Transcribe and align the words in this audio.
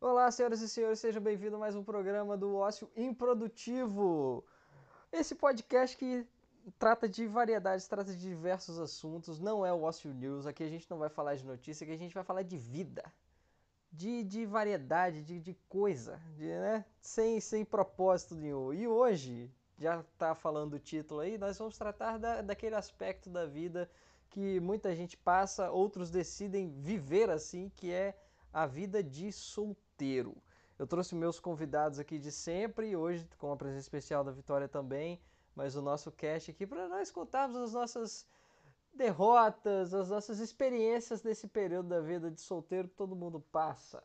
Olá, 0.00 0.30
senhoras 0.30 0.60
e 0.60 0.68
senhores, 0.68 1.00
sejam 1.00 1.20
bem-vindos 1.20 1.54
a 1.54 1.58
mais 1.58 1.74
um 1.74 1.82
programa 1.82 2.36
do 2.36 2.54
Ócio 2.54 2.88
Improdutivo. 2.96 4.44
Esse 5.10 5.34
podcast 5.34 5.96
que 5.96 6.24
trata 6.78 7.08
de 7.08 7.26
variedades, 7.26 7.88
trata 7.88 8.12
de 8.12 8.20
diversos 8.20 8.78
assuntos, 8.78 9.40
não 9.40 9.66
é 9.66 9.72
o 9.72 9.82
Ócio 9.82 10.14
News, 10.14 10.46
aqui 10.46 10.62
a 10.62 10.68
gente 10.68 10.88
não 10.88 10.98
vai 10.98 11.08
falar 11.08 11.34
de 11.34 11.44
notícia, 11.44 11.82
aqui 11.82 11.92
a 11.92 11.98
gente 11.98 12.14
vai 12.14 12.22
falar 12.22 12.42
de 12.42 12.56
vida, 12.56 13.02
de, 13.90 14.22
de 14.22 14.46
variedade, 14.46 15.24
de, 15.24 15.40
de 15.40 15.54
coisa, 15.68 16.16
de, 16.36 16.46
né? 16.46 16.84
sem, 17.00 17.40
sem 17.40 17.64
propósito 17.64 18.36
nenhum. 18.36 18.72
E 18.72 18.86
hoje, 18.86 19.52
já 19.76 20.04
tá 20.16 20.32
falando 20.32 20.74
o 20.74 20.78
título 20.78 21.18
aí, 21.18 21.36
nós 21.36 21.58
vamos 21.58 21.76
tratar 21.76 22.18
da, 22.18 22.40
daquele 22.40 22.76
aspecto 22.76 23.28
da 23.28 23.46
vida 23.46 23.90
que 24.30 24.60
muita 24.60 24.94
gente 24.94 25.16
passa, 25.16 25.72
outros 25.72 26.08
decidem 26.08 26.70
viver 26.70 27.28
assim, 27.30 27.68
que 27.74 27.90
é 27.90 28.16
a 28.52 28.64
vida 28.64 29.02
de 29.02 29.32
solteiro. 29.32 29.87
Eu 30.78 30.86
trouxe 30.86 31.14
meus 31.14 31.40
convidados 31.40 31.98
aqui 31.98 32.18
de 32.18 32.30
sempre, 32.30 32.94
hoje 32.94 33.28
com 33.36 33.50
a 33.52 33.56
presença 33.56 33.80
especial 33.80 34.22
da 34.22 34.30
Vitória 34.30 34.68
também, 34.68 35.20
mas 35.54 35.74
o 35.74 35.82
nosso 35.82 36.12
cast 36.12 36.50
aqui 36.50 36.66
para 36.66 36.88
nós 36.88 37.10
contarmos 37.10 37.56
as 37.56 37.72
nossas 37.72 38.26
derrotas, 38.94 39.92
as 39.92 40.08
nossas 40.08 40.38
experiências 40.38 41.20
desse 41.20 41.48
período 41.48 41.88
da 41.88 42.00
vida 42.00 42.30
de 42.30 42.40
solteiro 42.40 42.88
que 42.88 42.94
todo 42.94 43.16
mundo 43.16 43.40
passa, 43.50 44.02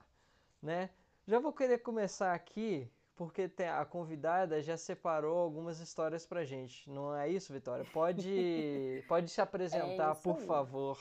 né? 0.61 0.89
Já 1.27 1.39
vou 1.39 1.53
querer 1.53 1.77
começar 1.79 2.33
aqui 2.33 2.91
porque 3.15 3.49
a 3.71 3.85
convidada 3.85 4.61
já 4.61 4.75
separou 4.75 5.37
algumas 5.37 5.79
histórias 5.79 6.25
pra 6.25 6.43
gente. 6.43 6.89
Não 6.89 7.15
é 7.15 7.29
isso, 7.29 7.53
Vitória? 7.53 7.85
Pode, 7.93 9.03
pode 9.07 9.29
se 9.29 9.39
apresentar, 9.39 10.11
é 10.11 10.15
por 10.15 10.37
aí. 10.37 10.45
favor, 10.45 10.99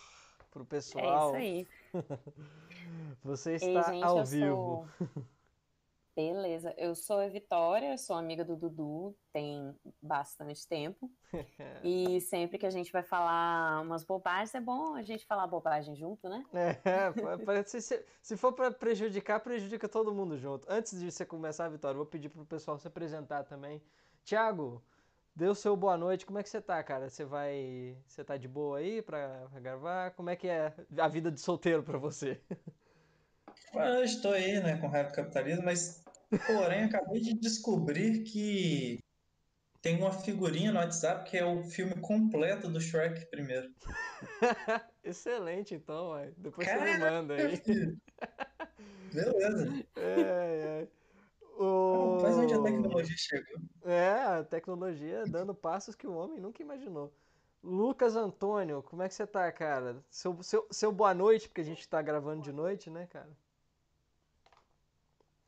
pro 0.50 0.64
pessoal. 0.64 1.34
É 1.34 1.44
isso 1.44 1.68
aí. 1.94 2.02
Você 3.24 3.54
está 3.54 3.66
Ei, 3.66 3.82
gente, 3.82 4.04
ao 4.04 4.24
vivo. 4.24 4.88
Sou... 4.98 5.08
Beleza, 6.14 6.74
eu 6.76 6.94
sou 6.94 7.20
a 7.20 7.28
Vitória, 7.28 7.96
sou 7.96 8.14
amiga 8.14 8.44
do 8.44 8.54
Dudu, 8.54 9.16
tem 9.32 9.74
bastante 10.00 10.68
tempo. 10.68 11.10
e 11.82 12.20
sempre 12.20 12.58
que 12.58 12.66
a 12.66 12.70
gente 12.70 12.92
vai 12.92 13.02
falar 13.02 13.80
umas 13.80 14.04
bobagens, 14.04 14.54
é 14.54 14.60
bom 14.60 14.94
a 14.94 15.00
gente 15.00 15.24
falar 15.24 15.46
bobagem 15.46 15.96
junto, 15.96 16.28
né? 16.28 16.44
É, 16.52 17.62
se, 17.64 18.04
se 18.20 18.36
for 18.36 18.52
para 18.52 18.70
prejudicar, 18.70 19.40
prejudica 19.40 19.88
todo 19.88 20.12
mundo 20.12 20.36
junto. 20.36 20.66
Antes 20.70 21.00
de 21.00 21.10
você 21.10 21.24
começar, 21.24 21.70
Vitória, 21.70 21.96
vou 21.96 22.04
pedir 22.04 22.28
pro 22.28 22.44
pessoal 22.44 22.78
se 22.78 22.86
apresentar 22.86 23.44
também. 23.44 23.82
Tiago, 24.22 24.84
deu 25.34 25.54
seu 25.54 25.74
boa 25.74 25.96
noite, 25.96 26.26
como 26.26 26.38
é 26.38 26.42
que 26.42 26.50
você 26.50 26.60
tá, 26.60 26.82
cara? 26.82 27.08
Você 27.08 27.24
vai. 27.24 27.96
Você 28.06 28.22
tá 28.22 28.36
de 28.36 28.48
boa 28.48 28.78
aí 28.78 29.00
pra 29.00 29.46
gravar? 29.62 30.10
Como 30.10 30.28
é 30.28 30.36
que 30.36 30.46
é 30.46 30.74
a 30.98 31.08
vida 31.08 31.30
de 31.30 31.40
solteiro 31.40 31.82
para 31.82 31.96
você? 31.96 32.38
Eu 33.74 34.04
estou 34.04 34.32
aí, 34.32 34.60
né, 34.60 34.76
com 34.78 34.88
raiva 34.88 35.10
do 35.10 35.14
capitalismo, 35.14 35.64
mas 35.64 36.02
porém 36.46 36.84
acabei 36.84 37.20
de 37.20 37.34
descobrir 37.34 38.22
que 38.24 38.98
tem 39.80 39.96
uma 39.96 40.12
figurinha 40.12 40.72
no 40.72 40.78
WhatsApp 40.78 41.28
que 41.28 41.36
é 41.36 41.44
o 41.44 41.64
filme 41.64 41.94
completo 41.96 42.68
do 42.68 42.80
Shrek 42.80 43.26
primeiro. 43.26 43.68
Excelente, 45.02 45.74
então, 45.74 46.10
ué. 46.10 46.32
depois 46.36 46.66
Caraca, 46.66 46.86
você 46.86 46.92
me 46.92 47.10
manda 47.10 47.34
aí. 47.34 47.62
Beleza. 49.12 49.84
É, 49.96 50.20
é. 50.20 50.88
O... 51.58 52.18
Faz 52.20 52.36
onde 52.36 52.54
a 52.54 52.62
tecnologia 52.62 53.16
chegou. 53.16 53.60
É, 53.84 54.10
a 54.10 54.44
tecnologia 54.44 55.24
dando 55.26 55.54
passos 55.54 55.94
que 55.94 56.06
o 56.06 56.14
homem 56.14 56.40
nunca 56.40 56.62
imaginou. 56.62 57.12
Lucas 57.62 58.16
Antônio, 58.16 58.82
como 58.82 59.02
é 59.02 59.08
que 59.08 59.14
você 59.14 59.26
tá, 59.26 59.50
cara? 59.52 60.02
Seu, 60.10 60.42
seu, 60.42 60.66
seu 60.70 60.90
boa 60.90 61.14
noite, 61.14 61.48
porque 61.48 61.60
a 61.60 61.64
gente 61.64 61.88
tá 61.88 62.02
gravando 62.02 62.42
de 62.42 62.52
noite, 62.52 62.90
né, 62.90 63.06
cara? 63.06 63.30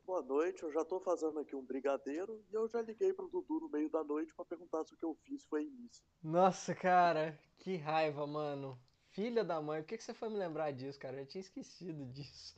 Boa 0.05 0.21
noite, 0.21 0.63
eu 0.63 0.71
já 0.71 0.85
tô 0.85 1.01
fazendo 1.01 1.37
aqui 1.39 1.53
um 1.53 1.61
brigadeiro 1.65 2.41
e 2.49 2.53
eu 2.53 2.65
já 2.69 2.81
liguei 2.81 3.11
pro 3.11 3.27
Dudu 3.27 3.59
no 3.59 3.69
meio 3.69 3.89
da 3.89 4.05
noite 4.05 4.33
para 4.33 4.45
perguntar 4.45 4.85
se 4.85 4.93
o 4.93 4.97
que 4.97 5.03
eu 5.03 5.13
fiz 5.15 5.43
foi 5.45 5.65
início. 5.65 6.05
Nossa, 6.21 6.75
cara, 6.75 7.39
que 7.57 7.77
raiva, 7.77 8.27
mano. 8.27 8.77
Filha 9.11 9.43
da 9.45 9.61
mãe, 9.61 9.81
por 9.81 9.87
que, 9.87 9.97
que 9.97 10.03
você 10.03 10.13
foi 10.13 10.27
me 10.29 10.35
lembrar 10.37 10.71
disso, 10.71 10.99
cara? 10.99 11.17
Eu 11.21 11.25
tinha 11.25 11.39
esquecido 11.41 12.05
disso. 12.11 12.53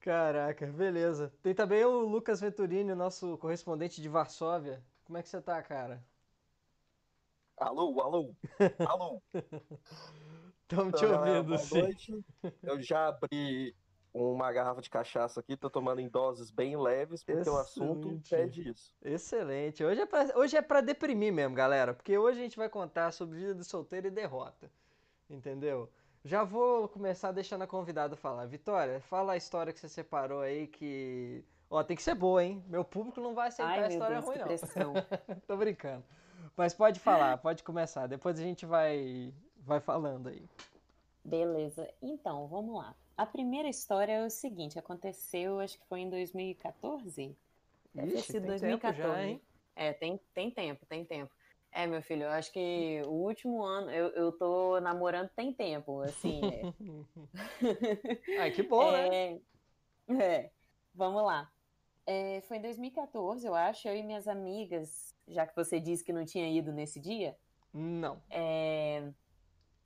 Caraca, 0.00 0.66
beleza. 0.66 1.32
Tem 1.42 1.54
também 1.54 1.84
o 1.84 2.00
Lucas 2.00 2.40
Venturini, 2.40 2.94
nosso 2.94 3.38
correspondente 3.38 4.00
de 4.02 4.08
Varsóvia. 4.08 4.84
Como 5.04 5.16
é 5.18 5.22
que 5.22 5.28
você 5.28 5.40
tá, 5.40 5.62
cara? 5.62 6.04
Alô, 7.56 7.98
alô, 8.02 8.36
alô. 8.84 9.22
Estamos 10.62 10.94
te 10.94 11.04
ouvindo, 11.06 11.56
boa 11.56 11.58
sim. 11.58 11.82
Noite. 11.82 12.12
Eu 12.64 12.80
já 12.82 13.08
abri 13.08 13.76
uma 14.12 14.52
garrafa 14.52 14.82
de 14.82 14.90
cachaça 14.90 15.40
aqui, 15.40 15.56
tô 15.56 15.70
tomando 15.70 16.00
em 16.00 16.08
doses 16.08 16.50
bem 16.50 16.76
leves, 16.76 17.24
porque 17.24 17.40
Excelente. 17.40 17.58
o 17.58 17.60
assunto 17.60 18.20
pede 18.28 18.68
isso. 18.68 18.94
Excelente. 19.02 19.82
Hoje 19.82 20.02
é, 20.02 20.06
pra, 20.06 20.28
hoje 20.36 20.56
é 20.56 20.62
pra 20.62 20.80
deprimir 20.80 21.32
mesmo, 21.32 21.54
galera, 21.54 21.94
porque 21.94 22.16
hoje 22.18 22.38
a 22.38 22.42
gente 22.42 22.56
vai 22.56 22.68
contar 22.68 23.10
sobre 23.12 23.38
vida 23.38 23.54
de 23.54 23.64
solteiro 23.64 24.06
e 24.06 24.10
derrota. 24.10 24.70
Entendeu? 25.30 25.88
Já 26.24 26.44
vou 26.44 26.88
começar 26.88 27.32
deixando 27.32 27.62
a 27.62 27.66
convidada 27.66 28.14
falar. 28.14 28.46
Vitória, 28.46 29.00
fala 29.00 29.32
a 29.32 29.36
história 29.36 29.72
que 29.72 29.80
você 29.80 29.88
separou 29.88 30.42
aí 30.42 30.66
que. 30.66 31.44
Ó, 31.70 31.82
tem 31.82 31.96
que 31.96 32.02
ser 32.02 32.14
boa, 32.14 32.44
hein? 32.44 32.62
Meu 32.68 32.84
público 32.84 33.20
não 33.20 33.34
vai 33.34 33.48
aceitar 33.48 33.72
Ai, 33.72 33.84
a 33.84 33.88
história 33.88 34.16
Deus, 34.16 34.26
ruim, 34.26 34.38
não. 34.38 34.44
Pressão. 34.44 34.92
Tô 35.48 35.56
brincando. 35.56 36.04
Mas 36.54 36.74
pode 36.74 37.00
falar, 37.00 37.38
pode 37.38 37.62
começar. 37.62 38.06
Depois 38.06 38.38
a 38.38 38.42
gente 38.42 38.66
vai, 38.66 39.32
vai 39.56 39.80
falando 39.80 40.28
aí. 40.28 40.46
Beleza. 41.24 41.88
Então, 42.02 42.46
vamos 42.46 42.76
lá. 42.76 42.94
A 43.16 43.26
primeira 43.26 43.68
história 43.68 44.12
é 44.12 44.24
o 44.24 44.30
seguinte, 44.30 44.78
aconteceu, 44.78 45.60
acho 45.60 45.78
que 45.78 45.86
foi 45.86 46.00
em 46.00 46.10
2014. 46.10 47.36
Deve 47.94 48.12
ter 48.12 48.22
sido 48.22 48.46
2014. 48.46 49.02
Já, 49.02 49.24
hein? 49.24 49.40
É, 49.76 49.92
tem, 49.92 50.20
tem 50.34 50.50
tempo, 50.50 50.86
tem 50.86 51.04
tempo. 51.04 51.30
É, 51.70 51.86
meu 51.86 52.02
filho, 52.02 52.24
eu 52.24 52.30
acho 52.30 52.52
que 52.52 53.02
o 53.06 53.10
último 53.10 53.62
ano, 53.62 53.90
eu, 53.90 54.08
eu 54.08 54.32
tô 54.32 54.78
namorando 54.80 55.30
tem 55.30 55.52
tempo, 55.52 56.02
assim. 56.02 56.40
É. 56.44 56.62
Ai, 58.40 58.50
que 58.50 58.62
bom, 58.62 58.94
é, 58.94 59.38
né? 60.08 60.22
É, 60.22 60.50
vamos 60.94 61.22
lá. 61.22 61.50
É, 62.06 62.42
foi 62.42 62.58
em 62.58 62.62
2014, 62.62 63.46
eu 63.46 63.54
acho, 63.54 63.88
eu 63.88 63.96
e 63.96 64.02
minhas 64.02 64.28
amigas, 64.28 65.14
já 65.26 65.46
que 65.46 65.56
você 65.56 65.80
disse 65.80 66.04
que 66.04 66.12
não 66.12 66.24
tinha 66.24 66.48
ido 66.48 66.72
nesse 66.72 67.00
dia. 67.00 67.36
Não. 67.72 68.22
É, 68.28 69.10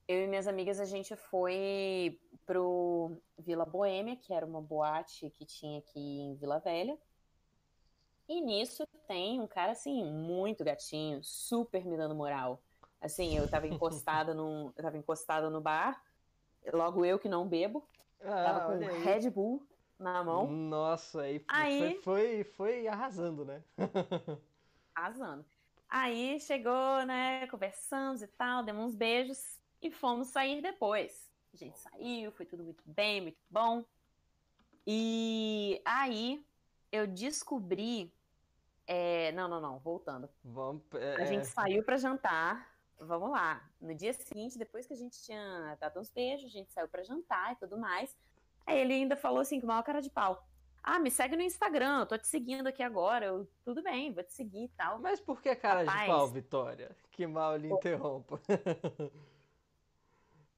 eu 0.09 0.23
e 0.23 0.29
minhas 0.29 0.47
amigas, 0.47 0.79
a 0.79 0.85
gente 0.85 1.17
foi 1.17 2.21
pro 2.45 3.21
Vila 3.39 3.65
Boêmia, 3.65 4.17
que 4.17 4.33
era 4.33 4.47
uma 4.47 4.63
boate 4.63 5.31
que 5.31 5.45
tinha 5.45 5.81
aqui 5.81 6.21
em 6.21 6.37
Vila 6.37 6.61
Velha. 6.61 6.97
E 8.29 8.41
nisso 8.41 8.87
tem 9.07 9.41
um 9.41 9.47
cara, 9.47 9.73
assim, 9.73 10.05
muito 10.05 10.65
gatinho, 10.65 11.23
super 11.23 11.85
me 11.85 11.97
dando 11.97 12.15
moral. 12.15 12.63
Assim, 13.01 13.37
eu 13.37 13.49
tava 13.49 13.67
encostada 13.67 14.33
no, 14.35 14.73
eu 14.77 14.83
tava 14.83 14.97
encostada 14.97 15.51
no 15.51 15.61
bar, 15.61 16.01
logo 16.73 17.05
eu 17.05 17.19
que 17.19 17.29
não 17.29 17.47
bebo, 17.47 17.87
ah, 18.21 18.45
tava 18.45 18.67
com 18.67 18.85
um 18.85 19.03
Red 19.03 19.31
Bull 19.31 19.67
na 19.99 20.23
mão. 20.23 20.47
Nossa, 20.47 21.23
aí, 21.23 21.45
aí... 21.49 21.79
Foi, 21.79 22.03
foi, 22.03 22.45
foi 22.45 22.89
arrasando, 22.89 23.45
né? 23.45 23.63
arrasando. 24.95 25.45
Aí 25.89 26.41
chegou, 26.41 27.05
né, 27.07 27.47
conversamos 27.49 28.23
e 28.23 28.27
tal, 28.27 28.65
demos 28.65 28.87
uns 28.87 28.95
beijos 28.95 29.57
e 29.87 29.91
fomos 29.91 30.29
sair 30.29 30.61
depois. 30.61 31.31
A 31.53 31.57
gente 31.57 31.79
saiu, 31.79 32.31
foi 32.33 32.45
tudo 32.45 32.63
muito 32.63 32.83
bem, 32.85 33.21
muito 33.21 33.39
bom. 33.49 33.85
E 34.87 35.81
aí 35.85 36.45
eu 36.93 37.07
descobri. 37.07 38.13
É... 38.87 39.33
Não, 39.33 39.49
não, 39.49 39.61
não, 39.61 39.79
voltando. 39.79 40.29
Vamos, 40.45 40.83
é... 40.95 41.23
A 41.23 41.25
gente 41.25 41.47
saiu 41.47 41.83
para 41.83 41.97
jantar. 41.97 42.75
Vamos 42.99 43.31
lá. 43.31 43.69
No 43.81 43.95
dia 43.95 44.13
seguinte, 44.13 44.59
depois 44.59 44.87
que 44.87 44.93
a 44.93 44.97
gente 44.97 45.23
tinha 45.23 45.77
dado 45.81 46.01
uns 46.01 46.11
beijos, 46.11 46.47
a 46.47 46.53
gente 46.53 46.73
saiu 46.73 46.89
para 46.89 47.03
jantar 47.03 47.53
e 47.53 47.57
tudo 47.57 47.79
mais. 47.79 48.17
Aí 48.67 48.79
ele 48.79 48.95
ainda 48.95 49.17
falou 49.17 49.41
assim, 49.41 49.61
com 49.61 49.67
maior 49.67 49.83
cara 49.83 50.01
de 50.01 50.11
pau. 50.11 50.47
Ah, 50.83 50.99
me 50.99 51.11
segue 51.11 51.37
no 51.37 51.43
Instagram, 51.43 52.01
eu 52.01 52.07
tô 52.07 52.17
te 52.17 52.29
seguindo 52.29 52.69
aqui 52.69 52.83
agora. 52.83 53.27
Eu, 53.27 53.49
tudo 53.65 53.83
bem, 53.83 54.13
vou 54.13 54.23
te 54.23 54.33
seguir 54.33 54.65
e 54.65 54.69
tal. 54.69 55.01
Mas 55.01 55.21
por 55.21 55.43
que 55.43 55.55
cara 55.57 55.81
Rapaz, 55.81 56.01
de 56.01 56.07
pau, 56.07 56.29
Vitória? 56.29 56.97
Que 57.11 57.27
mal 57.27 57.57
lhe 57.57 57.69
interrompa. 57.69 58.41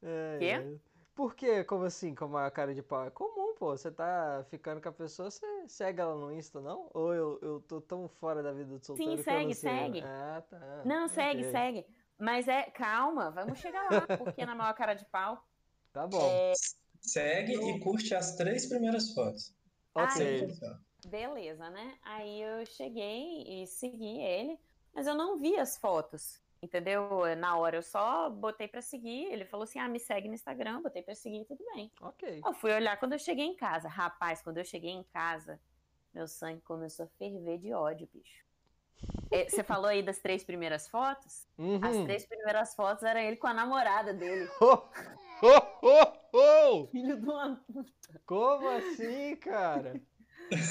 É, 0.03 0.39
Quê? 0.39 0.45
É. 0.45 0.89
Por 1.19 1.35
quê? 1.35 1.65
Como 1.65 1.83
assim, 1.83 2.15
com 2.15 2.37
a 2.37 2.49
cara 2.49 2.73
de 2.73 2.81
pau? 2.81 3.05
É 3.05 3.11
comum, 3.11 3.53
pô. 3.59 3.77
Você 3.77 3.91
tá 3.91 4.47
ficando 4.51 4.81
com 4.81 4.89
a 4.89 4.93
pessoa, 4.93 5.29
você 5.29 5.45
segue 5.67 6.01
ela 6.01 6.15
no 6.15 6.33
Insta, 6.33 6.61
não? 6.61 6.89
Ou 6.95 7.13
eu, 7.13 7.39
eu 7.43 7.61
tô 7.67 7.81
tão 7.81 8.09
fora 8.09 8.41
da 8.41 8.53
vida 8.53 8.79
do 8.79 8.85
solteiro 8.85 9.17
Sim, 9.17 9.23
segue, 9.25 9.55
segue. 9.55 10.01
Ah, 10.05 10.41
tá. 10.49 10.83
Não, 10.85 11.07
okay. 11.07 11.15
segue, 11.17 11.51
segue. 11.51 11.87
Mas 12.17 12.47
é, 12.47 12.63
calma, 12.71 13.33
vamos 13.33 13.59
chegar 13.59 13.91
lá, 13.91 14.07
porque 14.17 14.47
na 14.47 14.55
maior 14.55 14.73
cara 14.75 14.95
de 14.95 15.05
pau. 15.07 15.45
Tá 15.93 16.07
bom. 16.07 16.25
É... 16.25 16.53
Segue 17.01 17.55
eu... 17.55 17.69
e 17.69 17.81
curte 17.81 18.15
as 18.15 18.37
três 18.37 18.67
primeiras 18.67 19.13
fotos. 19.13 19.53
Ok. 19.95 20.47
beleza, 21.09 21.69
né? 21.69 21.99
Aí 22.05 22.41
eu 22.41 22.65
cheguei 22.65 23.43
e 23.43 23.67
segui 23.67 24.21
ele, 24.21 24.57
mas 24.95 25.09
eu 25.09 25.17
não 25.17 25.37
vi 25.37 25.59
as 25.59 25.77
fotos. 25.77 26.41
Entendeu? 26.61 27.23
Na 27.37 27.57
hora 27.57 27.77
eu 27.77 27.83
só 27.83 28.29
botei 28.29 28.67
pra 28.67 28.83
seguir. 28.83 29.27
Ele 29.33 29.45
falou 29.45 29.65
assim: 29.65 29.79
ah, 29.79 29.89
me 29.89 29.99
segue 30.01 30.27
no 30.29 30.35
Instagram, 30.35 30.83
botei 30.83 31.03
pra 31.03 31.15
seguir, 31.15 31.45
tudo 31.45 31.65
bem. 31.75 31.91
Ok. 32.01 32.41
Eu 32.45 32.53
fui 32.55 32.73
olhar 32.73 32.99
quando 32.99 33.13
eu 33.13 33.19
cheguei 33.19 33.45
em 33.45 33.55
casa. 33.55 33.89
Rapaz, 33.89 34.43
quando 34.43 34.59
eu 34.59 34.65
cheguei 34.65 34.91
em 34.91 35.05
casa, 35.05 35.61
meu 36.13 36.27
sangue 36.27 36.61
começou 36.63 37.05
a 37.07 37.09
ferver 37.19 37.59
de 37.59 37.73
ódio, 37.73 38.09
bicho. 38.13 38.45
É, 39.31 39.45
Você 39.49 39.63
falou 39.63 39.87
aí 39.87 40.03
das 40.03 40.19
três 40.19 40.43
primeiras 40.43 40.89
fotos? 40.89 41.47
As 41.83 41.97
Uhum. 41.97 42.05
três 42.05 42.27
primeiras 42.27 42.75
fotos 42.75 43.05
eram 43.05 43.21
ele 43.21 43.37
com 43.37 43.47
a 43.47 43.53
namorada 43.55 44.13
dele. 44.15 44.49
Oh, 44.61 44.83
oh, 45.43 45.63
oh, 45.83 46.37
oh! 46.83 46.87
Filho 46.89 47.21
de 47.21 47.29
uma 47.29 47.63
Como 48.27 48.69
assim, 48.71 49.37
cara? 49.37 50.01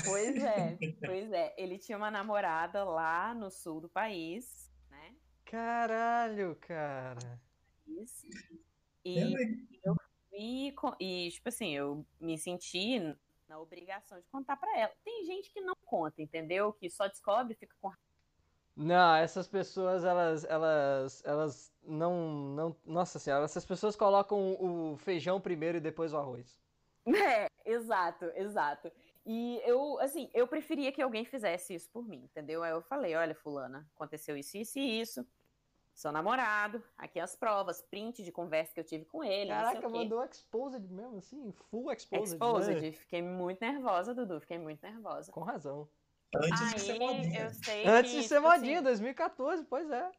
Pois 0.03 0.43
é, 0.43 0.77
pois 1.05 1.31
é. 1.31 1.53
Ele 1.55 1.77
tinha 1.77 1.97
uma 1.97 2.09
namorada 2.11 2.83
lá 2.83 3.33
no 3.33 3.49
sul 3.51 3.79
do 3.79 3.87
país? 3.87 4.66
Caralho, 5.47 6.55
cara. 6.57 7.41
Isso. 7.87 8.27
É 9.15 9.25
E, 9.25 9.25
legal. 9.25 9.97
e, 10.31 10.73
e, 10.99 11.31
tipo 11.31 11.49
assim, 11.49 11.75
eu 11.75 12.05
me 12.19 12.37
senti 12.37 12.99
na 13.47 13.59
obrigação 13.59 14.19
de 14.19 14.27
contar 14.29 14.57
pra 14.57 14.77
ela. 14.79 14.93
Tem 15.03 15.25
gente 15.25 15.51
que 15.51 15.61
não 15.61 15.75
conta, 15.85 16.21
entendeu? 16.21 16.73
Que 16.73 16.89
só 16.89 17.07
descobre 17.07 17.53
e 17.53 17.57
fica 17.57 17.75
com 17.81 17.91
Não, 18.75 19.15
essas 19.15 19.47
pessoas, 19.47 20.03
elas, 20.05 20.43
elas, 20.45 21.21
elas 21.25 21.73
não, 21.83 22.29
não, 22.55 22.75
nossa 22.85 23.17
senhora, 23.19 23.43
essas 23.45 23.65
pessoas 23.65 23.95
colocam 23.95 24.55
o 24.93 24.95
feijão 24.97 25.41
primeiro 25.41 25.77
e 25.77 25.81
depois 25.81 26.13
o 26.13 26.17
arroz. 26.17 26.61
É, 27.15 27.47
exato, 27.65 28.25
exato. 28.35 28.91
E 29.25 29.61
eu, 29.65 29.99
assim, 29.99 30.29
eu 30.33 30.47
preferia 30.47 30.91
que 30.91 31.01
alguém 31.01 31.25
fizesse 31.25 31.73
isso 31.73 31.89
por 31.91 32.07
mim, 32.07 32.23
entendeu? 32.25 32.63
Aí 32.63 32.71
eu 32.71 32.81
falei, 32.81 33.15
olha, 33.15 33.35
fulana, 33.35 33.89
aconteceu 33.95 34.37
isso, 34.37 34.57
isso 34.57 34.79
e 34.79 34.99
isso. 35.01 35.25
Seu 35.97 36.11
namorado, 36.11 36.83
aqui 36.95 37.19
as 37.19 37.35
provas, 37.35 37.81
print 37.81 38.21
de 38.21 38.31
conversa 38.31 38.71
que 38.71 38.79
eu 38.79 38.83
tive 38.83 39.03
com 39.05 39.23
ele, 39.23 39.49
Caraca, 39.49 39.89
mandou 39.89 40.23
exposed 40.23 40.87
mesmo, 40.91 41.17
assim, 41.17 41.51
full 41.71 41.91
exposed. 41.91 42.33
Exposed. 42.35 42.81
né? 42.81 42.91
Fiquei 42.91 43.23
muito 43.23 43.59
nervosa, 43.59 44.13
Dudu, 44.13 44.39
fiquei 44.39 44.59
muito 44.59 44.79
nervosa. 44.83 45.31
Com 45.31 45.41
razão. 45.41 45.89
Antes 46.35 46.75
de 46.75 46.79
ser 46.81 46.91
Aí 46.91 46.99
modinha. 46.99 47.39
eu 47.45 47.49
sei 47.49 47.87
Antes 47.87 48.11
que, 48.11 48.17
de 48.21 48.27
ser 48.27 48.35
tipo 48.35 48.47
assim, 48.47 48.59
modinha, 48.59 48.81
2014, 48.83 49.63
pois 49.65 49.89
é. 49.89 50.11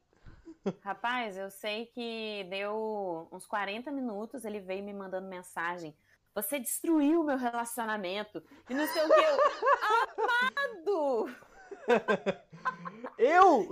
Rapaz, 0.82 1.36
eu 1.36 1.48
sei 1.48 1.86
que 1.86 2.44
deu 2.50 3.28
uns 3.30 3.46
40 3.46 3.92
minutos, 3.92 4.44
ele 4.44 4.58
veio 4.58 4.82
me 4.82 4.92
mandando 4.92 5.28
mensagem. 5.28 5.96
Você 6.34 6.58
destruiu 6.58 7.22
meu 7.22 7.36
relacionamento. 7.38 8.42
E 8.69 8.75
não 8.75 8.86
sei 8.88 9.04
o 9.04 9.06
que. 9.06 9.14
Eu, 9.14 9.38
Amado! 10.26 11.36
Eu! 13.19 13.69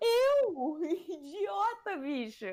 Eu! 0.00 0.78
Idiota, 0.84 1.96
bicho! 1.98 2.46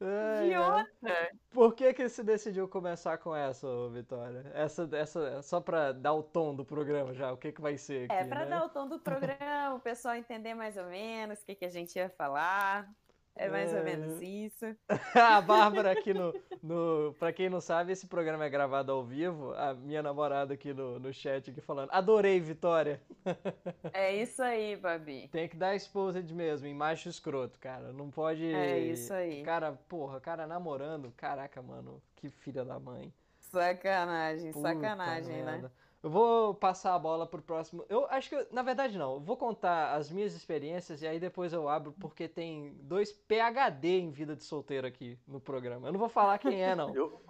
Ai. 0.00 0.46
Idiota! 0.46 1.30
Por 1.50 1.74
que 1.74 1.92
que 1.94 2.08
você 2.08 2.24
decidiu 2.24 2.68
começar 2.68 3.18
com 3.18 3.34
essa, 3.36 3.66
Vitória? 3.90 4.50
Essa, 4.54 4.88
essa, 4.92 5.42
só 5.42 5.60
pra 5.60 5.92
dar 5.92 6.14
o 6.14 6.22
tom 6.22 6.54
do 6.54 6.64
programa 6.64 7.12
já, 7.14 7.32
o 7.32 7.36
que 7.36 7.52
que 7.52 7.60
vai 7.60 7.76
ser 7.76 8.10
aqui, 8.10 8.14
É, 8.14 8.24
pra 8.24 8.40
né? 8.40 8.46
dar 8.46 8.64
o 8.64 8.68
tom 8.70 8.88
do 8.88 8.98
programa, 8.98 9.76
o 9.76 9.80
pessoal 9.80 10.16
entender 10.16 10.54
mais 10.54 10.76
ou 10.76 10.86
menos 10.86 11.40
o 11.42 11.44
que, 11.46 11.54
que 11.54 11.64
a 11.64 11.70
gente 11.70 11.96
ia 11.96 12.08
falar. 12.10 12.88
É 13.34 13.48
mais 13.48 13.72
É. 13.72 13.78
ou 13.78 13.84
menos 13.84 14.20
isso. 14.20 14.66
A 15.14 15.40
Bárbara 15.40 15.90
aqui 15.92 16.12
no, 16.12 16.34
no. 16.62 17.14
Pra 17.18 17.32
quem 17.32 17.48
não 17.48 17.60
sabe, 17.60 17.92
esse 17.92 18.06
programa 18.06 18.44
é 18.44 18.50
gravado 18.50 18.92
ao 18.92 19.02
vivo. 19.02 19.52
A 19.54 19.72
minha 19.72 20.02
namorada 20.02 20.52
aqui 20.54 20.72
no, 20.74 20.98
no 20.98 21.12
chat 21.12 21.50
aqui 21.50 21.60
falando. 21.60 21.88
Adorei, 21.92 22.38
Vitória. 22.40 23.00
É 23.94 24.14
isso 24.14 24.42
aí, 24.42 24.76
Babi. 24.76 25.28
Tem 25.28 25.48
que 25.48 25.56
dar 25.56 25.74
exposed 25.74 26.32
mesmo, 26.34 26.66
em 26.66 26.74
macho 26.74 27.08
escroto, 27.08 27.58
cara. 27.58 27.92
Não 27.92 28.10
pode. 28.10 28.44
É 28.52 28.78
isso 28.78 29.12
aí. 29.12 29.42
Cara, 29.42 29.72
porra, 29.88 30.20
cara 30.20 30.46
namorando. 30.46 31.12
Caraca, 31.16 31.60
mano. 31.62 32.02
Que 32.16 32.28
filha 32.28 32.64
da 32.64 32.78
mãe. 32.78 33.12
Sacanagem, 33.40 34.52
Puta 34.52 34.68
sacanagem, 34.72 35.42
né? 35.42 35.70
Eu 36.02 36.10
vou 36.10 36.52
passar 36.54 36.94
a 36.94 36.98
bola 36.98 37.26
pro 37.26 37.40
próximo. 37.40 37.84
Eu 37.88 38.06
acho 38.10 38.28
que, 38.28 38.46
na 38.50 38.62
verdade, 38.62 38.98
não. 38.98 39.14
Eu 39.14 39.20
vou 39.20 39.36
contar 39.36 39.94
as 39.94 40.10
minhas 40.10 40.34
experiências 40.34 41.00
e 41.00 41.06
aí 41.06 41.20
depois 41.20 41.52
eu 41.52 41.68
abro, 41.68 41.94
porque 42.00 42.26
tem 42.26 42.74
dois 42.82 43.12
PHD 43.12 44.00
em 44.00 44.10
vida 44.10 44.34
de 44.34 44.42
solteiro 44.42 44.84
aqui 44.84 45.16
no 45.28 45.40
programa. 45.40 45.86
Eu 45.86 45.92
não 45.92 46.00
vou 46.00 46.08
falar 46.08 46.38
quem 46.38 46.62
é, 46.62 46.74
não. 46.74 46.92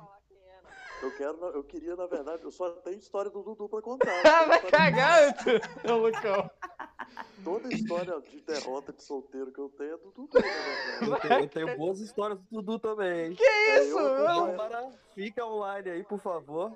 Eu, 1.02 1.08
eu 1.08 1.16
quero, 1.16 1.36
eu 1.46 1.64
queria, 1.64 1.96
na 1.96 2.06
verdade, 2.06 2.44
eu 2.44 2.52
só 2.52 2.70
tenho 2.70 2.96
história 2.96 3.28
do 3.28 3.42
Dudu 3.42 3.68
pra 3.68 3.82
contar. 3.82 4.12
Ah, 4.24 4.44
vai 4.46 4.60
cagar, 4.62 5.34
ô 5.90 5.96
Lucão. 5.96 6.48
Toda 7.42 7.74
história 7.74 8.20
de 8.20 8.40
derrota 8.40 8.92
de 8.92 9.02
solteiro 9.02 9.50
que 9.50 9.58
eu 9.58 9.68
tenho 9.70 9.94
é 9.94 9.96
do 9.96 10.12
Dudu, 10.12 10.28
verdade. 10.32 11.02
Eu 11.02 11.18
tenho, 11.18 11.40
eu 11.40 11.48
tenho 11.48 11.76
boas 11.76 11.98
histórias 11.98 12.38
do 12.38 12.62
Dudu 12.62 12.78
também. 12.78 13.34
Que 13.34 13.42
isso? 13.42 13.98
eu- 13.98 14.92
fica 15.12 15.44
online 15.44 15.90
aí, 15.90 16.04
por 16.04 16.20
favor. 16.20 16.72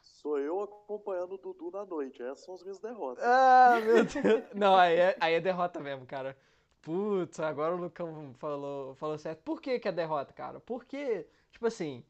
Sou 0.00 0.38
eu 0.38 0.60
acompanhando 0.62 1.34
o 1.34 1.38
Dudu 1.38 1.70
na 1.70 1.84
noite. 1.84 2.22
Essas 2.22 2.44
são 2.44 2.54
as 2.54 2.62
minhas 2.62 2.78
derrotas. 2.80 3.24
Ah, 3.24 3.80
meu 3.84 4.04
Deus. 4.04 4.44
Não, 4.54 4.76
aí 4.76 4.96
é, 4.96 5.16
aí 5.20 5.34
é 5.34 5.40
derrota 5.40 5.80
mesmo, 5.80 6.06
cara. 6.06 6.36
Putz, 6.82 7.38
agora 7.40 7.74
o 7.74 7.78
Lucão 7.78 8.34
falou, 8.38 8.94
falou 8.94 9.18
certo. 9.18 9.42
Por 9.42 9.60
que 9.60 9.78
que 9.78 9.88
é 9.88 9.92
derrota, 9.92 10.32
cara? 10.32 10.60
Porque, 10.60 11.26
tipo 11.52 11.66
assim, 11.66 12.04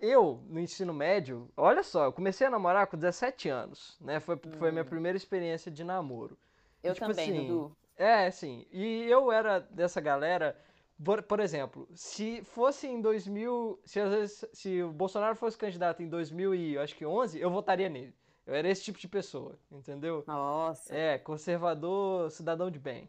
eu, 0.00 0.42
no 0.48 0.60
ensino 0.60 0.94
médio, 0.94 1.50
olha 1.56 1.82
só, 1.82 2.04
eu 2.06 2.12
comecei 2.12 2.46
a 2.46 2.50
namorar 2.50 2.86
com 2.88 2.96
17 2.96 3.48
anos, 3.48 3.96
né? 4.00 4.20
Foi, 4.20 4.36
foi 4.58 4.68
a 4.70 4.72
minha 4.72 4.84
primeira 4.84 5.16
experiência 5.16 5.70
de 5.70 5.84
namoro. 5.84 6.38
Eu 6.82 6.94
Tipo 6.94 7.06
também, 7.08 7.30
assim, 7.30 7.46
Dudu. 7.46 7.76
É, 7.96 8.26
assim, 8.26 8.66
e 8.72 9.04
eu 9.10 9.32
era 9.32 9.60
dessa 9.60 10.00
galera, 10.00 10.56
por, 11.02 11.22
por 11.22 11.40
exemplo, 11.40 11.88
se 11.94 12.42
fosse 12.44 12.86
em 12.86 13.00
2000, 13.00 13.80
se 13.84 14.00
às 14.00 14.10
vezes, 14.10 14.44
se 14.52 14.82
o 14.82 14.92
Bolsonaro 14.92 15.36
fosse 15.36 15.56
candidato 15.56 16.02
em 16.02 16.08
2000 16.08 16.54
e 16.54 16.78
acho 16.78 16.94
que 16.96 17.06
11, 17.06 17.40
eu 17.40 17.50
votaria 17.50 17.88
nele. 17.88 18.14
Eu 18.46 18.54
era 18.54 18.68
esse 18.68 18.82
tipo 18.82 18.98
de 18.98 19.08
pessoa, 19.08 19.58
entendeu? 19.70 20.24
Nossa. 20.26 20.94
É, 20.94 21.18
conservador, 21.18 22.30
cidadão 22.30 22.70
de 22.70 22.78
bem, 22.78 23.08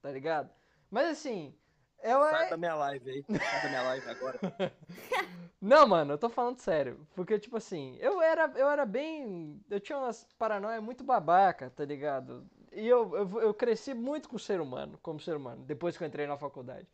tá 0.00 0.10
ligado? 0.10 0.50
Mas 0.90 1.08
assim, 1.08 1.54
eu 2.02 2.20
Sai 2.20 2.50
da 2.50 2.56
minha 2.56 2.74
live 2.74 3.10
aí. 3.10 3.24
Sai 3.38 3.62
da 3.62 3.68
minha 3.68 3.82
live 3.82 4.08
agora. 4.08 4.38
Não, 5.60 5.86
mano, 5.86 6.12
eu 6.12 6.18
tô 6.18 6.28
falando 6.28 6.58
sério. 6.58 7.06
Porque, 7.14 7.38
tipo 7.38 7.56
assim, 7.56 7.96
eu 8.00 8.22
era, 8.22 8.52
eu 8.56 8.68
era 8.68 8.86
bem. 8.86 9.60
Eu 9.68 9.80
tinha 9.80 9.98
umas 9.98 10.24
paranoia 10.38 10.80
muito 10.80 11.02
babaca, 11.02 11.70
tá 11.70 11.84
ligado? 11.84 12.48
E 12.72 12.86
eu, 12.86 13.14
eu, 13.16 13.40
eu 13.40 13.54
cresci 13.54 13.94
muito 13.94 14.28
com 14.28 14.36
o 14.36 14.38
ser 14.38 14.60
humano, 14.60 14.98
como 15.02 15.18
ser 15.18 15.36
humano, 15.36 15.64
depois 15.64 15.96
que 15.96 16.04
eu 16.04 16.08
entrei 16.08 16.26
na 16.26 16.36
faculdade. 16.36 16.86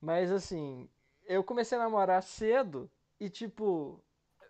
Mas, 0.00 0.30
assim, 0.32 0.88
eu 1.26 1.44
comecei 1.44 1.76
a 1.76 1.82
namorar 1.82 2.22
cedo 2.22 2.90
e, 3.18 3.28
tipo, 3.28 4.02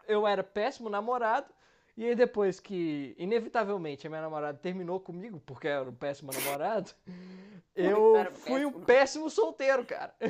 eu 0.07 0.27
era 0.27 0.43
péssimo 0.45 0.89
namorado. 0.89 1.53
E 1.97 2.05
aí, 2.05 2.15
depois 2.15 2.61
que, 2.61 3.15
inevitavelmente, 3.19 4.07
a 4.07 4.11
minha 4.11 4.23
namorada 4.23 4.57
terminou 4.57 5.01
comigo, 5.01 5.41
porque 5.45 5.67
eu 5.67 5.73
era 5.73 5.91
um 5.91 5.95
péssimo 5.95 6.33
namorado, 6.33 6.93
eu 7.75 8.13
fui 8.33 8.65
um 8.65 8.71
péssimo. 8.73 8.87
péssimo 8.87 9.31
solteiro, 9.31 9.85
cara. 9.85 10.15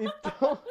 Então, 0.00 0.62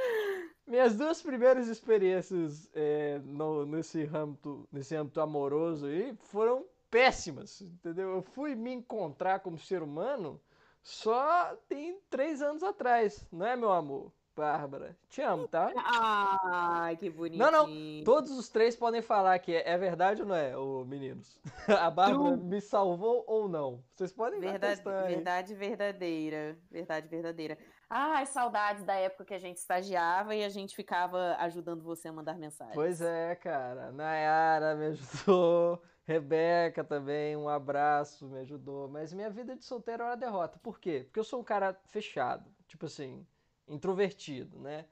minhas 0.65 0.95
duas 0.95 1.21
primeiras 1.21 1.67
experiências 1.67 2.69
é, 2.73 3.19
no- 3.25 3.65
nesse, 3.65 4.03
âmbito, 4.13 4.67
nesse 4.71 4.95
âmbito 4.95 5.19
amoroso 5.19 5.85
aí 5.85 6.15
foram 6.21 6.65
péssimas, 6.89 7.59
entendeu? 7.61 8.09
Eu 8.15 8.21
fui 8.21 8.55
me 8.55 8.71
encontrar 8.71 9.39
como 9.41 9.57
ser 9.57 9.81
humano 9.83 10.39
só 10.87 11.53
tem 11.67 11.99
três 12.09 12.41
anos 12.41 12.63
atrás, 12.63 13.27
não 13.29 13.45
é, 13.45 13.57
meu 13.57 13.73
amor? 13.73 14.09
Bárbara, 14.33 14.95
te 15.09 15.21
amo, 15.21 15.47
tá? 15.47 15.69
Ai, 15.75 16.95
que 16.95 17.09
bonitinho. 17.09 17.51
Não, 17.51 17.67
não, 17.67 18.03
Todos 18.05 18.31
os 18.31 18.47
três 18.47 18.73
podem 18.75 19.01
falar 19.01 19.37
que 19.39 19.53
é, 19.53 19.69
é 19.69 19.77
verdade 19.77 20.21
ou 20.21 20.27
não 20.27 20.35
é, 20.35 20.55
ô 20.55 20.85
meninos? 20.85 21.41
A 21.67 21.89
Bárbara 21.91 22.37
True. 22.37 22.45
me 22.47 22.61
salvou 22.61 23.25
ou 23.27 23.49
não? 23.49 23.83
Vocês 23.95 24.13
podem 24.13 24.39
Verdade, 24.39 24.79
atestar 24.79 25.03
aí. 25.05 25.15
verdade 25.15 25.55
verdadeira. 25.55 26.57
Verdade 26.71 27.07
verdadeira. 27.09 27.57
Ai, 27.89 28.25
saudades 28.27 28.83
da 28.85 28.93
época 28.93 29.25
que 29.25 29.33
a 29.33 29.39
gente 29.39 29.57
estagiava 29.57 30.35
e 30.35 30.43
a 30.43 30.49
gente 30.49 30.73
ficava 30.75 31.35
ajudando 31.39 31.83
você 31.83 32.07
a 32.07 32.13
mandar 32.13 32.37
mensagens. 32.37 32.75
Pois 32.75 33.01
é, 33.01 33.35
cara. 33.35 33.91
Nayara 33.91 34.75
me 34.75 34.85
ajudou. 34.87 35.81
Rebeca 36.07 36.85
também, 36.85 37.35
um 37.35 37.49
abraço, 37.49 38.25
me 38.27 38.39
ajudou. 38.39 38.87
Mas 38.87 39.11
minha 39.11 39.29
vida 39.29 39.57
de 39.57 39.65
solteiro 39.65 40.03
era 40.03 40.15
derrota. 40.15 40.57
Por 40.57 40.79
quê? 40.79 41.01
Porque 41.03 41.19
eu 41.19 41.23
sou 41.23 41.41
um 41.41 41.43
cara 41.43 41.73
fechado. 41.87 42.49
Tipo 42.65 42.85
assim, 42.85 43.27
introvertido, 43.67 44.57
né? 44.57 44.85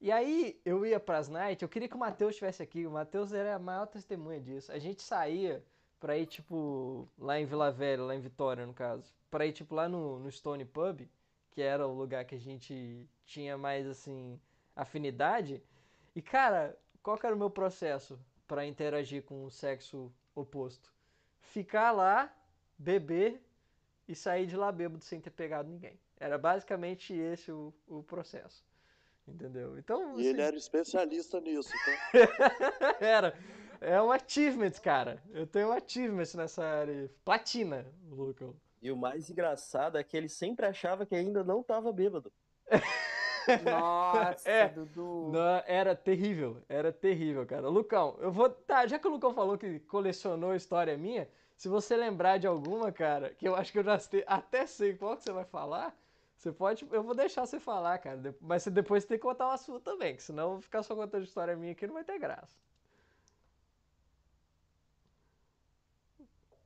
E 0.00 0.10
aí 0.10 0.58
eu 0.64 0.86
ia 0.86 0.98
pras 0.98 1.28
nights, 1.28 1.62
eu 1.62 1.68
queria 1.68 1.88
que 1.88 1.94
o 1.94 1.98
Matheus 1.98 2.30
estivesse 2.30 2.62
aqui. 2.62 2.86
O 2.86 2.90
Matheus 2.90 3.34
era 3.34 3.56
a 3.56 3.58
maior 3.58 3.86
testemunha 3.86 4.40
disso. 4.40 4.72
A 4.72 4.78
gente 4.78 5.02
saía 5.02 5.62
pra 6.00 6.16
ir, 6.16 6.26
tipo, 6.26 7.06
lá 7.18 7.38
em 7.38 7.44
Vila 7.44 7.70
Velha, 7.70 8.02
lá 8.04 8.14
em 8.14 8.20
Vitória, 8.20 8.66
no 8.66 8.72
caso. 8.72 9.14
Pra 9.30 9.44
ir, 9.44 9.52
tipo, 9.52 9.74
lá 9.74 9.88
no, 9.88 10.18
no 10.18 10.30
Stone 10.30 10.64
Pub, 10.64 11.06
que 11.50 11.60
era 11.60 11.86
o 11.86 11.94
lugar 11.94 12.24
que 12.24 12.34
a 12.34 12.40
gente 12.40 13.06
tinha 13.26 13.58
mais, 13.58 13.86
assim, 13.86 14.40
afinidade. 14.74 15.62
E, 16.14 16.22
cara, 16.22 16.78
qual 17.02 17.18
que 17.18 17.26
era 17.26 17.34
o 17.34 17.38
meu 17.38 17.50
processo 17.50 18.18
pra 18.46 18.64
interagir 18.66 19.22
com 19.22 19.44
o 19.44 19.50
sexo 19.50 20.10
oposto? 20.36 20.92
Ficar 21.40 21.90
lá, 21.90 22.32
beber 22.78 23.42
e 24.06 24.14
sair 24.14 24.46
de 24.46 24.56
lá 24.56 24.70
bêbado 24.70 25.02
sem 25.02 25.20
ter 25.20 25.30
pegado 25.30 25.68
ninguém. 25.68 25.98
Era 26.18 26.38
basicamente 26.38 27.12
esse 27.12 27.50
o, 27.50 27.74
o 27.88 28.02
processo. 28.02 28.64
Entendeu? 29.26 29.76
Então. 29.76 30.18
E 30.20 30.26
ele 30.26 30.40
era 30.40 30.56
especialista 30.56 31.40
nisso, 31.40 31.72
tá? 31.84 32.96
era. 33.04 33.36
É 33.80 34.00
um 34.00 34.10
achievement, 34.10 34.70
cara. 34.82 35.20
Eu 35.30 35.46
tenho 35.46 35.68
um 35.68 35.72
achievement 35.72 36.32
nessa 36.34 36.64
área. 36.64 37.10
Platina, 37.24 37.84
Lucas. 38.08 38.54
E 38.80 38.90
o 38.90 38.96
mais 38.96 39.28
engraçado 39.28 39.98
é 39.98 40.04
que 40.04 40.16
ele 40.16 40.28
sempre 40.28 40.64
achava 40.64 41.04
que 41.04 41.14
ainda 41.14 41.42
não 41.42 41.62
tava 41.62 41.92
bêbado. 41.92 42.32
Nossa, 43.64 44.48
É. 44.48 44.68
Dudu. 44.68 45.30
Não, 45.32 45.62
era 45.66 45.94
terrível, 45.94 46.62
era 46.68 46.92
terrível, 46.92 47.46
cara. 47.46 47.68
Lucão, 47.68 48.16
eu 48.20 48.30
vou. 48.30 48.48
Tá, 48.50 48.86
já 48.86 48.98
que 48.98 49.06
o 49.06 49.10
Lucão 49.10 49.34
falou 49.34 49.56
que 49.56 49.80
colecionou 49.80 50.54
história 50.54 50.96
minha, 50.96 51.28
se 51.56 51.68
você 51.68 51.96
lembrar 51.96 52.38
de 52.38 52.46
alguma, 52.46 52.92
cara, 52.92 53.30
que 53.30 53.46
eu 53.48 53.54
acho 53.54 53.72
que 53.72 53.78
eu 53.78 53.84
já 53.84 53.98
até 54.26 54.66
sei 54.66 54.94
qual 54.96 55.16
que 55.16 55.22
você 55.24 55.32
vai 55.32 55.44
falar, 55.44 55.96
você 56.36 56.52
pode. 56.52 56.86
Eu 56.90 57.02
vou 57.02 57.14
deixar 57.14 57.46
você 57.46 57.58
falar, 57.58 57.98
cara. 57.98 58.34
Mas 58.40 58.62
você 58.62 58.70
depois 58.70 59.04
tem 59.04 59.16
que 59.18 59.22
contar 59.22 59.46
uma 59.48 59.56
sua 59.56 59.80
também, 59.80 60.16
que 60.16 60.22
senão 60.22 60.44
eu 60.44 60.50
vou 60.52 60.60
ficar 60.60 60.82
só 60.82 60.94
contando 60.94 61.24
história 61.24 61.56
minha 61.56 61.72
aqui 61.72 61.86
não 61.86 61.94
vai 61.94 62.04
ter 62.04 62.18
graça. 62.18 62.65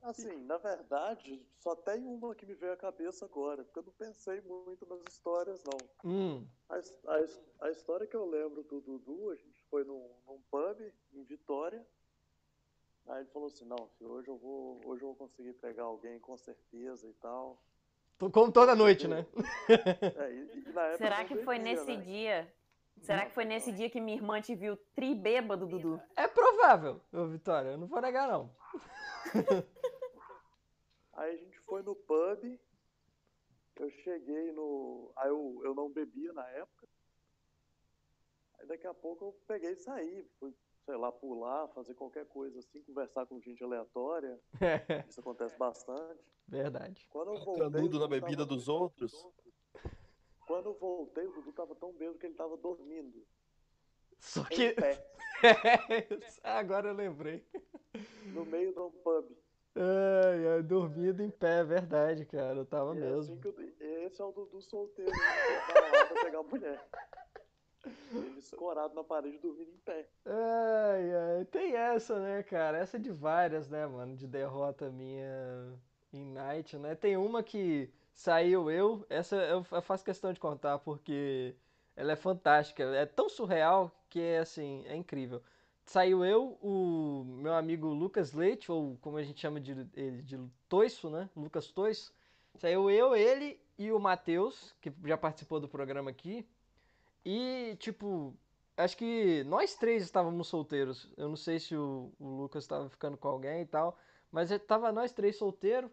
Assim, 0.02 0.36
na 0.44 0.56
verdade, 0.56 1.44
só 1.58 1.76
tem 1.76 2.04
uma 2.06 2.34
que 2.34 2.46
me 2.46 2.54
veio 2.54 2.72
à 2.72 2.76
cabeça 2.76 3.26
agora, 3.26 3.62
porque 3.64 3.78
eu 3.78 3.84
não 3.84 3.92
pensei 3.92 4.40
muito 4.40 4.86
nas 4.86 5.00
histórias, 5.12 5.62
não. 5.64 5.78
Hum, 6.10 6.46
A, 6.68 6.76
a 6.76 7.66
a 7.66 7.70
história 7.70 8.06
que 8.06 8.16
eu 8.16 8.24
lembro 8.24 8.62
do 8.62 8.80
Dudu, 8.80 9.30
a 9.30 9.36
gente 9.36 9.62
foi 9.68 9.84
num, 9.84 10.08
num 10.26 10.40
pub 10.50 10.80
em 11.12 11.22
Vitória. 11.24 11.84
Aí 13.06 13.20
ele 13.22 13.30
falou 13.30 13.48
assim, 13.48 13.64
não, 13.64 13.88
filho, 13.98 14.10
hoje 14.12 14.28
eu 14.28 14.38
vou, 14.38 14.80
hoje 14.86 15.02
eu 15.02 15.08
vou 15.08 15.16
conseguir 15.16 15.52
pegar 15.54 15.84
alguém 15.84 16.18
com 16.20 16.36
certeza 16.38 17.06
e 17.08 17.12
tal. 17.14 17.62
tô- 18.18 18.30
como 18.30 18.52
toda 18.52 18.74
noite, 18.74 19.06
né? 19.06 19.26
É, 20.16 20.32
e- 20.32 20.42
e 20.42 20.96
Será 20.96 21.24
que 21.24 21.36
foi 21.44 21.58
bebia, 21.58 21.74
nesse 21.74 21.96
né? 21.96 22.02
dia? 22.02 22.54
Será 23.02 23.24
que 23.26 23.32
foi 23.32 23.44
nesse 23.44 23.72
dia 23.72 23.88
que 23.90 24.00
minha 24.00 24.16
irmã 24.16 24.40
te 24.40 24.54
viu 24.54 24.76
tribêbado, 24.94 25.66
Dudu? 25.66 26.00
É 26.16 26.28
provável, 26.28 27.00
ô 27.12 27.26
Vitória, 27.26 27.70
eu 27.70 27.78
não 27.78 27.86
vou 27.86 28.00
negar, 28.00 28.28
não. 28.28 28.54
Aí 31.14 31.34
a 31.34 31.36
gente 31.36 31.58
foi 31.60 31.82
no 31.82 31.94
pub, 31.94 32.58
eu 33.76 33.90
cheguei 33.90 34.52
no. 34.52 35.12
Aí 35.16 35.28
eu, 35.28 35.60
eu 35.64 35.74
não 35.74 35.90
bebia 35.90 36.32
na 36.32 36.48
época. 36.50 36.88
Aí 38.58 38.66
daqui 38.66 38.86
a 38.86 38.94
pouco 38.94 39.24
eu 39.24 39.32
peguei 39.46 39.72
e 39.72 39.76
saí. 39.76 40.24
Fui, 40.38 40.54
sei 40.84 40.96
lá, 40.96 41.10
pular, 41.10 41.68
fazer 41.68 41.94
qualquer 41.94 42.26
coisa 42.26 42.58
assim, 42.58 42.82
conversar 42.82 43.26
com 43.26 43.40
gente 43.40 43.62
aleatória. 43.64 44.38
Isso 45.08 45.20
acontece 45.20 45.56
bastante. 45.58 46.22
Verdade. 46.46 47.06
Quando 47.10 47.34
eu 47.34 47.44
voltei. 47.44 47.70
Canudo 47.70 47.98
na 47.98 48.08
bebida 48.08 48.44
dos 48.44 48.68
outros. 48.68 49.12
Quando 50.46 50.66
eu 50.70 50.74
voltei, 50.74 51.26
o 51.26 51.32
Dudu 51.32 51.52
tava 51.52 51.74
tão 51.76 51.92
bêbado 51.92 52.18
que 52.18 52.26
ele 52.26 52.34
tava 52.34 52.56
dormindo. 52.56 53.24
Só 54.18 54.42
Em 54.42 54.46
que. 54.46 54.72
pé, 54.72 55.06
Agora 56.42 56.88
eu 56.88 56.94
lembrei. 56.94 57.46
no 58.34 58.44
meio 58.44 58.72
de 58.72 58.78
um 58.80 58.90
pub. 58.90 59.30
Ai, 59.76 60.46
ai, 60.48 60.62
dormindo 60.62 61.22
em 61.22 61.30
pé, 61.30 61.60
é 61.60 61.64
verdade, 61.64 62.24
cara. 62.26 62.56
Eu 62.56 62.66
tava 62.66 62.94
E 62.94 62.98
é 62.98 63.00
mesmo. 63.00 63.20
assim 63.20 63.36
que 63.36 63.46
eu- 63.48 63.54
esse 64.06 64.20
é 64.20 64.24
o 64.24 64.32
Dudu 64.32 64.60
solteiro, 64.60 65.10
né? 65.10 65.16
que 65.16 65.72
tava 65.72 65.86
lá 65.96 66.06
pra 66.06 66.24
pegar 66.24 66.42
mulher. 66.42 66.88
Ele 68.12 68.38
escorado 68.40 68.94
na 68.94 69.04
parede 69.04 69.38
dormindo 69.38 69.70
em 69.70 69.78
pé. 69.78 70.08
Ai, 70.26 71.14
ai, 71.38 71.44
tem 71.46 71.74
essa, 71.76 72.18
né, 72.20 72.42
cara? 72.42 72.76
Essa 72.78 72.98
de 72.98 73.10
várias, 73.10 73.68
né, 73.70 73.86
mano, 73.86 74.16
de 74.16 74.26
derrota 74.26 74.90
minha 74.90 75.78
em 76.12 76.24
Night, 76.24 76.76
né? 76.76 76.94
Tem 76.94 77.16
uma 77.16 77.42
que 77.42 77.88
saiu 78.12 78.70
eu, 78.70 79.06
essa 79.08 79.36
eu 79.36 79.62
fa- 79.64 79.80
faço 79.80 80.04
questão 80.04 80.32
de 80.32 80.40
contar 80.40 80.78
porque 80.80 81.54
ela 81.96 82.12
é 82.12 82.16
fantástica, 82.16 82.82
é 82.82 83.06
tão 83.06 83.28
surreal 83.28 83.90
que 84.10 84.20
é 84.20 84.38
assim, 84.40 84.84
é 84.88 84.96
incrível. 84.96 85.40
Saiu 85.90 86.24
eu, 86.24 86.56
o 86.62 87.24
meu 87.24 87.52
amigo 87.52 87.88
Lucas 87.88 88.32
Leite, 88.32 88.70
ou 88.70 88.96
como 89.00 89.16
a 89.16 89.24
gente 89.24 89.40
chama 89.40 89.60
de 89.60 89.72
ele, 89.92 90.22
de 90.22 90.38
Toiço, 90.68 91.10
né? 91.10 91.28
Lucas 91.34 91.66
Toiço. 91.66 92.14
Saiu 92.54 92.88
eu, 92.88 93.16
ele 93.16 93.58
e 93.76 93.90
o 93.90 93.98
Matheus, 93.98 94.72
que 94.80 94.92
já 95.04 95.18
participou 95.18 95.58
do 95.58 95.66
programa 95.66 96.08
aqui. 96.08 96.46
E, 97.24 97.74
tipo, 97.80 98.32
acho 98.76 98.96
que 98.96 99.42
nós 99.48 99.74
três 99.74 100.04
estávamos 100.04 100.46
solteiros. 100.46 101.12
Eu 101.16 101.28
não 101.28 101.34
sei 101.34 101.58
se 101.58 101.74
o, 101.74 102.12
o 102.20 102.36
Lucas 102.36 102.62
estava 102.62 102.88
ficando 102.88 103.16
com 103.16 103.26
alguém 103.26 103.62
e 103.62 103.66
tal, 103.66 103.98
mas 104.30 104.48
tava 104.68 104.92
nós 104.92 105.10
três 105.10 105.38
solteiros 105.38 105.90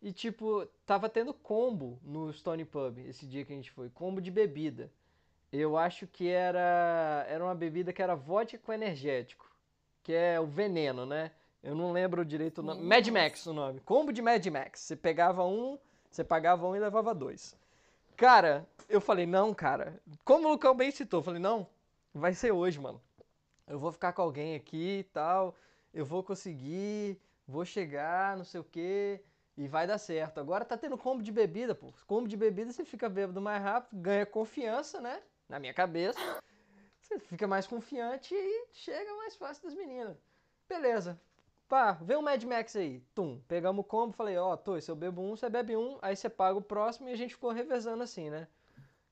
e, 0.00 0.10
tipo, 0.10 0.64
tava 0.86 1.06
tendo 1.06 1.34
combo 1.34 2.00
no 2.02 2.32
Stone 2.32 2.64
Pub 2.64 2.96
esse 3.00 3.26
dia 3.26 3.44
que 3.44 3.52
a 3.52 3.56
gente 3.56 3.70
foi, 3.72 3.90
combo 3.90 4.22
de 4.22 4.30
bebida. 4.30 4.90
Eu 5.56 5.76
acho 5.76 6.08
que 6.08 6.28
era 6.28 7.24
era 7.28 7.44
uma 7.44 7.54
bebida 7.54 7.92
que 7.92 8.02
era 8.02 8.16
vodka 8.16 8.58
com 8.58 8.72
energético, 8.72 9.48
que 10.02 10.12
é 10.12 10.40
o 10.40 10.46
veneno, 10.46 11.06
né? 11.06 11.30
Eu 11.62 11.76
não 11.76 11.92
lembro 11.92 12.24
direito 12.24 12.58
o 12.58 12.62
nome. 12.62 12.82
Mad. 12.82 13.06
Max 13.06 13.46
o 13.46 13.52
nome. 13.52 13.78
Combo 13.80 14.12
de 14.12 14.20
Mad 14.20 14.44
Max. 14.48 14.80
Você 14.80 14.96
pegava 14.96 15.44
um, 15.44 15.78
você 16.10 16.24
pagava 16.24 16.66
um 16.66 16.74
e 16.74 16.80
levava 16.80 17.14
dois. 17.14 17.56
Cara, 18.16 18.66
eu 18.88 19.00
falei, 19.00 19.26
não, 19.26 19.54
cara. 19.54 20.00
Como 20.24 20.48
o 20.48 20.50
Lucão 20.50 20.74
bem 20.74 20.90
citou, 20.90 21.20
eu 21.20 21.24
falei, 21.24 21.40
não, 21.40 21.68
vai 22.12 22.34
ser 22.34 22.50
hoje, 22.50 22.80
mano. 22.80 23.00
Eu 23.68 23.78
vou 23.78 23.92
ficar 23.92 24.12
com 24.12 24.22
alguém 24.22 24.56
aqui 24.56 24.98
e 24.98 25.04
tal. 25.04 25.54
Eu 25.92 26.04
vou 26.04 26.24
conseguir, 26.24 27.16
vou 27.46 27.64
chegar, 27.64 28.36
não 28.36 28.44
sei 28.44 28.60
o 28.60 28.64
quê. 28.64 29.22
E 29.56 29.68
vai 29.68 29.86
dar 29.86 29.98
certo. 29.98 30.40
Agora 30.40 30.64
tá 30.64 30.76
tendo 30.76 30.98
combo 30.98 31.22
de 31.22 31.30
bebida, 31.30 31.76
pô. 31.76 31.94
Combo 32.08 32.26
de 32.26 32.36
bebida 32.36 32.72
você 32.72 32.84
fica 32.84 33.08
bêbado 33.08 33.40
mais 33.40 33.62
rápido, 33.62 34.00
ganha 34.00 34.26
confiança, 34.26 35.00
né? 35.00 35.22
Na 35.48 35.58
minha 35.58 35.74
cabeça. 35.74 36.18
Você 37.00 37.18
fica 37.18 37.46
mais 37.46 37.66
confiante 37.66 38.34
e 38.34 38.66
chega 38.72 39.14
mais 39.16 39.36
fácil 39.36 39.64
das 39.64 39.74
meninas. 39.74 40.16
Beleza. 40.68 41.20
Pá, 41.68 41.92
vê 41.92 42.16
um 42.16 42.22
Mad 42.22 42.42
Max 42.44 42.76
aí. 42.76 43.00
Tum. 43.14 43.40
Pegamos 43.46 43.84
o 43.84 43.88
combo, 43.88 44.12
falei, 44.12 44.36
ó, 44.36 44.56
tô, 44.56 44.80
se 44.80 44.90
eu 44.90 44.96
bebo 44.96 45.22
um, 45.22 45.36
você 45.36 45.48
bebe 45.48 45.76
um, 45.76 45.98
aí 46.00 46.16
você 46.16 46.28
paga 46.28 46.58
o 46.58 46.62
próximo 46.62 47.08
e 47.08 47.12
a 47.12 47.16
gente 47.16 47.34
ficou 47.34 47.50
revezando 47.50 48.02
assim, 48.02 48.30
né? 48.30 48.48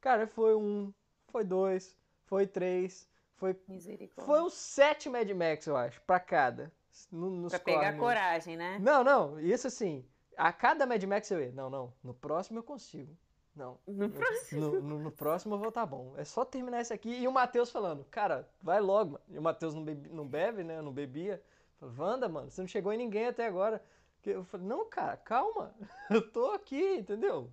Cara, 0.01 0.27
foi 0.27 0.55
um, 0.55 0.93
foi 1.29 1.45
dois, 1.45 1.97
foi 2.25 2.47
três, 2.47 3.09
foi. 3.37 3.57
Misericórdia. 3.69 4.25
Foi 4.25 4.43
uns 4.43 4.55
sete 4.55 5.09
Mad 5.09 5.29
Max, 5.31 5.67
eu 5.67 5.77
acho, 5.77 6.01
pra 6.03 6.21
cada. 6.21 6.73
No, 7.11 7.31
nos 7.31 7.53
Pra 7.53 7.59
pegar 7.59 7.97
coragem, 7.97 8.57
né? 8.57 8.79
Não, 8.81 9.03
não, 9.03 9.41
isso 9.41 9.67
assim. 9.67 10.05
A 10.37 10.53
cada 10.53 10.87
Mad 10.87 11.03
Max 11.05 11.31
eu 11.31 11.43
ia. 11.43 11.53
Não, 11.53 11.69
não. 11.71 11.93
No 12.03 12.15
próximo 12.15 12.59
eu 12.59 12.63
consigo. 12.63 13.17
Não. 13.55 13.79
No 13.87 14.09
No, 14.53 14.81
no- 14.81 14.99
no 15.01 15.13
próximo 15.13 15.55
eu 15.55 15.59
vou 15.59 15.71
tá 15.73 15.85
bom. 15.85 16.15
É 16.17 16.25
só 16.25 16.45
terminar 16.45 16.81
esse 16.81 16.93
aqui. 16.93 17.11
E 17.21 17.29
o 17.29 17.33
Matheus 17.33 17.71
falando, 17.71 18.05
cara, 18.11 18.49
vai 18.63 18.81
logo, 18.81 19.13
mano. 19.13 19.25
E 19.29 19.39
o 19.39 19.43
Matheus 19.43 19.75
não, 19.75 19.85
bebi- 19.85 20.09
não 20.11 20.27
bebe, 20.27 20.65
né? 20.65 20.81
Não 20.81 20.93
bebia. 20.93 21.43
Falei, 21.79 21.95
Wanda, 21.99 22.29
mano, 22.29 22.51
você 22.51 22.61
não 22.61 22.69
chegou 22.69 22.93
em 22.93 22.97
ninguém 22.99 23.27
até 23.27 23.47
agora. 23.47 23.83
Eu 24.25 24.45
falei, 24.45 24.67
não, 24.67 24.89
cara, 24.89 25.17
calma. 25.17 25.75
Eu 26.11 26.31
tô 26.31 26.53
aqui, 26.53 26.97
entendeu? 26.97 27.51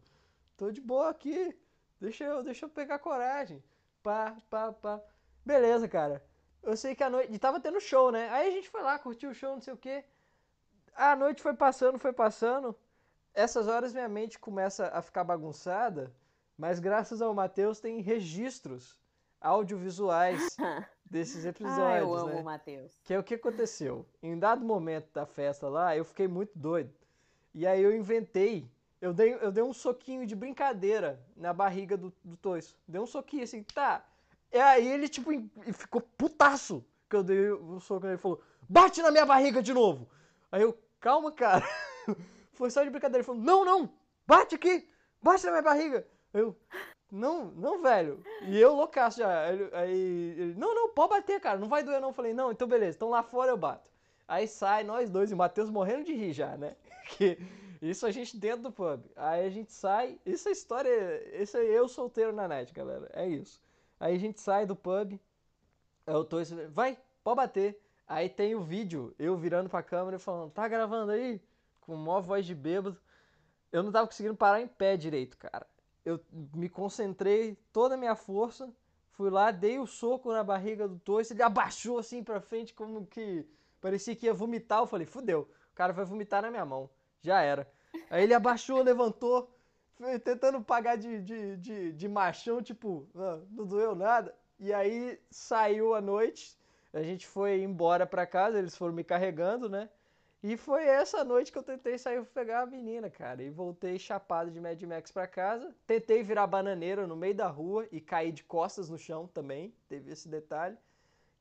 Tô 0.58 0.72
de 0.72 0.82
boa 0.82 1.10
aqui. 1.10 1.58
Deixa 2.00 2.24
eu, 2.24 2.44
deixa 2.44 2.66
eu 2.66 2.70
pegar 2.70 3.00
coragem. 3.00 3.64
Pá, 4.04 4.38
pá, 4.50 4.72
pá. 4.72 5.02
Beleza, 5.46 5.88
cara. 5.88 6.24
Eu 6.64 6.78
sei 6.78 6.96
que 6.96 7.04
a 7.04 7.10
noite. 7.10 7.34
E 7.34 7.40
tava 7.40 7.60
tendo 7.60 7.80
show, 7.82 8.12
né? 8.12 8.30
Aí 8.30 8.48
a 8.48 8.52
gente 8.52 8.70
foi 8.70 8.82
lá, 8.82 9.00
curtiu 9.00 9.32
o 9.32 9.34
show, 9.34 9.54
não 9.54 9.62
sei 9.62 9.74
o 9.74 9.78
quê. 9.78 10.04
A 10.96 11.16
noite 11.16 11.42
foi 11.42 11.54
passando, 11.56 11.98
foi 12.00 12.14
passando. 12.14 12.76
Essas 13.40 13.70
horas 13.70 13.94
minha 13.94 14.10
mente 14.10 14.38
começa 14.38 14.90
a 14.90 15.02
ficar 15.02 15.24
bagunçada, 15.24 16.14
mas 16.58 16.78
graças 16.78 17.22
ao 17.22 17.34
Matheus 17.34 17.80
tem 17.80 18.02
registros 18.02 19.00
audiovisuais 19.40 20.58
desses 21.10 21.46
episódios, 21.46 21.80
ah, 21.80 22.00
eu 22.00 22.14
amo 22.14 22.34
né? 22.34 22.42
o 22.42 22.44
Matheus. 22.44 23.00
Que 23.02 23.14
é 23.14 23.18
o 23.18 23.24
que 23.24 23.36
aconteceu. 23.36 24.06
Em 24.22 24.38
dado 24.38 24.66
momento 24.66 25.08
da 25.14 25.26
festa 25.26 25.70
lá, 25.70 25.96
eu 25.96 26.04
fiquei 26.04 26.28
muito 26.28 26.52
doido. 26.54 26.94
E 27.56 27.66
aí 27.66 27.82
eu 27.82 27.96
inventei. 27.96 28.70
Eu 29.00 29.14
dei, 29.14 29.34
eu 29.36 29.54
dei 29.54 29.64
um 29.64 29.72
soquinho 29.72 30.28
de 30.28 30.36
brincadeira 30.36 31.26
na 31.38 31.54
barriga 31.54 31.96
do, 31.96 32.14
do 32.22 32.36
Toiço. 32.36 32.78
Dei 32.86 33.00
um 33.00 33.08
soquinho 33.08 33.46
assim, 33.46 33.64
tá. 33.64 34.06
E 34.52 34.60
aí 34.60 34.86
ele, 34.86 35.08
tipo, 35.08 35.32
ficou 35.72 36.02
putaço 36.02 36.84
que 37.10 37.16
eu 37.16 37.24
dei 37.24 37.52
o 37.52 37.80
soco 37.80 38.02
nele. 38.02 38.16
Ele 38.16 38.22
falou, 38.22 38.42
bate 38.68 39.02
na 39.02 39.12
minha 39.12 39.26
barriga 39.26 39.64
de 39.64 39.74
novo. 39.74 40.10
Aí 40.52 40.62
eu, 40.62 40.78
calma, 41.00 41.32
cara. 41.32 41.66
Foi 42.60 42.70
só 42.70 42.84
de 42.84 42.90
brincadeira. 42.90 43.20
Ele 43.20 43.26
falou, 43.26 43.42
não, 43.42 43.64
não, 43.64 43.90
bate 44.28 44.54
aqui, 44.56 44.86
bate 45.24 45.46
na 45.46 45.52
minha 45.52 45.64
barriga. 45.64 46.06
Eu, 46.34 46.54
não, 47.10 47.46
não, 47.52 47.82
velho. 47.82 48.22
E 48.44 48.60
eu 48.60 48.76
loucaço 48.76 49.18
já. 49.20 49.50
Ele- 49.50 49.70
aí 49.74 50.36
ele, 50.38 50.56
não, 50.56 50.76
não, 50.76 50.90
pode 50.90 51.10
bater, 51.12 51.40
cara, 51.40 51.58
não 51.58 51.70
vai 51.70 51.84
doer 51.84 52.02
não. 52.02 52.10
Eu 52.10 52.14
falei, 52.14 52.34
não, 52.34 52.52
então 52.52 52.68
beleza, 52.68 52.98
então 52.98 53.10
lá 53.10 53.24
fora 53.24 53.50
eu 53.52 53.58
bato. 53.58 53.90
Aí 54.28 54.46
sai 54.46 54.84
nós 54.84 55.10
dois, 55.10 55.32
e 55.32 55.34
o 55.34 55.38
Matheus 55.38 55.70
morrendo 55.70 56.04
de 56.04 56.14
rir 56.14 56.34
já, 56.34 56.58
né? 56.58 56.76
Que 57.18 57.40
isso 57.82 58.06
a 58.06 58.12
gente 58.12 58.38
dentro 58.38 58.62
do 58.64 58.72
pub. 58.74 59.02
Aí 59.16 59.48
a 59.48 59.50
gente 59.50 59.72
sai, 59.72 60.20
isso 60.26 60.50
é 60.50 60.52
história, 60.52 61.42
isso 61.42 61.58
é 61.58 61.64
eu 61.64 61.88
solteiro 61.88 62.34
na 62.34 62.46
net, 62.48 62.72
galera, 62.74 63.10
é 63.14 63.26
isso. 63.28 63.60
Aí 64.00 64.16
a 64.16 64.20
gente 64.20 64.40
sai 64.42 64.66
do 64.66 64.76
pub, 64.76 65.18
eu 66.06 66.26
tô, 66.26 66.38
vai, 66.72 66.98
pode 67.24 67.38
bater. 67.38 67.82
Aí 68.08 68.28
tem 68.30 68.54
o 68.56 68.62
vídeo, 68.62 69.16
eu 69.18 69.38
virando 69.38 69.70
pra 69.70 69.82
câmera 69.82 70.18
e 70.18 70.20
falando, 70.20 70.52
tá 70.52 70.68
gravando 70.68 71.12
aí? 71.14 71.42
Com 71.90 71.96
maior 71.98 72.22
voz 72.22 72.46
de 72.46 72.54
bêbado. 72.54 72.98
Eu 73.72 73.84
não 73.84 73.92
tava 73.92 74.08
conseguindo 74.08 74.36
parar 74.36 74.62
em 74.62 74.68
pé 74.68 74.96
direito, 74.98 75.38
cara. 75.38 75.66
eu 76.06 76.20
me 76.54 76.70
concentrei 76.70 77.56
toda 77.74 77.96
a 77.96 77.98
minha 77.98 78.16
força, 78.16 78.72
fui 79.12 79.30
lá, 79.30 79.52
dei 79.52 79.80
o 79.80 79.88
soco 79.88 80.32
na 80.32 80.44
barriga 80.44 80.88
do 80.88 81.00
Torres, 81.00 81.32
ele 81.32 81.44
abaixou 81.44 82.00
assim 82.00 82.24
pra 82.24 82.42
frente, 82.42 82.74
como 82.74 83.06
que 83.06 83.46
parecia 83.82 84.16
que 84.16 84.26
ia 84.28 84.34
vomitar. 84.34 84.80
Eu 84.80 84.88
falei, 84.88 85.06
fudeu, 85.06 85.50
o 85.72 85.76
cara 85.76 85.94
vai 85.94 86.06
vomitar 86.06 86.42
na 86.42 86.52
minha 86.52 86.66
mão. 86.66 86.90
Já 87.22 87.42
era. 87.42 87.72
Aí 88.10 88.24
ele 88.24 88.34
abaixou, 88.34 88.82
levantou, 88.84 89.52
tentando 90.24 90.62
pagar 90.64 90.96
de, 90.98 91.22
de, 91.22 91.58
de, 91.58 91.94
de 91.94 92.08
machão, 92.08 92.62
tipo, 92.62 93.08
"Ah, 93.16 93.40
não 93.52 93.66
doeu 93.66 93.96
nada. 93.96 94.36
E 94.60 94.74
aí 94.74 95.20
saiu 95.32 95.94
a 95.96 96.02
noite, 96.02 96.58
a 96.94 97.02
gente 97.04 97.28
foi 97.28 97.62
embora 97.62 98.06
pra 98.06 98.26
casa, 98.28 98.58
eles 98.60 98.76
foram 98.78 98.94
me 98.94 99.04
carregando, 99.04 99.70
né? 99.70 99.90
E 100.42 100.56
foi 100.56 100.86
essa 100.86 101.24
noite 101.24 101.52
que 101.52 101.58
eu 101.58 101.64
tentei 101.64 101.98
sair 101.98 102.24
pegar 102.28 102.62
a 102.62 102.66
menina, 102.66 103.10
cara. 103.10 103.44
E 103.44 103.50
voltei 103.50 104.00
chapado 104.00 104.50
de 104.50 104.60
Mad 104.60 104.82
Max 104.84 105.12
pra 105.12 105.28
casa. 105.28 105.76
Tentei 105.86 106.24
virar 106.24 106.48
bananeira 106.48 107.06
no 107.06 107.16
meio 107.16 107.36
da 107.36 107.48
rua 107.48 107.86
e 107.92 108.00
caí 108.00 108.32
de 108.32 108.44
costas 108.46 108.90
no 108.90 108.98
chão 108.98 109.28
também. 109.28 109.74
Teve 109.90 110.12
esse 110.12 110.30
detalhe. 110.30 110.78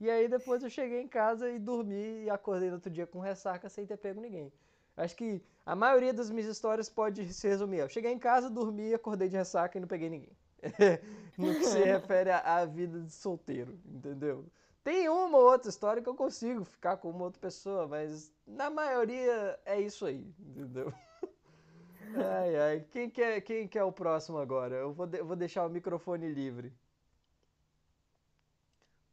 E 0.00 0.10
aí 0.10 0.28
depois 0.28 0.62
eu 0.62 0.70
cheguei 0.70 1.00
em 1.00 1.08
casa 1.08 1.48
e 1.48 1.58
dormi 1.58 2.24
e 2.24 2.30
acordei 2.30 2.68
no 2.68 2.76
outro 2.76 2.90
dia 2.90 3.06
com 3.06 3.20
ressaca 3.20 3.68
sem 3.68 3.86
ter 3.86 3.96
pego 3.96 4.20
ninguém. 4.20 4.52
Acho 4.96 5.14
que 5.14 5.40
a 5.64 5.76
maioria 5.76 6.12
das 6.12 6.28
minhas 6.28 6.48
histórias 6.48 6.88
pode 6.88 7.32
se 7.32 7.46
resumir. 7.46 7.78
Eu 7.78 7.88
cheguei 7.88 8.10
em 8.12 8.18
casa, 8.18 8.50
dormi, 8.50 8.92
acordei 8.92 9.28
de 9.28 9.36
ressaca 9.36 9.78
e 9.78 9.80
não 9.80 9.88
peguei 9.88 10.10
ninguém. 10.10 10.36
no 11.38 11.54
que 11.54 11.64
se 11.64 11.78
refere 11.78 12.30
à 12.30 12.64
vida 12.64 13.00
de 13.00 13.12
solteiro, 13.12 13.78
entendeu? 13.86 14.44
Tem 14.88 15.06
uma 15.06 15.36
ou 15.36 15.50
outra 15.50 15.68
história 15.68 16.02
que 16.02 16.08
eu 16.08 16.14
consigo 16.14 16.64
ficar 16.64 16.96
com 16.96 17.10
uma 17.10 17.24
outra 17.24 17.38
pessoa, 17.38 17.86
mas 17.86 18.32
na 18.46 18.70
maioria 18.70 19.60
é 19.66 19.78
isso 19.78 20.06
aí, 20.06 20.34
entendeu? 20.40 20.90
Ai, 22.16 22.56
ai. 22.56 22.86
Quem 22.90 23.10
que 23.10 23.20
é, 23.20 23.38
quem 23.38 23.68
que 23.68 23.78
é 23.78 23.84
o 23.84 23.92
próximo 23.92 24.38
agora? 24.38 24.74
Eu 24.76 24.94
vou, 24.94 25.06
de- 25.06 25.20
vou 25.22 25.36
deixar 25.36 25.66
o 25.66 25.68
microfone 25.68 26.26
livre. 26.32 26.72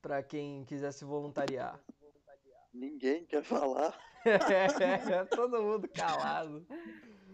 Pra 0.02 0.24
quem 0.24 0.64
quiser 0.64 0.94
se 0.94 1.04
voluntariar. 1.04 1.78
Ninguém 2.74 3.26
quer 3.26 3.44
falar. 3.44 4.00
Todo 5.36 5.62
mundo 5.62 5.90
calado. 5.90 6.66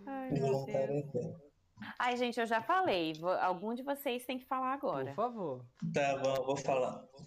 Ai, 0.07 0.31
meu 0.31 0.65
Deus. 0.65 1.35
Ai, 1.99 2.17
gente, 2.17 2.39
eu 2.39 2.47
já 2.47 2.59
falei. 2.59 3.13
Algum 3.41 3.75
de 3.75 3.83
vocês 3.83 4.25
tem 4.25 4.39
que 4.39 4.45
falar 4.45 4.79
Por 4.79 4.87
agora. 4.87 5.13
favor. 5.13 5.63
Tá 5.93 6.17
bom, 6.17 6.43
vou 6.43 6.57
falar. 6.57 7.05
Eu 7.19 7.25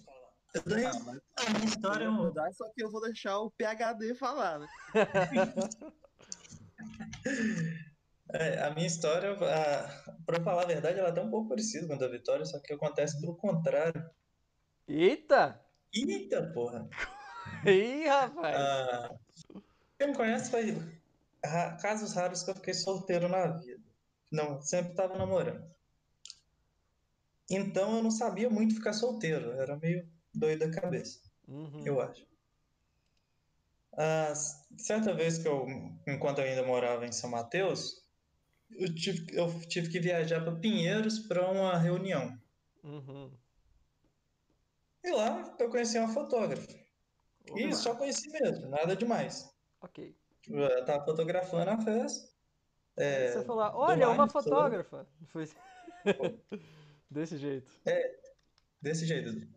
Ah, 0.57 0.99
mas 1.05 1.47
a 1.47 1.51
minha 1.51 1.65
história 1.65 2.05
é 2.05 2.09
um- 2.09 2.13
mudar, 2.13 2.51
só 2.53 2.69
que 2.69 2.83
eu 2.83 2.89
vou 2.91 3.01
deixar 3.01 3.37
o 3.39 3.51
PHD 3.51 4.15
falar, 4.15 4.59
né? 4.59 4.67
É, 8.33 8.63
a 8.63 8.71
minha 8.71 8.87
história, 8.87 9.31
a, 9.33 9.87
pra 10.25 10.43
falar 10.43 10.63
a 10.63 10.67
verdade, 10.67 10.97
ela 10.97 11.09
é 11.09 11.11
até 11.11 11.21
um 11.21 11.29
pouco 11.29 11.49
parecida 11.49 11.85
com 11.87 11.93
a 11.93 11.97
da 11.97 12.07
Vitória, 12.07 12.43
só 12.43 12.59
que 12.59 12.73
acontece 12.73 13.19
pelo 13.21 13.35
contrário. 13.35 14.03
Eita! 14.87 15.63
Eita, 15.93 16.51
porra! 16.51 16.89
Ih, 17.65 18.07
rapaz! 18.07 18.55
Ah, 18.57 19.15
quem 19.99 20.07
me 20.09 20.15
conhece 20.15 20.49
foi 20.49 20.75
casos 21.79 22.13
raros 22.13 22.41
que 22.43 22.49
eu 22.49 22.55
fiquei 22.55 22.73
solteiro 22.73 23.29
na 23.29 23.45
vida. 23.47 23.83
Não, 24.31 24.59
sempre 24.61 24.91
estava 24.91 25.15
namorando. 25.17 25.63
Então 27.49 27.97
eu 27.97 28.03
não 28.03 28.11
sabia 28.11 28.49
muito 28.49 28.73
ficar 28.73 28.93
solteiro, 28.93 29.51
eu 29.51 29.61
era 29.61 29.77
meio 29.77 30.09
doido 30.37 30.59
da 30.59 30.81
cabeça, 30.81 31.19
Uhum. 31.47 31.85
eu 31.85 32.01
acho. 32.01 32.25
Ah, 33.97 34.33
certa 34.77 35.13
vez 35.13 35.37
que 35.37 35.47
eu, 35.47 35.65
enquanto 36.07 36.39
eu 36.39 36.45
ainda 36.45 36.63
morava 36.63 37.05
em 37.05 37.11
São 37.11 37.29
Mateus, 37.29 38.03
eu 38.71 38.93
tive, 38.93 39.25
eu 39.37 39.47
tive 39.67 39.89
que 39.89 39.99
viajar 39.99 40.41
para 40.43 40.55
Pinheiros 40.55 41.19
para 41.19 41.49
uma 41.49 41.77
reunião. 41.77 42.37
Uhum. 42.83 43.31
E 45.03 45.11
lá 45.11 45.55
eu 45.59 45.69
conheci 45.69 45.97
uma 45.97 46.11
fotógrafa. 46.13 46.67
E 47.55 47.65
Opa, 47.67 47.75
só 47.75 47.95
conheci 47.95 48.27
mesmo, 48.31 48.67
nada 48.69 48.95
demais. 48.95 49.49
Ok. 49.81 50.15
Eu 50.47 50.83
tava 50.85 51.05
fotografando 51.05 51.69
a 51.71 51.77
festa. 51.77 52.29
é, 52.97 53.31
Você 53.31 53.45
falou, 53.45 53.63
olha, 53.75 54.09
uma 54.09 54.27
fotógrafa. 54.27 55.07
Foi 55.27 55.47
desse 57.09 57.37
jeito. 57.37 57.71
Desse 58.81 59.05
jeito. 59.05 59.47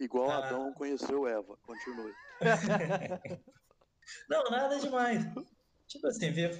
Igual 0.00 0.30
Ah. 0.30 0.38
Adão 0.38 0.72
conheceu 0.72 1.26
Eva. 1.28 1.56
Continue. 1.62 2.12
Não, 4.28 4.50
nada 4.50 4.78
demais. 4.78 5.24
Tipo 5.86 6.06
assim, 6.06 6.30
via, 6.30 6.50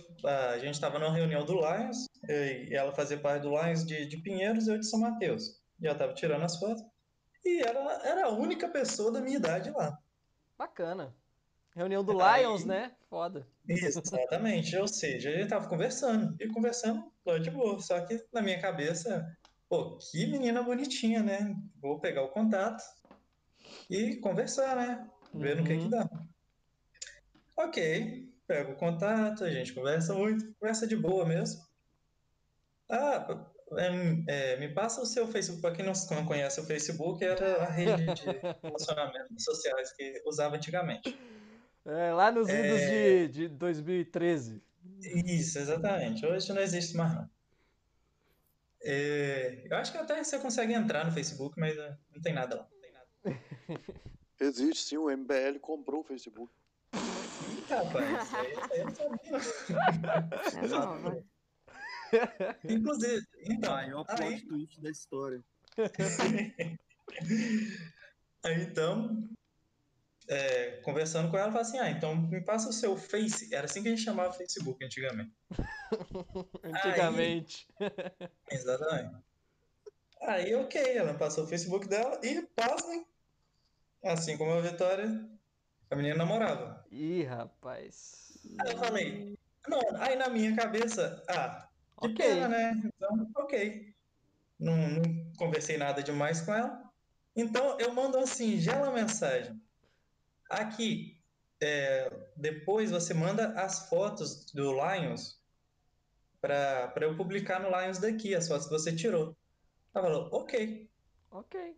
a 0.52 0.58
gente 0.58 0.80
tava 0.80 0.98
numa 0.98 1.12
reunião 1.14 1.44
do 1.44 1.54
Lions, 1.54 2.06
e 2.28 2.74
ela 2.74 2.92
fazia 2.92 3.18
parte 3.18 3.42
do 3.42 3.50
Lions 3.50 3.84
de, 3.84 4.04
de 4.06 4.16
Pinheiros 4.18 4.66
e 4.66 4.70
eu 4.72 4.78
de 4.78 4.86
São 4.88 5.00
Mateus. 5.00 5.60
E 5.80 5.86
ela 5.86 5.96
tava 5.96 6.12
tirando 6.14 6.42
as 6.44 6.58
fotos. 6.58 6.82
E 7.44 7.60
ela 7.62 8.06
era 8.06 8.26
a 8.26 8.30
única 8.30 8.68
pessoa 8.68 9.10
da 9.10 9.20
minha 9.20 9.36
idade 9.36 9.70
lá. 9.70 9.96
Bacana. 10.58 11.14
Reunião 11.74 12.04
do 12.04 12.20
Aí- 12.20 12.42
Lions, 12.42 12.64
né? 12.64 12.92
Foda. 13.08 13.46
Isso, 13.68 14.00
exatamente. 14.00 14.76
Ou 14.76 14.86
seja, 14.88 15.30
a 15.30 15.32
gente 15.32 15.48
tava 15.48 15.68
conversando. 15.68 16.36
E 16.40 16.48
conversando 16.48 17.10
lá 17.24 17.38
de 17.38 17.50
boa. 17.50 17.80
Só 17.80 18.00
que 18.00 18.22
na 18.32 18.42
minha 18.42 18.60
cabeça, 18.60 19.24
pô, 19.68 19.96
que 19.96 20.26
menina 20.26 20.62
bonitinha, 20.62 21.22
né? 21.22 21.54
Vou 21.80 21.98
pegar 22.00 22.22
o 22.22 22.28
contato 22.30 22.82
e 23.90 24.16
conversar, 24.16 24.76
né? 24.76 25.10
Ver 25.34 25.56
no 25.56 25.64
que 25.64 25.76
que 25.76 25.82
Uhum. 25.84 25.90
dá. 25.90 26.08
Ok, 27.56 28.28
pego 28.46 28.72
o 28.72 28.76
contato, 28.76 29.44
a 29.44 29.50
gente 29.50 29.72
conversa 29.74 30.14
muito, 30.14 30.54
conversa 30.58 30.86
de 30.86 30.96
boa 30.96 31.26
mesmo. 31.26 31.60
Ah, 32.88 33.46
é, 33.76 34.52
é, 34.54 34.56
me 34.58 34.68
passa 34.72 35.00
o 35.00 35.06
seu 35.06 35.28
Facebook, 35.28 35.60
para 35.62 35.74
quem 35.74 35.84
não, 35.84 35.92
não 36.10 36.26
conhece 36.26 36.60
o 36.60 36.64
Facebook, 36.64 37.22
era 37.24 37.62
a 37.64 37.70
rede 37.70 38.04
de 38.14 38.24
relacionamentos 38.62 39.44
sociais 39.44 39.92
que 39.92 40.22
usava 40.26 40.56
antigamente. 40.56 41.16
É, 41.84 42.12
lá 42.12 42.30
nos 42.32 42.48
É. 42.48 42.66
idos 43.24 43.32
de, 43.32 43.48
de 43.48 43.48
2013. 43.48 44.62
Isso, 45.02 45.58
exatamente. 45.58 46.24
Hoje 46.26 46.52
não 46.52 46.60
existe 46.60 46.96
mais, 46.96 47.14
não. 47.14 47.30
É, 48.82 49.62
eu 49.70 49.76
acho 49.76 49.92
que 49.92 49.98
até 49.98 50.22
você 50.24 50.38
consegue 50.38 50.72
entrar 50.72 51.04
no 51.04 51.12
Facebook, 51.12 51.58
mas 51.58 51.76
é, 51.76 51.96
não 52.14 52.22
tem 52.22 52.32
nada 52.32 52.56
lá. 52.56 52.68
Existe 54.40 54.84
sim, 54.84 54.96
o 54.96 55.10
MBL 55.10 55.58
comprou 55.60 56.00
o 56.00 56.04
Facebook. 56.04 56.52
Ih, 56.94 57.64
rapaz, 57.68 58.22
isso 58.22 58.36
aí, 58.36 58.52
isso 58.52 58.72
aí 58.72 58.80
eu 58.80 58.86
não 58.86 58.94
sabia. 58.94 59.36
É 60.62 60.66
nova. 60.68 61.24
Inclusive, 62.64 63.26
então, 63.42 63.72
Maior 63.72 64.04
aí, 64.08 64.16
plot 64.16 64.46
twist 64.46 64.80
da 64.80 64.90
história. 64.90 65.44
aí 68.42 68.62
então, 68.62 69.28
é, 70.28 70.80
conversando 70.82 71.30
com 71.30 71.36
ela, 71.36 71.48
eu 71.48 71.52
falei 71.52 71.66
assim, 71.66 71.78
ah, 71.78 71.90
então 71.90 72.14
me 72.16 72.40
passa 72.40 72.68
o 72.68 72.72
seu 72.72 72.96
Face. 72.96 73.52
Era 73.54 73.66
assim 73.66 73.82
que 73.82 73.88
a 73.88 73.90
gente 73.90 74.04
chamava 74.04 74.32
Facebook 74.32 74.84
antigamente. 74.84 75.32
Antigamente. 76.62 77.68
Exatamente. 78.50 79.16
Aí, 80.22 80.54
ok, 80.54 80.96
ela 80.96 81.14
passou 81.14 81.44
o 81.44 81.48
Facebook 81.48 81.88
dela 81.88 82.20
e, 82.22 82.42
pasmem, 82.54 83.04
assim 84.02 84.36
como 84.36 84.52
a 84.52 84.60
Vitória, 84.60 85.28
a 85.90 85.96
menina 85.96 86.16
namorava. 86.16 86.84
Ih, 86.90 87.24
rapaz. 87.24 88.38
Aí 88.60 88.72
eu 88.72 88.78
falei, 88.78 89.38
não, 89.68 89.80
aí 90.00 90.16
na 90.16 90.28
minha 90.28 90.54
cabeça, 90.56 91.22
ah, 91.28 91.68
que 92.00 92.08
Ok. 92.08 92.16
pena, 92.16 92.48
né? 92.48 92.72
Então, 92.84 93.30
ok. 93.36 93.94
Não, 94.58 94.76
não 94.76 95.32
conversei 95.36 95.76
nada 95.76 96.02
demais 96.02 96.40
com 96.40 96.54
ela. 96.54 96.82
Então, 97.34 97.78
eu 97.78 97.92
mando 97.92 98.18
uma 98.18 98.26
singela 98.26 98.92
mensagem. 98.92 99.60
Aqui, 100.50 101.20
é, 101.62 102.10
depois 102.36 102.90
você 102.90 103.14
manda 103.14 103.48
as 103.60 103.88
fotos 103.88 104.46
do 104.52 104.72
Lions 104.72 105.40
para 106.40 106.92
eu 107.00 107.16
publicar 107.16 107.60
no 107.60 107.68
Lions 107.68 107.98
daqui, 107.98 108.34
as 108.34 108.48
fotos 108.48 108.66
que 108.66 108.72
você 108.72 108.94
tirou. 108.94 109.36
Ela 109.94 110.04
falou, 110.04 110.28
ok. 110.32 110.90
Ok. 111.30 111.76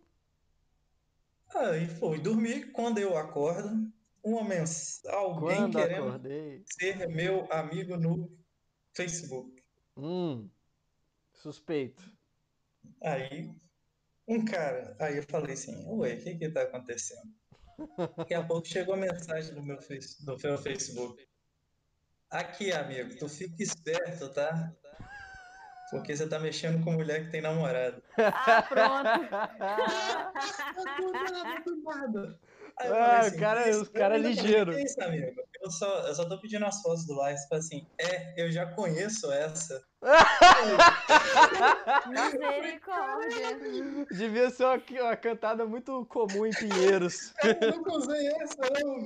Aí 1.55 1.87
fui 1.87 2.19
dormir. 2.19 2.71
Quando 2.71 2.97
eu 2.97 3.17
acordo, 3.17 3.91
uma 4.23 4.43
mens... 4.43 5.03
alguém 5.05 5.57
Quando 5.57 5.77
querendo 5.77 6.07
acordei. 6.07 6.63
ser 6.65 7.07
meu 7.09 7.51
amigo 7.51 7.97
no 7.97 8.35
Facebook. 8.93 9.61
Hum. 9.97 10.49
Suspeito. 11.33 12.03
Aí, 13.01 13.53
um 14.27 14.45
cara, 14.45 14.95
aí 14.99 15.17
eu 15.17 15.23
falei 15.23 15.53
assim, 15.53 15.85
ué, 15.87 16.13
o 16.13 16.23
que 16.23 16.35
que 16.35 16.49
tá 16.49 16.63
acontecendo? 16.63 17.33
Daqui 18.17 18.33
a 18.33 18.43
pouco 18.43 18.67
chegou 18.67 18.93
a 18.93 18.97
mensagem 18.97 19.53
no 19.53 19.63
meu, 19.63 19.81
face, 19.81 20.25
no 20.25 20.37
meu 20.37 20.57
Facebook. 20.57 21.27
Aqui, 22.29 22.71
amigo, 22.71 23.15
tu 23.17 23.27
fica 23.27 23.61
esperto, 23.61 24.29
tá? 24.33 24.73
Porque 25.93 26.15
você 26.15 26.27
tá 26.27 26.39
mexendo 26.39 26.83
com 26.83 26.91
mulher 26.93 27.25
que 27.25 27.31
tem 27.31 27.41
namorado. 27.41 28.01
Ah, 28.17 28.63
pronto. 28.67 29.19
Do 31.65 31.81
nada. 31.83 32.39
Aí 32.79 32.87
eu 32.89 32.95
Ah, 32.95 33.19
assim, 33.19 33.37
cara- 33.39 33.69
"Isso, 33.69 33.83
o 33.83 33.91
cara 33.91 34.17
é 34.17 34.21
é 34.21 34.23
isso, 34.83 35.01
amigo? 35.03 35.31
Eu 35.61 35.69
só, 35.71 36.07
eu 36.07 36.15
só 36.15 36.27
tô 36.27 36.41
pedindo 36.41 36.65
as 36.65 36.81
fotos 36.81 37.05
do 37.05 37.13
Live, 37.13 37.39
tipo 37.39 37.53
assim, 37.55 37.87
é, 37.99 38.33
eu 38.43 38.51
já 38.51 38.65
conheço 38.73 39.31
essa. 39.31 39.79
Misericórdia. 42.07 44.05
Devia 44.11 44.49
ser 44.49 44.65
uma, 44.65 44.81
uma 45.01 45.15
cantada 45.15 45.65
muito 45.65 46.05
comum 46.07 46.45
em 46.45 46.51
Pinheiros. 46.51 47.33
Eu 47.61 47.77
nunca 47.77 47.93
usei 47.93 48.27
essa, 48.27 48.57
não. 48.83 48.97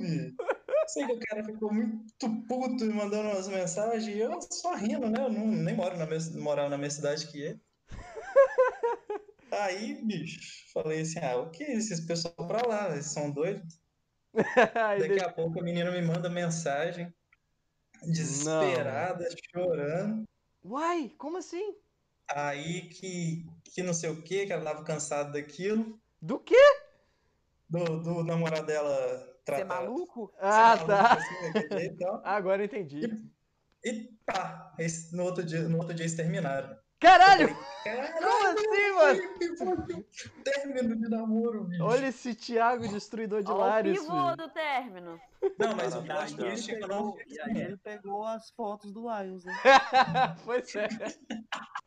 Sei 0.88 1.06
que 1.06 1.12
o 1.12 1.20
cara 1.20 1.44
ficou 1.44 1.72
muito 1.72 2.44
puto 2.48 2.84
me 2.84 2.94
mandando 2.94 3.28
umas 3.28 3.46
mensagens 3.48 4.06
e 4.06 4.18
eu 4.18 4.40
só 4.40 4.74
rindo, 4.74 5.08
né? 5.08 5.22
Eu 5.22 5.30
não, 5.30 5.46
nem 5.46 5.74
moro 5.74 5.96
na 5.96 6.06
mesma, 6.06 6.40
morava 6.40 6.68
na 6.68 6.78
mesma 6.78 6.96
cidade 6.96 7.26
que 7.26 7.40
ele. 7.40 7.60
Aí, 9.52 10.02
bicho, 10.04 10.40
falei 10.72 11.00
assim, 11.00 11.18
ah, 11.20 11.36
o 11.36 11.50
que 11.50 11.64
é 11.64 11.74
esses 11.74 12.00
pessoal 12.00 12.34
pra 12.34 12.66
lá? 12.66 12.92
Eles 12.92 13.06
são 13.06 13.30
doidos? 13.30 13.80
Daqui 14.98 15.20
a 15.20 15.32
pouco 15.32 15.60
a 15.60 15.62
menina 15.62 15.90
me 15.90 16.02
manda 16.02 16.28
mensagem, 16.28 17.12
desesperada, 18.02 19.26
chorando. 19.50 20.24
Uai, 20.64 21.12
como 21.18 21.38
assim? 21.38 21.74
Aí 22.30 22.88
que, 22.90 23.46
que 23.74 23.82
não 23.82 23.94
sei 23.94 24.10
o 24.10 24.22
que, 24.22 24.46
que 24.46 24.52
ela 24.52 24.64
tava 24.64 24.84
cansada 24.84 25.32
daquilo, 25.32 25.98
Do 26.20 26.38
quê? 26.38 26.56
do, 27.68 28.00
do 28.02 28.24
namorado 28.24 28.66
dela 28.66 29.27
Você 29.54 29.62
é 29.62 29.64
maluco? 29.64 30.32
Ah, 30.38 30.76
ser 30.78 30.86
maluco 30.86 30.86
tá. 30.86 31.12
assim, 31.14 31.34
e 31.86 31.96
tal. 31.96 32.22
Agora 32.24 32.62
eu 32.62 32.66
entendi. 32.66 33.00
E 33.84 34.10
pá, 34.26 34.74
esse- 34.78 35.14
no 35.16 35.24
outro 35.24 35.42
dia, 35.44 35.62
no 35.68 35.78
outro 35.78 35.94
dia 35.94 36.04
eles 36.04 36.14
terminaram. 36.16 36.76
Caralho! 37.00 37.66
Caralho, 37.84 38.12
Como 38.18 38.46
assim, 38.48 38.94
mano? 39.64 40.04
término 40.44 40.96
de 40.96 41.08
namoro, 41.08 41.64
bicho. 41.64 41.82
Olha 41.84 42.06
esse 42.08 42.34
Thiago 42.34 42.88
destruidor 42.88 43.42
de 43.42 43.50
Olha 43.50 43.56
o 43.56 43.60
lares, 43.60 44.00
pivô 44.00 44.12
filho. 44.12 44.36
do 44.36 44.48
término. 44.50 45.20
Não, 45.58 45.74
mas 45.76 45.94
o 45.94 46.02
E 46.02 46.06
plot 46.06 46.36
twist 46.36 46.70
é 46.70 46.74
que 46.80 46.86
não 46.86 47.16
E 47.26 47.40
aí 47.40 47.58
ele 47.62 47.76
pegou 47.78 48.24
as 48.24 48.50
fotos 48.50 48.92
do 48.92 49.02
Lions, 49.02 49.44
né? 49.44 49.52
pois 50.44 50.74
é. 50.76 50.88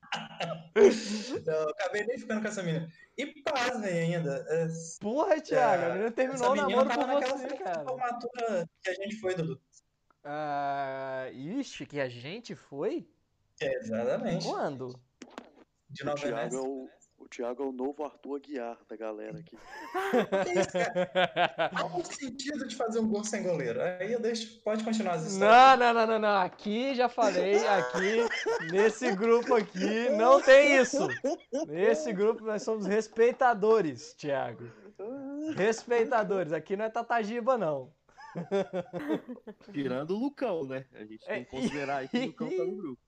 Não, 1.46 1.54
eu 1.54 1.70
acabei 1.70 2.06
nem 2.06 2.18
ficando 2.18 2.42
com 2.42 2.48
essa 2.48 2.64
menina. 2.64 2.92
E 3.18 3.26
pasmem 3.44 4.16
ainda. 4.16 4.46
é, 4.50 4.68
Porra, 5.00 5.40
Thiago, 5.42 5.84
a 5.84 5.90
menina 5.90 6.06
essa 6.06 6.16
terminou 6.16 6.48
o 6.48 6.56
menina 6.56 6.84
namoro 6.84 6.90
com 6.90 7.08
naquela 7.08 7.38
você, 7.38 7.58
cara. 7.58 7.84
formatura 7.84 8.70
que 8.84 8.90
a 8.90 8.94
gente 8.94 9.16
foi, 9.18 9.36
Dudu. 9.36 9.62
Ah, 10.24 11.30
ixi, 11.34 11.86
que 11.86 12.00
a 12.00 12.08
gente 12.10 12.56
foi? 12.56 13.08
É, 13.60 13.76
exatamente. 13.76 14.46
Quando? 14.46 15.00
De 15.90 16.04
Nova 16.06 16.18
Thiago, 16.18 16.90
é. 16.90 17.01
O, 17.24 17.28
Thiago 17.30 17.64
é 17.64 17.66
o 17.68 17.72
novo 17.72 18.04
Arthur 18.04 18.38
Aguiar 18.38 18.78
da 18.90 18.96
galera 18.96 19.40
aqui. 19.40 19.58
Que 20.46 20.60
isso, 20.60 20.72
cara? 20.72 21.70
Qual 21.70 22.00
o 22.00 22.06
sentido 22.06 22.68
de 22.68 22.76
fazer 22.76 23.00
um 23.00 23.08
gol 23.08 23.24
sem 23.24 23.44
goleiro? 23.44 23.82
Aí 23.82 24.12
eu 24.12 24.20
deixo. 24.20 24.62
Pode 24.62 24.84
continuar 24.84 25.14
as 25.16 25.32
histórias. 25.32 25.50
Não, 25.50 25.78
não, 25.78 25.94
não, 25.94 26.08
não, 26.08 26.20
não. 26.20 26.42
Aqui 26.42 26.96
já 26.96 27.08
falei, 27.10 27.66
aqui, 27.68 28.72
nesse 28.72 29.16
grupo 29.16 29.56
aqui, 29.56 30.10
não 30.12 30.42
tem 30.42 30.78
isso. 30.78 31.08
Nesse 31.68 32.12
grupo 32.14 32.44
nós 32.44 32.64
somos 32.64 32.86
respeitadores, 32.86 34.14
Thiago. 34.16 34.64
Respeitadores. 35.56 36.54
Aqui 36.54 36.76
não 36.76 36.86
é 36.86 36.90
Tatagiba, 36.90 37.58
não. 37.58 37.94
Tirando 39.74 40.12
o 40.12 40.20
Lucão, 40.20 40.64
né? 40.66 40.86
A 40.94 41.04
gente 41.04 41.26
tem 41.26 41.44
que 41.46 41.56
É, 41.56 41.60
considerar 41.62 41.98
aí 41.98 42.08
que 42.08 42.18
o 42.18 42.26
Lucão 42.28 42.50
tá 42.50 42.64
no 42.64 42.76
grupo. 42.78 43.02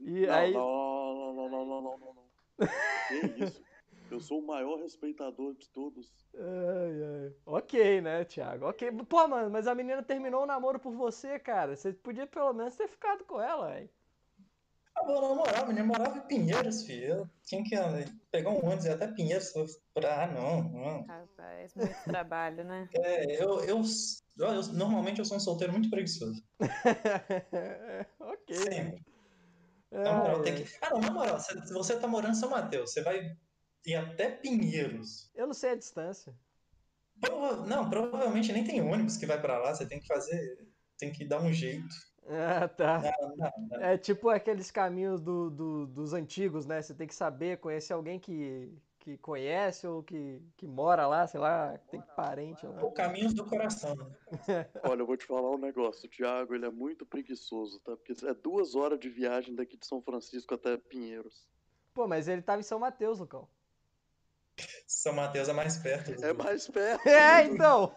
E 0.00 0.26
Não, 0.26 0.34
aí. 0.34 0.52
não, 0.52 1.34
não, 1.34 1.48
não, 1.48 1.66
não, 1.66 1.82
não, 1.82 1.98
não. 1.98 2.21
Que 2.58 3.44
isso? 3.44 3.62
Eu 4.10 4.20
sou 4.20 4.40
o 4.40 4.46
maior 4.46 4.78
respeitador 4.78 5.54
de 5.54 5.68
todos. 5.70 6.12
Ai, 6.34 7.24
ai. 7.24 7.32
Ok, 7.46 8.00
né, 8.00 8.24
Thiago? 8.24 8.66
Ok. 8.66 8.90
Pô, 9.08 9.26
mano, 9.28 9.50
mas 9.50 9.66
a 9.66 9.74
menina 9.74 10.02
terminou 10.02 10.42
o 10.42 10.46
namoro 10.46 10.78
por 10.78 10.92
você, 10.92 11.38
cara. 11.38 11.74
Você 11.76 11.92
podia 11.92 12.26
pelo 12.26 12.52
menos 12.52 12.76
ter 12.76 12.88
ficado 12.88 13.24
com 13.24 13.40
ela, 13.40 13.78
hein? 13.80 13.88
Ah, 14.94 15.04
vou 15.06 15.20
namorar, 15.22 15.64
a 15.64 15.66
menina 15.66 15.86
morava 15.86 16.18
em 16.18 16.26
Pinheiros, 16.26 16.84
filho. 16.84 17.06
Eu 17.06 17.30
tinha 17.42 17.64
que 17.64 17.74
ah, 17.74 17.88
pegar 18.30 18.50
um 18.50 18.64
ônibus 18.64 18.84
e 18.84 18.90
até 18.90 19.06
Pinheiros 19.08 19.52
pra. 19.94 20.24
Ah, 20.24 20.26
não, 20.26 20.62
não. 20.64 21.06
Rapaz, 21.06 21.74
muito 21.74 21.96
trabalho, 22.04 22.64
né? 22.64 22.88
É, 22.94 23.42
eu, 23.42 23.60
eu, 23.64 23.82
eu- 24.38 24.52
eu- 24.54 24.72
normalmente 24.74 25.18
eu 25.18 25.24
sou 25.24 25.38
um 25.38 25.40
solteiro 25.40 25.72
muito 25.72 25.88
preguiçoso. 25.88 26.42
ok. 28.20 28.56
Sempre. 28.56 29.11
Ai, 29.92 30.02
Na 30.04 30.14
moral, 30.14 30.42
tem 30.42 30.54
que... 30.64 30.74
Ah, 30.80 30.90
não, 30.90 31.00
na 31.00 31.10
moral, 31.10 31.38
se 31.40 31.72
você 31.72 31.98
tá 31.98 32.06
morando 32.08 32.32
em 32.32 32.34
São 32.40 32.50
Mateus, 32.50 32.92
você 32.92 33.02
vai 33.02 33.36
ir 33.86 33.94
até 33.94 34.30
Pinheiros. 34.30 35.30
Eu 35.34 35.46
não 35.46 35.54
sei 35.54 35.70
a 35.70 35.74
distância. 35.76 36.34
Prova- 37.20 37.66
Não, 37.66 37.88
provavelmente 37.88 38.52
nem 38.52 38.64
tem 38.64 38.80
ônibus 38.80 39.16
que 39.16 39.26
vai 39.26 39.40
pra 39.40 39.58
lá, 39.58 39.74
você 39.74 39.86
tem 39.86 40.00
que 40.00 40.06
fazer. 40.06 40.66
Tem 40.98 41.12
que 41.12 41.24
dar 41.24 41.40
um 41.42 41.52
jeito. 41.52 41.86
Ah, 42.24 42.68
tá. 42.68 43.00
Não, 43.20 43.36
não, 43.36 43.52
não. 43.68 43.80
É 43.82 43.98
tipo 43.98 44.28
aqueles 44.28 44.70
caminhos 44.70 45.20
do, 45.20 45.50
do- 45.50 45.86
dos 45.88 46.12
antigos, 46.14 46.64
né? 46.66 46.80
Você 46.80 46.94
tem 46.94 47.04
que 47.08 47.14
saber, 47.16 47.58
conhecer 47.58 47.92
alguém 47.94 48.16
que, 48.20 48.72
que 49.02 49.18
conhece 49.18 49.84
ou 49.84 50.00
que, 50.00 50.40
que 50.56 50.64
mora 50.64 51.08
lá, 51.08 51.26
sei 51.26 51.40
lá, 51.40 51.76
que 51.76 51.88
tem 51.88 52.00
parente 52.14 52.64
lá. 52.64 52.84
O 52.84 52.92
Caminhos 52.92 53.34
do 53.34 53.44
Coração. 53.44 53.96
né? 53.96 54.06
Olha, 54.84 55.02
eu 55.02 55.06
vou 55.06 55.16
te 55.16 55.26
falar 55.26 55.50
um 55.50 55.58
negócio. 55.58 56.06
O 56.06 56.08
Thiago, 56.08 56.54
ele 56.54 56.66
é 56.66 56.70
muito 56.70 57.04
preguiçoso, 57.04 57.80
tá? 57.80 57.96
Porque 57.96 58.14
é 58.24 58.32
duas 58.32 58.76
horas 58.76 59.00
de 59.00 59.08
viagem 59.08 59.56
daqui 59.56 59.76
de 59.76 59.86
São 59.86 60.00
Francisco 60.00 60.54
até 60.54 60.76
Pinheiros. 60.76 61.44
Pô, 61.92 62.06
mas 62.06 62.28
ele 62.28 62.42
tava 62.42 62.60
em 62.60 62.64
São 62.64 62.78
Mateus, 62.78 63.18
Lucão. 63.18 63.48
São 64.86 65.12
Mateus 65.14 65.48
é 65.48 65.52
mais 65.52 65.76
perto. 65.78 66.12
Dudu. 66.12 66.24
É 66.24 66.32
mais 66.32 66.68
perto. 66.68 67.02
É, 67.08 67.44
então! 67.44 67.96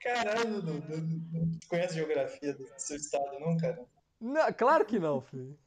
Caralho, 0.00 0.62
Dudu, 0.62 0.96
não 1.32 1.58
conhece 1.68 1.94
geografia 1.94 2.54
do 2.54 2.68
seu 2.76 2.96
estado, 2.96 3.40
não, 3.40 3.56
cara? 3.56 3.84
Não, 4.20 4.52
claro 4.52 4.84
que 4.84 5.00
não, 5.00 5.20
filho. 5.20 5.58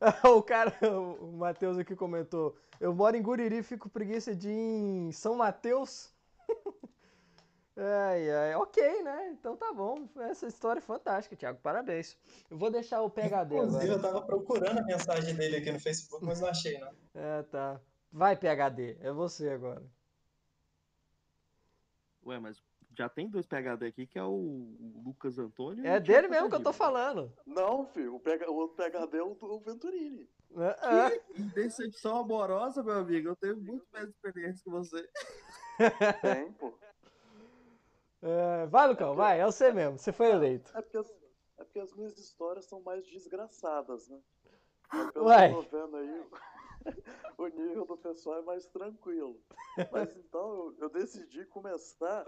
O 0.24 0.42
cara, 0.42 0.76
o 0.90 1.32
Matheus 1.32 1.78
aqui 1.78 1.94
comentou: 1.94 2.56
Eu 2.80 2.94
moro 2.94 3.16
em 3.16 3.22
Guriri, 3.22 3.62
fico 3.62 3.88
preguiça 3.88 4.34
de 4.34 4.48
ir 4.48 4.52
em 4.52 5.12
São 5.12 5.36
Mateus. 5.36 6.12
Ai, 7.76 8.30
ai, 8.30 8.54
ok, 8.54 9.02
né? 9.02 9.30
Então 9.32 9.56
tá 9.56 9.72
bom. 9.72 10.08
Essa 10.30 10.46
história 10.46 10.78
é 10.78 10.80
fantástica, 10.80 11.34
Thiago. 11.34 11.58
Parabéns. 11.60 12.16
Eu 12.48 12.56
vou 12.56 12.70
deixar 12.70 13.02
o 13.02 13.10
PHD 13.10 13.56
Inclusive, 13.56 13.84
agora. 13.84 13.92
eu 13.92 14.00
tava 14.00 14.22
procurando 14.22 14.78
a 14.78 14.82
mensagem 14.84 15.34
dele 15.34 15.56
aqui 15.56 15.72
no 15.72 15.80
Facebook, 15.80 16.24
mas 16.24 16.40
não 16.40 16.48
achei, 16.48 16.78
não. 16.78 16.92
É, 17.12 17.42
tá. 17.42 17.80
Vai, 18.12 18.36
PHD. 18.36 18.96
É 19.00 19.10
você 19.10 19.48
agora. 19.50 19.82
Ué, 22.24 22.38
mas 22.38 22.62
já 22.96 23.08
tem 23.08 23.28
dois 23.28 23.46
PHD 23.46 23.86
aqui, 23.86 24.06
que 24.06 24.18
é 24.18 24.24
o 24.24 24.76
Lucas 25.04 25.38
Antônio. 25.38 25.86
É 25.86 25.98
dele 26.00 26.28
mesmo 26.28 26.48
que 26.48 26.56
eu 26.56 26.62
tô 26.62 26.72
falando. 26.72 27.32
Não, 27.46 27.86
filho. 27.86 28.14
O, 28.14 28.20
PH, 28.20 28.50
o 28.50 28.54
outro 28.54 28.76
PHD 28.76 29.18
é 29.18 29.22
o, 29.22 29.36
o 29.40 29.60
Venturini. 29.60 30.28
Ah, 30.56 30.76
ah. 30.82 31.10
E 31.34 31.42
decepção 31.42 32.16
amorosa, 32.16 32.82
meu 32.82 32.94
amigo, 32.94 33.28
eu 33.28 33.36
tenho 33.36 33.56
muito 33.56 33.86
mais 33.92 34.08
experiência 34.08 34.62
que 34.62 34.70
você. 34.70 35.08
Tem, 36.22 36.52
pô. 36.52 36.72
É, 38.22 38.66
vai, 38.66 38.88
Lucão, 38.88 39.14
vai. 39.14 39.40
É 39.40 39.44
você 39.44 39.70
mesmo. 39.72 39.98
Você 39.98 40.10
foi 40.10 40.30
eleito. 40.30 40.70
É 40.76 40.80
porque, 40.80 40.96
as, 40.96 41.10
é 41.58 41.64
porque 41.64 41.78
as 41.78 41.92
minhas 41.94 42.16
histórias 42.18 42.64
são 42.64 42.80
mais 42.80 43.06
desgraçadas, 43.06 44.08
né? 44.08 44.18
Mas 44.90 45.10
pelo 45.10 45.26
Uai. 45.26 45.50
que 45.50 45.58
eu 45.58 45.64
tô 45.64 45.76
vendo 45.76 45.96
aí, 45.96 46.26
o 47.36 47.46
nível 47.48 47.84
do 47.84 47.96
pessoal 47.98 48.38
é 48.38 48.42
mais 48.42 48.66
tranquilo. 48.66 49.38
Mas 49.92 50.16
então 50.16 50.40
eu, 50.40 50.74
eu 50.78 50.88
decidi 50.88 51.44
começar. 51.46 52.24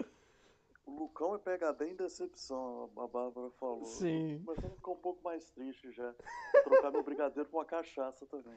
O 0.87 0.93
Lucão 1.01 1.35
é 1.35 1.39
PHD 1.39 1.91
em 1.91 1.97
decepção, 1.97 2.89
a 2.97 3.07
Bárbara 3.09 3.51
falou. 3.59 3.85
Sim. 3.85 4.41
Mas 4.47 4.57
eu 4.63 4.71
ficar 4.71 4.93
um 4.93 4.97
pouco 4.97 5.23
mais 5.23 5.51
triste 5.51 5.91
já. 5.93 6.15
Vou 6.53 6.63
trocar 6.63 6.91
meu 6.93 7.03
brigadeiro 7.03 7.49
por 7.49 7.59
uma 7.59 7.65
cachaça 7.65 8.25
também. 8.27 8.57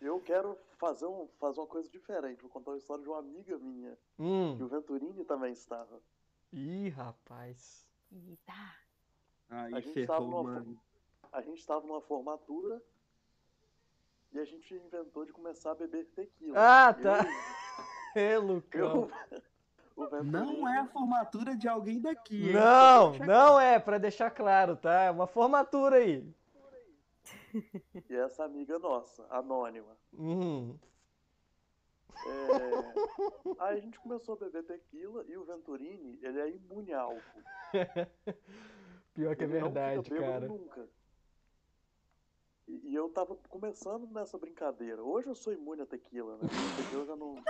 Eu 0.00 0.20
quero 0.20 0.56
fazer, 0.78 1.06
um, 1.06 1.26
fazer 1.40 1.60
uma 1.60 1.66
coisa 1.66 1.88
diferente. 1.88 2.42
Vou 2.42 2.50
contar 2.50 2.70
uma 2.72 2.76
história 2.76 3.02
de 3.02 3.08
uma 3.08 3.18
amiga 3.18 3.58
minha, 3.58 3.96
que 4.16 4.22
Hum. 4.22 4.62
o 4.62 4.68
Venturini 4.68 5.24
também 5.24 5.52
estava. 5.52 6.00
Ih, 6.52 6.90
rapaz. 6.90 7.84
Eita. 8.12 8.52
Aí 9.50 9.74
A 9.74 9.80
gente 9.80 10.06
tava 10.06 10.20
ferrou, 10.24 10.42
numa, 10.44 10.52
mano. 10.54 10.80
a 11.32 11.40
gente 11.40 11.58
estava 11.58 11.86
numa 11.86 12.00
formatura 12.02 12.80
e 14.32 14.38
a 14.38 14.44
gente 14.44 14.74
inventou 14.74 15.24
de 15.24 15.32
começar 15.32 15.72
a 15.72 15.74
beber 15.74 16.06
tequila. 16.14 16.54
Ah, 16.56 16.94
tá. 16.94 17.24
Eu, 18.14 18.42
Lucão. 18.46 19.10
eu, 19.30 19.42
Não 20.24 20.68
é 20.68 20.78
a 20.78 20.86
formatura 20.86 21.56
de 21.56 21.68
alguém 21.68 22.00
daqui. 22.00 22.52
Não, 22.52 23.16
não 23.18 23.60
é, 23.60 23.78
pra 23.78 23.98
deixar 23.98 24.30
claro, 24.30 24.76
tá? 24.76 25.04
É 25.04 25.10
uma 25.10 25.26
formatura 25.26 25.96
aí. 25.96 26.26
E 28.10 28.14
essa 28.16 28.44
amiga 28.44 28.78
nossa, 28.78 29.24
anônima. 29.30 29.96
Hum. 30.12 30.76
É, 32.26 33.54
Aí 33.58 33.78
a 33.78 33.80
gente 33.80 33.98
começou 34.00 34.34
a 34.34 34.38
beber 34.38 34.64
tequila 34.64 35.24
e 35.28 35.36
o 35.36 35.44
Venturini, 35.44 36.18
ele 36.22 36.40
é 36.40 36.50
imune 36.50 36.92
a 36.92 37.00
álcool. 37.02 37.42
Pior 39.14 39.36
que 39.36 39.44
é 39.44 39.46
Ele 39.46 39.60
não 39.60 39.68
fica 39.68 39.80
verdade, 39.82 40.10
cara. 40.10 40.48
Nunca. 40.48 40.88
E, 42.66 42.90
e 42.90 42.94
eu 42.94 43.08
tava 43.10 43.36
começando 43.48 44.06
nessa 44.12 44.38
brincadeira. 44.38 45.02
Hoje 45.02 45.28
eu 45.28 45.34
sou 45.34 45.52
imune 45.52 45.82
a 45.82 45.86
tequila, 45.86 46.36
né? 46.38 46.48
Tequila 46.76 47.04
já 47.04 47.16
não. 47.16 47.36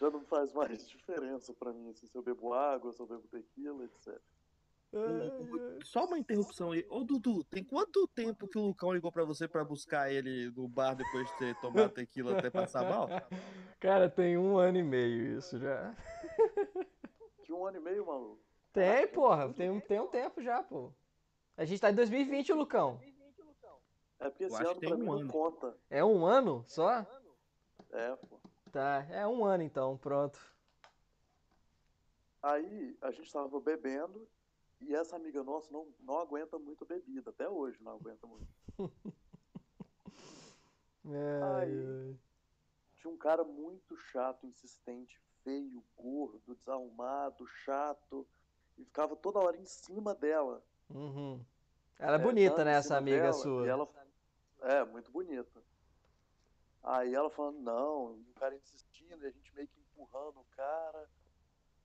já 0.00 0.10
não 0.10 0.22
faz 0.24 0.52
mais 0.52 0.86
diferença 0.88 1.52
pra 1.54 1.72
mim, 1.72 1.88
assim, 1.90 2.06
se 2.06 2.16
eu 2.16 2.22
bebo 2.22 2.52
água, 2.52 2.92
se 2.92 3.00
eu 3.00 3.06
bebo 3.06 3.26
tequila, 3.28 3.84
etc. 3.84 4.20
Só 5.84 6.04
uma 6.06 6.18
interrupção 6.18 6.72
aí. 6.72 6.84
Ô, 6.88 7.04
Dudu, 7.04 7.44
tem 7.44 7.62
quanto 7.64 8.06
tempo 8.08 8.48
que 8.48 8.58
o 8.58 8.62
Lucão 8.66 8.92
ligou 8.92 9.12
pra 9.12 9.24
você 9.24 9.46
pra 9.46 9.64
buscar 9.64 10.10
ele 10.10 10.50
no 10.50 10.66
bar 10.66 10.94
depois 10.94 11.26
de 11.28 11.36
ter 11.38 11.54
tomado 11.60 11.92
tequila 11.92 12.38
até 12.38 12.48
passar 12.50 12.88
mal? 12.88 13.08
Cara, 13.80 14.08
tem 14.08 14.36
um 14.38 14.56
ano 14.56 14.78
e 14.78 14.82
meio 14.82 15.38
isso 15.38 15.58
já. 15.58 15.94
Que 17.44 17.52
um 17.52 17.66
ano 17.66 17.76
e 17.76 17.80
meio, 17.80 18.06
maluco. 18.06 18.40
Tem, 18.72 19.06
porra. 19.08 19.52
Tem, 19.52 19.70
um- 19.70 19.80
tem 19.80 20.00
um 20.00 20.06
tempo 20.06 20.40
já, 20.42 20.62
pô. 20.62 20.92
A 21.58 21.64
gente 21.64 21.80
tá 21.80 21.90
em 21.90 21.94
2020, 21.94 22.52
Lucão. 22.52 23.00
É 24.20 24.30
porque 24.30 24.44
esse 24.44 24.64
ano 24.64 24.80
pra 24.80 24.96
mim 24.96 25.02
um 25.02 25.06
não 25.06 25.18
ano. 25.18 25.32
conta. 25.32 25.76
É 25.90 26.04
um 26.04 26.24
ano 26.24 26.64
só? 26.68 27.04
É, 27.90 28.14
pô. 28.14 28.40
Tá, 28.70 29.04
é 29.10 29.26
um 29.26 29.44
ano 29.44 29.64
então, 29.64 29.98
pronto. 29.98 30.38
Aí 32.40 32.96
a 33.00 33.10
gente 33.10 33.32
tava 33.32 33.60
bebendo 33.60 34.28
e 34.80 34.94
essa 34.94 35.16
amiga 35.16 35.42
nossa 35.42 35.68
não, 35.72 35.88
não 36.00 36.20
aguenta 36.20 36.58
muito 36.60 36.84
bebida. 36.84 37.30
Até 37.30 37.48
hoje 37.48 37.82
não 37.82 37.92
aguenta 37.96 38.24
muito. 38.26 38.48
Ai, 41.10 41.14
Ai. 41.42 41.70
ai. 41.70 42.18
Tinha 42.96 43.12
um 43.12 43.16
cara 43.16 43.42
muito 43.42 43.96
chato, 43.96 44.46
insistente, 44.46 45.18
feio, 45.42 45.82
gordo, 45.96 46.54
desarrumado, 46.54 47.46
chato. 47.64 48.26
E 48.76 48.84
ficava 48.84 49.16
toda 49.16 49.38
hora 49.38 49.56
em 49.56 49.64
cima 49.64 50.14
dela. 50.14 50.62
Uhum. 50.90 51.44
Ela 51.98 52.16
é 52.16 52.20
É, 52.20 52.22
bonita, 52.22 52.64
né, 52.64 52.72
essa 52.74 52.96
amiga 52.96 53.22
dela, 53.22 53.32
sua? 53.32 53.66
E 53.66 53.68
ela, 53.68 53.88
é, 54.62 54.84
muito 54.84 55.10
bonita. 55.10 55.62
Aí 56.82 57.14
ela 57.14 57.28
falando, 57.30 57.58
não, 57.60 58.12
o 58.12 58.34
cara 58.38 58.54
insistindo, 58.56 59.22
e 59.24 59.26
a 59.26 59.30
gente 59.30 59.54
meio 59.54 59.66
que 59.68 59.80
empurrando 59.80 60.38
o 60.40 60.46
cara. 60.56 61.08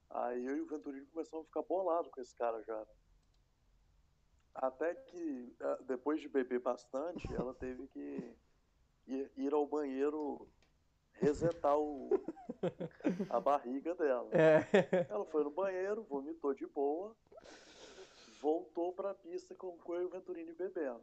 Aí 0.09 0.45
eu 0.45 0.55
e 0.57 0.61
o 0.61 0.67
Venturini 0.67 1.05
começamos 1.07 1.43
a 1.45 1.47
ficar 1.47 1.63
bolado 1.63 2.09
com 2.11 2.21
esse 2.21 2.35
cara 2.35 2.61
já. 2.63 2.77
né? 2.79 2.85
Até 4.53 4.93
que, 4.93 5.55
ah, 5.59 5.79
depois 5.87 6.21
de 6.21 6.29
beber 6.29 6.59
bastante, 6.59 7.27
ela 7.33 7.53
teve 7.55 7.87
que 7.87 8.35
ir, 9.07 9.31
ir 9.35 9.53
ao 9.53 9.65
banheiro 9.65 10.47
resetar 11.13 11.77
o, 11.77 12.09
a 13.29 13.39
barriga 13.39 13.95
dela. 13.95 14.29
É. 14.31 15.07
Ela 15.09 15.25
foi 15.25 15.43
no 15.43 15.49
banheiro, 15.49 16.03
vomitou 16.03 16.53
de 16.53 16.67
boa, 16.67 17.15
voltou 18.43 18.91
pra 18.91 19.13
pista 19.13 19.55
com 19.55 19.77
e 19.87 20.03
o 20.03 20.09
Venturini 20.09 20.51
bebendo. 20.51 21.01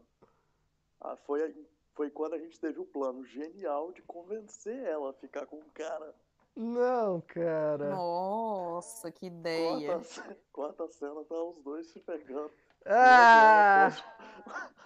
Ah, 1.00 1.16
foi, 1.16 1.42
aí- 1.42 1.66
foi 1.94 2.10
quando 2.10 2.34
a 2.34 2.38
gente 2.38 2.60
teve 2.60 2.78
o 2.78 2.84
plano 2.84 3.24
genial 3.24 3.90
de 3.92 4.02
convencer 4.02 4.76
ela 4.84 5.08
a 5.08 5.14
ficar 5.14 5.46
com 5.46 5.56
o 5.56 5.70
cara. 5.72 6.14
Não, 6.54 7.22
cara. 7.22 7.88
Nossa, 7.88 9.10
que 9.10 9.26
ideia. 9.26 9.86
Quarta, 9.94 10.38
quarta 10.52 10.88
cena 10.88 11.24
tá 11.24 11.42
os 11.42 11.58
dois 11.62 11.86
se 11.86 12.00
pegando. 12.00 12.50
Ah! 12.84 13.88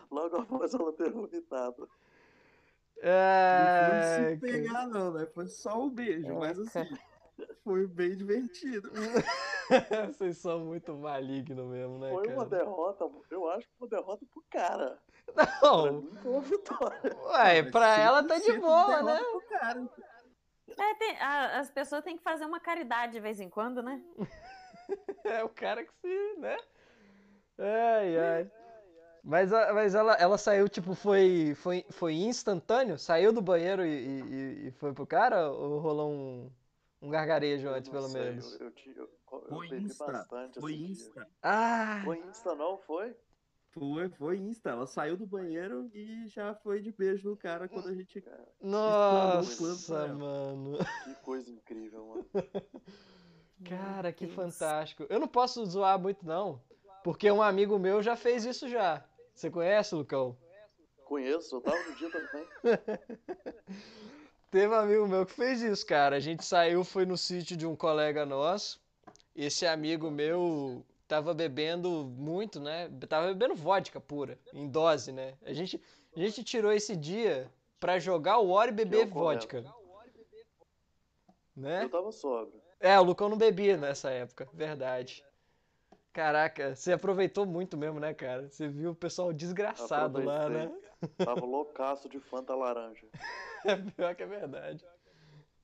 Logo 0.08 0.36
após 0.36 0.72
ela 0.74 0.92
ter 0.92 1.10
vomitado. 1.10 1.90
Não 3.02 3.10
Ai, 3.10 4.38
foi 4.38 4.48
se 4.48 4.52
pegar, 4.54 4.86
não, 4.86 5.12
né? 5.12 5.26
Foi 5.26 5.48
só 5.48 5.82
um 5.82 5.90
beijo, 5.90 6.32
mas 6.34 6.56
assim, 6.58 6.96
foi 7.64 7.88
bem 7.88 8.16
divertido. 8.16 8.90
Vocês 10.12 10.38
são 10.38 10.60
muito 10.60 10.94
malignos 10.94 11.66
mesmo, 11.66 11.98
né, 11.98 12.10
Foi 12.10 12.26
uma 12.28 12.46
cara? 12.46 12.64
derrota, 12.64 13.10
eu 13.30 13.50
acho 13.50 13.66
que 13.66 13.72
uma 13.80 13.88
derrota 13.88 14.26
pro 14.32 14.44
cara. 14.50 14.98
Pra 15.34 15.48
Não. 15.62 16.00
mim 16.02 16.16
foi 16.22 16.30
uma 16.32 16.40
vitória. 16.40 17.16
Ué, 17.32 17.62
pra 17.70 17.98
ela 17.98 18.22
tá 18.24 18.36
de 18.38 18.44
100% 18.44 18.60
boa, 18.60 19.02
né? 19.02 19.18
pro 19.18 19.40
cara. 19.48 19.88
É, 20.78 20.94
tem- 20.94 21.16
a- 21.18 21.58
as 21.60 21.70
pessoas 21.70 22.02
têm 22.02 22.16
que 22.16 22.22
fazer 22.22 22.44
uma 22.44 22.60
caridade 22.60 23.12
de 23.12 23.20
vez 23.20 23.40
em 23.40 23.48
quando, 23.48 23.82
né? 23.82 24.02
É 25.24 25.42
o 25.42 25.48
cara 25.48 25.82
que 25.82 25.92
se, 26.02 26.34
né? 26.38 26.58
Ai, 27.58 28.18
ai. 28.18 28.50
Mas, 29.22 29.50
a- 29.54 29.72
mas 29.72 29.94
ela, 29.94 30.12
ela 30.14 30.36
saiu, 30.36 30.68
tipo, 30.68 30.94
foi, 30.94 31.54
foi, 31.56 31.84
foi 31.90 32.12
instantâneo? 32.14 32.98
Saiu 32.98 33.32
do 33.32 33.40
banheiro 33.40 33.82
e, 33.84 34.20
e- 34.20 34.66
e 34.68 34.70
foi 34.72 34.92
pro 34.92 35.06
cara? 35.06 35.50
Ou 35.50 35.78
rolou 35.78 36.10
um, 36.10 36.50
um 37.00 37.08
gargarejo 37.08 37.70
antes, 37.70 37.88
pelo 37.88 38.08
sei, 38.08 38.20
menos? 38.20 38.60
Eu, 38.60 38.66
eu, 38.66 38.72
eu 38.96 39.08
Foi 39.40 39.68
bebi 39.68 39.84
Insta, 39.84 40.06
bastante 40.06 40.60
Foi 40.60 40.74
dia. 40.74 40.88
Insta. 40.88 41.28
Ah! 41.42 42.02
Foi 42.04 42.18
Insta, 42.18 42.54
não 42.54 42.78
foi? 42.78 43.16
Foi, 43.70 44.08
foi 44.10 44.38
Insta. 44.38 44.70
Ela 44.70 44.86
saiu 44.86 45.16
do 45.16 45.26
banheiro 45.26 45.90
e 45.92 46.26
já 46.28 46.54
foi 46.54 46.80
de 46.80 46.92
beijo 46.92 47.28
no 47.28 47.36
cara 47.36 47.68
quando 47.68 47.88
a 47.88 47.94
gente. 47.94 48.24
Nossa, 48.62 50.08
mano. 50.08 50.78
Que 51.04 51.14
coisa 51.16 51.50
incrível, 51.50 52.06
mano. 52.06 52.26
Cara, 53.68 54.12
que 54.12 54.26
fantástico. 54.26 55.06
Eu 55.08 55.18
não 55.18 55.28
posso 55.28 55.64
zoar 55.64 55.98
muito, 55.98 56.26
não. 56.26 56.60
Porque 57.02 57.30
um 57.30 57.40
amigo 57.42 57.78
meu 57.78 58.02
já 58.02 58.14
fez 58.14 58.44
isso 58.44 58.68
já. 58.68 59.04
Você 59.34 59.50
conhece, 59.50 59.94
Lucão? 59.94 60.36
Conheço, 61.04 61.56
eu 61.56 61.60
tava 61.60 61.82
no 61.82 61.94
dia 61.94 62.10
também. 62.10 62.48
Teve 64.50 64.68
um 64.68 64.78
amigo 64.78 65.08
meu 65.08 65.26
que 65.26 65.32
fez 65.32 65.62
isso, 65.62 65.84
cara. 65.84 66.16
A 66.16 66.20
gente 66.20 66.44
saiu, 66.44 66.84
foi 66.84 67.04
no 67.04 67.16
sítio 67.16 67.56
de 67.56 67.66
um 67.66 67.74
colega 67.74 68.24
nosso. 68.24 68.83
Esse 69.34 69.66
amigo 69.66 70.10
meu 70.10 70.84
tava 71.08 71.34
bebendo 71.34 72.04
muito, 72.04 72.60
né? 72.60 72.88
Tava 73.08 73.28
bebendo 73.28 73.54
vodka 73.54 74.00
pura, 74.00 74.38
em 74.52 74.68
dose, 74.68 75.12
né? 75.12 75.34
A 75.44 75.52
gente, 75.52 75.80
a 76.16 76.20
gente 76.20 76.44
tirou 76.44 76.72
esse 76.72 76.96
dia 76.96 77.50
pra 77.80 77.98
jogar 77.98 78.38
o 78.38 78.48
War 78.48 78.68
e 78.68 78.72
beber 78.72 79.06
vodka. 79.06 79.64
Né? 81.56 81.84
Eu 81.84 81.88
tava 81.88 82.10
sóbrio. 82.10 82.60
É, 82.80 82.98
o 82.98 83.02
Lucão 83.02 83.28
não 83.28 83.36
bebia 83.36 83.76
nessa 83.76 84.10
época, 84.10 84.48
verdade. 84.52 85.24
Caraca, 86.12 86.76
você 86.76 86.92
aproveitou 86.92 87.44
muito 87.44 87.76
mesmo, 87.76 87.98
né, 87.98 88.14
cara? 88.14 88.48
Você 88.48 88.68
viu 88.68 88.90
o 88.90 88.94
pessoal 88.94 89.32
desgraçado 89.32 90.22
lá, 90.24 90.48
né? 90.48 90.72
Tava 91.16 91.44
loucaço 91.44 92.08
de 92.08 92.20
Fanta 92.20 92.54
laranja. 92.54 93.06
É 93.66 93.76
pior 93.76 94.14
que 94.14 94.22
é 94.22 94.26
verdade. 94.26 94.84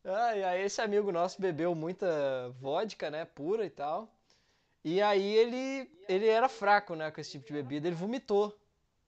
Ah, 0.05 0.37
e 0.37 0.43
aí 0.43 0.63
esse 0.63 0.81
amigo 0.81 1.13
nosso 1.13 1.41
bebeu 1.41 1.75
muita 1.75 2.51
vodka, 2.61 3.11
né, 3.11 3.25
pura 3.25 3.65
e 3.65 3.71
tal. 3.71 4.13
E 4.83 5.03
aí 5.03 5.35
ele, 5.37 5.91
ele 6.09 6.27
era 6.27 6.49
fraco, 6.49 6.95
né, 6.95 7.11
com 7.11 7.21
esse 7.21 7.33
tipo 7.33 7.47
de 7.47 7.53
bebida, 7.53 7.87
ele 7.87 7.97
vomitou, 7.97 8.59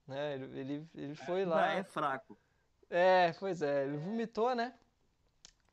né, 0.07 0.35
ele, 0.35 0.59
ele, 0.59 0.87
ele 0.93 1.15
foi 1.15 1.45
lá. 1.45 1.73
é 1.73 1.83
fraco. 1.83 2.37
É, 2.89 3.33
pois 3.39 3.61
é, 3.61 3.85
ele 3.85 3.97
vomitou, 3.97 4.53
né. 4.53 4.73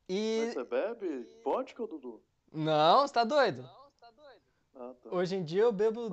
Mas 0.09 0.17
E... 0.17 0.53
você 0.53 0.65
bebe 0.65 1.29
vodka, 1.45 1.87
Dudu? 1.87 2.23
Não, 2.51 3.07
você 3.07 3.15
tá 3.15 3.25
doido? 3.25 3.69
Ah, 4.75 4.95
tá. 5.03 5.11
Hoje 5.11 5.37
em 5.37 5.45
dia 5.45 5.63
eu 5.63 5.73
bebo 5.73 6.09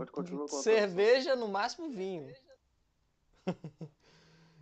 cerveja, 0.48 1.36
no 1.38 1.48
máximo 1.48 1.89
vinho. 1.89 2.36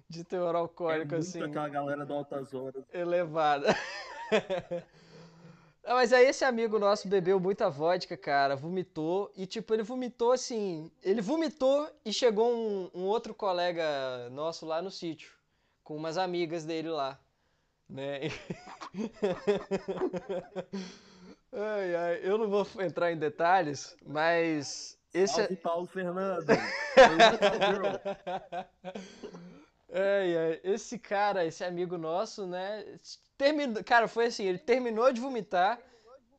De 0.08 0.24
teor 0.24 0.54
É 0.54 0.60
alcoólico, 0.60 1.16
muito 1.16 1.28
assim, 1.28 1.42
aquela 1.42 1.68
galera 1.68 2.06
do 2.06 2.14
Altas 2.14 2.54
Horas. 2.54 2.86
elevada. 2.94 3.68
Ah, 5.88 5.94
Mas 5.94 6.12
aí 6.12 6.26
esse 6.26 6.44
amigo 6.44 6.80
nosso 6.80 7.08
bebeu 7.08 7.40
muita 7.40 7.70
vodka, 7.70 8.18
cara, 8.18 8.56
vomitou, 8.56 9.32
e 9.36 9.46
tipo, 9.46 9.72
ele 9.72 9.84
vomitou 9.84 10.32
assim, 10.32 10.90
ele 11.04 11.22
vomitou 11.22 11.88
e 12.04 12.12
chegou 12.12 12.52
um, 12.52 12.90
um 12.92 13.04
outro 13.04 13.36
colega 13.36 14.28
nosso 14.32 14.66
lá 14.66 14.82
no 14.82 14.90
sítio, 14.90 15.32
com 15.84 15.96
umas 15.96 16.18
amigas 16.18 16.66
dele 16.66 16.90
lá, 16.90 17.20
né? 17.88 18.22
Ai, 21.58 21.96
ai, 21.96 22.20
eu 22.22 22.38
não 22.38 22.50
vou 22.50 22.68
entrar 22.82 23.14
em 23.14 23.18
detalhes, 23.18 23.96
mas 24.06 25.00
esse 25.14 25.36
Salve 25.36 25.56
Paulo 25.56 25.88
Fernando. 25.88 26.46
Ai, 29.98 30.60
esse 30.62 31.00
cara, 31.00 31.46
esse 31.46 31.64
amigo 31.64 31.98
nosso, 31.98 32.46
né? 32.46 32.84
Terminou, 33.38 33.82
cara, 33.82 34.10
foi 34.10 34.26
assim, 34.26 34.44
ele 34.44 34.58
terminou 34.58 35.12
de 35.14 35.22
vomitar, 35.22 35.80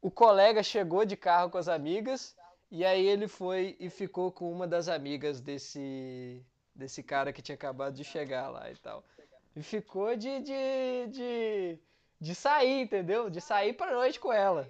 o 0.02 0.10
colega 0.10 0.62
chegou 0.62 1.06
de 1.06 1.16
carro 1.16 1.48
com 1.48 1.56
as 1.56 1.66
amigas, 1.66 2.36
e 2.70 2.84
aí 2.84 3.06
ele 3.06 3.26
foi 3.26 3.74
e 3.80 3.88
ficou 3.88 4.30
com 4.30 4.52
uma 4.52 4.66
das 4.66 4.88
amigas 4.88 5.40
desse, 5.40 6.44
desse 6.74 7.02
cara 7.02 7.32
que 7.32 7.40
tinha 7.40 7.54
acabado 7.54 7.94
de 7.94 8.04
chegar 8.04 8.50
lá 8.50 8.70
e 8.70 8.76
tal. 8.76 9.02
E 9.54 9.62
ficou 9.62 10.14
de, 10.14 10.40
de, 10.40 11.06
de, 11.08 11.78
de 12.20 12.34
sair, 12.34 12.82
entendeu? 12.82 13.30
De 13.30 13.40
sair 13.40 13.72
pra 13.72 13.90
noite 13.90 14.20
com 14.20 14.30
ela. 14.30 14.68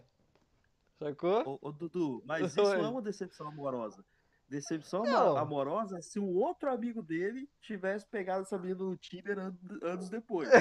Sacou? 0.96 1.59
Ô, 1.61 1.68
ô, 1.68 1.72
Dudu, 1.72 2.22
mas 2.25 2.53
isso 2.53 2.62
Oi. 2.62 2.79
não 2.79 2.85
é 2.87 2.88
uma 2.88 3.03
decepção 3.03 3.49
amorosa. 3.49 4.05
Decepção 4.49 5.03
Não. 5.03 5.37
amorosa 5.37 5.99
é 5.99 6.03
se 6.03 6.21
um 6.21 6.37
outro 6.37 6.71
amigo 6.71 7.03
dele 7.03 7.49
tivesse 7.61 8.07
pegado 8.07 8.43
essa 8.43 8.57
menina 8.59 8.79
no 8.85 8.97
Tinder 8.97 9.39
an- 9.39 9.57
anos 9.83 10.09
depois. 10.09 10.49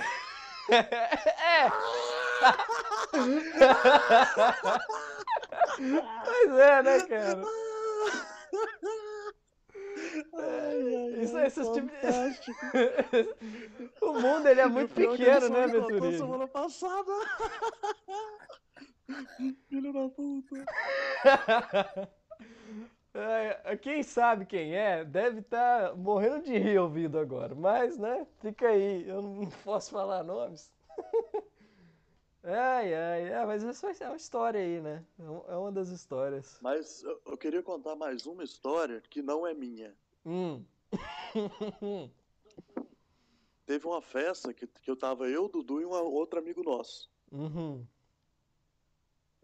É! 0.68 1.70
pois 6.26 6.52
é, 6.60 6.84
né, 6.84 7.02
cara? 7.02 7.42
Isso, 11.22 11.38
esses 11.40 11.70
tipos 11.70 11.92
de... 11.92 11.98
Fantástico. 12.02 12.56
O 14.02 14.14
mundo 14.20 14.48
ele 14.48 14.62
é 14.62 14.68
muito 14.68 14.92
é 15.00 15.08
pequeno, 15.08 15.50
né, 15.50 15.68
Venturini? 15.68 16.18
semana 16.18 16.48
passada. 16.48 17.12
Filho 19.70 19.94
da 19.94 20.10
puta. 20.10 20.66
É, 23.18 23.78
quem 23.78 24.04
sabe 24.04 24.46
quem 24.46 24.76
é, 24.76 25.06
deve 25.06 25.40
estar 25.40 25.96
morrendo 25.96 26.44
de 26.44 26.58
rir 26.58 26.78
ouvindo 26.78 27.18
agora. 27.18 27.56
Mas, 27.56 27.98
né, 27.98 28.28
fica 28.42 28.68
aí, 28.68 29.08
eu 29.08 29.22
não 29.22 29.50
posso 29.64 29.92
falar 29.92 30.22
nomes. 30.24 30.70
Ai, 32.48 32.94
ai, 32.94 33.24
é, 33.32 33.44
mas 33.44 33.64
é 33.64 33.74
só 33.74 33.90
é 33.90 34.08
uma 34.08 34.16
história 34.16 34.60
aí, 34.60 34.80
né? 34.80 35.04
É 35.18 35.54
É 35.54 35.58
uma 35.58 35.72
das 35.72 35.90
histórias. 35.90 36.60
Mas 36.62 37.02
eu, 37.02 37.20
eu 37.26 37.36
queria 37.36 37.64
contar 37.64 37.96
mais 37.96 38.28
uma 38.28 38.44
história 38.44 39.02
que 39.10 39.20
não 39.24 39.48
é 39.48 39.54
minha. 39.56 39.96
Hum. 40.24 40.64
Teve 43.66 43.88
uma 43.88 44.00
festa 44.00 44.54
que, 44.54 44.68
que 44.68 44.92
eu 44.92 44.96
tava 44.96 45.28
eu, 45.28 45.50
Dudu 45.50 45.82
e 45.82 45.88
um 45.88 45.90
outro 45.90 46.38
amigo 46.38 46.62
nosso. 46.62 47.10
Uhum. 47.32 47.84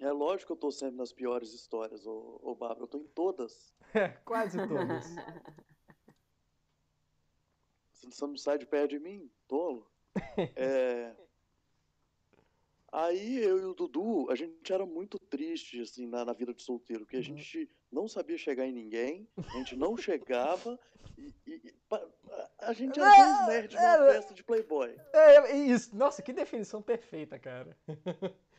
É 0.02 0.12
lógico 0.12 0.48
que 0.48 0.54
eu 0.54 0.58
tô 0.58 0.72
sempre 0.72 0.98
nas 0.98 1.14
piores 1.14 1.54
histórias, 1.54 2.08
ô, 2.08 2.40
ô 2.42 2.56
Bárbara. 2.56 2.82
Eu 2.84 2.88
tô 2.88 2.98
em 2.98 3.08
todas. 3.08 3.72
É, 3.94 4.10
quase 4.26 4.58
todas. 4.68 5.06
Você 7.94 8.26
não 8.26 8.36
sai 8.36 8.58
de 8.58 8.66
perto 8.66 8.90
de 8.90 9.00
mim, 9.00 9.32
tolo. 9.48 9.88
É... 10.56 11.16
Aí 12.92 13.38
eu 13.38 13.58
e 13.60 13.64
o 13.64 13.74
Dudu, 13.74 14.30
a 14.30 14.36
gente 14.36 14.74
era 14.74 14.86
muito 14.86 15.18
triste, 15.18 15.80
assim, 15.80 16.06
na, 16.06 16.26
na 16.26 16.34
vida 16.34 16.54
de 16.54 16.62
solteiro, 16.62 17.06
porque 17.06 17.16
a 17.16 17.22
gente 17.22 17.70
não 17.90 18.06
sabia 18.06 18.38
chegar 18.38 18.66
em 18.66 18.74
ninguém, 18.74 19.30
a 19.38 19.58
gente 19.58 19.78
não 19.78 19.96
chegava 19.96 20.78
e, 21.18 21.34
e- 21.48 21.74
a 22.60 22.74
gente 22.74 23.00
era 23.00 23.10
dois 23.16 23.48
nerds 23.48 23.80
numa 23.80 24.10
é, 24.10 24.14
festa 24.16 24.34
de 24.34 24.44
Playboy. 24.44 24.94
É, 25.14 25.36
é 25.38 25.56
isso. 25.58 25.96
Nossa, 25.96 26.22
que 26.22 26.34
definição 26.34 26.82
perfeita, 26.82 27.40
cara. 27.40 27.78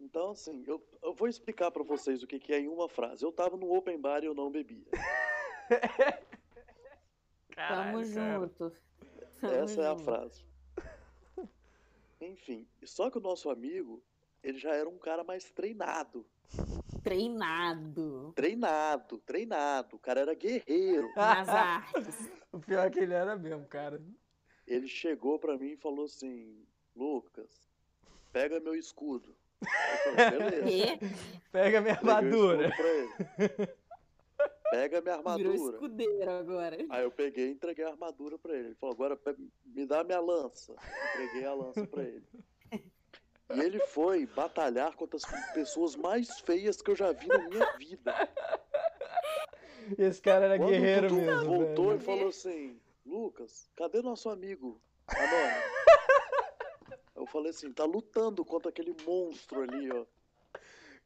Então, 0.00 0.30
assim, 0.30 0.64
eu, 0.66 0.82
eu 1.02 1.14
vou 1.14 1.28
explicar 1.28 1.70
pra 1.70 1.82
vocês 1.82 2.22
o 2.22 2.26
que, 2.26 2.38
que 2.38 2.52
é 2.52 2.60
em 2.60 2.68
uma 2.68 2.88
frase. 2.88 3.24
Eu 3.24 3.32
tava 3.32 3.56
no 3.56 3.74
open 3.74 4.00
bar 4.00 4.22
e 4.22 4.26
eu 4.26 4.34
não 4.34 4.50
bebia. 4.50 4.86
Tamo 7.54 8.04
junto. 8.04 8.72
Tamo 9.40 9.54
Essa 9.54 9.82
é 9.82 9.86
a 9.86 9.90
junto. 9.90 10.04
frase. 10.04 10.44
Enfim, 12.20 12.68
só 12.84 13.10
que 13.10 13.18
o 13.18 13.20
nosso 13.20 13.50
amigo, 13.50 14.02
ele 14.42 14.58
já 14.58 14.74
era 14.74 14.88
um 14.88 14.98
cara 14.98 15.24
mais 15.24 15.50
treinado. 15.50 16.24
Treinado 17.02 18.32
Treinado, 18.36 19.18
treinado. 19.18 19.96
O 19.96 19.98
cara 19.98 20.20
era 20.20 20.34
guerreiro. 20.34 21.10
nas 21.16 21.48
artes. 21.48 22.30
O 22.52 22.60
pior 22.60 22.86
é 22.86 22.90
que 22.90 23.00
ele 23.00 23.14
era 23.14 23.36
mesmo, 23.36 23.66
cara. 23.66 24.00
Ele 24.66 24.86
chegou 24.86 25.38
pra 25.38 25.58
mim 25.58 25.72
e 25.72 25.76
falou 25.76 26.04
assim: 26.04 26.64
Lucas, 26.94 27.68
pega 28.32 28.60
meu 28.60 28.74
escudo. 28.76 29.34
Beleza. 30.16 30.98
Pega 31.50 31.80
minha 31.80 31.94
armadura. 31.94 32.70
Pega 34.70 35.00
minha 35.02 35.16
Virou 35.16 35.52
armadura. 35.52 35.74
escudeiro 35.76 36.30
agora. 36.30 36.78
Aí 36.90 37.02
eu 37.04 37.10
peguei 37.10 37.48
e 37.48 37.52
entreguei 37.52 37.84
a 37.84 37.90
armadura 37.90 38.38
pra 38.38 38.54
ele. 38.54 38.68
Ele 38.68 38.74
falou, 38.74 38.94
agora 38.94 39.18
me 39.66 39.86
dá 39.86 40.02
minha 40.02 40.20
lança. 40.20 40.74
Entreguei 41.14 41.44
a 41.44 41.52
lança 41.54 41.86
pra 41.86 42.02
ele. 42.02 42.24
E 43.54 43.60
ele 43.60 43.78
foi 43.88 44.24
batalhar 44.26 44.94
contra 44.96 45.18
as 45.18 45.52
pessoas 45.52 45.94
mais 45.94 46.40
feias 46.40 46.80
que 46.80 46.90
eu 46.90 46.96
já 46.96 47.12
vi 47.12 47.26
na 47.26 47.38
minha 47.50 47.72
vida. 47.76 48.28
Esse 49.98 50.22
cara 50.22 50.46
era 50.46 50.56
Quando 50.58 50.70
guerreiro 50.70 51.06
o 51.06 51.10
Dudu 51.10 51.20
mesmo. 51.22 51.44
voltou 51.44 51.88
velho. 51.88 52.00
e 52.00 52.04
falou 52.04 52.28
assim, 52.28 52.80
Lucas, 53.04 53.68
cadê 53.76 54.00
nosso 54.00 54.30
amigo 54.30 54.80
anônimo? 55.08 55.62
Eu 57.22 57.26
falei 57.26 57.50
assim, 57.50 57.72
tá 57.72 57.84
lutando 57.84 58.44
contra 58.44 58.68
aquele 58.70 58.94
monstro 59.06 59.62
ali, 59.62 59.90
ó. 59.92 60.04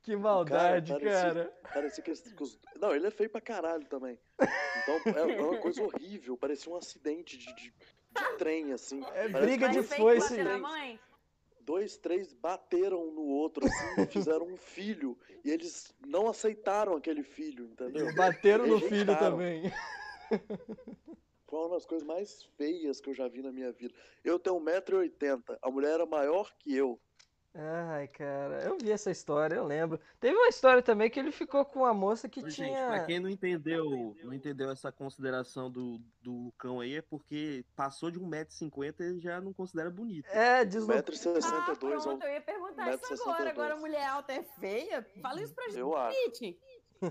Que 0.02 0.16
maldade, 0.16 0.92
Cara, 0.92 1.05
cara. 1.05 1.35
parecia- 1.35 1.52
Parecia 1.74 2.05
que, 2.05 2.35
que 2.35 2.42
os... 2.42 2.59
Não, 2.81 2.94
ele 2.94 3.07
é 3.09 3.11
feio 3.11 3.29
pra 3.29 3.40
caralho 3.40 3.85
também. 3.87 4.18
Então 4.40 5.00
é 5.14 5.33
é 5.33 5.42
uma 5.42 5.59
coisa 5.59 5.83
horrível, 5.83 6.37
parecia 6.37 6.72
um 6.72 6.76
acidente 6.76 7.37
de, 7.37 7.46
de- 7.55 7.70
de 7.72 8.37
trem, 8.38 8.72
assim. 8.72 9.02
É 9.14 9.29
Parece 9.29 9.40
briga 9.40 9.68
de 9.68 9.83
foice. 9.83 10.42
mãe? 10.42 10.98
dois, 11.61 11.96
três 11.96 12.33
bateram 12.33 13.09
um 13.09 13.11
no 13.11 13.22
outro, 13.24 13.66
assim, 13.66 14.07
fizeram 14.07 14.46
um 14.46 14.57
filho. 14.57 15.18
E 15.44 15.50
eles 15.50 15.92
não 16.07 16.29
aceitaram 16.29 16.94
aquele 16.96 17.24
filho, 17.24 17.64
entendeu? 17.66 18.14
Bateram 18.14 18.66
no 18.68 18.81
filho 18.81 19.18
também. 19.18 19.62
Foi 21.49 21.61
uma 21.61 21.71
das 21.71 21.87
coisas 21.87 22.07
mais 22.07 22.43
feias 22.57 23.01
que 23.01 23.11
eu 23.11 23.15
já 23.15 23.29
vi 23.29 23.43
na 23.43 23.53
minha 23.53 23.73
vida. 23.73 23.95
Eu 24.25 24.39
tenho 24.39 24.61
1,80m, 24.61 25.59
a 25.63 25.71
mulher 25.71 25.95
era 25.95 26.07
maior 26.07 26.53
que 26.59 26.75
eu. 26.75 27.01
Ai, 27.59 28.07
cara, 28.09 28.65
eu 28.65 28.77
vi 28.77 28.93
essa 28.93 29.11
história, 29.11 29.55
eu 29.55 29.65
lembro. 29.65 29.99
Teve 30.21 30.37
uma 30.37 30.49
história 30.49 30.83
também 30.83 31.09
que 31.09 31.19
ele 31.19 31.33
ficou 31.33 31.65
com 31.65 31.79
uma 31.81 31.95
moça 31.95 32.29
que 32.29 32.41
Ô, 32.41 32.51
Gente, 32.51 32.69
tinha. 32.69 32.87
pra 32.87 33.07
quem 33.07 33.19
não 33.19 33.31
entendeu, 33.31 34.15
não 34.23 34.35
entendeu 34.35 34.71
essa 34.71 34.93
consideração 34.93 35.71
do, 35.71 35.99
do 36.21 36.53
cão 36.59 36.81
aí, 36.81 36.97
é 36.97 37.01
porque 37.03 37.65
passou 37.75 38.11
de 38.11 38.21
1,50m 38.21 39.17
e 39.17 39.21
já 39.21 39.41
não 39.41 39.55
considera 39.55 39.89
bonito. 39.89 40.27
É, 40.27 40.67
deslo... 40.67 40.93
1,62m 40.93 41.45
Ah, 41.47 41.75
pronto, 41.75 42.25
eu 42.25 42.31
ia 42.31 42.43
perguntar 42.43 42.93
isso 42.95 43.15
1,62. 43.15 43.21
agora. 43.23 43.51
Agora 43.51 43.75
a 43.75 43.79
mulher 43.79 44.07
alta 44.07 44.35
é 44.35 44.43
feia? 44.61 45.07
Fala 45.23 45.41
isso 45.41 45.55
pra 45.55 45.65
gente. 45.69 45.79
Eu 45.79 45.97
acho. 45.97 46.19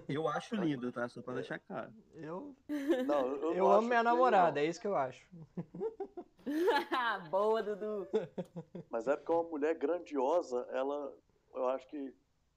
Eu 0.08 0.28
acho 0.30 0.56
lindo, 0.56 0.92
tá? 0.92 1.08
Só 1.08 1.22
pra 1.22 1.34
deixar 1.36 1.60
claro. 1.60 1.92
Eu, 2.14 2.56
Não, 3.06 3.28
eu, 3.28 3.54
eu 3.54 3.64
não 3.64 3.72
amo 3.72 3.88
minha 3.88 4.04
namorada, 4.04 4.60
não. 4.60 4.62
é 4.62 4.66
isso 4.66 4.82
que 4.82 4.88
eu 4.88 4.96
acho. 4.96 5.26
Boa, 7.30 7.62
Dudu. 7.64 8.08
Mas 8.90 9.08
é 9.08 9.16
porque 9.16 9.32
uma 9.32 9.44
mulher 9.44 9.76
grandiosa, 9.76 10.68
ela. 10.72 11.14
Eu 11.54 11.68
acho 11.70 11.88
que 11.88 12.14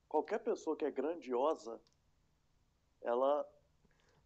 qualquer 0.08 0.38
pessoa 0.40 0.76
que 0.76 0.84
é 0.84 0.90
grandiosa, 0.90 1.80
ela 3.02 3.46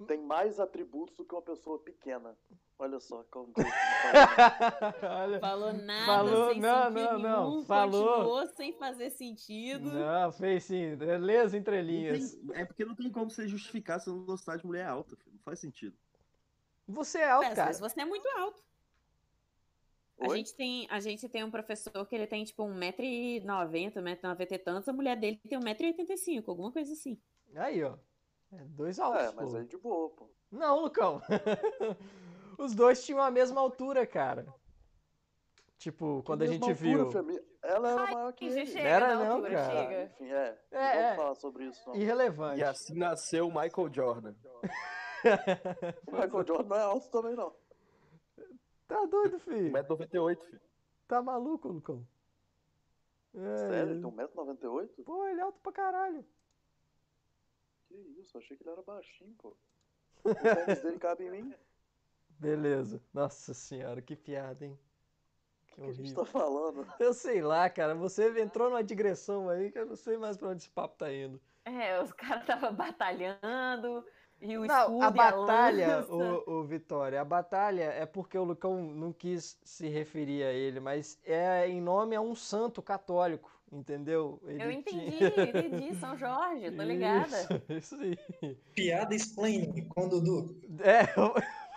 tem 0.06 0.20
mais 0.20 0.58
atributos 0.60 1.16
do 1.16 1.24
que 1.24 1.34
uma 1.34 1.42
pessoa 1.42 1.78
pequena. 1.78 2.36
Olha 2.78 2.98
só 2.98 3.22
como 3.30 3.52
Olha, 5.02 5.38
Falou 5.40 5.72
nada 5.72 6.06
Falou- 6.06 6.50
sem 6.52 6.60
não, 6.60 6.82
sentido 6.84 7.00
não, 7.04 7.18
não, 7.18 7.50
nenhum, 7.50 7.64
falou. 7.64 8.46
sem 8.48 8.72
fazer 8.72 9.10
sentido. 9.10 9.90
não, 9.92 10.32
fez 10.32 10.64
sim. 10.64 10.94
Lê 10.96 11.38
as 11.38 11.54
entrelinhas. 11.54 12.34
tem- 12.34 12.50
é 12.54 12.64
porque 12.64 12.84
não 12.84 12.94
tem 12.94 13.10
como 13.10 13.30
você 13.30 13.46
justificar 13.46 14.00
se 14.00 14.08
não 14.10 14.24
gostar 14.24 14.56
de 14.56 14.66
mulher 14.66 14.86
alta, 14.86 15.16
filho. 15.16 15.32
Não 15.34 15.42
faz 15.42 15.58
sentido. 15.60 15.96
Você 16.88 17.18
é 17.18 17.30
alto, 17.30 17.44
Peço, 17.44 17.56
cara. 17.56 17.68
mas 17.68 17.80
você 17.80 18.00
é 18.00 18.04
muito 18.04 18.26
alto. 18.38 18.62
A 20.20 20.28
gente, 20.36 20.54
tem, 20.54 20.86
a 20.88 21.00
gente 21.00 21.28
tem 21.28 21.42
um 21.42 21.50
professor 21.50 22.06
que 22.06 22.14
ele 22.14 22.26
tem 22.28 22.44
tipo 22.44 22.62
1,90m, 22.64 23.92
1,90m 23.94 24.52
e 24.52 24.58
tantos, 24.58 24.88
a 24.88 24.92
mulher 24.92 25.16
dele 25.16 25.40
tem 25.48 25.58
1,85m, 25.58 26.44
alguma 26.46 26.70
coisa 26.70 26.92
assim. 26.92 27.18
Aí, 27.56 27.82
ó. 27.82 27.96
É 28.52 28.64
dois 28.64 28.98
altos, 28.98 29.22
É, 29.22 29.32
mas 29.32 29.50
pô. 29.50 29.56
aí 29.56 29.64
de 29.64 29.76
boa, 29.78 30.10
pô. 30.10 30.28
Não, 30.50 30.80
Lucão. 30.80 31.20
Os 32.58 32.74
dois 32.74 33.04
tinham 33.04 33.20
a 33.20 33.30
mesma 33.30 33.60
altura, 33.60 34.06
cara. 34.06 34.46
Tipo, 35.78 36.22
quando 36.24 36.42
a 36.42 36.46
gente 36.46 36.60
altura, 36.62 36.74
viu. 36.74 37.10
Femi- 37.10 37.42
Ela 37.62 37.90
era 37.92 38.12
maior 38.14 38.32
que 38.34 38.44
ele. 38.44 38.66
chega 38.66 38.88
Era 38.88 39.14
não, 39.16 39.32
altura, 39.32 39.50
cara. 39.50 39.70
Chega. 39.70 40.02
enfim, 40.04 40.30
é. 40.30 40.58
É, 40.70 40.78
não 40.78 40.80
vamos 40.92 41.02
é. 41.12 41.16
falar 41.16 41.34
sobre 41.34 41.64
isso, 41.64 41.88
não. 41.88 41.96
Irrelevante. 41.96 42.60
E 42.60 42.64
assim 42.64 42.94
nasceu 42.96 43.48
o 43.48 43.52
Michael 43.52 43.92
Jordan. 43.92 44.34
O 46.06 46.12
Michael 46.12 46.46
Jordan 46.46 46.68
não 46.68 46.76
é 46.76 46.82
alto 46.82 47.10
também, 47.10 47.34
não. 47.34 47.52
Tá 48.86 49.04
doido, 49.06 49.38
filho? 49.40 49.72
1,98m, 49.72 50.40
filho. 50.44 50.60
Tá 51.08 51.22
maluco, 51.22 51.68
Lucão? 51.68 52.06
É, 53.34 53.56
Sério? 53.56 53.92
Ele 53.94 54.02
tem 54.02 54.10
1,98m? 54.12 55.04
Pô, 55.04 55.26
ele 55.26 55.40
é 55.40 55.42
alto 55.42 55.58
pra 55.60 55.72
caralho. 55.72 56.24
Que 57.92 58.20
isso, 58.20 58.38
achei 58.38 58.56
que 58.56 58.62
ele 58.62 58.70
era 58.70 58.82
baixinho, 58.82 59.34
pô. 59.36 59.54
O 60.40 60.48
tênis 60.48 60.80
dele 60.80 60.98
cabe 60.98 61.24
em 61.26 61.30
mim. 61.30 61.54
Beleza. 62.38 63.02
Nossa 63.12 63.54
senhora, 63.54 64.02
que 64.02 64.16
piada, 64.16 64.64
hein? 64.64 64.78
Que 65.66 65.80
O 65.80 65.84
que 65.84 65.90
a 65.90 65.92
gente 65.92 66.14
tá 66.14 66.24
falando? 66.24 66.86
Eu 66.98 67.12
sei 67.14 67.42
lá, 67.42 67.68
cara. 67.70 67.94
Você 67.94 68.40
entrou 68.40 68.70
numa 68.70 68.82
digressão 68.84 69.48
aí 69.48 69.70
que 69.70 69.78
eu 69.78 69.86
não 69.86 69.96
sei 69.96 70.16
mais 70.16 70.36
pra 70.36 70.48
onde 70.48 70.62
esse 70.62 70.70
papo 70.70 70.96
tá 70.96 71.12
indo. 71.12 71.40
É, 71.64 72.00
os 72.02 72.12
caras 72.12 72.42
estavam 72.42 72.74
batalhando 72.74 74.04
e 74.40 74.58
o 74.58 74.64
Não, 74.64 74.66
escudo 74.66 75.04
a 75.04 75.10
e 75.10 75.10
batalha, 75.10 75.86
lança. 75.86 76.12
o, 76.14 76.60
o 76.60 76.64
Vitória, 76.64 77.20
a 77.20 77.24
batalha 77.24 77.84
é 77.84 78.04
porque 78.06 78.36
o 78.36 78.44
Lucão 78.44 78.82
não 78.82 79.12
quis 79.12 79.60
se 79.64 79.88
referir 79.88 80.42
a 80.44 80.52
ele, 80.52 80.80
mas 80.80 81.20
é 81.24 81.68
em 81.68 81.80
nome 81.80 82.16
a 82.16 82.20
um 82.20 82.34
santo 82.34 82.82
católico, 82.82 83.51
entendeu? 83.72 84.38
Eu 84.44 84.50
Ele 84.50 84.74
entendi, 84.74 85.16
tinha- 85.16 85.32
eu 85.36 85.44
entendi, 85.46 85.94
São 85.96 86.16
Jorge, 86.16 86.70
tô 86.70 86.82
ligada. 86.82 87.36
Isso, 87.68 87.96
isso 87.96 87.96
aí. 88.42 88.54
Piada 88.74 89.14
explain 89.14 89.88
com 89.88 90.06
o 90.06 90.08
Dudu. 90.08 90.60
É, 90.84 91.02
eu 91.18 91.34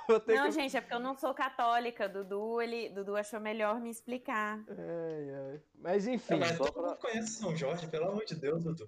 vou 0.07 0.19
ter 0.19 0.35
Não, 0.35 0.45
que... 0.45 0.51
gente, 0.51 0.77
é 0.77 0.81
porque 0.81 0.93
eu 0.93 0.99
não 0.99 1.15
sou 1.15 1.33
católica. 1.33 2.07
Dudu, 2.07 2.61
ele, 2.61 2.89
Dudu 2.89 3.15
achou 3.15 3.39
melhor 3.39 3.79
me 3.81 3.89
explicar. 3.89 4.63
Ai, 4.69 5.29
ai. 5.53 5.61
Mas 5.79 6.07
É, 6.07 6.13
enfim, 6.13 6.35
mas 6.35 6.55
só 6.57 6.65
todo 6.65 6.73
pra- 6.73 6.81
mundo 6.89 6.97
conhece 6.97 7.29
São 7.39 7.55
Jorge, 7.55 7.87
pelo 7.87 8.09
amor 8.09 8.23
de 8.25 8.35
Deus, 8.35 8.63
Dudu. 8.63 8.87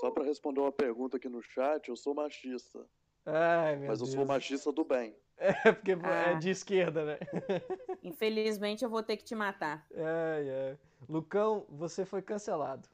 Só 0.00 0.10
pra 0.12 0.22
responder 0.24 0.60
uma 0.60 0.70
pergunta 0.70 1.16
aqui 1.16 1.28
no 1.28 1.42
chat, 1.42 1.88
eu 1.88 1.96
sou 1.96 2.14
machista. 2.14 2.86
Ai, 3.26 3.76
meu 3.76 3.88
Mas 3.88 3.98
eu 4.00 4.06
Deus. 4.06 4.14
sou 4.16 4.24
machista 4.26 4.70
do 4.70 4.84
bem. 4.84 5.16
É 5.64 5.72
porque 5.72 5.92
é 5.92 5.96
Ah. 6.02 6.32
de 6.34 6.50
esquerda, 6.50 7.04
né? 7.04 7.18
Infelizmente 8.02 8.84
eu 8.84 8.90
vou 8.90 9.02
ter 9.02 9.16
que 9.16 9.24
te 9.24 9.34
matar. 9.34 9.86
Ai, 9.94 10.50
ai. 10.50 10.78
Lucão, 11.08 11.66
você 11.68 12.04
foi 12.04 12.22
cancelado. 12.22 12.88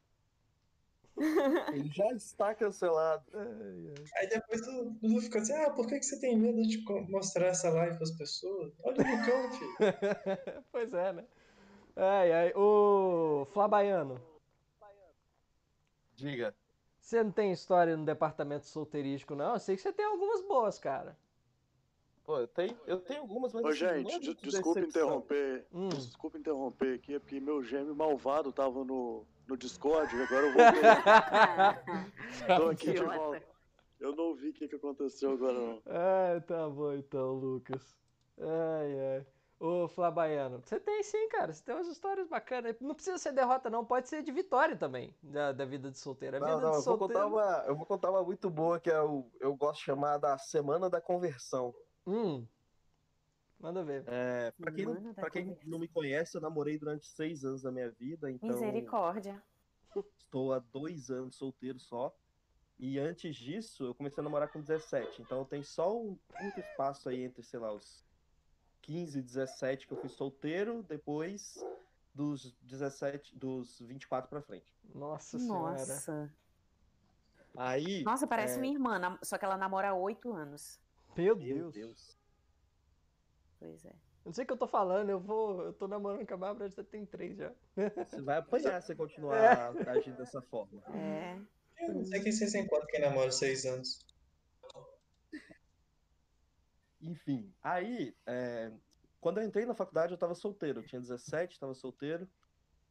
Ele 1.75 1.89
já 1.93 2.07
está 2.13 2.55
cancelado. 2.55 3.23
Ai, 3.35 3.93
ai. 3.97 4.05
Aí 4.17 4.29
depois 4.29 4.61
o 4.67 4.85
Dudu 5.01 5.21
ficou 5.21 5.41
assim, 5.41 5.53
ah, 5.55 5.71
por 5.71 5.87
que, 5.87 5.99
que 5.99 6.05
você 6.05 6.19
tem 6.19 6.37
medo 6.37 6.63
de 6.63 6.83
mostrar 7.11 7.47
essa 7.47 7.69
live 7.71 7.97
pras 7.99 8.11
pessoas? 8.13 8.73
Olha 8.85 8.97
o 8.97 9.17
Lucão, 9.17 9.53
filho. 9.53 10.65
pois 10.73 10.93
é, 10.95 11.13
né? 11.13 11.25
Ai, 11.97 12.33
ai. 12.33 12.53
Ô, 12.55 13.47
Flabaiano, 13.53 14.21
Diga. 16.15 16.55
você 16.99 17.23
não 17.23 17.31
tem 17.33 17.53
história 17.53 17.97
no 17.97 18.05
departamento 18.05 18.67
solteirístico, 18.67 19.35
não? 19.35 19.55
Eu 19.55 19.61
sei 19.61 19.77
que 19.77 19.83
você 19.83 19.93
tem 19.93 20.05
algumas 20.07 20.43
boas, 20.43 20.79
cara. 20.79 21.17
Pô, 22.25 22.39
eu 22.39 22.47
tenho, 22.49 22.77
eu 22.87 23.01
tenho 23.01 23.21
algumas, 23.21 23.53
mas 23.53 23.65
Ô, 23.65 23.69
assim, 23.69 23.85
não 23.85 23.91
é 23.91 24.05
gente, 24.05 24.21
de- 24.21 24.35
desculpa 24.35 24.81
interromper. 24.81 25.67
Hum. 25.73 25.89
Desculpa 25.89 26.39
interromper 26.39 26.95
aqui, 26.95 27.15
é 27.15 27.19
porque 27.19 27.41
meu 27.41 27.63
gêmeo 27.63 27.95
malvado 27.95 28.53
tava 28.53 28.85
no, 28.85 29.27
no 29.49 29.57
Discord, 29.57 30.15
agora 30.15 30.47
eu 30.47 30.53
voltei. 30.53 30.83
Tô 32.57 32.69
aqui 32.69 32.93
de 32.93 33.03
volta. 33.03 33.43
Eu 33.99 34.15
não 34.17 34.35
vi 34.35 34.51
o 34.51 34.53
que, 34.53 34.69
que 34.69 34.77
aconteceu 34.77 35.33
agora, 35.33 35.53
não. 35.53 35.83
Ai, 35.87 36.41
tá 36.43 36.69
bom 36.69 36.93
então, 36.95 37.33
Lucas. 37.35 37.97
Ai, 38.39 39.17
ai. 39.17 39.27
Ô, 39.59 39.87
Flabaiano, 39.89 40.63
você 40.65 40.81
tem 40.81 41.03
sim, 41.03 41.29
cara. 41.29 41.53
Você 41.53 41.63
tem 41.63 41.75
umas 41.75 41.87
histórias 41.87 42.27
bacanas. 42.27 42.75
Não 42.81 42.95
precisa 42.95 43.19
ser 43.19 43.33
derrota, 43.33 43.69
não. 43.69 43.85
Pode 43.85 44.09
ser 44.09 44.23
de 44.23 44.33
vitória 44.33 44.75
também, 44.75 45.15
da, 45.23 45.53
da 45.53 45.67
vida 45.67 45.91
de 45.91 45.99
solteiro. 45.99 46.39
A 46.39 46.41
vida 46.41 46.53
Não, 46.53 46.61
não, 46.63 46.71
de 46.71 46.77
eu 46.79 46.83
vou, 46.83 46.97
solteiro... 46.97 47.13
contar 47.13 47.27
uma, 47.27 47.65
eu 47.67 47.77
vou 47.77 47.85
contar 47.85 48.11
uma 48.11 48.23
muito 48.25 48.49
boa 48.49 48.81
que 48.81 48.91
é 48.91 49.03
o, 49.03 49.31
eu 49.39 49.55
gosto 49.55 49.81
de 49.81 49.85
chamar 49.85 50.17
da 50.17 50.39
Semana 50.39 50.89
da 50.89 50.99
Conversão. 50.99 51.75
Hum. 52.07 52.47
Manda 53.59 53.85
ver. 53.85 54.05
É, 54.07 54.51
pra 54.53 54.73
quem, 54.73 54.87
da 54.87 55.15
pra 55.15 55.31
quem 55.31 55.57
não 55.65 55.79
me 55.79 55.87
conhece, 55.87 56.37
eu 56.37 56.41
namorei 56.41 56.79
durante 56.79 57.07
seis 57.07 57.45
anos 57.45 57.63
da 57.63 57.71
minha 57.71 57.91
vida, 57.91 58.31
então 58.31 58.49
Misericórdia. 58.49 59.43
estou 59.95 60.53
há 60.53 60.59
dois 60.59 61.11
anos 61.11 61.37
solteiro 61.37 61.79
só. 61.79 62.15
E 62.79 62.99
antes 62.99 63.37
disso, 63.37 63.85
eu 63.85 63.95
comecei 63.95 64.23
a 64.23 64.25
namorar 64.25 64.51
com 64.51 64.59
17. 64.59 65.21
Então 65.21 65.45
tem 65.45 65.63
só 65.63 65.95
um 65.95 66.17
curto 66.29 66.61
espaço 66.61 67.11
aí 67.11 67.23
entre, 67.23 67.43
sei 67.43 67.61
lá, 67.61 67.71
os 67.71 68.03
15 68.81 69.19
e 69.19 69.23
17 69.23 69.87
que 69.87 69.93
eu 69.93 69.99
fui 69.99 70.09
solteiro, 70.09 70.83
depois 70.83 71.63
dos 72.15 72.57
17, 72.63 73.37
dos 73.37 73.79
24 73.81 74.31
pra 74.31 74.41
frente. 74.41 74.75
Nossa 74.95 75.39
senhora. 75.39 75.79
Nossa. 75.79 76.35
Aí. 77.55 78.03
Nossa, 78.03 78.27
parece 78.27 78.57
é, 78.57 78.61
minha 78.61 78.73
irmã, 78.73 79.19
só 79.23 79.37
que 79.37 79.45
ela 79.45 79.59
namora 79.59 79.91
há 79.91 79.95
oito 79.95 80.33
anos. 80.33 80.81
Meu 81.23 81.37
Meu 81.37 81.37
Deus. 81.37 81.75
Deus. 81.75 82.19
Pois 83.59 83.85
é. 83.85 83.93
Não 84.25 84.33
sei 84.33 84.45
o 84.45 84.47
que 84.47 84.53
eu 84.53 84.59
tô 84.59 84.67
falando. 84.69 85.11
Eu 85.11 85.19
vou. 85.21 85.63
Eu 85.63 85.73
tô 85.73 85.89
namorando 85.89 86.27
com 86.27 86.35
a 86.35 86.37
Bárbara, 86.37 86.69
já 86.71 86.85
tem 86.85 87.05
três 87.07 87.37
já. 87.37 87.53
Você 88.09 88.21
vai 88.23 88.37
apanhar 88.39 88.81
se 88.81 88.89
você 88.89 88.95
continuar 88.95 89.37
É. 89.37 89.91
agindo 89.91 90.17
dessa 90.17 90.41
forma. 90.43 90.83
É. 90.95 91.39
Eu 91.81 91.95
não 91.95 92.05
sei 92.05 92.21
quem 92.23 92.31
vocês 92.33 92.55
encontram 92.55 92.87
quem 92.89 93.01
namora 93.01 93.31
seis 93.33 93.65
anos. 93.65 94.07
Enfim, 97.03 97.51
aí, 97.63 98.15
é, 98.27 98.71
quando 99.21 99.39
eu 99.41 99.45
entrei 99.47 99.65
na 99.65 99.75
faculdade, 99.75 100.13
eu 100.13 100.19
tava 100.19 100.35
solteiro. 100.35 100.81
Eu 100.81 100.87
tinha 100.87 101.01
17, 101.01 101.59
tava 101.59 101.75
solteiro. 101.75 102.29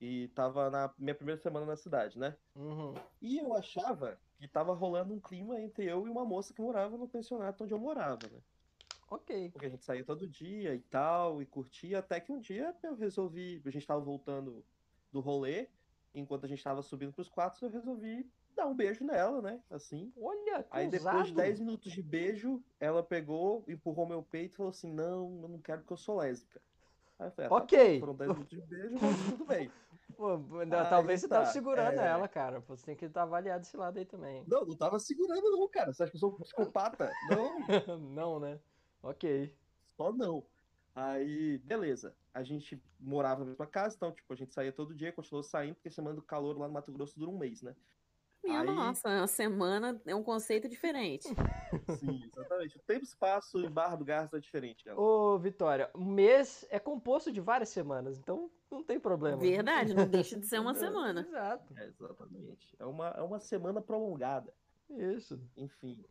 E 0.02 0.30
tava 0.30 0.70
na 0.70 0.94
minha 0.98 1.14
primeira 1.14 1.40
semana 1.42 1.66
na 1.66 1.76
cidade, 1.76 2.18
né? 2.18 2.36
Uhum. 2.56 2.94
E 3.22 3.38
eu 3.38 3.54
achava 3.54 4.18
que 4.40 4.48
tava 4.48 4.74
rolando 4.74 5.14
um 5.14 5.20
clima 5.20 5.60
entre 5.60 5.86
eu 5.86 6.08
e 6.08 6.10
uma 6.10 6.24
moça 6.24 6.54
que 6.54 6.62
morava 6.62 6.98
no 6.98 7.08
pensionato 7.08 7.64
onde 7.64 7.74
eu 7.74 7.80
morava, 7.80 8.26
né? 8.32 8.40
Ok. 9.10 9.50
Porque 9.52 9.66
a 9.66 9.70
gente 9.70 9.84
saía 9.84 10.04
todo 10.04 10.26
dia 10.26 10.74
e 10.74 10.80
tal, 10.80 11.42
e 11.42 11.46
curtia, 11.46 12.00
até 12.00 12.22
que 12.22 12.32
um 12.32 12.40
dia 12.40 12.74
eu 12.84 12.96
resolvi, 12.96 13.62
a 13.66 13.70
gente 13.70 13.86
tava 13.86 14.00
voltando 14.00 14.64
do 15.12 15.20
rolê, 15.20 15.68
enquanto 16.14 16.46
a 16.46 16.48
gente 16.48 16.64
tava 16.64 16.82
subindo 16.82 17.12
pros 17.12 17.28
quartos, 17.28 17.62
eu 17.62 17.70
resolvi 17.70 18.30
dar 18.56 18.68
um 18.68 18.76
beijo 18.76 19.04
nela, 19.04 19.42
né? 19.42 19.62
Assim. 19.70 20.14
Olha, 20.16 20.64
que 20.64 20.70
Aí 20.72 20.88
depois 20.88 21.12
de 21.12 21.32
ousado. 21.32 21.36
10 21.36 21.60
minutos 21.60 21.92
de 21.92 22.02
beijo, 22.02 22.64
ela 22.80 23.04
pegou, 23.04 23.66
empurrou 23.68 24.08
meu 24.08 24.24
peito 24.24 24.54
e 24.54 24.58
falou 24.58 24.70
assim: 24.70 24.92
Não, 24.92 25.40
eu 25.42 25.50
não 25.50 25.60
quero 25.60 25.82
porque 25.82 25.94
eu 25.94 25.98
sou 25.98 26.18
lésbica. 26.18 26.62
Falei, 27.20 27.34
ah, 27.38 27.50
tá 27.50 27.56
Ok. 27.56 27.94
bom, 27.96 28.00
foram 28.00 28.16
10 28.16 28.32
minutos 28.32 28.58
de 28.58 28.62
beijo, 28.66 28.96
mas 29.02 29.18
tudo 29.38 29.46
bem. 29.46 29.72
Pô, 30.16 30.36
Aí 30.36 30.90
talvez 30.90 31.22
você 31.22 31.28
tava 31.28 31.46
tá, 31.46 31.52
segurando 31.52 32.00
é. 32.00 32.08
ela, 32.08 32.28
cara. 32.28 32.62
Pô, 32.62 32.76
Você 32.76 32.86
tem 32.86 32.96
que 32.96 33.06
estar 33.06 33.24
avaliado 33.24 33.64
esse 33.64 33.76
lado 33.76 33.98
aí 33.98 34.06
também. 34.06 34.44
Não, 34.48 34.66
não 34.66 34.76
tava 34.76 35.00
segurando, 35.00 35.52
não, 35.52 35.68
cara. 35.68 35.94
Você 35.94 36.04
acha 36.04 36.12
que 36.12 36.16
eu 36.16 36.20
sou 36.20 36.32
um 36.34 36.38
psicopata? 36.38 37.12
Não, 37.30 37.60
não, 38.00 38.40
né? 38.40 38.60
Ok. 39.04 39.54
só 39.98 40.12
não. 40.12 40.46
Aí, 40.96 41.58
beleza. 41.60 42.16
A 42.34 42.44
gente 42.44 42.82
morava 43.00 43.42
na 43.42 43.52
mesma 43.52 43.66
casa, 43.68 43.96
então, 43.96 44.12
tipo, 44.12 44.32
a 44.34 44.36
gente 44.36 44.54
saía 44.54 44.72
todo 44.72 44.96
dia, 44.96 45.12
continuou 45.12 45.44
saindo, 45.44 45.76
porque 45.76 45.90
semana 45.90 46.16
do 46.16 46.22
calor 46.22 46.58
lá 46.58 46.68
no 46.68 46.74
Mato 46.74 46.92
Grosso 46.92 47.18
dura 47.18 47.32
um 47.32 47.38
mês, 47.38 47.62
né? 47.62 47.76
Minha 48.44 48.62
Aí- 48.62 48.66
nossa, 48.68 49.10
uma 49.10 49.28
semana 49.28 50.02
é 50.06 50.16
um 50.16 50.24
conceito 50.24 50.68
diferente. 50.70 51.28
Sim, 52.00 52.24
exatamente. 52.26 52.78
O 52.78 52.80
tempo, 52.82 53.04
espaço 53.04 53.60
e 53.60 53.70
barra 53.70 53.96
do 53.98 54.06
gás 54.06 54.34
é 54.34 54.40
diferente, 54.40 54.84
galera. 54.86 55.02
Ô, 55.02 55.38
Vitória, 55.38 55.90
o 55.94 56.04
mês 56.04 56.66
é 56.70 56.80
composto 56.80 57.32
de 57.32 57.42
várias 57.42 57.70
semanas, 57.70 58.18
então 58.18 58.50
não 58.72 58.84
tem 58.84 59.00
problema. 59.00 59.38
Verdade, 59.38 59.94
não 59.94 60.08
deixa 60.08 60.40
de 60.40 60.46
ser 60.48 60.60
uma 60.60 60.74
semana. 60.76 61.22
Exato. 61.22 61.74
É, 61.78 61.86
exatamente. 61.88 62.76
É 62.80 62.86
uma, 62.86 63.08
é 63.10 63.22
uma 63.22 63.40
semana 63.40 63.82
prolongada. 63.82 64.54
Isso. 64.90 65.40
Enfim. 65.58 66.04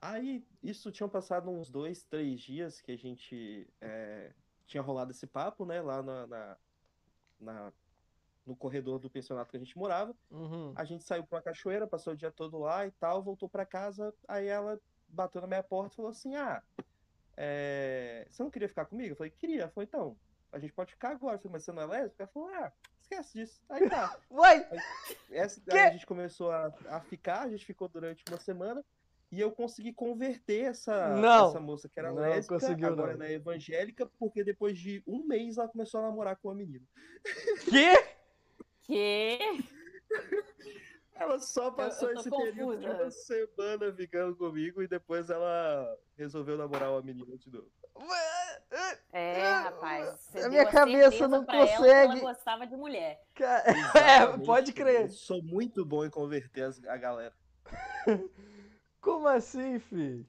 Aí, 0.00 0.46
isso 0.62 0.92
tinham 0.92 1.08
passado 1.08 1.50
uns 1.50 1.70
dois, 1.70 2.04
três 2.04 2.40
dias 2.40 2.80
que 2.80 2.92
a 2.92 2.96
gente 2.96 3.66
é, 3.80 4.32
tinha 4.66 4.82
rolado 4.82 5.10
esse 5.10 5.26
papo, 5.26 5.64
né? 5.64 5.80
Lá 5.80 6.02
na, 6.02 6.26
na- 6.26 6.56
na- 7.40 7.72
no 8.46 8.54
corredor 8.54 8.98
do 8.98 9.08
pensionato 9.10 9.50
que 9.50 9.56
a 9.56 9.60
gente 9.60 9.76
morava. 9.78 10.14
Uhum. 10.30 10.72
A 10.76 10.84
gente 10.84 11.02
saiu 11.04 11.24
pra 11.24 11.36
uma 11.38 11.42
cachoeira, 11.42 11.86
passou 11.86 12.12
o 12.12 12.16
dia 12.16 12.30
todo 12.30 12.58
lá 12.58 12.86
e 12.86 12.90
tal, 12.92 13.22
voltou 13.22 13.48
pra 13.48 13.64
casa. 13.64 14.12
Aí 14.28 14.46
ela 14.46 14.78
bateu 15.08 15.40
na 15.40 15.46
minha 15.46 15.62
porta 15.62 15.94
e 15.94 15.96
falou 15.96 16.10
assim: 16.10 16.34
Ah, 16.36 16.62
é, 17.36 18.26
você 18.30 18.42
não 18.42 18.50
queria 18.50 18.68
ficar 18.68 18.84
comigo? 18.86 19.12
Eu 19.12 19.16
falei: 19.16 19.30
Queria. 19.30 19.62
Ela 19.62 19.70
falou: 19.70 19.84
Então, 19.84 20.16
a 20.52 20.58
gente 20.58 20.72
pode 20.72 20.92
ficar 20.92 21.10
agora. 21.10 21.36
Eu 21.36 21.38
falei: 21.40 21.52
Mas 21.52 21.64
você 21.64 21.72
não 21.72 21.82
é 21.82 21.86
lésbica? 21.86 22.22
Ela 22.24 22.32
falou: 22.32 22.48
Ah, 22.54 22.72
esquece 23.00 23.32
disso. 23.38 23.62
Aí 23.68 23.88
tá. 23.88 24.16
Vai! 24.30 24.68
Essa, 25.30 25.60
Que? 25.60 25.76
aí 25.76 25.88
a 25.88 25.92
gente 25.92 26.06
começou 26.06 26.50
a, 26.50 26.72
a 26.88 27.00
ficar, 27.00 27.42
a 27.42 27.48
gente 27.48 27.64
ficou 27.64 27.88
durante 27.88 28.22
uma 28.28 28.38
semana 28.38 28.84
e 29.32 29.40
eu 29.40 29.50
consegui 29.50 29.92
converter 29.92 30.66
essa, 30.66 31.16
Não. 31.16 31.48
essa 31.48 31.58
moça 31.58 31.88
que 31.88 31.98
era 31.98 32.12
Não 32.12 32.22
lésbica, 32.22 32.54
conseguiu, 32.54 32.88
agora 32.88 33.16
não. 33.16 33.24
ela 33.24 33.26
é 33.26 33.34
evangélica, 33.34 34.06
porque 34.18 34.44
depois 34.44 34.78
de 34.78 35.02
um 35.06 35.26
mês 35.26 35.58
ela 35.58 35.66
começou 35.66 35.98
a 36.00 36.04
namorar 36.04 36.36
com 36.36 36.48
uma 36.48 36.54
menina. 36.54 36.84
Que? 37.68 38.13
Que? 38.84 39.38
Ela 41.16 41.38
só 41.38 41.70
passou 41.70 42.08
eu 42.08 42.14
tô 42.14 42.20
esse 42.20 42.30
período 42.30 42.76
de 42.80 42.86
confusa. 42.86 43.02
uma 43.04 43.10
semana 43.10 43.92
ficando 43.94 44.34
comigo 44.36 44.82
e 44.82 44.88
depois 44.88 45.30
ela 45.30 45.96
resolveu 46.18 46.58
namorar 46.58 46.90
uma 46.90 47.02
menina 47.02 47.38
de 47.38 47.50
novo. 47.52 47.70
É, 49.12 49.42
rapaz. 49.62 50.18
Você 50.32 50.40
A 50.40 50.48
minha 50.48 50.66
cabeça 50.66 51.28
não 51.28 51.44
pra 51.44 51.58
ela 51.58 51.66
consegue. 51.68 52.12
Ela 52.18 52.20
gostava 52.20 52.66
de 52.66 52.76
mulher. 52.76 53.22
Ca- 53.32 53.62
É, 53.96 54.44
pode 54.44 54.72
crer. 54.72 55.02
Eu 55.02 55.08
sou 55.08 55.40
muito 55.40 55.84
bom 55.84 56.04
em 56.04 56.10
converter 56.10 56.62
as- 56.64 56.82
a 56.84 56.96
galera. 56.96 57.32
Como 59.00 59.28
assim, 59.28 59.78
fi? 59.78 60.26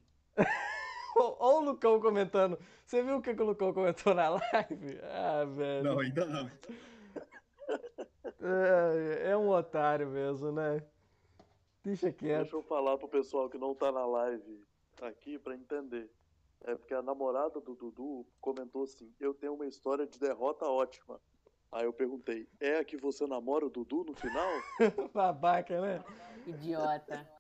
Olha 1.18 1.36
o 1.40 1.60
Lucão 1.62 2.00
comentando. 2.00 2.60
Você 2.86 3.02
viu 3.02 3.18
o 3.18 3.22
que, 3.24 3.34
que 3.34 3.42
o 3.42 3.46
Lucão 3.46 3.74
comentou 3.74 4.14
na 4.14 4.30
live? 4.30 5.00
Ah, 5.02 5.46
velho. 5.46 6.00
ainda 6.00 6.26
não. 6.26 6.52
É, 8.46 9.32
é 9.32 9.38
um 9.38 9.50
otário 9.50 10.08
mesmo, 10.08 10.52
né? 10.52 10.84
Deixa 11.84 12.12
quieto. 12.12 12.42
Deixa 12.42 12.56
eu 12.56 12.62
falar 12.64 12.98
pro 12.98 13.08
pessoal 13.08 13.50
que 13.50 13.58
não 13.58 13.74
tá 13.74 13.92
na 13.92 14.06
live 14.06 14.64
aqui 15.02 15.40
pra 15.40 15.56
entender. 15.56 16.10
É 16.64 16.76
porque 16.76 16.94
a 16.94 17.02
namorada 17.02 17.60
do 17.60 17.76
Dudu 17.76 18.26
comentou 18.40 18.84
assim: 18.84 19.12
Eu 19.20 19.34
tenho 19.34 19.54
uma 19.54 19.66
história 19.68 20.06
de 20.06 20.20
derrota 20.20 20.66
ótima. 20.66 21.20
Aí 21.72 21.86
eu 21.86 21.94
perguntei: 21.94 22.48
É 22.60 22.80
a 22.80 22.86
que 22.86 22.98
você 22.98 23.28
namora 23.28 23.66
o 23.66 23.70
Dudu 23.70 24.04
no 24.04 24.14
final? 24.14 24.50
Babaca, 25.14 25.82
né? 25.82 26.04
Idiota. 26.46 27.35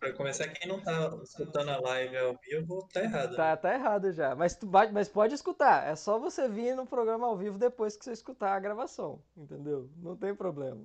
Pra 0.00 0.14
começar, 0.14 0.48
quem 0.48 0.66
não 0.66 0.80
tá 0.80 1.14
escutando 1.22 1.68
a 1.68 1.78
live 1.78 2.16
ao 2.16 2.34
vivo, 2.42 2.88
tá 2.90 3.02
errado. 3.02 3.36
Tá, 3.36 3.54
tá 3.54 3.74
errado 3.74 4.10
já. 4.10 4.34
Mas, 4.34 4.56
tu, 4.56 4.66
mas 4.66 5.10
pode 5.10 5.34
escutar. 5.34 5.86
É 5.86 5.94
só 5.94 6.18
você 6.18 6.48
vir 6.48 6.74
no 6.74 6.86
programa 6.86 7.26
ao 7.26 7.36
vivo 7.36 7.58
depois 7.58 7.98
que 7.98 8.04
você 8.06 8.12
escutar 8.12 8.54
a 8.54 8.58
gravação. 8.58 9.20
Entendeu? 9.36 9.90
Não 9.98 10.16
tem 10.16 10.34
problema. 10.34 10.80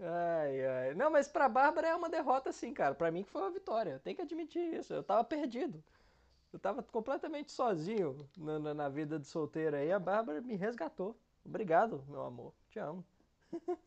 Ai, 0.00 0.66
ai. 0.66 0.94
Não, 0.94 1.08
mas 1.08 1.28
pra 1.28 1.48
Bárbara 1.48 1.86
é 1.86 1.94
uma 1.94 2.10
derrota 2.10 2.50
sim, 2.50 2.74
cara. 2.74 2.96
Pra 2.96 3.12
mim 3.12 3.22
que 3.22 3.30
foi 3.30 3.42
uma 3.42 3.50
vitória. 3.52 4.00
Tem 4.02 4.12
que 4.12 4.22
admitir 4.22 4.74
isso. 4.74 4.92
Eu 4.92 5.04
tava 5.04 5.22
perdido. 5.22 5.80
Eu 6.52 6.58
tava 6.58 6.82
completamente 6.82 7.52
sozinho 7.52 8.28
na, 8.36 8.58
na, 8.58 8.74
na 8.74 8.88
vida 8.88 9.20
de 9.20 9.26
solteiro 9.28 9.76
aí. 9.76 9.92
A 9.92 10.00
Bárbara 10.00 10.40
me 10.40 10.56
resgatou. 10.56 11.16
Obrigado, 11.44 12.02
meu 12.08 12.24
amor. 12.24 12.52
Te 12.70 12.80
amo. 12.80 13.04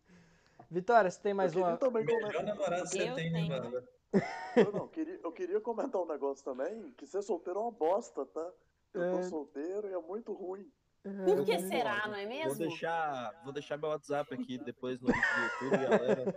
Vitória, 0.71 1.11
você 1.11 1.19
tem 1.19 1.33
mais 1.33 1.53
eu 1.53 1.61
uma. 1.61 1.75
também 1.75 2.05
Melhor 2.05 2.43
namorado 2.43 2.83
que 2.83 2.89
você 2.89 3.09
Eu 3.09 3.15
tem, 3.15 3.31
né, 3.31 3.59
tenho. 3.59 3.98
Eu, 4.55 4.71
não, 4.71 4.87
queria, 4.87 5.19
eu 5.23 5.31
queria 5.31 5.61
comentar 5.61 6.01
um 6.01 6.07
negócio 6.07 6.43
também, 6.43 6.91
que 6.97 7.05
ser 7.05 7.21
solteiro 7.21 7.59
é 7.59 7.63
uma 7.63 7.71
bosta, 7.71 8.25
tá? 8.25 8.51
Eu 8.93 9.11
tô 9.11 9.19
É. 9.19 9.23
solteiro 9.23 9.87
e 9.87 9.93
é 9.93 9.99
muito 9.99 10.33
ruim. 10.33 10.67
Por 11.01 11.45
que 11.45 11.53
Eu 11.53 11.59
será, 11.61 12.07
não 12.09 12.15
é 12.15 12.25
Vou 12.25 12.35
mesmo? 12.35 12.55
deixar, 12.55 13.41
vou 13.45 13.53
deixar 13.53 13.77
meu 13.77 13.87
WhatsApp 13.89 14.33
aqui 14.33 14.57
depois 14.57 14.99
no 14.99 15.07
YouTube, 15.07 15.77
galera. 15.87 16.35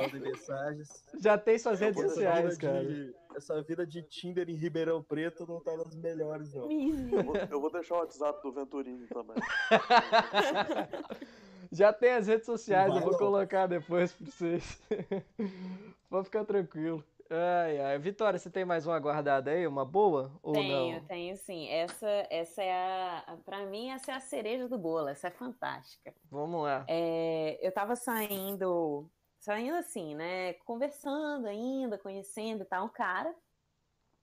Mandem 0.00 0.20
mensagens. 0.22 1.04
Já 1.20 1.36
tem 1.36 1.58
suas 1.58 1.78
redes 1.80 2.02
Essa 2.02 2.14
sociais, 2.14 2.56
cara. 2.56 2.82
de- 2.84 3.14
essa 3.36 3.60
vida 3.62 3.86
de 3.86 4.02
Tinder 4.02 4.48
em 4.48 4.54
Ribeirão 4.54 5.02
Preto 5.02 5.46
não 5.46 5.60
tá 5.60 5.76
nas 5.76 5.94
melhores, 5.96 6.54
não. 6.54 6.70
Eu 6.70 7.22
vou, 7.24 7.36
eu 7.36 7.60
vou 7.60 7.70
deixar 7.70 7.96
o 7.96 7.98
WhatsApp 7.98 8.40
do 8.42 8.52
Venturini 8.52 9.06
também. 9.08 9.36
Já 11.70 11.92
tem 11.92 12.12
as 12.12 12.26
redes 12.26 12.46
sociais, 12.46 12.88
eu 12.88 12.94
Vai 12.94 13.02
vou 13.02 13.12
não. 13.12 13.18
colocar 13.18 13.66
depois 13.66 14.12
pra 14.12 14.26
vocês. 14.26 14.82
Pode 16.12 16.26
ficar 16.26 16.44
tranquilo. 16.44 17.02
Ai, 17.30 17.80
ai. 17.80 17.98
Vitória, 17.98 18.38
você 18.38 18.50
tem 18.50 18.66
mais 18.66 18.86
uma 18.86 19.00
guardada 19.00 19.50
aí? 19.50 19.66
Uma 19.66 19.82
boa? 19.82 20.30
Ou 20.42 20.52
Tenho, 20.52 20.96
não? 20.96 21.06
tenho 21.06 21.34
sim. 21.38 21.66
Essa, 21.70 22.26
essa 22.28 22.62
é 22.62 22.70
a. 22.70 23.38
Pra 23.46 23.64
mim, 23.64 23.88
essa 23.88 24.12
é 24.12 24.14
a 24.16 24.20
cereja 24.20 24.68
do 24.68 24.76
bolo. 24.76 25.08
Essa 25.08 25.28
é 25.28 25.30
fantástica. 25.30 26.12
Vamos 26.30 26.64
lá. 26.64 26.84
É, 26.86 27.58
eu 27.66 27.72
tava 27.72 27.96
saindo, 27.96 29.08
saindo 29.38 29.74
assim, 29.76 30.14
né? 30.14 30.52
Conversando 30.66 31.46
ainda, 31.46 31.96
conhecendo 31.96 32.62
e 32.62 32.66
tal, 32.66 32.84
um 32.84 32.90
cara. 32.90 33.34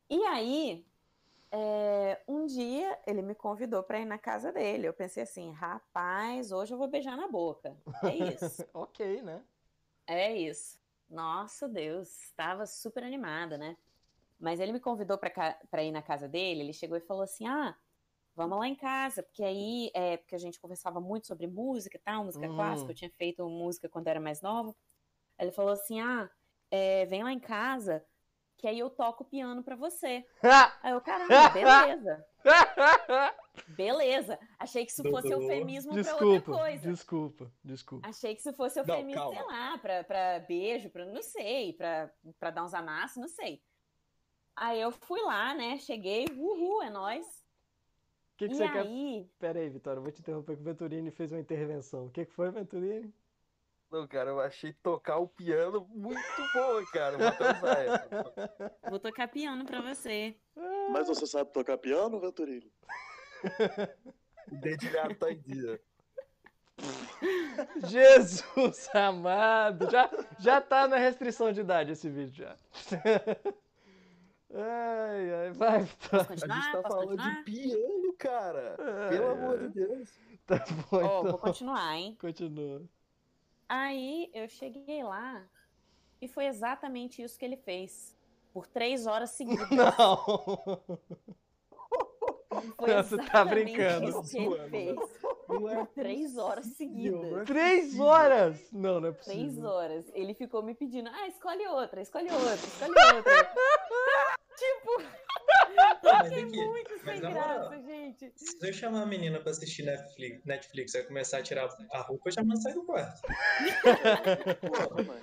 E 0.07 0.21
aí, 0.25 0.85
é, 1.51 2.21
um 2.27 2.45
dia 2.45 2.99
ele 3.07 3.23
me 3.23 3.33
convidou 3.33 3.81
pra 3.81 3.99
ir 3.99 4.05
na 4.05 4.19
casa 4.19 4.51
dele. 4.51 4.87
Eu 4.87 4.93
pensei 4.93 5.23
assim, 5.23 5.51
rapaz, 5.53 6.51
hoje 6.51 6.71
eu 6.71 6.77
vou 6.77 6.87
beijar 6.87 7.17
na 7.17 7.27
boca. 7.27 7.75
É 8.03 8.15
isso. 8.15 8.63
ok, 8.75 9.23
né? 9.23 9.41
É 10.05 10.35
isso. 10.35 10.78
Nossa, 11.09 11.67
Deus, 11.67 12.09
estava 12.25 12.65
super 12.65 13.03
animada, 13.03 13.57
né? 13.57 13.77
Mas 14.39 14.59
ele 14.59 14.73
me 14.73 14.79
convidou 14.79 15.17
para 15.17 15.83
ir 15.83 15.91
na 15.91 16.01
casa 16.01 16.27
dele. 16.27 16.61
Ele 16.61 16.73
chegou 16.73 16.97
e 16.97 17.01
falou 17.01 17.23
assim: 17.23 17.47
Ah, 17.47 17.77
vamos 18.35 18.59
lá 18.59 18.67
em 18.67 18.75
casa, 18.75 19.23
porque 19.23 19.43
aí 19.43 19.91
é 19.93 20.17
porque 20.17 20.35
a 20.35 20.39
gente 20.39 20.59
conversava 20.59 21.01
muito 21.01 21.27
sobre 21.27 21.47
música 21.47 21.97
e 21.97 22.01
tal, 22.01 22.25
música 22.25 22.47
Uhum. 22.47 22.49
clássica. 22.49 22.91
Eu 22.91 22.95
tinha 22.95 23.11
feito 23.11 23.47
música 23.49 23.89
quando 23.89 24.07
era 24.07 24.19
mais 24.19 24.41
nova. 24.41 24.75
Ele 25.39 25.51
falou 25.51 25.73
assim: 25.73 26.01
Ah, 26.01 26.29
é, 26.71 27.05
vem 27.07 27.23
lá 27.23 27.33
em 27.33 27.39
casa, 27.39 28.05
que 28.59 28.67
aí 28.67 28.77
eu 28.77 28.89
toco 28.89 29.23
piano 29.23 29.63
para 29.63 29.75
você. 29.77 30.25
Aí 30.83 30.91
eu, 30.91 30.99
caramba, 30.99 31.49
beleza, 31.49 32.25
beleza. 33.69 34.39
Achei 34.59 34.85
que 34.85 34.91
isso 34.91 35.01
fosse 35.03 35.29
Dudu. 35.29 35.41
eufemismo 35.43 35.91
para 35.91 36.13
outra 36.13 36.27
desculpa, 36.27 36.59
coisa. 36.59 36.91
desculpa, 36.91 37.51
desculpa. 37.63 38.07
Achei 38.09 38.35
que 38.35 38.41
isso 38.41 38.53
fosse 38.53 38.75
Não, 38.83 38.95
eufemismo, 38.95 39.21
calma. 39.21 39.37
sei 39.37 39.45
lá, 39.45 39.77
pra, 39.77 40.03
pra 40.03 40.39
beijo, 40.41 40.89
pra 40.89 41.05
não 41.05 41.21
sei, 41.21 41.71
pra, 41.73 42.11
pra 42.37 42.51
dar 42.51 42.65
uns 42.65 42.73
amassos, 42.73 43.17
não 43.17 43.29
sei. 43.29 43.63
Aí 44.57 44.81
eu 44.81 44.91
fui 44.91 45.21
lá, 45.21 45.53
né? 45.53 45.77
Cheguei, 45.79 46.25
uhul, 46.37 46.83
é 46.83 46.89
nóis. 46.89 47.25
O 48.33 48.37
que, 48.37 48.49
que 48.49 48.55
e 48.55 48.57
você 48.57 48.67
quer? 48.69 48.79
aí, 48.79 49.25
Pera 49.39 49.59
aí, 49.59 49.69
Vitória, 49.69 49.99
eu 49.99 50.03
vou 50.03 50.11
te 50.11 50.19
interromper 50.19 50.55
que 50.57 50.61
o 50.61 50.65
Venturini 50.65 51.11
fez 51.11 51.31
uma 51.31 51.39
intervenção. 51.39 52.07
O 52.07 52.11
que, 52.11 52.25
que 52.25 52.33
foi, 52.33 52.51
Venturini? 52.51 53.13
Não, 53.91 54.07
cara, 54.07 54.29
eu 54.29 54.39
achei 54.39 54.71
tocar 54.71 55.17
o 55.17 55.27
piano 55.27 55.87
muito 55.89 56.21
boa, 56.53 56.85
cara. 56.91 57.17
Vou 58.89 58.99
tocar 58.99 59.27
piano 59.27 59.65
pra 59.65 59.81
você. 59.81 60.35
Mas 60.91 61.07
você 61.07 61.25
sabe 61.25 61.51
tocar 61.51 61.77
piano, 61.77 62.19
Venturini? 62.19 62.71
O 64.51 64.55
dedilhado 64.57 65.15
tá 65.15 65.31
em 65.31 65.39
dia. 65.39 65.81
Jesus 67.87 68.89
amado! 68.95 69.89
Já, 69.91 70.09
já 70.39 70.61
tá 70.61 70.87
na 70.87 70.97
restrição 70.97 71.51
de 71.51 71.61
idade 71.61 71.91
esse 71.91 72.09
vídeo 72.09 72.45
já. 72.45 72.55
Ai, 74.51 75.31
ai, 75.31 75.51
vai. 75.51 75.87
Posso 76.09 76.33
A 76.33 76.35
gente 76.35 76.71
tá 76.71 76.81
falando 76.81 77.09
continuar? 77.09 77.35
de 77.35 77.43
piano, 77.43 78.13
cara. 78.17 78.75
Pelo 79.09 79.27
Ai, 79.27 79.33
amor 79.33 79.59
de 79.59 79.67
Deus. 79.69 80.09
Tá 80.47 80.65
bom, 80.89 80.97
Ó, 80.97 80.97
então. 80.97 81.23
vou 81.25 81.37
continuar, 81.37 81.95
hein? 81.95 82.17
Continua. 82.19 82.81
Aí 83.69 84.29
eu 84.33 84.49
cheguei 84.49 85.03
lá 85.03 85.45
e 86.19 86.27
foi 86.27 86.47
exatamente 86.47 87.21
isso 87.21 87.37
que 87.37 87.45
ele 87.45 87.55
fez. 87.57 88.17
Por 88.51 88.65
três 88.65 89.05
horas 89.05 89.29
seguidas. 89.29 89.69
Não! 89.69 90.81
Foi 92.75 92.93
Você 92.93 93.15
tá 93.17 93.23
exatamente 93.23 93.63
brincando. 93.73 94.09
isso 94.09 94.23
que 94.31 94.37
ele 94.39 94.69
fez. 94.69 94.95
Não 95.47 95.69
é 95.69 95.75
Por 95.77 95.87
três 95.87 96.37
horas 96.37 96.65
seguidas. 96.65 97.31
é 97.41 97.43
Três 97.45 97.99
horas! 97.99 98.71
Não, 98.71 98.99
não 98.99 99.09
é 99.09 99.11
Três 99.11 99.45
possível. 99.45 99.69
horas. 99.69 100.05
Ele 100.13 100.33
ficou 100.33 100.61
me 100.63 100.73
pedindo, 100.73 101.09
ah, 101.09 101.27
escolhe 101.27 101.65
outra, 101.67 102.01
escolhe 102.01 102.29
outra, 102.31 102.55
escolhe 102.55 102.93
outra. 103.15 103.53
tipo, 104.57 105.01
Mas 106.03 106.29
tem 106.29 106.47
que- 106.49 106.65
muito 106.65 106.91
mas 107.03 107.19
sem 107.19 107.29
moral, 107.29 107.69
graça, 107.69 107.81
gente. 107.81 108.33
Se 108.35 108.67
eu 108.67 108.73
chamar 108.73 109.03
a 109.03 109.05
menina 109.05 109.39
pra 109.39 109.51
assistir 109.51 109.83
Netflix, 109.83 110.45
Netflix 110.45 110.93
vai 110.93 111.03
começar 111.03 111.37
a 111.37 111.43
tirar 111.43 111.69
a 111.91 112.01
roupa, 112.01 112.29
eu 112.29 112.31
já 112.33 112.43
mando 112.43 112.61
sair 112.61 112.73
do 112.73 112.83
quarto. 112.83 113.21
Porra, 114.61 115.03
mãe. 115.03 115.21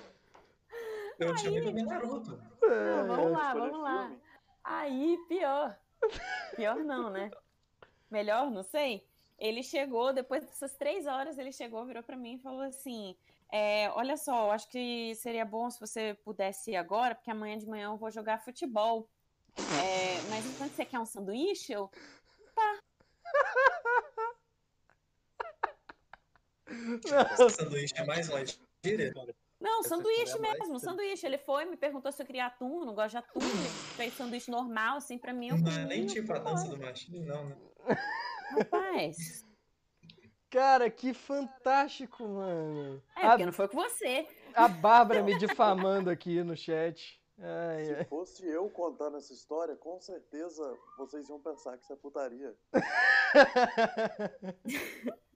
Eu 1.19 1.37
chamei 1.37 1.61
ver 1.61 1.83
Naruto. 1.83 2.39
Não, 2.61 3.07
vamos 3.07 3.31
lá, 3.31 3.53
vamos 3.53 3.79
lá. 3.81 4.11
Aí, 4.63 5.17
pior. 5.27 5.77
Pior 6.55 6.75
não, 6.77 7.09
né? 7.09 7.31
Melhor, 8.09 8.51
não 8.51 8.63
sei. 8.63 9.05
Ele 9.39 9.63
chegou, 9.63 10.13
depois 10.13 10.43
dessas 10.45 10.75
três 10.75 11.05
horas, 11.07 11.37
ele 11.37 11.51
chegou, 11.51 11.85
virou 11.85 12.03
pra 12.03 12.15
mim 12.15 12.35
e 12.35 12.39
falou 12.39 12.61
assim: 12.61 13.15
é, 13.51 13.89
Olha 13.91 14.15
só, 14.17 14.45
eu 14.47 14.51
acho 14.51 14.69
que 14.69 15.13
seria 15.15 15.45
bom 15.45 15.69
se 15.69 15.79
você 15.79 16.15
pudesse 16.23 16.71
ir 16.71 16.75
agora, 16.75 17.15
porque 17.15 17.31
amanhã 17.31 17.57
de 17.57 17.67
manhã 17.67 17.85
eu 17.85 17.97
vou 17.97 18.11
jogar 18.11 18.43
futebol. 18.43 19.09
É, 19.57 20.21
mas 20.29 20.45
enquanto 20.45 20.71
você 20.73 20.85
quer 20.85 20.99
um 20.99 21.05
sanduíche, 21.05 21.73
eu. 21.73 21.89
Esse 26.69 27.49
sanduíche 27.55 27.93
é 27.97 28.05
mais 28.05 28.29
light. 28.29 28.59
Tira. 28.81 29.13
Não, 29.59 29.79
Essa 29.79 29.89
sanduíche 29.89 30.35
é 30.35 30.39
mais 30.39 30.59
mesmo, 30.59 30.79
sanduíche. 30.79 31.25
Ele 31.25 31.37
foi, 31.37 31.65
me 31.65 31.75
perguntou 31.77 32.11
se 32.11 32.21
eu 32.21 32.25
queria 32.25 32.45
atum, 32.45 32.85
não 32.85 32.93
gosto 32.93 33.11
de 33.11 33.17
atum. 33.17 33.39
Ele 33.39 33.69
fez 33.95 34.13
sanduíche 34.13 34.51
normal, 34.51 34.97
assim, 34.97 35.17
pra 35.17 35.33
mim. 35.33 35.49
Eu 35.49 35.57
Não 35.57 35.71
é 35.71 35.75
comi, 35.75 35.85
nem 35.85 36.05
tipo 36.05 36.31
a 36.33 36.39
dança 36.39 36.67
do 36.67 36.77
machismo, 36.77 37.25
não, 37.25 37.45
né? 37.45 37.57
Rapaz. 38.51 39.45
Cara, 40.49 40.89
que 40.89 41.13
fantástico, 41.13 42.23
mano. 42.23 43.03
É, 43.15 43.25
A, 43.25 43.29
porque 43.31 43.45
não 43.45 43.53
foi 43.53 43.67
com 43.67 43.75
você. 43.77 44.27
a 44.53 44.67
Bárbara 44.67 45.21
me 45.23 45.37
difamando 45.37 46.09
aqui 46.09 46.41
no 46.43 46.55
chat. 46.55 47.19
Ai, 47.39 47.85
Se 47.85 47.93
ai. 47.93 48.05
fosse 48.05 48.47
eu 48.47 48.67
contando 48.69 49.17
essa 49.17 49.31
história, 49.31 49.75
com 49.75 49.99
certeza 49.99 50.75
vocês 50.97 51.29
iam 51.29 51.39
pensar 51.39 51.77
que 51.77 51.83
isso 51.83 51.93
é 51.93 51.95
putaria. 51.95 52.55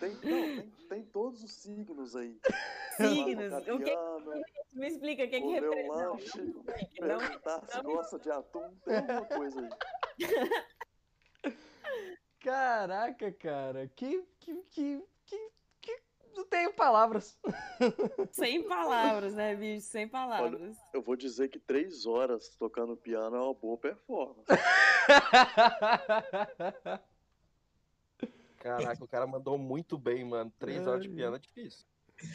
Tem, 0.00 0.14
não, 0.14 0.20
tem, 0.22 0.72
tem 0.88 1.04
todos 1.04 1.44
os 1.44 1.52
signos 1.52 2.16
aí. 2.16 2.40
Signos. 2.96 3.52
O 3.68 3.78
que, 3.78 3.94
me 4.72 4.88
explica 4.88 5.24
o 5.24 5.28
que, 5.28 5.28
que 5.28 5.42
comer 5.42 5.68
um 5.68 5.74
representa. 5.74 6.08
Lanche, 6.08 6.42
não, 7.00 7.08
não, 7.08 7.18
perguntar 7.18 7.68
se 7.68 7.82
não. 7.82 7.92
gosta 7.92 8.18
de 8.18 8.30
atum, 8.30 8.74
tem 8.82 8.96
alguma 8.96 9.26
coisa 9.26 9.60
aí. 9.60 9.68
Caraca, 12.40 13.30
cara. 13.32 13.86
Que, 13.88 14.22
que, 14.40 14.54
que, 14.54 14.62
que, 14.70 14.70
que... 14.70 15.04
Não 16.34 16.44
tenho 16.44 16.72
palavras. 16.74 17.38
Sem 18.32 18.62
palavras, 18.64 19.34
né, 19.34 19.54
bicho? 19.54 19.86
Sem 19.86 20.08
palavras. 20.08 20.76
Eu 20.92 21.02
vou 21.02 21.16
dizer 21.16 21.48
que 21.48 21.58
três 21.58 22.06
horas 22.06 22.48
tocando 22.56 22.96
piano 22.96 23.36
é 23.36 23.40
uma 23.40 23.54
boa 23.54 23.78
performance. 23.78 24.44
Caraca, 28.58 29.04
o 29.04 29.08
cara 29.08 29.26
mandou 29.26 29.58
muito 29.58 29.98
bem, 29.98 30.24
mano. 30.24 30.52
Três 30.58 30.86
horas 30.86 31.02
de 31.02 31.08
piano 31.08 31.36
é 31.36 31.38
difícil. 31.38 31.86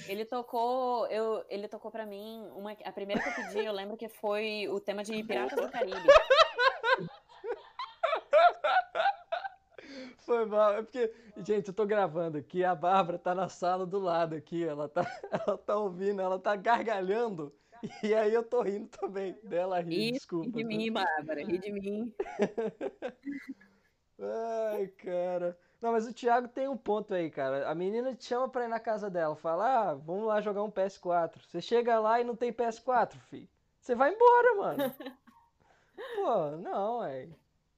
Ele 0.08 0.26
tocou, 0.26 1.08
eu, 1.08 1.44
ele 1.50 1.68
tocou 1.68 1.90
pra 1.90 2.06
mim 2.06 2.48
uma, 2.56 2.72
a 2.72 2.92
primeira 2.92 3.22
que 3.22 3.30
eu 3.30 3.34
pedi, 3.34 3.66
eu 3.66 3.74
lembro 3.74 3.98
que 3.98 4.10
foi 4.10 4.68
o 4.68 4.80
tema 4.80 5.04
de 5.04 5.24
Piratas 5.24 5.60
do 5.60 5.72
Caribe. 5.72 5.98
Foi 10.30 10.46
mal. 10.46 10.76
É 10.76 10.84
porque, 10.84 11.12
gente, 11.38 11.70
eu 11.70 11.74
tô 11.74 11.88
gravando 11.88 12.38
aqui, 12.38 12.64
a 12.64 12.76
Bárbara 12.76 13.18
tá 13.18 13.34
na 13.34 13.50
sala 13.50 13.84
do 13.84 13.98
lado 13.98 14.36
aqui, 14.36 14.64
ela 14.64 14.88
tá, 14.88 15.02
ela 15.32 15.58
tá 15.58 15.76
ouvindo, 15.76 16.22
ela 16.22 16.38
tá 16.38 16.56
gargalhando, 16.56 17.52
e 18.04 18.14
aí 18.14 18.32
eu 18.32 18.44
tô 18.44 18.62
rindo 18.62 18.88
também 18.90 19.36
dela 19.44 19.80
rir, 19.80 19.90
Ri 19.90 20.12
desculpa. 20.12 20.52
de 20.52 20.62
tá? 20.62 20.68
mim, 20.68 20.92
Bárbara, 20.92 21.44
ri 21.44 21.58
de 21.58 21.72
mim. 21.72 22.14
Ai, 24.22 24.86
cara. 24.90 25.58
Não, 25.82 25.94
mas 25.94 26.08
o 26.08 26.14
Thiago 26.14 26.48
tem 26.48 26.68
um 26.68 26.78
ponto 26.78 27.12
aí, 27.12 27.32
cara. 27.32 27.68
A 27.68 27.74
menina 27.74 28.14
te 28.14 28.26
chama 28.26 28.48
pra 28.48 28.66
ir 28.66 28.68
na 28.68 28.80
casa 28.80 29.10
dela, 29.10 29.36
fala, 29.36 29.90
ah, 29.90 29.96
vamos 29.96 30.28
lá 30.28 30.42
jogar 30.42 30.62
um 30.62 30.70
PS4. 30.70 31.40
Você 31.48 31.60
chega 31.60 32.00
lá 32.00 32.22
e 32.22 32.24
não 32.24 32.36
tem 32.36 32.54
PS4, 32.54 33.18
filho. 33.32 33.50
Você 33.80 33.96
vai 33.96 34.14
embora, 34.14 34.56
mano. 34.58 34.94
Pô, 36.16 36.52
não, 36.58 37.00
ué. 37.00 37.30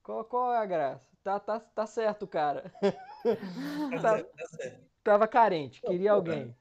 Qual, 0.04 0.26
qual 0.26 0.54
é 0.54 0.58
a 0.58 0.66
graça? 0.66 1.11
Tá, 1.24 1.40
tá, 1.40 1.60
tá 1.60 1.86
certo, 1.86 2.26
cara. 2.28 2.72
Tá 2.82 4.02
Tá- 4.02 4.16
certo, 4.16 4.36
tá 4.36 4.46
certo. 4.48 4.92
Tava 5.04 5.28
carente, 5.28 5.82
queria 5.82 6.12
alguém. 6.14 6.56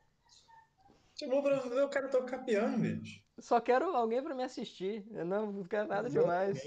Chamou 1.18 1.42
pra 1.42 1.56
ver 1.60 1.82
o 1.82 1.88
cara 1.88 2.08
tocar 2.08 2.38
piano, 2.44 2.78
bicho. 2.78 3.22
Só 3.38 3.60
quero 3.60 3.94
alguém 3.96 4.22
pra 4.22 4.34
me 4.34 4.42
assistir. 4.42 5.06
Eu 5.10 5.24
não 5.24 5.62
quero 5.64 5.88
nada 5.88 6.08
demais. 6.08 6.62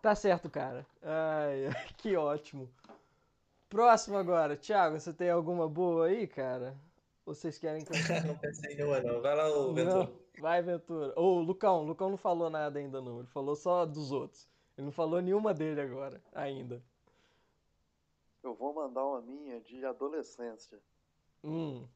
Tá 0.00 0.14
certo, 0.14 0.50
cara. 0.50 0.86
Ai, 1.02 1.68
que 1.98 2.16
ótimo. 2.16 2.68
Próximo 3.68 4.16
agora. 4.16 4.56
Thiago, 4.56 4.98
você 4.98 5.12
tem 5.12 5.30
alguma 5.30 5.68
boa 5.68 6.06
aí, 6.06 6.26
cara? 6.26 6.76
Ou 7.24 7.34
vocês 7.34 7.58
querem 7.58 7.84
que 7.84 7.92
eu... 7.92 7.96
não 8.26 8.36
pensei 8.36 8.72
em 8.72 8.76
nenhuma, 8.76 9.00
não. 9.00 9.20
Vai 9.22 9.34
lá, 9.34 9.44
Ventura. 9.48 9.84
Não, 9.84 10.12
vai, 10.40 10.62
Ventura. 10.62 11.12
Ô, 11.18 11.38
Lucão, 11.40 11.82
Lucão 11.82 12.10
não 12.10 12.16
falou 12.16 12.50
nada 12.50 12.78
ainda 12.78 13.00
não. 13.00 13.20
Ele 13.20 13.28
falou 13.28 13.54
só 13.54 13.86
dos 13.86 14.10
outros. 14.10 14.50
Ele 14.76 14.86
não 14.86 14.92
falou 14.92 15.20
nenhuma 15.20 15.52
dele 15.52 15.80
agora, 15.80 16.20
ainda. 16.34 16.82
Eu 18.42 18.54
vou 18.54 18.72
mandar 18.74 19.04
uma 19.04 19.20
minha 19.20 19.60
de 19.60 19.84
adolescência. 19.84 20.78
Hum. 21.44 21.86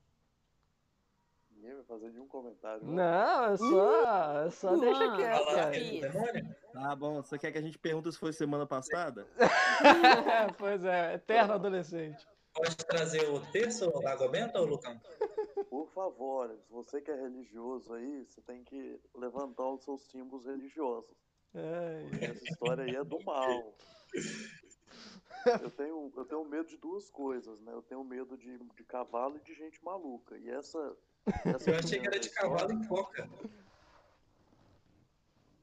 Ninguém 1.50 1.74
vai 1.74 1.84
fazer 1.84 2.10
nenhum 2.10 2.28
comentário. 2.28 2.84
né? 2.86 2.94
Não, 2.94 3.44
é 3.46 3.56
só, 3.56 4.42
é 4.44 4.50
só 4.50 4.76
deixa 4.76 5.16
quieto, 5.16 6.00
demônio. 6.00 6.56
Tá 6.72 6.94
bom, 6.94 7.22
você 7.22 7.38
quer 7.38 7.50
que 7.50 7.58
a 7.58 7.62
gente 7.62 7.78
pergunte 7.78 8.12
se 8.12 8.18
foi 8.18 8.32
semana 8.32 8.66
passada? 8.66 9.26
pois 10.58 10.84
é, 10.84 11.14
eterno 11.14 11.54
adolescente. 11.54 12.26
Pode 12.52 12.76
trazer 12.76 13.28
o 13.28 13.40
terço, 13.50 13.88
o 13.88 14.06
água 14.06 14.28
benta 14.28 14.60
ou 14.60 14.66
Lucão? 14.66 14.98
Por 15.68 15.88
favor, 15.88 16.50
se 16.50 16.70
você 16.70 17.00
que 17.00 17.10
é 17.10 17.14
religioso 17.14 17.92
aí, 17.94 18.24
você 18.24 18.40
tem 18.42 18.62
que 18.62 19.00
levantar 19.14 19.66
os 19.68 19.82
seus 19.82 20.02
símbolos 20.10 20.46
religiosos. 20.46 21.10
Ai, 21.54 22.24
Essa 22.30 22.44
história 22.44 22.84
aí 22.84 22.94
é 22.94 23.04
do 23.04 23.20
mal. 23.20 23.74
Eu 25.62 25.70
tenho, 25.70 26.12
eu 26.16 26.24
tenho 26.24 26.44
medo 26.44 26.68
de 26.68 26.76
duas 26.76 27.08
coisas, 27.10 27.60
né? 27.60 27.72
Eu 27.72 27.82
tenho 27.82 28.02
medo 28.04 28.36
de, 28.36 28.58
de 28.58 28.84
cavalo 28.84 29.36
e 29.36 29.40
de 29.40 29.54
gente 29.54 29.82
maluca. 29.84 30.36
E 30.38 30.48
essa. 30.50 30.96
essa 31.44 31.70
Eu 31.70 31.78
achei 31.78 32.00
que 32.00 32.06
era 32.06 32.18
de 32.18 32.28
cavalo 32.30 32.72
história- 32.72 32.84
e 32.84 32.88
coca. 32.88 33.30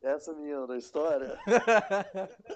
Essa 0.01 0.33
menina 0.33 0.67
da 0.67 0.77
história, 0.77 1.39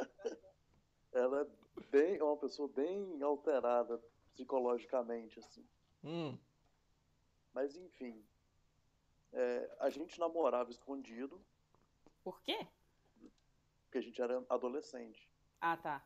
ela 1.14 1.42
é 1.42 1.48
bem, 1.90 2.18
é 2.18 2.24
uma 2.24 2.36
pessoa 2.36 2.68
bem 2.68 3.22
alterada 3.22 4.02
psicologicamente, 4.34 5.40
assim. 5.40 5.66
hum, 6.04 6.38
Mas 7.54 7.78
enfim. 7.78 8.22
é, 9.32 9.76
a 9.80 9.90
gente 9.90 10.20
namorava 10.20 10.70
escondido, 10.72 11.42
Por 12.22 12.42
quê? 12.42 12.68
Porque 13.88 13.98
a 13.98 14.02
gente 14.02 14.22
era 14.22 14.44
adolescente. 14.50 15.30
Ah, 15.62 15.78
tá. 15.78 16.06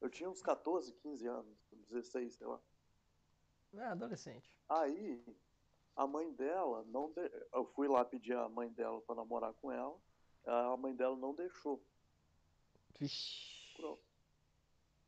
Eu 0.00 0.10
tinha 0.10 0.28
uns 0.28 0.42
14, 0.42 0.92
15 0.94 1.26
anos, 1.26 1.56
16, 1.90 2.34
sei 2.34 2.46
lá. 2.46 2.60
é 3.74 3.84
adolescente. 3.84 4.50
Aí, 4.68 5.24
a 5.94 6.06
mãe 6.06 6.32
dela 6.32 6.84
não. 6.88 7.12
De... 7.12 7.30
Eu 7.52 7.64
fui 7.66 7.86
lá 7.86 8.04
pedir 8.04 8.36
a 8.36 8.48
mãe 8.48 8.70
dela 8.70 9.00
pra 9.02 9.14
namorar 9.14 9.52
com 9.54 9.70
ela. 9.70 9.96
A 10.46 10.76
mãe 10.76 10.94
dela 10.94 11.16
não 11.16 11.34
deixou. 11.34 11.82
Vixe. 12.98 13.74
Pronto. 13.76 14.02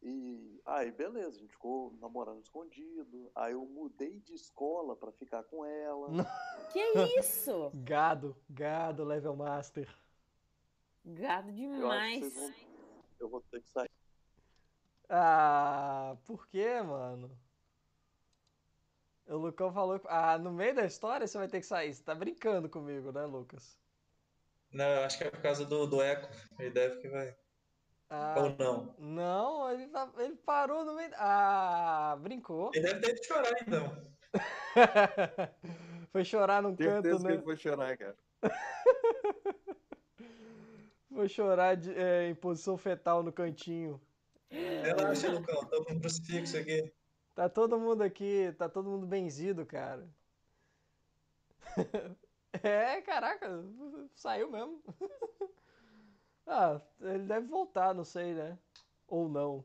E 0.03 0.61
aí, 0.65 0.91
beleza, 0.93 1.37
a 1.37 1.41
gente 1.41 1.53
ficou 1.53 1.93
namorando 2.01 2.41
escondido. 2.41 3.31
Aí 3.35 3.53
eu 3.53 3.65
mudei 3.67 4.21
de 4.21 4.35
escola 4.35 4.95
pra 4.95 5.11
ficar 5.13 5.43
com 5.45 5.65
ela. 5.65 6.09
Que 6.71 6.81
isso? 7.19 7.71
Gado, 7.85 8.37
gado, 8.49 9.05
level 9.05 9.35
master. 9.37 9.89
Gado 11.07 11.49
Eu 11.51 11.55
que 11.55 11.61
demais. 11.61 12.19
vocês 12.21 12.35
vão. 12.35 12.55
Eu 13.21 13.29
vou 13.29 13.41
ter 13.51 13.61
que 13.63 13.69
sair. 13.71 13.91
Ah, 15.09 16.17
por 16.25 16.47
quê, 16.49 16.81
mano? 16.83 17.31
O 19.29 19.37
Lucão 19.37 19.73
falou. 19.73 19.99
que- 20.01 20.07
Ah, 20.09 20.37
no 20.39 20.51
meio 20.53 20.75
da 20.75 20.85
história 20.85 21.27
você 21.27 21.39
vai 21.39 21.49
ter 21.49 21.61
que 21.61 21.67
sair. 21.67 21.95
Você 21.95 22.03
tá 22.03 22.15
brincando 22.15 22.69
comigo, 22.69 23.13
né, 23.13 23.25
Lucas? 23.25 23.79
Não, 24.73 24.85
eu 24.85 25.05
acho 25.05 25.17
que 25.19 25.25
é 25.25 25.31
por 25.31 25.41
causa 25.41 25.65
do, 25.65 25.87
do 25.87 26.03
eco. 26.03 26.29
Ele 26.59 26.71
deve 26.71 27.01
que 27.01 27.09
vai. 27.09 27.37
Ah, 28.11 28.35
Ou 28.39 28.51
não. 28.57 28.95
não, 28.99 29.71
ele, 29.71 29.87
tá- 29.89 30.13
ele 30.19 30.37
parou 30.37 30.85
no 30.85 30.95
meio. 30.95 31.11
Ah, 31.17 32.17
brincou. 32.21 32.71
Ele 32.75 32.83
deve 32.85 33.01
ter 33.01 33.15
de 33.15 33.27
chorar, 33.27 33.53
então. 33.63 34.07
Foi 36.13 36.25
chorar 36.25 36.63
num 36.63 36.77
canto, 36.77 37.03
Certeza 37.03 37.19
que 37.19 37.25
né? 37.25 37.33
ele 37.35 37.43
foi 37.43 37.57
chorar, 37.57 37.97
cara. 37.97 38.17
Foi 41.17 41.31
chorar 41.31 41.77
de- 41.77 41.95
é, 41.95 42.29
em 42.29 42.35
posição 42.35 42.77
fetal 42.77 43.23
no 43.23 43.33
cantinho. 43.33 43.99
Relaxa, 44.51 45.31
Lucão. 45.31 45.65
Tô 45.65 45.83
com 45.83 45.95
um 45.95 45.99
crucifixo 45.99 46.59
aqui. 46.59 46.93
Tá 47.35 47.49
todo 47.49 47.81
mundo 47.81 48.03
aqui, 48.03 48.55
tá 48.59 48.69
todo 48.69 48.91
mundo 48.91 49.07
benzido, 49.07 49.65
cara. 49.65 50.07
É, 52.63 53.03
caraca, 53.03 53.63
saiu 54.15 54.51
mesmo. 54.51 54.83
Ah, 56.47 56.81
ele 57.01 57.25
deve 57.25 57.49
voltar, 57.49 57.93
não 57.93 58.05
sei, 58.05 58.33
né? 58.33 58.57
Ou 59.09 59.29
não. 59.29 59.65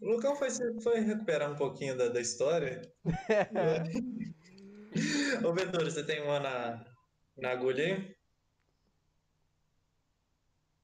O 0.00 0.08
Lucão 0.08 0.36
foi, 0.36 0.48
foi 0.80 1.00
recuperar 1.00 1.50
um 1.50 1.56
pouquinho 1.56 1.98
da, 1.98 2.08
da 2.08 2.20
história. 2.20 2.80
Ô, 5.44 5.52
Ventura, 5.52 5.90
você 5.90 6.06
tem 6.06 6.22
uma 6.22 6.38
na, 6.38 6.86
na 7.36 7.50
agulha 7.50 7.84
aí? 7.84 8.21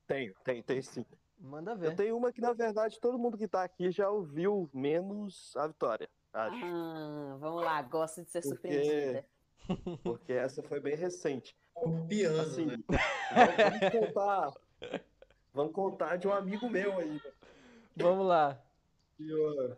Tenho, 0.09 0.35
tem, 0.43 0.63
tem 0.63 0.83
sim. 0.83 1.05
Manda 1.39 1.73
Eu 1.73 1.77
ver. 1.77 1.95
tenho 1.95 2.17
uma 2.17 2.33
que, 2.33 2.41
na 2.41 2.53
verdade, 2.53 2.99
todo 3.01 3.19
mundo 3.19 3.39
que 3.39 3.47
tá 3.47 3.63
aqui 3.63 3.93
já 3.93 4.11
ouviu, 4.11 4.69
menos 4.75 5.57
a 5.57 5.69
Vitória, 5.69 6.09
acho. 6.33 6.65
Ah, 6.65 7.37
vamos 7.39 7.63
lá, 7.63 7.81
gosto 7.83 8.25
de 8.25 8.31
ser 8.31 8.41
Porque- 8.43 8.55
surpreendida. 8.73 9.27
Porque 10.03 10.33
essa 10.33 10.63
foi 10.63 10.81
bem 10.81 10.97
recente. 10.97 11.55
O 11.77 12.05
piano, 12.07 12.41
Assim, 12.41 12.67
né? 12.67 12.77
vamos 12.89 14.07
contar. 14.07 14.53
Vamos 15.53 15.73
contar 15.73 16.17
de 16.17 16.27
um 16.27 16.33
amigo 16.33 16.69
meu 16.69 16.99
aí. 16.99 17.21
Vamos 17.95 18.27
lá. 18.27 18.61
Tinha 19.17 19.77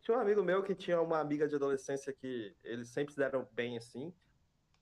tinha 0.00 0.16
um 0.16 0.20
amigo 0.20 0.42
meu 0.42 0.62
que 0.62 0.74
tinha 0.74 1.00
uma 1.00 1.18
amiga 1.20 1.46
de 1.46 1.54
adolescência 1.56 2.12
que 2.12 2.54
eles 2.64 2.88
sempre 2.88 3.12
se 3.14 3.18
deram 3.18 3.46
bem 3.52 3.76
assim. 3.76 4.12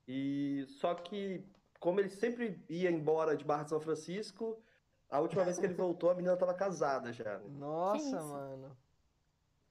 E 0.07 0.65
só 0.67 0.93
que, 0.95 1.43
como 1.79 1.99
ele 1.99 2.09
sempre 2.09 2.63
ia 2.69 2.89
embora 2.89 3.35
de 3.35 3.43
Barra 3.45 3.63
de 3.63 3.69
São 3.69 3.79
Francisco, 3.79 4.61
a 5.11 5.19
última 5.19 5.43
vez 5.43 5.59
que 5.59 5.65
ele 5.65 5.73
voltou, 5.73 6.09
a 6.09 6.15
menina 6.15 6.35
tava 6.37 6.53
casada 6.53 7.11
já. 7.13 7.37
né? 7.37 7.45
Nossa, 7.49 8.21
mano. 8.23 8.75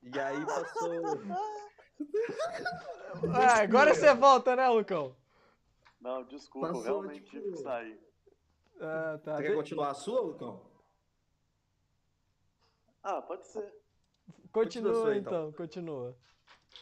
E 0.03 0.18
aí 0.20 0.45
passou. 0.47 0.91
Ah, 3.34 3.61
agora 3.62 3.95
você 3.95 4.14
volta, 4.14 4.57
né, 4.57 4.66
Lucão? 4.68 5.14
Não, 6.01 6.24
desculpa, 6.24 6.68
eu 6.68 6.72
Passou, 6.72 7.01
realmente 7.01 7.24
tipo- 7.24 7.30
tive 7.43 7.51
que 7.51 7.57
sair. 7.59 8.01
Ah, 8.80 9.18
tá. 9.22 9.36
Você 9.36 9.43
quer 9.43 9.55
continuar 9.55 9.91
a 9.91 9.95
sua, 9.95 10.20
Lucão? 10.22 10.64
Ah, 13.03 13.20
pode 13.20 13.47
ser. 13.47 13.74
Continua, 14.53 14.93
Continua 14.93 15.16
então, 15.16 15.49
então. 15.49 15.53
continua. 15.53 16.16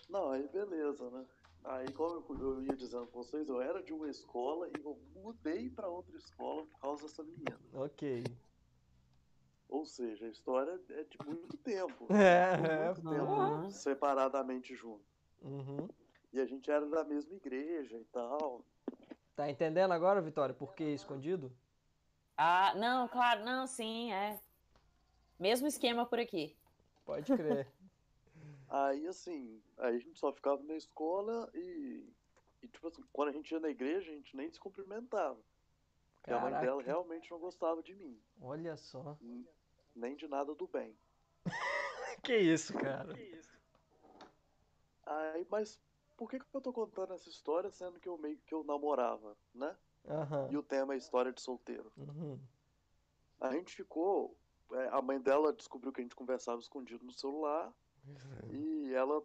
Não, 0.08 0.30
aí 0.30 0.46
beleza, 0.48 1.10
né? 1.10 1.26
Aí, 1.64 1.90
como 1.92 2.24
eu, 2.30 2.40
eu 2.40 2.62
ia 2.62 2.76
dizendo 2.76 3.06
pra 3.06 3.16
vocês, 3.20 3.48
eu 3.48 3.60
era 3.60 3.82
de 3.82 3.92
uma 3.92 4.08
escola 4.08 4.68
e 4.68 4.72
eu 4.80 4.96
mudei 5.16 5.68
pra 5.70 5.88
outra 5.88 6.16
escola 6.16 6.64
por 6.66 6.78
causa 6.80 7.02
dessa 7.02 7.22
menina. 7.24 7.58
Ok. 7.74 8.22
Ou 9.68 9.84
seja, 9.84 10.26
a 10.26 10.28
história 10.30 10.80
é 10.90 11.04
de 11.04 11.18
muito 11.26 11.56
tempo. 11.58 12.06
É, 12.10 12.56
muito 12.56 13.00
é, 13.00 13.14
tempo 13.14 13.32
Uhum. 13.32 13.70
separadamente 13.70 14.74
junto. 14.74 15.04
Uhum. 15.42 15.88
E 16.32 16.40
a 16.40 16.46
gente 16.46 16.70
era 16.70 16.86
da 16.86 17.04
mesma 17.04 17.34
igreja 17.34 17.96
e 17.98 18.04
tal. 18.06 18.64
Tá 19.36 19.48
entendendo 19.50 19.92
agora, 19.92 20.20
Vitória, 20.20 20.54
por 20.54 20.74
que 20.74 20.84
escondido? 20.84 21.52
Ah, 22.36 22.74
não, 22.74 23.08
claro, 23.08 23.44
não, 23.44 23.66
sim, 23.66 24.12
é. 24.12 24.40
Mesmo 25.38 25.66
esquema 25.66 26.04
por 26.06 26.18
aqui. 26.18 26.56
Pode 27.04 27.34
crer. 27.36 27.66
Aí, 28.70 29.06
assim, 29.06 29.62
aí 29.78 29.96
a 29.96 29.98
gente 29.98 30.18
só 30.18 30.30
ficava 30.30 30.62
na 30.62 30.74
escola 30.76 31.50
e, 31.54 32.12
e, 32.62 32.68
tipo 32.68 32.86
assim, 32.86 33.02
quando 33.14 33.30
a 33.30 33.32
gente 33.32 33.50
ia 33.50 33.58
na 33.58 33.70
igreja, 33.70 34.10
a 34.10 34.14
gente 34.14 34.36
nem 34.36 34.50
se 34.50 34.60
cumprimentava. 34.60 35.40
Porque 36.16 36.34
a 36.34 36.38
mãe 36.38 36.52
dela 36.60 36.82
realmente 36.82 37.30
não 37.30 37.38
gostava 37.38 37.82
de 37.82 37.94
mim, 37.94 38.20
olha 38.42 38.76
só. 38.76 39.16
n- 39.22 39.46
nem 39.98 40.16
de 40.16 40.26
nada 40.28 40.54
do 40.54 40.66
bem. 40.66 40.96
Que 42.22 42.36
isso, 42.36 42.74
cara? 42.74 43.14
Aí, 45.06 45.46
mas 45.50 45.80
por 46.16 46.28
que, 46.28 46.38
que 46.38 46.44
eu 46.52 46.60
tô 46.60 46.72
contando 46.72 47.14
essa 47.14 47.28
história 47.28 47.70
sendo 47.70 47.98
que 48.00 48.08
eu 48.08 48.18
meio 48.18 48.36
que 48.38 48.52
eu 48.54 48.64
namorava, 48.64 49.36
né? 49.54 49.76
Aham. 50.08 50.48
E 50.50 50.56
o 50.56 50.62
tema 50.62 50.94
é 50.94 50.96
história 50.96 51.32
de 51.32 51.40
solteiro. 51.40 51.92
Uhum. 51.96 52.38
A 53.40 53.52
gente 53.52 53.74
ficou. 53.74 54.36
é, 54.72 54.88
a 54.88 55.00
mãe 55.00 55.20
dela 55.20 55.52
descobriu 55.52 55.92
que 55.92 56.00
a 56.00 56.04
gente 56.04 56.16
conversava 56.16 56.60
escondido 56.60 57.04
no 57.04 57.12
celular 57.12 57.72
e 58.50 58.92
ela 58.94 59.22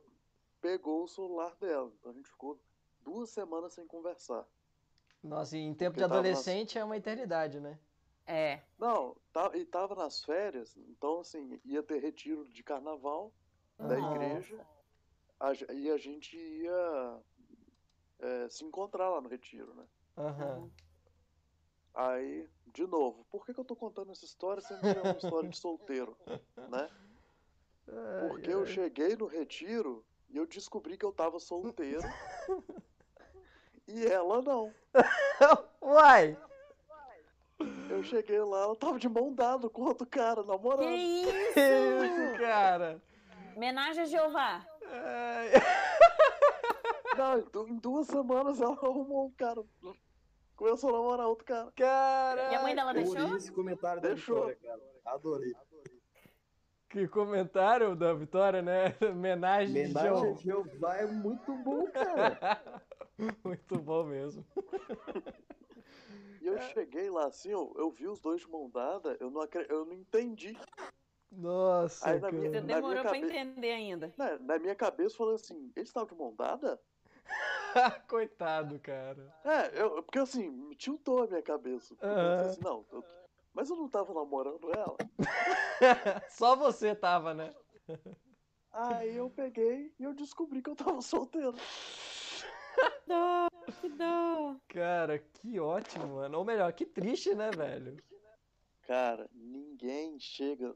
pegou 0.61 1.03
o 1.03 1.07
celular 1.07 1.55
dela. 1.55 1.91
Então 1.99 2.11
a 2.11 2.15
gente 2.15 2.29
ficou 2.29 2.59
duas 3.01 3.29
semanas 3.31 3.73
sem 3.73 3.85
conversar. 3.87 4.45
Nossa, 5.23 5.57
e 5.57 5.61
em 5.61 5.73
tempo 5.73 5.95
de 5.95 6.01
Porque 6.03 6.09
tava 6.09 6.21
nas- 6.21 6.29
adolescente 6.29 6.77
é 6.77 6.83
uma 6.83 6.95
eternidade, 6.97 7.59
né? 7.59 7.79
É. 8.25 8.61
Não, 8.79 9.15
tá, 9.31 9.51
e 9.55 9.65
tava 9.65 9.95
nas 9.95 10.23
férias, 10.23 10.75
então 10.77 11.19
assim, 11.19 11.59
ia 11.65 11.83
ter 11.83 12.01
retiro 12.01 12.45
de 12.47 12.63
carnaval 12.63 13.33
da 13.77 13.97
igreja. 13.97 14.65
a 15.39 15.53
e 15.73 15.89
a 15.89 15.97
gente 15.97 16.37
ia 16.37 17.21
é, 18.19 18.49
se 18.49 18.63
encontrar 18.63 19.09
lá 19.09 19.21
no 19.21 19.29
retiro, 19.29 19.73
né? 19.73 19.85
Aham. 20.17 20.71
Aí, 21.95 22.49
de 22.73 22.87
novo, 22.87 23.25
por 23.29 23.45
que, 23.45 23.53
que 23.53 23.59
eu 23.59 23.65
tô 23.65 23.75
contando 23.75 24.11
essa 24.11 24.25
história 24.25 24.61
sendo 24.61 24.81
que 24.81 24.97
é 24.97 25.01
uma 25.01 25.17
história 25.17 25.49
de 25.49 25.57
solteiro, 25.57 26.17
né? 26.57 26.89
Porque 28.19 28.51
eu 28.51 28.65
cheguei 28.65 29.15
no 29.15 29.27
retiro 29.27 30.03
e 30.29 30.37
eu 30.37 30.47
descobri 30.47 30.97
que 30.97 31.05
eu 31.05 31.11
tava 31.11 31.39
solteiro 31.39 32.01
e 33.87 34.05
ela 34.07 34.41
não. 34.41 34.73
Uai! 35.81 36.37
Eu 37.89 38.03
cheguei 38.03 38.39
lá, 38.39 38.63
ela 38.63 38.75
tava 38.75 38.97
de 38.99 39.07
mão 39.09 39.33
dada 39.33 39.69
com 39.69 39.83
outro 39.83 40.05
cara, 40.07 40.43
namorando. 40.43 40.87
Que 40.87 40.95
isso, 40.95 42.37
cara? 42.39 43.01
Homenagem 43.55 44.03
a 44.03 44.05
Jeová. 44.05 44.65
Ai. 44.85 45.51
Não, 47.17 47.37
em 47.39 47.43
du- 47.51 47.67
em 47.67 47.75
duas 47.77 48.07
semanas 48.07 48.59
ela 48.59 48.73
arrumou 48.73 49.27
um 49.27 49.31
cara. 49.31 49.63
Começou 50.55 50.89
a 50.89 50.93
namorar 50.93 51.27
outro 51.27 51.45
cara. 51.45 51.71
Cara! 51.75 52.51
E 52.51 52.55
a 52.55 52.61
mãe 52.61 52.73
dela 52.75 52.93
deixou? 52.93 53.35
Esse 53.37 53.51
comentário 53.51 54.01
da 54.01 54.09
Deixou. 54.09 54.35
Vitória, 54.47 54.57
cara. 54.63 54.81
Adorei. 55.05 55.53
Que 56.89 57.07
comentário 57.07 57.95
da 57.95 58.13
Vitória, 58.13 58.61
né? 58.61 58.95
Homenagem 59.01 59.73
de 59.73 59.81
Homenagem 59.97 60.11
a 60.11 60.33
Jeová. 60.35 60.39
Jeová 60.41 60.95
é 60.97 61.05
muito 61.07 61.53
bom, 61.57 61.85
cara. 61.87 62.61
Muito 63.43 63.77
bom 63.77 64.05
mesmo. 64.05 64.43
E 66.43 66.47
eu 66.47 66.59
cheguei 66.73 67.09
lá 67.09 67.27
assim, 67.27 67.51
eu, 67.51 67.73
eu 67.77 67.89
vi 67.89 68.05
os 68.05 68.19
dois 68.19 68.41
de 68.41 68.49
mão 68.49 68.69
dada, 68.69 69.15
eu 69.21 69.31
não, 69.31 69.39
acre- 69.39 69.65
eu 69.69 69.85
não 69.85 69.93
entendi. 69.93 70.57
Nossa, 71.31 72.09
Aí 72.09 72.19
na 72.19 72.29
minha- 72.29 72.49
Você 72.51 72.59
Na 72.61 72.67
demorou 72.75 73.01
pra 73.01 73.11
cabe- 73.13 73.25
entender 73.25 73.71
ainda. 73.71 74.13
Na, 74.17 74.37
na 74.37 74.59
minha 74.59 74.75
cabeça 74.75 75.15
falou 75.15 75.35
assim, 75.35 75.71
eles 75.73 75.87
estavam 75.87 76.09
de 76.09 76.15
mão 76.21 76.35
dada? 76.35 76.81
Coitado, 78.09 78.77
cara. 78.79 79.33
É, 79.45 79.81
eu, 79.81 80.03
porque 80.03 80.19
assim, 80.19 80.49
me 80.49 80.75
tiltou 80.75 81.23
a 81.23 81.27
minha 81.27 81.41
cabeça. 81.41 81.95
Porque 81.95 82.05
Eu 82.13 82.45
assim, 82.45 82.61
não, 82.61 82.85
eu- 82.91 83.05
mas 83.53 83.69
eu 83.69 83.77
não 83.77 83.87
tava 83.87 84.13
namorando 84.13 84.69
ela. 84.73 84.97
Só 86.29 86.57
você 86.57 86.93
tava, 86.93 87.33
né? 87.33 87.55
Aí 88.73 89.15
eu 89.15 89.29
peguei 89.29 89.93
e 89.97 90.03
eu 90.03 90.13
descobri 90.13 90.61
que 90.61 90.69
eu 90.69 90.75
tava 90.75 91.01
solteiro. 91.01 91.53
Dó, 93.07 93.47
que 93.83 93.89
dó. 93.97 94.55
Cara, 94.69 95.19
que 95.19 95.59
ótimo, 95.59 96.07
mano. 96.15 96.37
Ou 96.37 96.45
melhor, 96.45 96.71
que 96.73 96.85
triste, 96.85 97.35
né, 97.35 97.51
velho? 97.51 97.97
Cara, 98.83 99.29
ninguém 99.33 100.19
chega, 100.19 100.73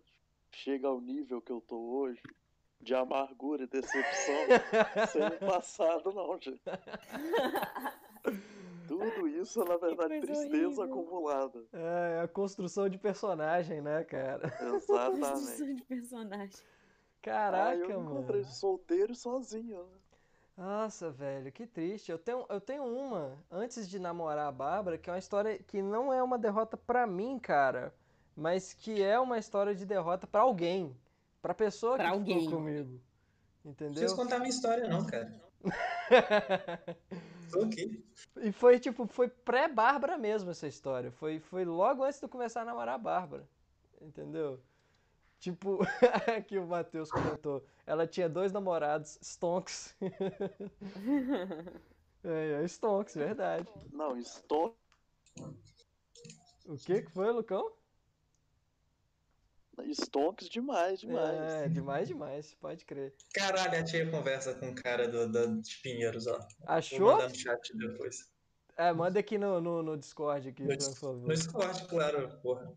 chega 0.51 0.87
ao 0.87 0.99
nível 0.99 1.41
que 1.41 1.51
eu 1.51 1.61
tô 1.61 1.77
hoje 1.77 2.21
de 2.81 2.93
amargura 2.93 3.63
e 3.63 3.67
decepção 3.67 4.35
sem 5.11 5.25
o 5.27 5.39
passado, 5.49 6.11
não, 6.13 6.39
gente. 6.39 6.61
Tudo 8.87 9.27
isso 9.27 9.61
é, 9.61 9.65
na 9.67 9.77
verdade, 9.77 10.21
tristeza 10.21 10.81
horrível. 10.81 10.83
acumulada. 10.83 11.65
É, 11.73 12.21
a 12.23 12.27
construção 12.27 12.87
de 12.87 12.97
personagem, 12.97 13.81
né, 13.81 14.03
cara? 14.03 14.47
Exatamente. 14.61 15.19
Construção 15.21 15.73
de 15.75 15.83
personagem. 15.83 16.57
Caraca, 17.21 17.71
Aí 17.71 17.81
eu 17.81 17.99
mano. 17.99 18.11
encontrei 18.19 18.43
solteiro 18.45 19.11
e 19.11 19.15
sozinho, 19.15 19.83
né? 19.83 19.97
Nossa, 20.57 21.11
velho, 21.11 21.51
que 21.51 21.67
triste. 21.67 22.11
Eu 22.11 22.17
tenho, 22.17 22.43
eu 22.49 22.59
tenho 22.59 22.83
uma, 22.83 23.37
antes 23.51 23.87
de 23.87 23.99
namorar 23.99 24.47
a 24.47 24.51
Bárbara, 24.51 24.97
que 24.97 25.07
é 25.09 25.13
uma 25.13 25.19
história 25.19 25.59
que 25.59 25.81
não 25.83 26.11
é 26.11 26.21
uma 26.23 26.37
derrota 26.37 26.75
pra 26.75 27.05
mim, 27.05 27.37
cara, 27.37 27.93
mas 28.35 28.73
que 28.73 29.03
é 29.03 29.19
uma 29.19 29.37
história 29.37 29.75
de 29.75 29.85
derrota 29.85 30.25
pra 30.25 30.41
alguém, 30.41 30.97
pra 31.43 31.53
pessoa 31.53 31.95
Pra 31.95 32.05
que 32.05 32.11
alguém. 32.11 32.39
ficou 32.41 32.57
comigo. 32.57 32.99
Não 33.63 33.71
Entendeu? 33.71 33.93
preciso 33.95 34.15
contar 34.15 34.39
minha 34.39 34.49
história, 34.49 34.87
não, 34.87 35.05
cara. 35.05 35.31
Tô 37.51 37.61
aqui. 37.63 38.03
E 38.37 38.51
foi 38.51 38.79
tipo, 38.79 39.05
foi 39.07 39.27
pré-Bárbara 39.27 40.17
mesmo 40.17 40.49
essa 40.49 40.67
história. 40.67 41.11
Foi, 41.11 41.39
foi 41.39 41.65
logo 41.65 42.03
antes 42.03 42.19
de 42.19 42.25
eu 42.25 42.29
começar 42.29 42.61
a 42.61 42.65
namorar 42.65 42.95
a 42.95 42.97
Bárbara. 42.97 43.47
Entendeu? 44.01 44.59
Tipo, 45.39 45.79
que 46.47 46.57
o 46.57 46.65
Matheus 46.65 47.11
comentou. 47.11 47.63
Ela 47.85 48.07
tinha 48.07 48.27
dois 48.27 48.51
namorados, 48.51 49.19
Stonks. 49.21 49.95
é, 52.23 52.63
é, 52.63 52.67
Stonks, 52.67 53.15
verdade. 53.15 53.67
Não, 53.91 54.17
estou. 54.17 54.75
O 56.65 56.75
que 56.75 57.03
que 57.03 57.11
foi, 57.11 57.31
Lucão? 57.31 57.71
Stonks 59.93 60.49
demais, 60.49 60.99
demais. 60.99 61.39
É, 61.39 61.69
demais, 61.69 62.07
demais, 62.07 62.53
pode 62.55 62.83
crer. 62.83 63.13
Caralho, 63.33 63.79
a 63.79 63.83
tia 63.83 64.09
conversa 64.09 64.55
com 64.55 64.71
o 64.71 64.75
cara 64.75 65.07
do, 65.07 65.31
da- 65.31 65.45
de 65.45 65.77
Pinheiros, 65.83 66.25
ó. 66.25 66.39
Vou 66.39 66.47
Achou? 66.65 67.11
mandar 67.11 67.29
no 67.29 67.35
chat 67.35 67.77
depois. 67.77 68.27
É, 68.75 68.91
manda 68.91 69.19
aqui 69.19 69.37
no, 69.37 69.61
no, 69.61 69.83
no 69.83 69.95
Discord 69.97 70.49
aqui, 70.49 70.63
No, 70.63 70.75
por 70.77 70.95
favor. 70.95 71.27
no 71.27 71.33
Discord, 71.33 71.87
claro, 71.87 72.39
porra. 72.41 72.73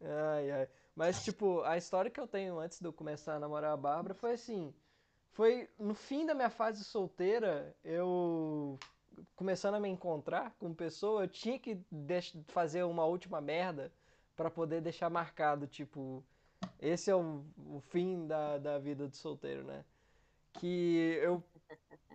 Ai, 0.00 0.50
ai. 0.50 0.68
Mas, 0.98 1.22
tipo, 1.22 1.62
a 1.62 1.76
história 1.76 2.10
que 2.10 2.18
eu 2.18 2.26
tenho 2.26 2.58
antes 2.58 2.80
de 2.80 2.88
eu 2.88 2.92
começar 2.92 3.36
a 3.36 3.38
namorar 3.38 3.70
a 3.72 3.76
Bárbara 3.76 4.14
foi 4.14 4.32
assim. 4.32 4.74
Foi 5.30 5.70
no 5.78 5.94
fim 5.94 6.26
da 6.26 6.34
minha 6.34 6.50
fase 6.50 6.82
solteira, 6.82 7.72
eu 7.84 8.76
começando 9.36 9.76
a 9.76 9.80
me 9.80 9.88
encontrar 9.88 10.50
com 10.58 10.74
pessoa, 10.74 11.22
eu 11.22 11.28
tinha 11.28 11.56
que 11.56 11.80
fazer 12.48 12.82
uma 12.82 13.04
última 13.04 13.40
merda 13.40 13.92
pra 14.34 14.50
poder 14.50 14.80
deixar 14.80 15.08
marcado, 15.08 15.68
tipo, 15.68 16.24
esse 16.80 17.12
é 17.12 17.14
o, 17.14 17.44
o 17.56 17.78
fim 17.78 18.26
da, 18.26 18.58
da 18.58 18.76
vida 18.80 19.06
do 19.06 19.14
solteiro, 19.14 19.62
né? 19.62 19.84
Que 20.54 21.16
eu, 21.22 21.40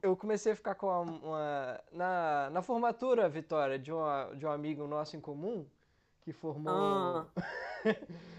eu 0.01 0.17
comecei 0.17 0.51
a 0.51 0.55
ficar 0.57 0.75
com 0.75 0.87
uma, 0.87 0.99
uma- 0.99 1.83
na, 1.89 2.49
na 2.49 2.61
formatura, 2.61 3.29
Vitória, 3.29 3.79
de, 3.79 3.93
uma, 3.93 4.33
de 4.35 4.45
um 4.45 4.51
amigo 4.51 4.85
nosso 4.87 5.15
em 5.15 5.21
comum, 5.21 5.65
que 6.19 6.33
formou. 6.33 6.73
Ah. 6.73 7.25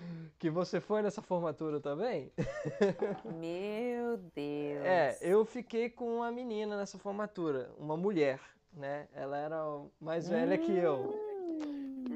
que 0.44 0.50
você 0.50 0.78
foi 0.78 1.00
nessa 1.00 1.22
formatura 1.22 1.80
também? 1.80 2.30
Meu 3.24 4.18
Deus. 4.18 4.84
É, 4.84 5.16
eu 5.22 5.42
fiquei 5.46 5.88
com 5.88 6.16
uma 6.18 6.30
menina 6.30 6.76
nessa 6.76 6.98
formatura, 6.98 7.70
uma 7.78 7.96
mulher, 7.96 8.38
né? 8.70 9.08
Ela 9.14 9.38
era 9.38 9.56
mais 9.98 10.28
velha 10.28 10.58
que 10.58 10.70
eu. 10.70 11.18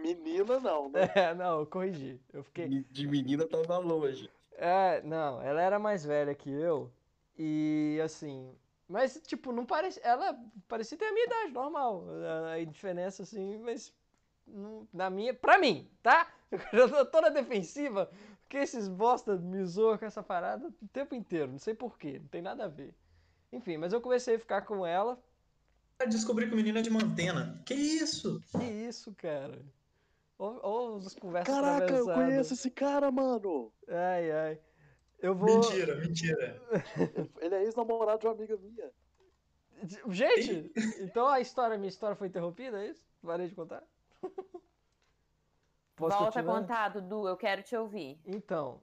Menina 0.03 0.61
não, 0.61 0.91
né? 0.91 1.09
É, 1.17 1.33
não, 1.35 1.61
eu 1.61 1.67
corrigi. 1.67 2.21
Eu 2.31 2.43
fiquei. 2.43 2.69
De 2.91 3.07
menina 3.07 3.47
tava 3.47 3.79
longe. 3.79 4.31
É, 4.53 5.01
não, 5.01 5.41
ela 5.41 5.63
era 5.63 5.79
mais 5.79 6.05
velha 6.05 6.35
que 6.35 6.51
eu. 6.51 6.93
E 7.35 7.99
assim. 8.05 8.55
Mas, 8.87 9.19
tipo, 9.27 9.53
não 9.53 9.65
parece. 9.65 9.99
Ela 10.05 10.39
parecia 10.69 10.99
ter 10.99 11.07
a 11.07 11.13
minha 11.13 11.25
idade, 11.25 11.53
normal. 11.53 12.05
A, 12.47 12.53
a 12.53 12.65
diferença, 12.67 13.23
assim, 13.23 13.57
mas. 13.57 13.91
não- 14.47 14.87
na 14.93 15.09
minha. 15.09 15.33
Pra 15.33 15.57
mim, 15.57 15.89
tá? 16.03 16.31
Eu 16.73 16.91
tô 16.91 17.05
toda 17.07 17.31
defensiva, 17.31 18.11
porque 18.41 18.59
esses 18.59 18.89
bosta 18.89 19.37
me 19.37 19.65
zoam 19.65 19.99
com 19.99 20.07
essa 20.07 20.23
parada 20.23 20.69
o 20.69 20.89
tempo 20.89 21.15
inteiro. 21.15 21.53
Não 21.53 21.59
sei 21.59 21.75
porquê, 21.75 22.19
não 22.19 22.29
tem 22.29 22.43
nada 22.43 22.65
a 22.65 22.69
ver. 22.69 22.95
Enfim, 23.53 23.77
mas 23.77 23.93
eu 23.93 24.01
comecei 24.01 24.37
a 24.37 24.39
ficar 24.39 24.63
com 24.63 24.87
ela. 24.87 25.23
Descobri 26.09 26.47
que 26.47 26.55
o 26.55 26.57
menino 26.57 26.79
é 26.79 26.83
de 26.83 26.91
Mantena. 26.91 27.61
Que 27.67 27.75
isso? 27.75 28.41
Que 28.53 28.65
isso, 28.65 29.13
cara? 29.15 29.61
Ou, 30.39 30.99
as 30.99 31.15
conversas 31.15 31.53
Caraca, 31.53 31.93
eu 31.93 32.05
conheço 32.07 32.55
esse 32.55 32.71
cara, 32.71 33.11
mano. 33.11 33.73
Ai, 33.89 34.31
ai. 34.31 34.61
Eu 35.19 35.35
vou. 35.35 35.57
Mentira, 35.57 35.97
mentira. 35.97 36.63
Ele 37.41 37.55
é 37.55 37.65
ex-namorado 37.65 38.21
de 38.21 38.27
uma 38.27 38.35
amiga 38.35 38.57
minha. 38.57 38.93
Gente, 40.11 40.73
então 41.01 41.27
a 41.27 41.41
história, 41.41 41.77
minha 41.77 41.89
história 41.89 42.17
foi 42.17 42.29
interrompida, 42.29 42.85
é 42.85 42.91
isso? 42.91 43.03
Parei 43.21 43.49
de 43.49 43.55
contar? 43.55 43.83
Posso 45.99 46.17
Volta 46.17 46.41
a 46.41 46.45
continuar? 46.45 46.45
contar, 46.45 46.89
Dudu, 46.91 47.27
eu 47.29 47.37
quero 47.37 47.63
te 47.63 47.77
ouvir. 47.77 48.21
Então, 48.25 48.81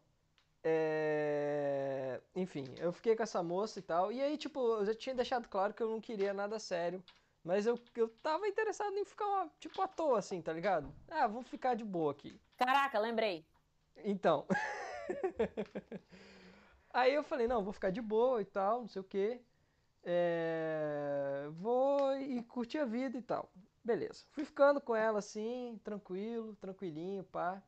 é... 0.63 2.21
enfim, 2.35 2.65
eu 2.77 2.91
fiquei 2.91 3.15
com 3.15 3.23
essa 3.23 3.41
moça 3.43 3.79
e 3.79 3.81
tal, 3.81 4.11
e 4.11 4.21
aí, 4.21 4.37
tipo, 4.37 4.59
eu 4.59 4.85
já 4.85 4.93
tinha 4.93 5.15
deixado 5.15 5.47
claro 5.47 5.73
que 5.73 5.81
eu 5.81 5.89
não 5.89 6.01
queria 6.01 6.33
nada 6.33 6.59
sério, 6.59 7.01
mas 7.43 7.65
eu, 7.65 7.79
eu 7.95 8.09
tava 8.09 8.47
interessado 8.47 8.95
em 8.97 9.05
ficar, 9.05 9.49
tipo, 9.59 9.81
à 9.81 9.87
toa, 9.87 10.19
assim, 10.19 10.41
tá 10.41 10.51
ligado? 10.53 10.93
Ah, 11.09 11.27
vamos 11.27 11.47
ficar 11.49 11.75
de 11.75 11.83
boa 11.85 12.11
aqui. 12.11 12.39
Caraca, 12.57 12.99
lembrei. 12.99 13.45
Então. 13.97 14.45
Aí 16.89 17.13
eu 17.13 17.23
falei, 17.23 17.47
não, 17.47 17.63
vou 17.63 17.73
ficar 17.73 17.91
de 17.91 18.01
boa 18.01 18.41
e 18.41 18.45
tal, 18.45 18.81
não 18.81 18.87
sei 18.87 19.01
o 19.01 19.05
quê. 19.05 19.41
É, 20.03 21.47
Vou 21.51 22.15
e 22.17 22.41
curtir 22.43 22.79
a 22.79 22.85
vida 22.85 23.17
e 23.17 23.21
tal. 23.21 23.51
Beleza. 23.85 24.25
Fui 24.31 24.43
ficando 24.43 24.81
com 24.81 24.95
ela 24.95 25.19
assim, 25.19 25.79
tranquilo, 25.83 26.55
tranquilinho, 26.57 27.23
pá. 27.23 27.63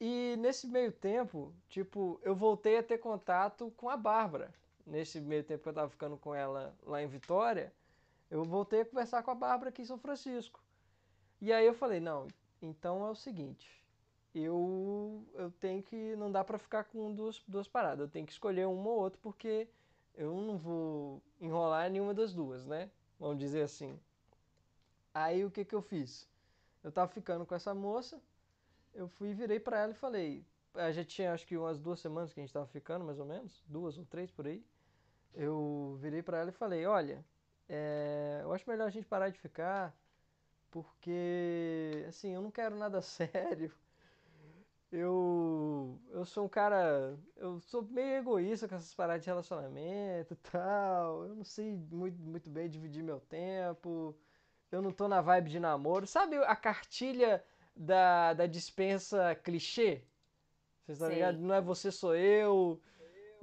E 0.00 0.36
nesse 0.38 0.66
meio 0.68 0.92
tempo, 0.92 1.54
tipo, 1.68 2.20
eu 2.24 2.34
voltei 2.36 2.78
a 2.78 2.82
ter 2.82 2.98
contato 2.98 3.72
com 3.76 3.88
a 3.90 3.96
Bárbara. 3.96 4.54
Nesse 4.86 5.20
meio 5.20 5.44
tempo 5.44 5.62
que 5.64 5.68
eu 5.70 5.74
tava 5.74 5.90
ficando 5.90 6.16
com 6.18 6.34
ela 6.34 6.76
lá 6.84 7.02
em 7.02 7.08
Vitória, 7.08 7.72
eu 8.30 8.44
voltei 8.44 8.82
a 8.82 8.86
conversar 8.86 9.22
com 9.22 9.30
a 9.32 9.34
Bárbara 9.34 9.70
aqui 9.70 9.82
em 9.82 9.86
São 9.86 9.98
Francisco. 9.98 10.60
E 11.40 11.52
aí 11.52 11.66
eu 11.66 11.74
falei, 11.74 12.00
não, 12.00 12.28
então 12.62 13.06
é 13.06 13.10
o 13.10 13.14
seguinte, 13.14 13.84
eu, 14.34 15.26
eu 15.34 15.50
tenho 15.52 15.82
que. 15.82 16.16
Não 16.16 16.32
dá 16.32 16.44
pra 16.44 16.58
ficar 16.58 16.84
com 16.84 17.14
duas, 17.14 17.40
duas 17.48 17.68
paradas. 17.68 18.00
Eu 18.00 18.10
tenho 18.12 18.26
que 18.26 18.32
escolher 18.32 18.66
uma 18.66 18.90
ou 18.90 19.00
outra, 19.00 19.18
porque 19.22 19.68
Eu 20.14 20.34
não 20.40 20.58
vou 20.58 21.22
enrolar 21.40 21.90
nenhuma 21.90 22.14
das 22.14 22.34
duas, 22.34 22.66
né? 22.66 22.90
Vamos 23.18 23.38
dizer 23.38 23.62
assim. 23.62 23.98
Aí 25.14 25.44
o 25.44 25.50
que 25.50 25.64
que 25.64 25.74
eu 25.74 25.82
fiz? 25.82 26.28
Eu 26.82 26.92
tava 26.92 27.08
ficando 27.12 27.46
com 27.46 27.54
essa 27.54 27.74
moça, 27.74 28.20
eu 28.94 29.08
fui 29.08 29.30
e 29.30 29.34
virei 29.34 29.60
pra 29.60 29.80
ela 29.80 29.92
e 29.92 29.96
falei, 29.96 30.44
a 30.74 30.92
gente 30.92 31.08
tinha 31.10 31.32
acho 31.32 31.46
que 31.46 31.56
umas 31.58 31.80
duas 31.80 32.00
semanas 32.00 32.32
que 32.32 32.40
a 32.40 32.44
gente 32.44 32.52
tava 32.52 32.66
ficando, 32.66 33.04
mais 33.04 33.18
ou 33.20 33.26
menos, 33.26 33.64
duas 33.68 33.98
ou 33.98 34.04
três 34.06 34.30
por 34.30 34.46
aí. 34.46 34.64
Eu 35.34 35.98
virei 36.00 36.22
pra 36.22 36.38
ela 36.40 36.50
e 36.50 36.52
falei, 36.52 36.86
olha, 36.86 37.24
é, 37.68 38.40
eu 38.42 38.52
acho 38.52 38.68
melhor 38.70 38.86
a 38.88 38.90
gente 38.90 39.06
parar 39.06 39.30
de 39.30 39.38
ficar, 39.38 39.96
porque 40.70 42.04
assim, 42.08 42.32
eu 42.34 42.42
não 42.42 42.50
quero 42.50 42.76
nada 42.76 43.00
sério. 43.02 43.72
Eu, 44.90 45.98
eu 46.10 46.24
sou 46.24 46.44
um 46.46 46.48
cara. 46.48 47.18
Eu 47.36 47.58
sou 47.60 47.82
meio 47.82 48.16
egoísta 48.18 48.68
com 48.68 48.74
essas 48.74 48.94
paradas 48.94 49.22
de 49.22 49.28
relacionamento 49.30 50.34
e 50.34 50.36
tal. 50.36 51.24
Eu 51.24 51.34
não 51.36 51.44
sei 51.44 51.72
muito, 51.74 52.18
muito 52.20 52.50
bem 52.50 52.68
dividir 52.68 53.02
meu 53.02 53.18
tempo. 53.20 54.14
Eu 54.72 54.80
não 54.80 54.90
tô 54.90 55.06
na 55.06 55.20
vibe 55.20 55.50
de 55.50 55.60
namoro. 55.60 56.06
Sabe 56.06 56.36
a 56.38 56.56
cartilha 56.56 57.44
da, 57.76 58.32
da 58.32 58.46
dispensa 58.46 59.34
clichê? 59.34 60.02
Vocês 60.80 60.96
estão 60.96 61.08
Sei. 61.08 61.16
ligados? 61.16 61.40
Não 61.42 61.54
é 61.54 61.60
você, 61.60 61.92
sou 61.92 62.16
eu. 62.16 62.80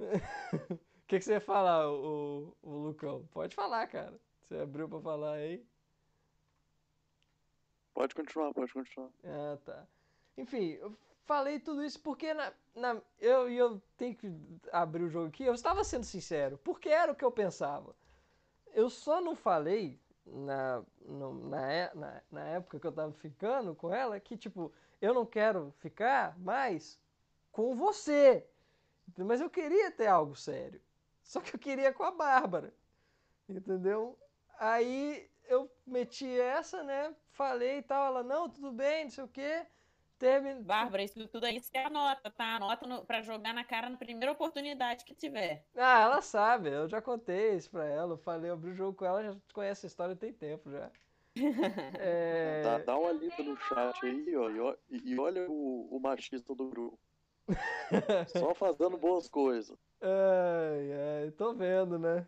que, 1.06 1.18
que 1.18 1.24
você 1.24 1.34
ia 1.34 1.40
falar, 1.40 1.88
o, 1.88 2.56
o 2.60 2.70
Lucão? 2.78 3.26
Pode 3.32 3.54
falar, 3.54 3.86
cara. 3.86 4.20
Você 4.42 4.56
abriu 4.56 4.88
pra 4.88 5.00
falar 5.00 5.34
aí. 5.34 5.64
Pode 7.94 8.14
continuar, 8.14 8.52
pode 8.52 8.72
continuar. 8.72 9.10
Ah, 9.24 9.56
tá. 9.64 9.86
Enfim, 10.36 10.70
eu 10.80 10.96
falei 11.24 11.60
tudo 11.60 11.84
isso 11.84 12.00
porque 12.00 12.34
na, 12.34 12.52
na, 12.74 13.00
eu, 13.20 13.48
e 13.48 13.56
eu 13.56 13.80
tenho 13.96 14.16
que 14.16 14.32
abrir 14.72 15.04
o 15.04 15.08
jogo 15.08 15.28
aqui. 15.28 15.44
Eu 15.44 15.54
estava 15.54 15.84
sendo 15.84 16.04
sincero, 16.04 16.58
porque 16.58 16.88
era 16.88 17.12
o 17.12 17.14
que 17.14 17.24
eu 17.24 17.30
pensava. 17.30 17.94
Eu 18.72 18.90
só 18.90 19.20
não 19.20 19.36
falei 19.36 20.00
na, 20.32 20.82
no- 21.06 21.48
na, 21.48 21.72
é- 21.72 21.94
na, 21.94 22.22
na 22.30 22.44
época 22.48 22.78
que 22.80 22.86
eu 22.86 22.92
tava 22.92 23.12
ficando 23.12 23.74
com 23.74 23.92
ela 23.92 24.18
que, 24.20 24.36
tipo, 24.36 24.72
eu 25.00 25.14
não 25.14 25.26
quero 25.26 25.72
ficar 25.78 26.38
mais 26.38 26.98
com 27.52 27.74
você. 27.74 28.46
Mas 29.18 29.40
eu 29.40 29.50
queria 29.50 29.90
ter 29.90 30.06
algo 30.06 30.34
sério. 30.36 30.80
Só 31.22 31.40
que 31.40 31.54
eu 31.54 31.60
queria 31.60 31.92
com 31.92 32.02
a 32.04 32.10
Bárbara. 32.10 32.72
Entendeu? 33.48 34.18
Aí 34.58 35.28
eu 35.46 35.70
meti 35.86 36.26
essa, 36.40 36.82
né? 36.82 37.14
Falei 37.32 37.78
e 37.78 37.82
tal. 37.82 38.06
Ela, 38.06 38.22
não, 38.22 38.48
tudo 38.48 38.72
bem, 38.72 39.04
não 39.04 39.10
sei 39.10 39.24
o 39.24 39.28
quê. 39.28 39.66
Termin... 40.20 40.62
Bárbara, 40.62 41.02
isso 41.02 41.26
tudo 41.28 41.44
aí 41.46 41.58
você 41.58 41.78
anota, 41.78 42.30
tá? 42.30 42.56
Anota 42.56 42.86
no, 42.86 43.04
pra 43.06 43.22
jogar 43.22 43.54
na 43.54 43.64
cara 43.64 43.88
na 43.88 43.96
primeira 43.96 44.30
oportunidade 44.30 45.02
que 45.02 45.14
tiver. 45.14 45.64
Ah, 45.74 46.02
ela 46.02 46.20
sabe, 46.20 46.68
eu 46.68 46.86
já 46.86 47.00
contei 47.00 47.54
isso 47.54 47.70
pra 47.70 47.86
ela. 47.86 48.12
Eu 48.12 48.18
falei, 48.18 48.50
eu 48.50 48.54
abri 48.54 48.70
o 48.70 48.74
jogo 48.74 48.92
com 48.98 49.06
ela, 49.06 49.24
já 49.24 49.34
conhece 49.54 49.86
a 49.86 49.88
história 49.88 50.14
tem 50.14 50.32
tempo 50.32 50.70
já. 50.70 50.90
É... 51.98 52.62
Dá, 52.62 52.78
dá 52.78 52.98
uma 52.98 53.12
lida 53.12 53.42
no 53.42 53.56
chat 53.56 54.04
aí, 54.04 54.36
ó, 54.36 54.74
e, 54.90 55.12
e 55.12 55.18
olha 55.18 55.48
o, 55.48 55.88
o 55.90 55.98
machista 55.98 56.54
do 56.54 56.68
grupo. 56.68 56.98
Só 58.36 58.54
fazendo 58.54 58.98
boas 58.98 59.26
coisas. 59.26 59.76
Ai, 60.02 61.24
ai, 61.24 61.30
tô 61.30 61.54
vendo, 61.54 61.98
né? 61.98 62.26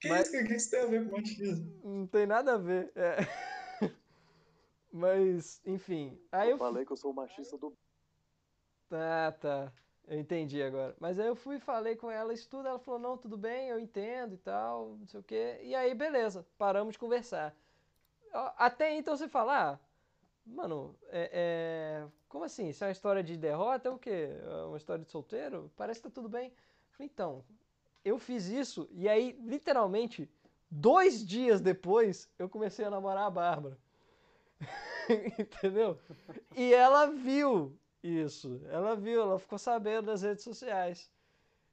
Que 0.00 0.08
Mas- 0.08 0.28
que 0.28 0.36
isso 0.54 0.70
tem 0.70 0.80
a 0.80 0.86
ver 0.86 1.08
com 1.08 1.16
machismo? 1.16 1.80
Não 1.82 2.06
tem 2.06 2.26
nada 2.26 2.54
a 2.54 2.58
ver. 2.58 2.92
é. 2.94 3.16
Mas, 4.96 5.60
enfim. 5.66 6.18
Aí 6.32 6.48
Eu 6.48 6.52
eu 6.52 6.58
falei 6.58 6.84
que 6.86 6.92
eu 6.92 6.96
sou 6.96 7.10
o 7.12 7.14
machista 7.14 7.58
do. 7.58 7.76
Ah, 8.90 9.32
tá. 9.40 9.72
Eu 10.06 10.18
entendi 10.20 10.62
agora. 10.62 10.96
Mas 11.00 11.18
aí 11.18 11.26
eu 11.26 11.34
fui 11.36 11.56
e 11.56 11.60
falei 11.60 11.96
com 11.96 12.10
ela 12.10 12.32
isso 12.32 12.48
tudo, 12.48 12.68
ela 12.68 12.78
falou, 12.78 13.00
não, 13.00 13.18
tudo 13.18 13.36
bem, 13.36 13.68
eu 13.68 13.78
entendo 13.78 14.34
e 14.34 14.38
tal, 14.38 14.96
não 14.96 15.06
sei 15.06 15.20
o 15.20 15.22
quê. 15.22 15.58
E 15.62 15.74
aí, 15.74 15.94
beleza, 15.94 16.46
paramos 16.56 16.92
de 16.92 16.98
conversar. 16.98 17.54
Até 18.56 18.94
então 18.96 19.16
você 19.16 19.28
fala, 19.28 19.72
ah, 19.72 19.80
mano, 20.46 20.96
é, 21.08 21.30
é, 22.04 22.08
como 22.28 22.44
assim? 22.44 22.68
Isso 22.68 22.84
é 22.84 22.88
uma 22.88 22.92
história 22.92 23.22
de 23.22 23.36
derrota? 23.36 23.88
É 23.88 23.92
o 23.92 23.98
quê? 23.98 24.28
É 24.42 24.64
uma 24.66 24.76
história 24.76 25.04
de 25.04 25.10
solteiro? 25.10 25.72
Parece 25.76 26.00
que 26.00 26.08
tá 26.08 26.14
tudo 26.14 26.28
bem. 26.28 26.48
Eu 26.50 26.54
falei, 26.92 27.10
então, 27.12 27.44
eu 28.04 28.18
fiz 28.18 28.46
isso 28.48 28.88
e 28.92 29.08
aí, 29.08 29.32
literalmente, 29.44 30.30
dois 30.70 31.26
dias 31.26 31.60
depois, 31.60 32.30
eu 32.38 32.48
comecei 32.48 32.84
a 32.84 32.90
namorar 32.90 33.26
a 33.26 33.30
Bárbara. 33.30 33.78
Entendeu? 35.38 35.98
E 36.54 36.72
ela 36.72 37.06
viu 37.06 37.78
isso. 38.02 38.60
Ela 38.68 38.96
viu, 38.96 39.20
ela 39.22 39.38
ficou 39.38 39.58
sabendo 39.58 40.06
das 40.06 40.22
redes 40.22 40.44
sociais. 40.44 41.10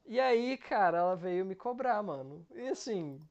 E 0.06 0.20
aí, 0.20 0.58
cara, 0.58 0.98
ela 1.00 1.16
veio 1.16 1.46
me 1.46 1.56
cobrar, 1.56 2.02
mano. 2.04 2.46
E 2.54 2.68
assim, 2.68 3.22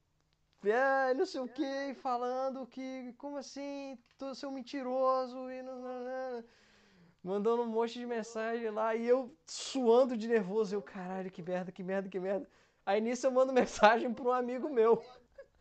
é, 0.63 1.13
não 1.13 1.25
sei 1.25 1.41
o 1.41 1.47
que, 1.47 1.93
falando 1.95 2.65
que, 2.65 3.13
como 3.17 3.37
assim, 3.37 3.97
tu 4.17 4.33
seu 4.33 4.51
mentiroso 4.51 5.51
e 5.51 5.61
não, 5.61 5.79
não, 5.81 6.03
não. 6.03 6.43
mandando 7.23 7.63
um 7.63 7.67
monte 7.67 7.99
de 7.99 8.05
mensagem 8.05 8.69
lá 8.69 8.95
e 8.95 9.05
eu 9.05 9.35
suando 9.47 10.17
de 10.17 10.27
nervoso. 10.27 10.75
Eu, 10.75 10.81
caralho, 10.81 11.31
que 11.31 11.41
merda, 11.43 11.71
que 11.71 11.83
merda, 11.83 12.09
que 12.09 12.19
merda. 12.19 12.49
Aí 12.85 13.01
nisso 13.01 13.27
eu 13.27 13.31
mando 13.31 13.53
mensagem 13.53 14.13
pra 14.13 14.25
um 14.25 14.31
amigo 14.31 14.69
meu. 14.69 15.03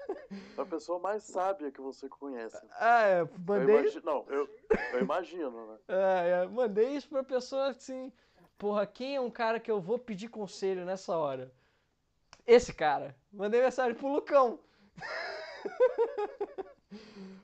A 0.57 0.65
pessoa 0.67 0.99
mais 0.99 1.23
sábia 1.25 1.71
que 1.73 1.81
você 1.81 2.09
conhece. 2.09 2.59
Ah, 2.79 3.03
é, 3.07 3.21
Eu 3.23 3.29
mandei. 3.47 3.79
imagino, 3.81 4.03
não, 4.05 4.25
eu, 4.29 4.49
eu 4.93 5.01
imagino, 5.01 5.67
né? 5.73 5.79
É, 5.89 5.89
é, 6.45 6.47
mandei 6.47 6.95
isso 6.97 7.09
pra 7.09 7.23
pessoa 7.25 7.69
assim. 7.69 8.13
Porra, 8.59 8.87
quem 8.87 9.17
é 9.17 9.21
um 9.21 9.31
cara 9.31 9.59
que 9.59 9.71
eu 9.71 9.81
vou 9.81 9.99
pedir 9.99 10.29
conselho 10.29 10.85
nessa 10.85 11.17
hora? 11.17 11.51
Esse 12.47 12.73
cara. 12.73 13.17
Mandei 13.33 13.63
mensagem 13.63 13.95
pro 13.95 14.09
Lucão. 14.13 14.59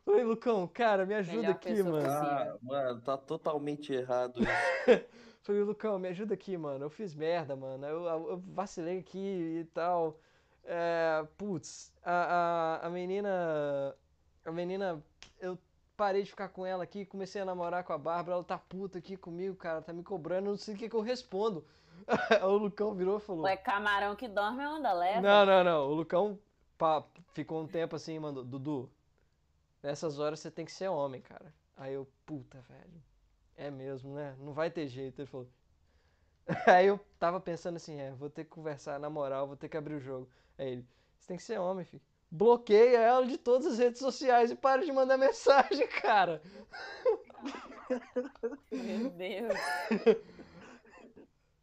Falei, 0.05 0.25
Lucão, 0.25 0.67
cara, 0.67 1.05
me 1.07 1.15
ajuda 1.15 1.37
Melhor 1.39 1.53
aqui, 1.55 1.69
pessoa 1.75 1.91
mano. 1.91 2.05
possível. 2.05 2.37
Ah, 2.37 2.57
mano, 2.63 3.01
tá 3.03 3.17
totalmente 3.17 3.93
errado 3.93 4.41
isso. 4.43 5.05
Falei, 5.43 5.63
Lucão, 5.63 5.99
me 5.99 6.09
ajuda 6.09 6.35
aqui, 6.35 6.57
mano. 6.57 6.85
Eu 6.85 6.91
fiz 6.91 7.15
merda, 7.15 7.57
mano. 7.57 7.87
Eu, 7.87 8.05
eu- 8.05 8.31
eu 8.31 8.37
vacilei 8.39 8.99
aqui 8.99 9.61
e 9.61 9.65
tal. 9.73 10.19
É, 10.71 11.27
putz, 11.39 11.91
a, 12.05 12.81
a, 12.83 12.87
a 12.87 12.91
menina. 12.91 13.97
A 14.45 14.53
menina. 14.53 15.03
Eu 15.41 15.59
parei 15.97 16.23
de 16.23 16.31
ficar 16.31 16.49
com 16.49 16.67
ela 16.67 16.85
aqui, 16.85 17.07
comecei 17.07 17.41
a 17.41 17.45
namorar 17.45 17.83
com 17.85 17.95
a 17.95 17.99
Bárbara. 17.99 18.35
Ela 18.35 18.45
tá 18.45 18.59
puta 18.59 18.99
aqui 18.99 19.17
comigo, 19.17 19.57
cara. 19.57 19.81
Tá 19.81 19.95
me 19.95 20.03
cobrando, 20.03 20.51
não 20.51 20.57
sei 20.59 20.75
o 20.75 20.77
que, 20.77 20.89
que 20.89 20.95
eu 20.95 21.01
respondo. 21.01 21.65
o 22.45 22.57
Lucão 22.59 22.95
virou 22.95 23.17
e 23.17 23.21
falou. 23.21 23.45
Ué, 23.45 23.57
camarão 23.57 24.15
que 24.15 24.29
dorme 24.29 24.65
onda 24.67 24.93
leva. 24.93 25.23
Não, 25.23 25.47
não, 25.47 25.65
não. 25.65 25.89
O 25.89 25.95
Lucão 25.95 26.39
pá, 26.77 27.03
ficou 27.33 27.63
um 27.63 27.67
tempo 27.67 27.97
assim, 27.97 28.19
mano. 28.19 28.45
Dudu, 28.45 28.91
nessas 29.83 30.19
horas 30.19 30.39
você 30.39 30.51
tem 30.51 30.67
que 30.67 30.73
ser 30.73 30.89
homem, 30.89 31.23
cara. 31.23 31.53
Aí 31.79 31.95
eu, 31.95 32.07
puta, 32.27 32.61
velho. 32.69 33.03
É 33.57 33.71
mesmo, 33.71 34.15
né? 34.15 34.37
Não 34.39 34.53
vai 34.53 34.71
ter 34.71 34.87
jeito. 34.87 35.21
Ele 35.23 35.27
falou. 35.27 35.49
Aí 36.67 36.87
eu 36.87 37.01
tava 37.19 37.41
pensando 37.41 37.77
assim, 37.77 37.99
é, 37.99 38.11
vou 38.13 38.29
ter 38.29 38.45
que 38.45 38.51
conversar 38.51 39.01
na 39.01 39.09
moral, 39.09 39.47
vou 39.47 39.57
ter 39.57 39.69
que 39.69 39.77
abrir 39.77 39.95
o 39.95 40.01
jogo. 40.01 40.29
Aí 40.59 40.73
ele, 40.73 40.87
você 41.19 41.29
tem 41.29 41.37
que 41.37 41.43
ser 41.43 41.59
homem, 41.59 41.85
filho. 41.85 42.03
Bloqueia 42.31 42.99
ela 42.99 43.27
de 43.27 43.39
todas 43.39 43.67
as 43.67 43.79
redes 43.79 44.01
sociais 44.01 44.51
e 44.51 44.55
para 44.55 44.85
de 44.85 44.93
mandar 44.93 45.17
mensagem, 45.19 45.87
cara. 45.89 46.43
Meu 48.71 49.11
Deus. 49.11 49.59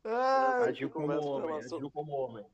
Ai, 0.07 0.69
Agiu 0.69 0.89
como 0.89 1.11
homem, 1.11 1.57
agiu 1.57 1.89
como 1.91 2.11
homem. 2.13 2.45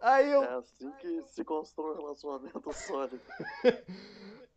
aí 0.00 0.28
eu, 0.28 0.42
É 0.42 0.54
assim 0.54 0.90
que 1.00 1.22
se 1.22 1.44
constrói 1.44 1.94
um 1.94 1.98
relacionamento 1.98 2.72
sólido. 2.72 3.20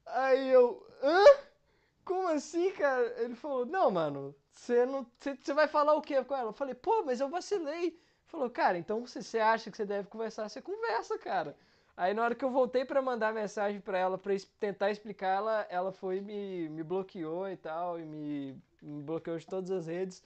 Aí 0.07 0.49
eu, 0.49 0.83
hã? 1.03 1.23
Como 2.03 2.27
assim, 2.29 2.71
cara? 2.71 3.21
Ele 3.21 3.35
falou, 3.35 3.67
não, 3.67 3.91
mano, 3.91 4.35
você 4.51 4.83
não. 4.87 5.05
Você 5.19 5.53
vai 5.53 5.67
falar 5.67 5.93
o 5.93 6.01
quê 6.01 6.23
com 6.23 6.35
ela? 6.35 6.49
Eu 6.49 6.53
falei, 6.53 6.73
pô, 6.73 7.03
mas 7.03 7.19
eu 7.21 7.29
vacilei. 7.29 8.01
Falou, 8.29 8.49
cara, 8.49 8.77
então 8.77 9.05
se 9.07 9.21
você 9.23 9.39
acha 9.39 9.69
que 9.71 9.77
você 9.77 9.85
deve 9.85 10.07
conversar, 10.07 10.47
você 10.47 10.61
conversa, 10.61 11.17
cara. 11.17 11.55
Aí 11.97 12.13
na 12.13 12.23
hora 12.23 12.35
que 12.35 12.45
eu 12.45 12.49
voltei 12.51 12.85
pra 12.85 13.01
mandar 13.01 13.33
mensagem 13.33 13.81
pra 13.81 13.97
ela, 13.97 14.17
pra 14.17 14.33
es- 14.33 14.45
tentar 14.59 14.91
explicar, 14.91 15.35
ela, 15.35 15.67
ela 15.69 15.91
foi 15.91 16.17
e 16.17 16.21
me, 16.21 16.69
me 16.69 16.83
bloqueou 16.83 17.49
e 17.49 17.57
tal, 17.57 17.99
e 17.99 18.05
me, 18.05 18.55
me 18.81 19.01
bloqueou 19.03 19.37
de 19.37 19.45
todas 19.45 19.69
as 19.71 19.87
redes. 19.87 20.23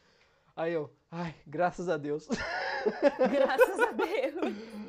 Aí 0.55 0.73
eu, 0.73 0.91
ai, 1.09 1.33
graças 1.47 1.89
a 1.89 1.97
Deus. 1.97 2.27
Graças 3.31 3.79
a 3.79 3.91
Deus. 3.91 4.53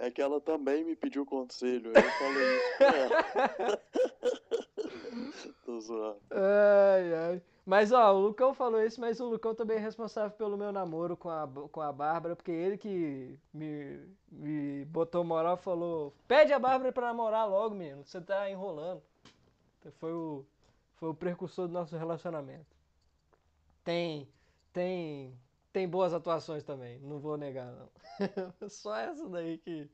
É 0.00 0.10
que 0.10 0.22
ela 0.22 0.40
também 0.40 0.82
me 0.82 0.96
pediu 0.96 1.26
conselho. 1.26 1.92
Eu 1.94 2.02
falei 2.02 2.56
isso 2.56 2.78
pra 2.78 2.96
ela. 2.96 3.82
Tô 5.62 5.78
zoando. 5.78 6.20
Ai, 6.30 7.14
ai. 7.14 7.42
Mas, 7.66 7.92
ó, 7.92 8.14
o 8.14 8.20
Lucão 8.20 8.54
falou 8.54 8.82
isso, 8.82 8.98
mas 8.98 9.20
o 9.20 9.28
Lucão 9.28 9.54
também 9.54 9.76
é 9.76 9.80
responsável 9.80 10.30
pelo 10.30 10.56
meu 10.56 10.72
namoro 10.72 11.18
com 11.18 11.28
a, 11.28 11.46
com 11.70 11.82
a 11.82 11.92
Bárbara, 11.92 12.34
porque 12.34 12.50
ele 12.50 12.78
que 12.78 13.38
me, 13.52 14.00
me 14.32 14.86
botou 14.86 15.22
moral 15.22 15.56
e 15.56 15.62
falou: 15.62 16.14
pede 16.26 16.54
a 16.54 16.58
Bárbara 16.58 16.90
pra 16.92 17.08
namorar 17.08 17.46
logo, 17.46 17.74
menino, 17.74 18.02
você 18.02 18.22
tá 18.22 18.50
enrolando. 18.50 19.02
Foi 19.98 20.14
o, 20.14 20.46
foi 20.94 21.10
o 21.10 21.14
precursor 21.14 21.68
do 21.68 21.74
nosso 21.74 21.94
relacionamento. 21.94 22.74
Tem, 23.84 24.26
tem 24.72 25.38
tem 25.72 25.88
boas 25.88 26.12
atuações 26.12 26.64
também, 26.64 26.98
não 27.00 27.18
vou 27.18 27.36
negar, 27.36 27.72
não. 27.72 27.90
Só 28.68 28.96
essa 28.96 29.28
daí 29.28 29.58
que. 29.58 29.88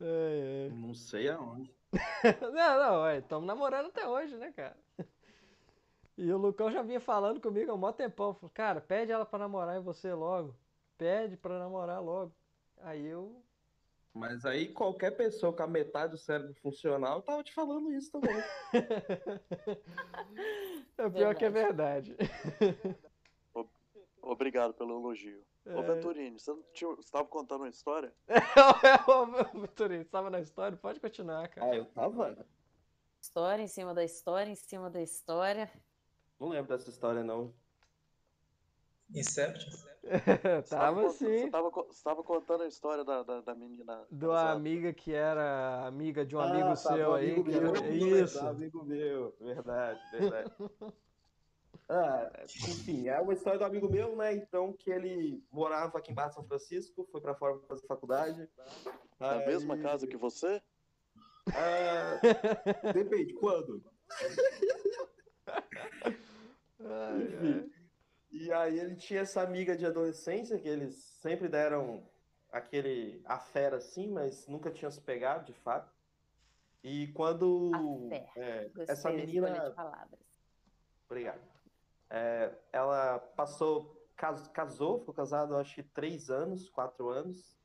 É, 0.00 0.68
Não 0.70 0.94
sei 0.94 1.28
aonde. 1.28 1.70
é. 1.92 1.94
Não, 2.50 2.78
não, 2.78 3.10
estamos 3.10 3.46
namorando 3.46 3.86
até 3.86 4.08
hoje, 4.08 4.36
né, 4.36 4.50
cara? 4.52 4.76
E 6.16 6.32
o 6.32 6.38
Lucão 6.38 6.72
já 6.72 6.82
vinha 6.82 7.00
falando 7.00 7.40
comigo 7.40 7.70
há 7.70 7.74
um 7.74 7.78
maior 7.78 7.92
tempão. 7.92 8.34
Falou, 8.34 8.50
cara, 8.52 8.80
pede 8.80 9.12
ela 9.12 9.24
pra 9.24 9.38
namorar 9.38 9.76
em 9.76 9.82
você 9.82 10.12
logo. 10.12 10.56
Pede 10.98 11.36
pra 11.36 11.58
namorar 11.58 12.02
logo. 12.02 12.34
Aí 12.78 13.06
eu. 13.06 13.44
Mas 14.14 14.44
aí 14.44 14.72
qualquer 14.72 15.12
pessoa 15.12 15.52
com 15.52 15.62
a 15.62 15.66
metade 15.66 16.12
do 16.12 16.18
cérebro 16.18 16.54
funcional 16.54 17.22
tava 17.22 17.42
te 17.44 17.52
falando 17.52 17.92
isso 17.92 18.10
também. 18.10 18.34
É 20.98 21.10
pior 21.10 21.34
que 21.34 21.44
é 21.44 21.50
verdade. 21.50 22.16
Obrigado 24.22 24.72
pelo 24.74 24.98
elogio. 25.00 25.44
Ô, 25.66 25.80
É. 25.80 25.82
Venturini, 25.82 26.38
você 26.38 26.52
estava 27.00 27.26
contando 27.26 27.62
uma 27.62 27.68
história? 27.68 28.14
Ô, 29.54 29.66
Turinho, 29.68 30.02
estava 30.02 30.30
na 30.30 30.40
história? 30.40 30.76
Pode 30.76 31.00
continuar, 31.00 31.48
cara. 31.48 31.70
Ah, 31.72 31.76
eu 31.76 31.84
tava? 31.86 32.46
História 33.20 33.62
em 33.62 33.68
cima 33.68 33.92
da 33.92 34.04
história, 34.04 34.50
em 34.50 34.54
cima 34.54 34.88
da 34.88 35.02
história. 35.02 35.70
Não 36.38 36.48
lembro 36.48 36.68
dessa 36.68 36.88
história, 36.88 37.22
não. 37.22 37.52
Você 39.12 39.52
Tava 40.68 41.02
cont- 41.02 41.12
sim. 41.12 41.26
Você 41.26 41.44
estava 41.46 41.70
você 41.70 42.02
tava 42.02 42.22
contando 42.24 42.62
a 42.62 42.66
história 42.66 43.04
da, 43.04 43.22
da, 43.22 43.40
da 43.40 43.54
menina. 43.54 44.04
Do 44.10 44.32
amiga 44.32 44.92
que 44.92 45.12
era 45.12 45.86
amiga 45.86 46.24
de 46.26 46.34
um 46.34 46.40
Ah, 46.40 46.48
amigo 46.50 46.68
tá, 46.70 46.76
seu 46.76 47.14
aí. 47.14 47.32
amigo 47.32 47.44
que 47.44 47.60
meu, 47.60 48.24
Isso. 48.24 48.40
amigo 48.40 48.84
meu, 48.84 49.36
verdade, 49.40 50.00
verdade. 50.10 50.50
Ah, 51.94 52.32
enfim, 52.46 53.06
é 53.08 53.20
uma 53.20 53.34
história 53.34 53.58
do 53.58 53.64
amigo 53.66 53.86
meu, 53.90 54.16
né? 54.16 54.32
Então, 54.32 54.72
que 54.72 54.90
ele 54.90 55.44
morava 55.52 55.98
aqui 55.98 56.10
embaixo 56.10 56.30
de 56.30 56.34
São 56.36 56.44
Francisco, 56.46 57.06
foi 57.12 57.20
pra 57.20 57.34
fora 57.34 57.58
pra 57.58 57.68
fazer 57.68 57.86
faculdade. 57.86 58.48
Na 59.20 59.32
Aí- 59.32 59.46
mesma 59.46 59.76
casa 59.76 60.06
que 60.06 60.16
você? 60.16 60.62
Ah, 61.54 62.18
depende, 62.94 63.34
quando? 63.34 63.82
Ai, 66.80 67.22
Enfim. 67.22 67.72
E 68.30 68.50
aí 68.50 68.78
ele 68.78 68.96
tinha 68.96 69.20
essa 69.20 69.42
amiga 69.42 69.76
de 69.76 69.84
adolescência, 69.84 70.58
que 70.58 70.66
eles 70.68 70.96
sempre 71.20 71.46
deram 71.48 72.08
aquele 72.50 73.20
a 73.26 73.38
fera 73.38 73.76
assim, 73.76 74.08
mas 74.10 74.46
nunca 74.48 74.70
tinham 74.70 74.90
se 74.90 75.00
pegado, 75.02 75.44
de 75.44 75.52
fato. 75.52 75.92
E 76.82 77.08
quando 77.08 77.70
A 77.74 78.08
fé. 78.08 78.30
é, 78.36 78.70
essa 78.88 79.10
menina 79.12 79.50
de 79.68 79.74
palavras. 79.76 80.20
Obrigado. 81.04 81.51
É, 82.14 82.52
ela 82.70 83.18
passou, 83.18 84.06
cas- 84.14 84.46
casou, 84.48 84.98
ficou 84.98 85.14
casado 85.14 85.56
acho 85.56 85.74
que 85.76 85.82
três 85.82 86.28
anos, 86.28 86.68
quatro 86.68 87.08
anos, 87.08 87.56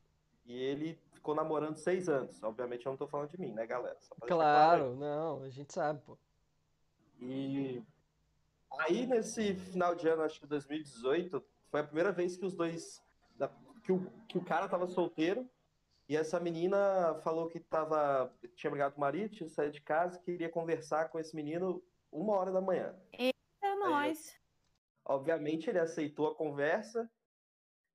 e 0.46 0.56
ele 0.56 0.98
ficou 1.12 1.36
namorando 1.36 1.76
seis 1.76 2.08
anos. 2.08 2.42
Obviamente 2.42 2.86
eu 2.86 2.92
não 2.92 2.98
tô 2.98 3.06
falando 3.10 3.30
de 3.30 3.38
mim, 3.38 3.52
né, 3.52 3.68
galera? 3.68 3.98
Claro. 4.22 4.38
Claro, 4.38 4.96
não, 4.96 5.44
a 5.44 5.50
gente 5.50 5.74
sabe, 5.74 6.00
pô. 6.06 6.18
E 7.20 7.84
aí 8.80 9.06
nesse 9.06 9.54
final 9.56 9.94
de 9.94 10.08
ano, 10.08 10.22
acho 10.24 10.40
que 10.40 10.48
2018, 10.48 11.44
foi 11.70 11.82
a 11.82 11.84
primeira 11.84 12.14
vez 12.14 12.38
que 12.38 12.46
os 12.46 12.56
dois, 12.56 13.04
que 13.84 13.92
o, 13.92 14.10
que 14.30 14.38
o 14.38 14.46
cara 14.46 14.70
tava 14.70 14.88
solteiro, 14.88 15.46
e 16.08 16.16
essa 16.16 16.40
menina 16.40 17.20
falou 17.22 17.50
que 17.50 17.60
tava, 17.60 18.34
tinha 18.56 18.72
brigado 18.72 18.96
com 18.96 19.02
o 19.02 19.04
marido, 19.04 19.36
tinha 19.36 19.50
saído 19.50 19.74
de 19.74 19.82
casa, 19.82 20.18
queria 20.20 20.48
conversar 20.48 21.10
com 21.10 21.20
esse 21.20 21.36
menino 21.36 21.84
uma 22.10 22.34
hora 22.34 22.50
da 22.50 22.62
manhã. 22.62 22.96
É 23.12 23.32
nós. 23.90 24.40
Obviamente 25.06 25.70
ele 25.70 25.80
aceitou 25.80 26.28
a 26.28 26.36
conversa 26.36 27.10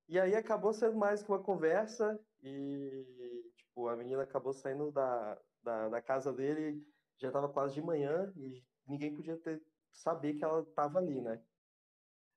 e 0.08 0.18
aí 0.18 0.34
acabou 0.34 0.72
sendo 0.72 0.96
mais 0.96 1.22
que 1.22 1.30
uma 1.30 1.42
conversa 1.42 2.18
e 2.42 3.52
tipo 3.56 3.88
a 3.88 3.96
menina 3.96 4.22
acabou 4.22 4.52
saindo 4.52 4.90
da, 4.90 5.38
da, 5.62 5.88
da 5.88 6.02
casa 6.02 6.32
dele 6.32 6.82
já 7.18 7.28
estava 7.28 7.48
quase 7.48 7.74
de 7.74 7.82
manhã 7.82 8.32
e 8.36 8.64
ninguém 8.86 9.14
podia 9.14 9.36
ter 9.36 9.62
saber 9.92 10.34
que 10.34 10.44
ela 10.44 10.62
estava 10.62 10.98
ali, 10.98 11.20
né? 11.20 11.40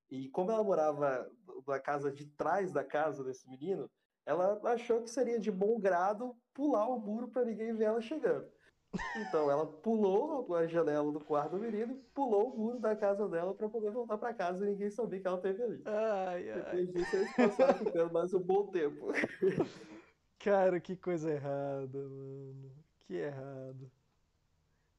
E 0.09 0.29
como 0.29 0.51
ela 0.51 0.63
morava 0.63 1.31
na 1.65 1.79
casa 1.79 2.11
de 2.11 2.25
trás 2.27 2.71
da 2.71 2.83
casa 2.83 3.23
desse 3.23 3.49
menino, 3.49 3.89
ela 4.25 4.59
achou 4.71 5.01
que 5.01 5.09
seria 5.09 5.39
de 5.39 5.51
bom 5.51 5.79
grado 5.79 6.35
pular 6.53 6.87
o 6.87 6.99
muro 6.99 7.27
para 7.27 7.45
ninguém 7.45 7.73
ver 7.73 7.85
ela 7.85 8.01
chegando. 8.01 8.51
Então 9.15 9.49
ela 9.49 9.65
pulou 9.65 10.53
a 10.55 10.67
janela 10.67 11.11
do 11.11 11.19
quarto 11.19 11.51
do 11.51 11.57
menino, 11.59 11.95
pulou 12.13 12.53
o 12.53 12.57
muro 12.57 12.79
da 12.79 12.95
casa 12.95 13.27
dela 13.27 13.53
para 13.53 13.69
poder 13.69 13.91
voltar 13.91 14.17
para 14.17 14.33
casa 14.33 14.65
e 14.65 14.69
ninguém 14.71 14.89
sabia 14.89 15.19
que 15.19 15.27
ela 15.27 15.37
teve 15.37 15.63
ali. 15.63 15.81
Ai, 15.85 16.49
ai. 16.49 16.61
Depois 16.61 16.93
disso 16.93 17.15
eles 17.15 17.35
passaram 17.35 17.85
ficando 17.85 18.13
mais 18.13 18.33
um 18.33 18.39
bom 18.39 18.67
tempo. 18.67 19.07
Cara, 20.39 20.79
que 20.79 20.95
coisa 20.95 21.31
errada, 21.31 21.97
mano. 21.97 22.71
Que 23.07 23.15
errado. 23.15 23.91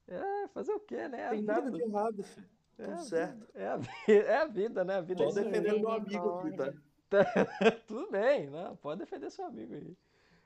É, 0.09 0.49
fazer 0.49 0.73
o 0.73 0.81
quê, 0.81 1.09
né? 1.09 1.21
É 1.21 1.27
a 1.27 1.31
Tem 1.31 1.43
nada 1.43 1.71
vida. 1.71 1.77
de 1.79 1.83
errado, 1.83 2.23
filho. 2.23 2.47
É 2.79 2.85
Tudo 2.87 2.99
certo. 3.01 3.47
É 3.55 3.67
a, 3.67 3.81
é 4.09 4.37
a 4.37 4.47
vida, 4.47 4.85
né? 4.85 4.97
A 4.97 5.01
vida 5.01 5.23
é 5.25 5.27
Tô 5.27 5.39
aí. 5.39 5.45
defendendo 5.45 5.81
meu 5.81 5.91
amigo 5.91 6.29
aqui, 6.39 6.53
tá? 6.57 6.73
Tudo 7.87 8.11
bem, 8.11 8.51
não, 8.51 8.77
pode 8.77 9.01
defender 9.01 9.31
seu 9.31 9.45
amigo 9.45 9.75
aí. 9.75 9.97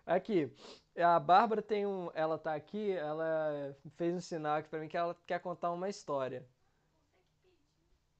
Aqui, 0.07 0.53
a 0.97 1.19
Bárbara 1.21 1.63
tem 1.63 1.87
um, 1.87 2.11
ela 2.15 2.39
tá 2.39 2.55
aqui, 2.55 2.93
ela 2.93 3.77
fez 3.97 4.15
um 4.15 4.21
sinal 4.21 4.57
aqui 4.57 4.69
pra 4.69 4.81
mim 4.81 4.89
que 4.89 4.97
ela 4.97 5.17
quer 5.27 5.41
contar 5.41 5.71
uma 5.73 5.89
história. 5.89 6.47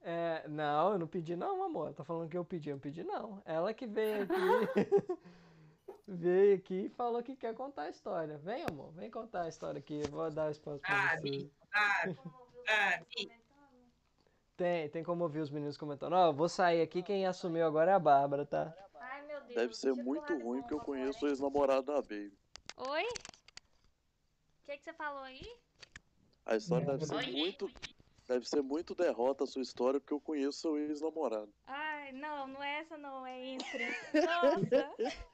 É, 0.03 0.47
não, 0.47 0.93
eu 0.93 0.99
não 0.99 1.07
pedi 1.07 1.35
não, 1.35 1.63
amor. 1.63 1.93
Tá 1.93 2.03
falando 2.03 2.29
que 2.29 2.37
eu 2.37 2.43
pedi, 2.43 2.69
eu 2.69 2.75
não 2.75 2.81
pedi 2.81 3.03
não. 3.03 3.41
Ela 3.45 3.73
que 3.73 3.85
veio 3.85 4.23
aqui, 4.23 4.33
veio 6.07 6.55
aqui 6.55 6.85
e 6.85 6.89
falou 6.89 7.21
que 7.21 7.35
quer 7.35 7.53
contar 7.53 7.83
a 7.83 7.89
história. 7.89 8.37
Vem, 8.39 8.65
amor, 8.67 8.91
vem 8.93 9.11
contar 9.11 9.43
a 9.43 9.49
história 9.49 9.79
aqui. 9.79 10.01
Eu 10.03 10.09
vou 10.09 10.31
dar 10.31 10.49
espaço 10.49 10.79
pra 10.79 11.17
você. 11.17 11.51
Ah, 11.73 12.07
ah. 12.67 12.99
Tem, 14.57 14.89
tem 14.89 15.03
como 15.03 15.23
ouvir 15.23 15.39
os 15.39 15.49
meninos 15.49 15.77
comentando. 15.77 16.13
Ó, 16.13 16.27
eu 16.27 16.33
vou 16.33 16.49
sair 16.49 16.81
aqui, 16.81 17.03
quem 17.03 17.25
assumiu 17.25 17.65
agora 17.65 17.91
é 17.91 17.93
a 17.93 17.99
Bárbara, 17.99 18.45
tá? 18.45 18.73
Deus. 19.53 19.61
Deve 19.61 19.77
ser 19.77 19.93
muito 19.93 20.33
ruim, 20.37 20.61
porque 20.61 20.73
eu 20.73 20.79
conheço 20.79 21.25
o 21.25 21.27
ex-namorado 21.27 21.87
da 21.87 22.01
Baby. 22.01 22.37
Oi? 22.77 23.03
O 23.03 24.63
que, 24.63 24.77
que 24.77 24.83
você 24.83 24.93
falou 24.93 25.23
aí? 25.23 25.41
A 26.45 26.55
história 26.55 26.85
deve 26.85 27.05
ser 27.05 27.15
Oi. 27.15 27.31
muito. 27.31 27.71
Deve 28.27 28.47
ser 28.47 28.61
muito 28.61 28.95
derrota 28.95 29.43
a 29.43 29.47
sua 29.47 29.61
história, 29.61 29.99
porque 29.99 30.13
eu 30.13 30.21
conheço 30.21 30.59
seu 30.59 30.77
ex-namorado. 30.77 31.53
Ai, 31.67 32.13
não, 32.13 32.47
não 32.47 32.63
é 32.63 32.79
essa 32.79 32.97
não, 32.97 33.25
é 33.25 33.45
entre. 33.45 33.87
Nossa! 34.13 34.95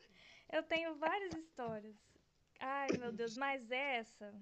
eu 0.51 0.63
tenho 0.63 0.95
várias 0.95 1.33
histórias. 1.35 1.95
Ai, 2.59 2.87
meu 2.97 3.11
Deus, 3.11 3.37
mas 3.37 3.69
essa, 3.69 4.33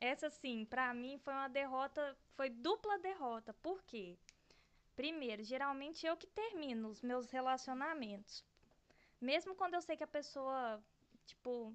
essa 0.00 0.30
sim, 0.30 0.64
pra 0.64 0.94
mim 0.94 1.18
foi 1.18 1.32
uma 1.32 1.48
derrota, 1.48 2.16
foi 2.36 2.48
dupla 2.48 2.98
derrota. 2.98 3.52
Por 3.54 3.82
quê? 3.82 4.16
Primeiro, 4.94 5.42
geralmente 5.42 6.06
eu 6.06 6.16
que 6.16 6.26
termino 6.26 6.88
os 6.88 7.02
meus 7.02 7.30
relacionamentos. 7.30 8.44
Mesmo 9.20 9.54
quando 9.54 9.74
eu 9.74 9.82
sei 9.82 9.96
que 9.96 10.04
a 10.04 10.06
pessoa, 10.06 10.82
tipo, 11.24 11.74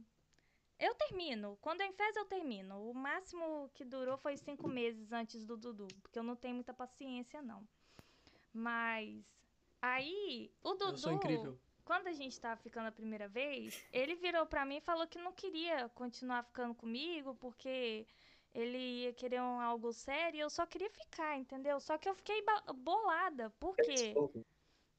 eu 0.80 0.96
termino. 0.96 1.58
Quando 1.62 1.82
é 1.82 1.86
em 1.86 1.94
fez, 1.94 2.16
eu 2.16 2.26
termino. 2.26 2.89
O 2.89 2.94
máximo 2.94 3.70
que 3.74 3.86
durou 3.86 4.18
foi 4.18 4.36
cinco 4.38 4.68
meses 4.68 5.12
antes 5.12 5.46
do 5.46 5.56
Dudu, 5.58 5.88
porque 6.02 6.18
eu 6.18 6.24
não 6.24 6.36
tenho 6.36 6.56
muita 6.56 6.74
paciência, 6.74 7.42
não. 7.42 7.68
Mas 8.54 9.24
aí, 9.82 10.52
o 10.64 10.74
Dudu, 10.74 10.92
Eu 10.94 10.98
sou 10.98 11.14
incrível. 11.14 11.60
quando 11.86 12.08
a 12.08 12.12
gente 12.14 12.39
tava 12.39 12.60
ficando 12.62 12.88
a 12.88 12.92
primeira 12.92 13.28
vez, 13.28 13.82
ele 13.92 14.16
virou 14.16 14.46
pra 14.46 14.66
mim 14.66 14.78
e 14.78 14.82
falou 14.82 15.08
que 15.08 15.20
não 15.20 15.32
queria 15.34 15.89
continuar 15.89 16.44
ficando 16.44 16.76
comigo 16.76 17.36
porque 17.36 18.08
ele 18.54 18.78
ia 19.04 19.14
querer 19.14 19.42
um 19.42 19.62
algo 19.62 19.94
sério 19.94 20.38
e 20.38 20.42
eu 20.42 20.50
só 20.50 20.66
queria 20.66 20.89
ficar, 20.89 21.38
entendeu? 21.38 21.80
Só 21.80 21.98
que 21.98 22.10
eu 22.10 22.16
fiquei 22.16 22.44
bolada, 22.76 23.50
porque 23.60 24.14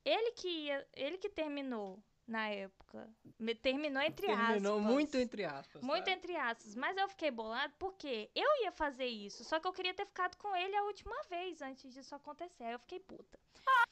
ele 0.05 0.33
que 0.33 0.49
ia, 0.49 0.89
ele 0.95 1.19
que 1.19 1.29
terminou 1.29 2.03
na 2.27 2.49
época. 2.49 3.09
Me- 3.39 3.55
Terminou 3.55 4.03
entre 4.03 4.27
Terminou 4.27 4.79
aspas. 4.79 4.93
muito 4.93 5.17
entre 5.17 5.45
aspas. 5.45 5.83
Muito 5.83 6.05
tá? 6.05 6.11
entre 6.13 6.37
aspas, 6.37 6.75
mas 6.75 6.97
eu 6.97 7.09
fiquei 7.09 7.31
bolado 7.31 7.73
porque 7.79 8.31
eu 8.35 8.63
ia 8.63 8.73
fazer 8.73 9.07
isso, 9.07 9.45
só 9.45 9.59
que 9.61 9.67
eu 9.67 9.73
queria 9.73 9.95
ter 9.95 10.07
ficado 10.07 10.37
com 10.37 10.55
ele 10.57 10.75
a 10.77 10.85
última 10.85 11.15
vez 11.29 11.61
antes 11.63 11.93
disso 11.93 12.15
acontecer. 12.15 12.65
Aí 12.65 12.73
eu 12.73 12.79
fiquei 12.79 13.01
puta. 13.01 13.39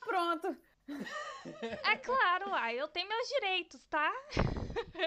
Pronto. 0.00 0.56
É 1.84 1.96
claro, 1.96 2.52
ai, 2.54 2.80
eu 2.80 2.88
tenho 2.88 3.08
meus 3.08 3.28
direitos, 3.28 3.84
tá? 3.84 4.12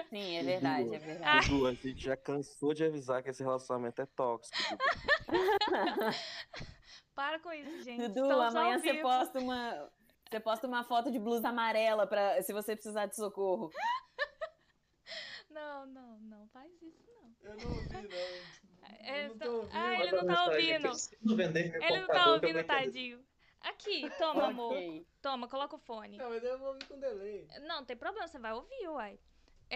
Sim, 0.08 0.36
é 0.36 0.42
verdade, 0.42 0.94
é 0.94 0.98
verdade. 0.98 1.48
Dudu, 1.50 1.66
a 1.66 1.74
gente 1.74 2.02
já 2.02 2.16
cansou 2.16 2.72
de 2.72 2.84
avisar 2.84 3.22
que 3.22 3.30
esse 3.30 3.42
relacionamento 3.42 4.00
é 4.00 4.06
tóxico. 4.06 4.56
Para 7.14 7.38
com 7.38 7.52
isso, 7.52 7.82
gente. 7.82 8.08
Dudu, 8.08 8.22
Estamos 8.22 8.44
amanhã 8.56 8.78
você 8.78 8.94
posta 8.94 9.38
uma. 9.38 9.90
Você 10.34 10.40
posta 10.40 10.66
uma 10.66 10.82
foto 10.82 11.12
de 11.12 11.18
blusa 11.20 11.50
amarela 11.50 12.08
pra, 12.08 12.42
se 12.42 12.52
você 12.52 12.74
precisar 12.74 13.06
de 13.06 13.14
socorro. 13.14 13.70
Não, 15.48 15.86
não, 15.86 16.18
não 16.18 16.48
faz 16.48 16.68
isso, 16.82 17.00
não. 17.06 17.32
Eu 17.40 17.56
não 17.56 17.76
ouvi, 17.76 17.92
não. 17.92 18.88
É, 18.98 19.28
não 19.28 19.38
tô 19.38 19.52
ouvindo. 19.52 19.70
Ah, 19.72 20.00
ele 20.00 20.10
não 20.10 20.26
tá 20.26 20.44
ouvindo. 20.46 20.88
Ele 21.80 22.00
não 22.00 22.06
tá 22.08 22.32
ouvindo, 22.32 22.64
tadinho. 22.64 23.24
Aqui, 23.60 24.10
toma, 24.18 24.48
amor. 24.48 24.74
Toma, 25.22 25.46
coloca 25.46 25.76
o 25.76 25.78
fone. 25.78 26.16
Não, 26.16 26.28
mas 26.28 26.42
eu 26.42 26.58
vou 26.58 26.70
ouvir 26.70 26.84
com 26.86 26.98
delay. 26.98 27.46
Não, 27.60 27.76
não 27.76 27.84
tem 27.84 27.96
problema, 27.96 28.26
você 28.26 28.40
vai 28.40 28.52
ouvir, 28.52 28.88
uai. 28.88 29.16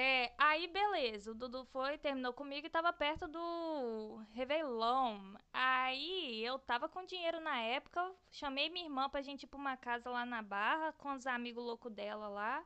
É, 0.00 0.32
aí, 0.38 0.68
beleza, 0.68 1.32
o 1.32 1.34
Dudu 1.34 1.64
foi, 1.64 1.98
terminou 1.98 2.32
comigo 2.32 2.64
e 2.64 2.70
tava 2.70 2.92
perto 2.92 3.26
do 3.26 4.22
Réveillon. 4.32 5.34
Aí, 5.52 6.40
eu 6.44 6.56
tava 6.56 6.88
com 6.88 7.04
dinheiro 7.04 7.40
na 7.40 7.58
época, 7.58 8.14
chamei 8.30 8.70
minha 8.70 8.84
irmã 8.86 9.10
pra 9.10 9.22
gente 9.22 9.42
ir 9.42 9.48
pra 9.48 9.58
uma 9.58 9.76
casa 9.76 10.08
lá 10.08 10.24
na 10.24 10.40
Barra, 10.40 10.92
com 10.92 11.12
os 11.14 11.26
amigos 11.26 11.64
loucos 11.64 11.92
dela 11.92 12.28
lá. 12.28 12.64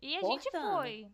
E 0.00 0.16
a 0.16 0.20
gente 0.20 0.48
Cortando. 0.48 0.76
foi. 0.76 1.10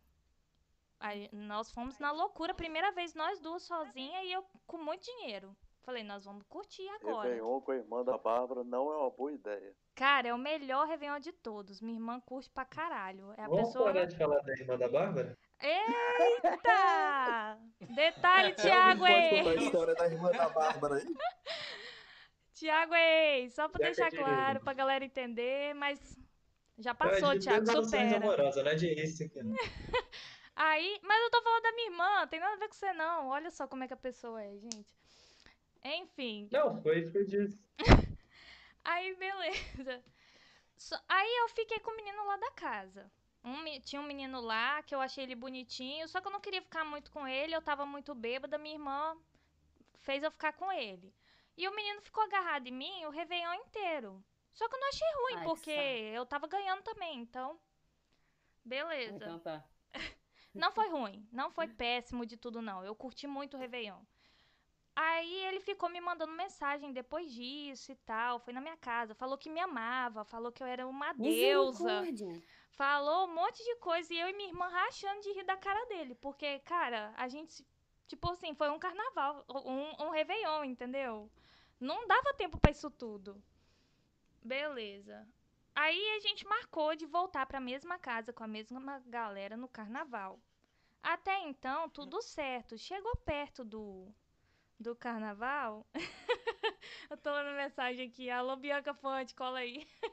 Aí, 1.01 1.31
nós 1.33 1.73
fomos 1.73 1.99
na 1.99 2.13
loucura, 2.13 2.53
primeira 2.53 2.93
vez 2.93 3.15
nós 3.15 3.41
duas 3.41 3.63
sozinhas 3.63 4.23
e 4.27 4.33
eu 4.33 4.45
com 4.67 4.77
muito 4.77 5.07
dinheiro. 5.07 5.57
Falei, 5.83 6.05
nós 6.05 6.25
vamos 6.27 6.45
curtir 6.47 6.87
agora. 6.91 7.29
Réveillon 7.29 7.61
com 7.63 7.73
a 7.73 7.77
irmã 7.77 8.05
da 8.05 8.19
Bárbara 8.19 8.63
não 8.63 8.93
é 8.93 8.97
uma 8.99 9.11
boa 9.11 9.33
ideia. 9.33 9.75
Cara, 9.95 10.29
é 10.29 10.35
o 10.35 10.39
melhor 10.39 10.87
Réveillon 10.87 11.19
de 11.19 11.33
todos. 11.33 11.81
Minha 11.81 11.97
irmã 11.97 12.21
curte 12.21 12.51
pra 12.51 12.65
caralho. 12.67 13.33
É 13.37 13.43
a 13.43 13.49
Vamos 13.49 13.69
pessoa. 13.69 13.87
parar 13.87 14.05
de 14.05 14.17
falar 14.17 14.41
da 14.41 14.53
irmã 14.53 14.77
da 14.79 14.89
Bárbara? 14.89 15.39
Eita! 15.63 17.59
Detalhe, 17.95 18.55
Thiago, 18.55 19.01
contar 19.01 19.51
a 19.51 19.55
história 19.57 19.95
da 19.95 20.07
irmã 20.07 20.31
da 20.31 20.49
Bárbara 20.51 20.95
aí? 20.97 21.07
Thiago, 22.55 22.95
ei! 22.95 23.49
Só 23.51 23.69
pra 23.69 23.87
deixar 23.87 24.09
é 24.09 24.11
de- 24.11 24.17
claro, 24.19 24.61
pra 24.61 24.75
galera 24.75 25.03
entender, 25.05 25.75
mas 25.75 25.99
já 26.79 26.91
É 26.91 26.95
passou, 26.95 27.35
desaluções 27.39 27.87
supera. 27.87 28.17
amorosas, 28.19 28.63
não 28.65 28.71
é 28.71 28.75
de 28.75 28.93
isso 29.03 29.25
aqui. 29.25 29.43
não. 29.43 29.57
Aí, 30.57 31.01
mas 31.03 31.23
eu 31.23 31.31
tô 31.31 31.43
falando 31.43 31.63
da 31.63 31.73
minha 31.73 31.87
irmã, 31.91 32.27
tem 32.27 32.39
nada 32.39 32.53
a 32.53 32.59
ver 32.59 32.69
com 32.69 32.75
você 32.75 32.93
não. 32.93 33.29
Olha 33.29 33.51
só 33.51 33.67
como 33.67 33.83
é 33.83 33.87
que 33.89 33.95
a 33.95 33.97
pessoa 33.97 34.43
é, 34.43 34.59
gente. 34.59 35.00
Enfim, 35.85 36.49
Não, 36.53 36.81
foi 36.83 37.01
isso 37.01 37.13
que 37.13 37.19
eu 37.19 37.27
disse. 37.27 37.65
aí 38.85 39.15
beleza. 39.17 40.05
Só- 40.77 41.01
aí 41.09 41.39
eu 41.43 41.49
fiquei 41.51 41.79
com 41.81 41.91
o 41.91 41.97
menino 41.97 42.25
lá 42.27 42.37
da 42.37 42.51
casa. 42.53 43.11
Um 43.43 43.65
tinha 43.81 44.01
um 44.01 44.07
menino 44.07 44.41
lá 44.41 44.83
que 44.83 44.95
eu 44.95 45.01
achei 45.01 45.25
ele 45.25 45.35
bonitinho, 45.35 46.07
só 46.09 46.21
que 46.21 46.29
eu 46.29 46.33
não 46.33 46.41
queria 46.41 46.61
ficar 46.61 46.85
muito 46.85 47.11
com 47.11 47.27
ele, 47.27 47.55
eu 47.55 47.63
tava 47.63 47.87
muito 47.87 48.15
bêbada, 48.15 48.59
minha 48.59 48.75
irmã 48.75 49.17
fez 50.01 50.23
eu 50.23 50.31
ficar 50.31 50.53
com 50.53 50.71
ele. 50.71 51.15
E 51.57 51.67
o 51.67 51.75
menino 51.75 52.03
ficou 52.03 52.23
agarrado 52.23 52.67
em 52.67 52.73
mim 52.73 53.05
o 53.07 53.11
Réveillon 53.11 53.55
inteiro. 53.55 54.23
Só 54.53 54.69
que 54.69 54.75
eu 54.75 54.81
não 54.81 54.89
achei 54.89 55.09
ruim, 55.23 55.35
Ai, 55.37 55.41
que 55.41 55.47
porque 55.47 55.71
eu 55.71 56.27
tava 56.27 56.47
ganhando 56.47 56.83
também, 56.83 57.21
então. 57.21 57.59
Beleza. 58.65 59.17
Então 59.17 59.39
tá. 59.39 59.65
Não 60.53 60.73
foi 60.73 60.89
ruim, 60.89 61.29
não 61.31 61.49
foi 61.49 61.69
péssimo 61.69 62.27
de 62.27 62.37
tudo, 62.37 62.61
não. 62.61 62.85
Eu 62.85 62.93
curti 62.93 63.25
muito 63.29 63.57
o 63.57 63.61
Réveillon. 63.61 64.03
Aí 64.95 65.45
ele 65.45 65.61
ficou 65.61 65.89
me 65.89 66.01
mandando 66.01 66.33
mensagem 66.33 66.93
depois 66.93 67.33
disso 67.33 67.93
e 67.93 67.97
tal. 67.97 68.39
Foi 68.39 68.53
na 68.53 68.61
minha 68.61 68.77
casa. 68.77 69.15
Falou 69.15 69.39
que 69.39 69.51
me 69.51 69.61
amava, 69.61 70.25
falou 70.25 70.53
que 70.53 70.63
eu 70.63 70.67
era 70.67 70.87
uma 70.87 71.13
deusa. 71.13 72.03
Falou 72.73 73.27
um 73.27 73.35
monte 73.35 73.63
de 73.65 73.77
coisa. 73.77 74.13
E 74.13 74.19
eu 74.19 74.29
e 74.29 74.33
minha 74.33 74.49
irmã 74.49 74.69
rachando 74.69 75.21
de 75.21 75.33
rir 75.33 75.45
da 75.45 75.57
cara 75.57 75.85
dele. 75.87 76.15
Porque, 76.15 76.59
cara, 76.61 77.13
a 77.17 77.29
gente. 77.29 77.67
Tipo 78.07 78.33
assim, 78.33 78.55
foi 78.55 78.69
um 78.71 78.79
carnaval, 78.79 79.45
um, 79.49 80.07
um 80.07 80.11
Réveillon, 80.11 80.65
entendeu? 80.65 81.31
Não 81.79 82.09
dava 82.09 82.35
tempo 82.35 82.59
pra 82.59 82.73
isso 82.73 82.91
tudo. 82.91 83.41
Beleza. 84.43 85.27
Aí 85.75 86.17
a 86.17 86.21
gente 86.21 86.45
marcou 86.45 86.97
de 86.97 87.07
voltar 87.07 87.47
pra 87.47 87.61
mesma 87.61 87.99
casa 87.99 88.33
com 88.33 88.43
a 88.43 88.49
mesma 88.49 89.01
galera 89.07 89.57
no 89.57 89.69
carnaval. 89.69 90.41
Até 91.03 91.39
então, 91.41 91.89
tudo 91.89 92.21
certo. 92.21 92.77
Chegou 92.77 93.15
perto 93.25 93.65
do, 93.65 94.13
do 94.81 94.97
carnaval. 94.97 95.87
Eu 97.11 97.17
tô 97.17 97.33
lendo 97.35 97.57
mensagem 97.57 98.09
aqui. 98.09 98.31
Alô, 98.31 98.57
Bianca 98.57 98.95
Fonte, 98.95 99.35
cola 99.35 99.59
aí. 99.61 99.87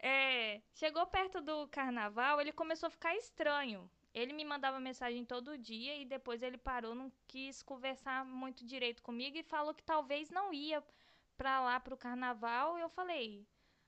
É, 0.00 0.62
chegou 0.74 1.06
perto 1.06 1.40
do 1.40 1.68
carnaval, 1.68 2.40
ele 2.40 2.52
começou 2.52 2.86
a 2.88 2.90
ficar 2.90 3.16
estranho. 3.16 3.90
Ele 4.14 4.32
me 4.32 4.44
mandava 4.44 4.80
mensagem 4.80 5.24
todo 5.24 5.58
dia 5.58 5.96
e 5.96 6.04
depois 6.04 6.42
ele 6.42 6.58
parou, 6.58 6.94
não 6.94 7.12
quis 7.26 7.62
conversar 7.62 8.24
muito 8.24 8.64
direito 8.64 9.02
comigo 9.02 9.36
e 9.36 9.42
falou 9.42 9.74
que 9.74 9.82
talvez 9.84 10.30
não 10.30 10.52
ia 10.52 10.82
pra 11.36 11.60
lá 11.60 11.80
pro 11.80 11.96
carnaval. 11.96 12.78
Eu 12.78 12.88
falei: 12.88 13.46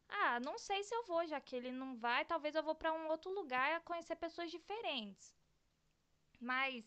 "Ah, 0.09 0.41
não 0.41 0.59
sei 0.59 0.83
se 0.85 0.95
eu 0.95 1.05
vou, 1.07 1.27
já 1.27 1.41
que 1.41 1.57
ele 1.57 1.73
não 1.73 1.97
vai, 1.97 2.25
talvez 2.25 2.55
eu 2.55 2.63
vou 2.63 2.75
pra 2.75 2.93
um 2.93 3.09
outro 3.09 3.33
lugar 3.33 3.81
conhecer 3.83 4.17
pessoas 4.17 4.51
diferentes". 4.51 5.35
Mas 6.41 6.85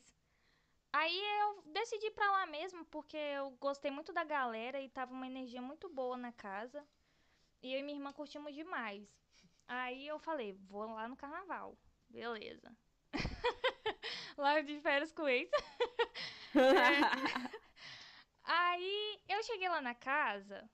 aí 0.93 1.21
eu 1.41 1.63
decidi 1.73 2.05
ir 2.05 2.11
pra 2.11 2.31
lá 2.31 2.45
mesmo 2.45 2.85
porque 2.85 3.17
eu 3.17 3.51
gostei 3.59 3.91
muito 3.91 4.13
da 4.13 4.23
galera 4.23 4.79
e 4.79 4.87
tava 4.87 5.11
uma 5.11 5.27
energia 5.27 5.61
muito 5.61 5.89
boa 5.89 6.15
na 6.15 6.31
casa. 6.31 6.85
E 7.61 7.73
eu 7.73 7.79
e 7.79 7.83
minha 7.83 7.97
irmã 7.97 8.13
curtimos 8.13 8.53
demais. 8.53 9.07
Aí 9.67 10.07
eu 10.07 10.19
falei, 10.19 10.53
vou 10.53 10.85
lá 10.93 11.07
no 11.07 11.17
carnaval. 11.17 11.77
Beleza. 12.09 12.75
lá 14.37 14.61
de 14.61 14.79
férias 14.81 15.11
com 15.11 15.27
ex. 15.27 15.49
É. 16.55 16.61
Aí 18.43 19.19
eu 19.27 19.41
cheguei 19.43 19.69
lá 19.69 19.81
na 19.81 19.95
casa. 19.95 20.69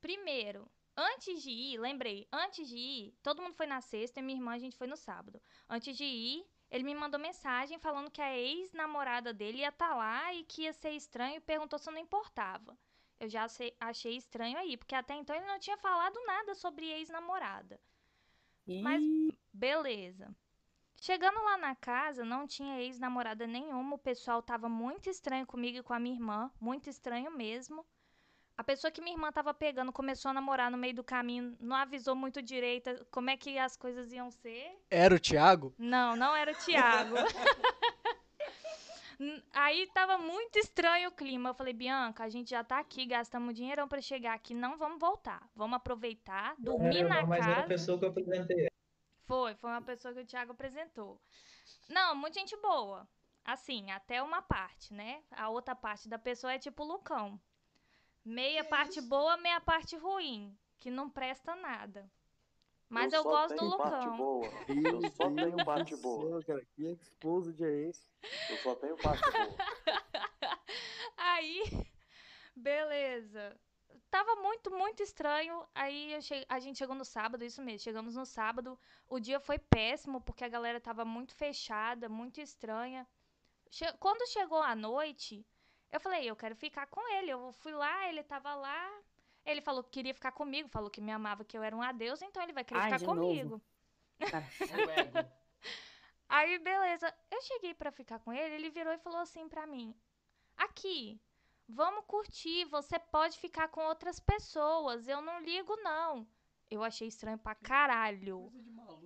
Primeiro, 0.00 0.68
antes 0.96 1.42
de 1.42 1.50
ir, 1.50 1.78
lembrei, 1.78 2.26
antes 2.32 2.68
de 2.68 2.76
ir, 2.76 3.14
todo 3.22 3.40
mundo 3.40 3.54
foi 3.54 3.66
na 3.66 3.80
sexta 3.80 4.18
e 4.20 4.22
minha 4.22 4.38
irmã 4.38 4.52
a 4.52 4.58
gente 4.58 4.76
foi 4.76 4.86
no 4.86 4.96
sábado. 4.96 5.40
Antes 5.68 5.96
de 5.96 6.04
ir, 6.04 6.44
ele 6.72 6.84
me 6.84 6.94
mandou 6.94 7.20
mensagem 7.20 7.78
falando 7.78 8.10
que 8.10 8.22
a 8.22 8.34
ex-namorada 8.36 9.32
dele 9.32 9.58
ia 9.58 9.68
estar 9.68 9.94
lá 9.94 10.32
e 10.32 10.42
que 10.42 10.62
ia 10.62 10.72
ser 10.72 10.92
estranho 10.92 11.36
e 11.36 11.40
perguntou 11.40 11.78
se 11.78 11.86
eu 11.88 11.92
não 11.92 12.00
importava. 12.00 12.76
Eu 13.20 13.28
já 13.28 13.46
achei 13.78 14.16
estranho 14.16 14.56
aí, 14.56 14.76
porque 14.78 14.94
até 14.94 15.14
então 15.14 15.36
ele 15.36 15.44
não 15.46 15.58
tinha 15.58 15.76
falado 15.76 16.18
nada 16.26 16.54
sobre 16.54 16.86
ex-namorada. 16.86 17.78
Mas- 18.66 19.02
Ih, 19.02 19.38
Beleza. 19.52 20.34
Chegando 20.96 21.42
lá 21.44 21.58
na 21.58 21.74
casa, 21.76 22.24
não 22.24 22.46
tinha 22.46 22.80
ex-namorada 22.80 23.46
nenhuma. 23.46 23.96
O 23.96 23.98
pessoal 23.98 24.40
tava 24.42 24.68
muito 24.68 25.10
estranho 25.10 25.46
comigo 25.46 25.78
e 25.78 25.82
com 25.82 25.92
a 25.92 26.00
minha 26.00 26.14
irmã. 26.14 26.50
Muito 26.58 26.88
estranho 26.88 27.30
mesmo. 27.30 27.84
A 28.56 28.62
pessoa 28.62 28.90
que 28.90 29.00
minha 29.00 29.14
irmã 29.16 29.32
tava 29.32 29.52
pegando 29.54 29.92
começou 29.92 30.30
a 30.30 30.34
namorar 30.34 30.70
no 30.70 30.76
meio 30.76 30.94
do 30.94 31.02
caminho, 31.02 31.56
não 31.58 31.74
avisou 31.74 32.14
muito 32.14 32.40
direito 32.42 33.04
como 33.10 33.30
é 33.30 33.36
que 33.36 33.58
as 33.58 33.76
coisas 33.76 34.12
iam 34.12 34.30
ser. 34.30 34.78
Era 34.90 35.14
o 35.14 35.18
Thiago? 35.18 35.74
Não, 35.78 36.14
não 36.14 36.36
era 36.36 36.52
o 36.52 36.54
Thiago. 36.54 37.14
N- 39.18 39.42
Aí 39.52 39.86
tava 39.94 40.18
muito 40.18 40.58
estranho 40.58 41.08
o 41.08 41.12
clima. 41.12 41.50
Eu 41.50 41.54
falei, 41.54 41.72
Bianca, 41.72 42.24
a 42.24 42.28
gente 42.28 42.50
já 42.50 42.62
tá 42.64 42.78
aqui, 42.78 43.06
gastamos 43.06 43.54
dinheirão 43.54 43.88
pra 43.88 44.00
chegar 44.00 44.34
aqui, 44.34 44.52
não 44.54 44.76
vamos 44.76 44.98
voltar. 44.98 45.48
Vamos 45.54 45.76
aproveitar, 45.76 46.54
dormir 46.58 46.98
Era, 46.98 47.08
na 47.08 47.20
não, 47.22 47.28
mas 47.28 47.44
era 47.44 47.52
a 47.52 47.56
casa. 47.56 47.68
pessoa 47.68 47.98
que 47.98 48.04
eu 48.04 48.08
apresentei. 48.10 48.68
Foi, 49.26 49.54
foi 49.54 49.70
uma 49.70 49.82
pessoa 49.82 50.12
que 50.12 50.20
o 50.20 50.26
Thiago 50.26 50.52
apresentou. 50.52 51.20
Não, 51.88 52.14
muita 52.14 52.38
gente 52.40 52.56
boa. 52.58 53.08
Assim, 53.44 53.90
até 53.90 54.22
uma 54.22 54.42
parte, 54.42 54.92
né? 54.92 55.22
A 55.32 55.48
outra 55.48 55.74
parte 55.74 56.08
da 56.08 56.18
pessoa 56.18 56.52
é 56.52 56.58
tipo 56.58 56.82
o 56.84 56.86
Lucão. 56.86 57.40
Meia 58.24 58.64
parte 58.64 59.00
boa, 59.00 59.36
meia 59.36 59.60
parte 59.60 59.96
ruim, 59.96 60.56
que 60.78 60.90
não 60.90 61.10
presta 61.10 61.54
nada. 61.56 62.10
Mas 62.88 63.12
eu, 63.12 63.22
só 63.22 63.30
gosto 63.30 63.54
do 63.54 63.58
tenho 63.58 63.76
parte 63.78 64.04
Lucão. 64.04 64.16
boa. 64.16 64.48
Eu 65.02 65.10
só 65.10 65.30
tenho 65.30 65.64
parte 65.64 65.96
boa. 65.96 66.44
cara, 66.44 66.64
que 66.74 66.84
exposed 66.84 67.62
é 67.64 67.88
esse? 67.88 68.06
Eu 68.50 68.56
só 68.58 68.74
tenho 68.74 68.96
parte 68.98 69.22
boa. 69.32 69.56
Aí, 71.16 71.62
beleza. 72.54 73.58
Tava 74.10 74.36
muito, 74.36 74.70
muito 74.70 75.02
estranho. 75.02 75.66
Aí 75.74 76.12
eu 76.12 76.20
che- 76.20 76.44
a 76.48 76.58
gente 76.58 76.76
chegou 76.78 76.94
no 76.94 77.04
sábado, 77.04 77.42
isso 77.44 77.62
mesmo. 77.62 77.80
Chegamos 77.80 78.14
no 78.14 78.26
sábado. 78.26 78.78
O 79.08 79.18
dia 79.18 79.40
foi 79.40 79.58
péssimo, 79.58 80.20
porque 80.20 80.44
a 80.44 80.48
galera 80.48 80.78
tava 80.80 81.02
muito 81.04 81.34
fechada, 81.34 82.10
muito 82.10 82.40
estranha. 82.40 83.06
Che- 83.70 83.92
Quando 83.94 84.28
chegou 84.28 84.60
a 84.62 84.74
noite, 84.76 85.46
eu 85.92 86.00
falei, 86.00 86.28
eu 86.28 86.34
quero 86.34 86.56
ficar 86.56 86.86
com 86.86 87.06
ele. 87.16 87.30
Eu 87.30 87.52
fui 87.52 87.72
lá, 87.72 88.08
ele 88.08 88.22
tava 88.22 88.54
lá. 88.54 88.90
Ele 89.44 89.60
falou 89.60 89.84
que 89.84 89.90
queria 89.90 90.14
ficar 90.14 90.32
comigo, 90.32 90.68
falou 90.68 90.90
que 90.90 91.00
me 91.00 91.12
amava, 91.12 91.44
que 91.44 91.56
eu 91.56 91.62
era 91.62 91.76
um 91.76 91.82
adeus, 91.82 92.22
então 92.22 92.42
ele 92.42 92.52
vai 92.52 92.64
querer 92.64 92.80
Ai, 92.80 92.98
ficar 92.98 93.04
comigo. 93.04 93.60
Aí, 96.28 96.58
beleza. 96.58 97.14
Eu 97.30 97.42
cheguei 97.42 97.74
pra 97.74 97.92
ficar 97.92 98.20
com 98.20 98.32
ele, 98.32 98.54
ele 98.54 98.70
virou 98.70 98.92
e 98.92 98.98
falou 98.98 99.18
assim 99.18 99.48
pra 99.48 99.66
mim: 99.66 99.94
Aqui, 100.56 101.20
vamos 101.68 102.04
curtir, 102.06 102.64
você 102.66 102.98
pode 102.98 103.38
ficar 103.38 103.68
com 103.68 103.82
outras 103.82 104.18
pessoas, 104.18 105.08
eu 105.08 105.20
não 105.20 105.40
ligo, 105.40 105.76
não. 105.82 106.26
Eu 106.70 106.82
achei 106.82 107.08
estranho 107.08 107.36
pra 107.36 107.54
caralho. 107.54 108.50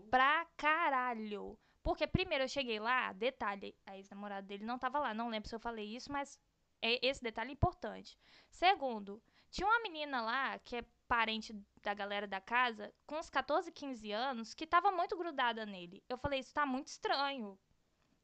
Pra 0.09 0.47
caralho. 0.57 1.59
Porque, 1.83 2.07
primeiro, 2.07 2.45
eu 2.45 2.49
cheguei 2.49 2.79
lá, 2.79 3.13
detalhe, 3.13 3.75
a 3.85 3.97
ex-namorada 3.97 4.47
dele 4.47 4.65
não 4.65 4.79
tava 4.79 5.01
lá. 5.01 5.15
Não 5.15 5.29
lembro 5.29 5.49
se 5.49 5.55
eu 5.55 5.61
falei 5.61 5.85
isso, 5.97 6.13
mas 6.13 6.39
é- 6.83 7.05
esse 7.07 7.23
detalhe 7.23 7.53
importante. 7.53 8.19
Segundo, 8.51 9.23
tinha 9.51 9.67
uma 9.67 9.81
menina 9.81 10.21
lá, 10.23 10.59
que 10.59 10.77
é 10.77 10.85
parente 11.09 11.53
da 11.83 11.95
galera 11.95 12.27
da 12.27 12.41
casa, 12.41 12.93
com 13.07 13.19
uns 13.19 13.31
14, 13.31 13.71
15 13.73 14.11
anos, 14.13 14.55
que 14.55 14.67
tava 14.67 14.91
muito 14.91 15.17
grudada 15.17 15.65
nele. 15.65 16.03
Eu 16.09 16.19
falei, 16.19 16.41
isso 16.41 16.53
tá 16.53 16.67
muito 16.67 16.89
estranho. 16.89 17.59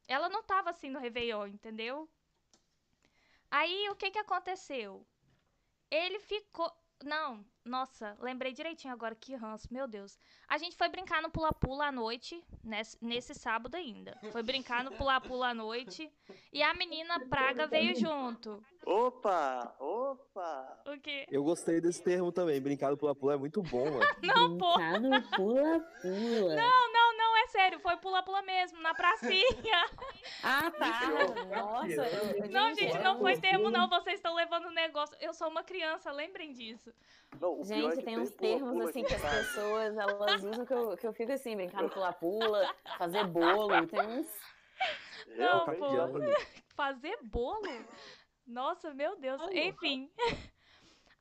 Ela 0.08 0.28
não 0.28 0.42
tava 0.42 0.70
assim 0.70 0.90
no 0.90 0.98
Réveillon, 0.98 1.46
entendeu? 1.46 2.08
Aí, 3.50 3.88
o 3.90 3.94
que 3.96 4.10
que 4.10 4.18
aconteceu? 4.18 5.06
Ele 5.90 6.18
ficou... 6.20 6.72
Não, 7.04 7.44
nossa, 7.64 8.16
lembrei 8.20 8.52
direitinho 8.52 8.92
agora, 8.92 9.14
que 9.14 9.34
ranço, 9.36 9.68
meu 9.70 9.86
Deus. 9.86 10.18
A 10.48 10.58
gente 10.58 10.76
foi 10.76 10.88
brincar 10.88 11.22
no 11.22 11.30
pula-pula 11.30 11.86
à 11.86 11.92
noite, 11.92 12.42
nesse, 12.62 12.96
nesse 13.00 13.34
sábado 13.34 13.76
ainda. 13.76 14.18
Foi 14.32 14.42
brincar 14.42 14.82
no 14.82 14.92
pula-pula 14.92 15.48
à 15.50 15.54
noite. 15.54 16.10
E 16.52 16.62
a 16.62 16.74
menina 16.74 17.20
Praga 17.28 17.66
veio 17.66 17.94
junto. 17.94 18.62
Opa! 18.84 19.74
Opa! 19.78 20.82
O 20.86 21.00
quê? 21.00 21.24
Eu 21.30 21.44
gostei 21.44 21.80
desse 21.80 22.02
termo 22.02 22.32
também. 22.32 22.60
Brincar 22.60 22.90
no 22.90 22.96
pula-pula 22.96 23.34
é 23.34 23.36
muito 23.36 23.62
bom, 23.62 23.84
mano. 23.84 24.00
Não, 24.22 24.58
pô. 24.58 24.74
Brincar 24.74 25.00
no 25.00 25.22
pula-pula. 25.36 26.56
Não, 26.56 26.92
não, 26.92 27.01
não, 27.54 27.60
é 27.60 27.64
sério. 27.64 27.80
Foi 27.80 27.96
pula-pula 27.98 28.42
mesmo, 28.42 28.80
na 28.80 28.94
pracinha. 28.94 29.42
Ah, 30.44 30.70
tá. 30.72 31.08
Nossa. 31.44 31.86
eu- 31.86 32.48
Não, 32.50 32.74
gente, 32.74 32.98
não 32.98 33.18
foi 33.18 33.38
termo, 33.38 33.70
não. 33.70 33.88
Vocês 33.88 34.16
estão 34.16 34.34
levando 34.34 34.66
o 34.66 34.70
negócio. 34.72 35.16
Eu 35.20 35.32
sou 35.32 35.48
uma 35.48 35.62
criança, 35.62 36.10
lembrem 36.10 36.52
disso. 36.52 36.92
Não, 37.40 37.60
é 37.60 37.64
Gente, 37.64 38.02
tem 38.02 38.18
uns 38.18 38.32
termos 38.32 38.80
assim 38.86 39.04
que 39.04 39.14
as 39.14 39.22
pessoas 39.22 39.96
elas 39.96 40.42
usam 40.42 40.66
que 40.66 40.74
eu, 40.74 40.96
que 40.96 41.06
eu 41.06 41.12
fico 41.12 41.32
assim, 41.32 41.54
brincar 41.56 41.82
no 41.82 41.90
pula-pula, 41.90 42.74
fazer 42.98 43.24
bolo, 43.26 43.86
tem 43.86 44.00
uns. 44.00 44.26
Não, 45.28 45.64
Realmente, 45.64 45.78
pô. 45.78 46.52
Fazer 46.74 47.18
bolo? 47.22 47.62
Nossa, 48.46 48.92
meu 48.94 49.14
Deus. 49.16 49.40
Enfim. 49.52 50.10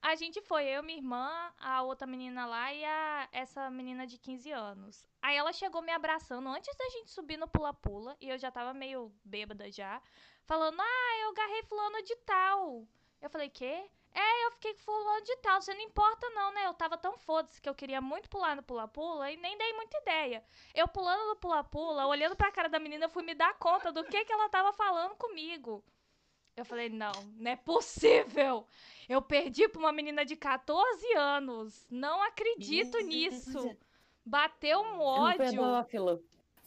A 0.02 0.16
gente 0.16 0.42
foi, 0.42 0.66
eu, 0.66 0.82
minha 0.82 0.98
irmã, 0.98 1.54
a 1.60 1.84
outra 1.84 2.08
menina 2.08 2.48
lá 2.48 2.74
e 2.74 2.84
a, 2.84 3.30
essa 3.32 3.70
menina 3.70 4.08
de 4.08 4.18
15 4.18 4.52
anos. 4.52 5.06
Aí 5.22 5.38
ela 5.38 5.54
chegou 5.54 5.82
me 5.84 5.92
abraçando 5.92 6.50
antes 6.50 6.76
da 6.76 6.90
gente 6.90 7.12
subir 7.12 7.38
no 7.38 7.48
pula-pula, 7.48 8.18
e 8.20 8.28
eu 8.28 8.38
já 8.38 8.50
tava 8.50 8.74
meio 8.74 9.14
bêbada 9.24 9.72
já, 9.72 10.02
falando, 10.44 10.82
ah, 10.82 11.18
eu 11.22 11.30
agarrei 11.30 11.62
fulano 11.64 12.02
de 12.02 12.16
tal. 12.18 12.88
Eu 13.22 13.30
falei, 13.30 13.50
quê? 13.50 13.90
É, 14.14 14.46
eu 14.46 14.52
fiquei 14.54 14.74
com 14.74 14.80
fulano 14.82 15.24
de 15.24 15.36
tal, 15.38 15.62
você 15.62 15.74
não 15.74 15.82
importa 15.82 16.28
não, 16.32 16.52
né? 16.52 16.66
Eu 16.66 16.74
tava 16.74 16.98
tão 16.98 17.16
foda-se 17.18 17.62
que 17.62 17.70
eu 17.70 17.76
queria 17.76 18.02
muito 18.02 18.28
pular 18.28 18.56
no 18.56 18.64
pula-pula 18.64 19.32
e 19.32 19.38
nem 19.38 19.56
dei 19.56 19.74
muita 19.74 19.98
ideia. 20.00 20.44
Eu 20.74 20.88
pulando 20.88 21.28
no 21.28 21.36
pula-pula, 21.36 22.08
olhando 22.08 22.36
pra 22.36 22.52
cara 22.52 22.68
da 22.68 22.80
menina, 22.80 23.08
fui 23.08 23.24
me 23.24 23.36
dar 23.36 23.54
conta 23.60 23.92
do 23.92 24.04
que 24.04 24.26
que 24.26 24.34
ela 24.34 24.50
tava 24.50 24.74
falando 24.74 25.16
comigo. 25.16 25.86
Eu 26.62 26.66
falei, 26.66 26.90
não, 26.90 27.12
não 27.40 27.52
é 27.52 27.56
possível. 27.56 28.68
Eu 29.10 29.20
perdi 29.20 29.68
pra 29.68 29.80
uma 29.80 29.92
menina 29.92 30.24
de 30.24 30.36
14 30.36 31.14
anos. 31.18 31.88
Não 31.90 32.22
acredito 32.22 33.00
nisso. 33.00 33.76
Bateu 34.24 34.80
um 34.80 35.02
ódio. 35.02 35.60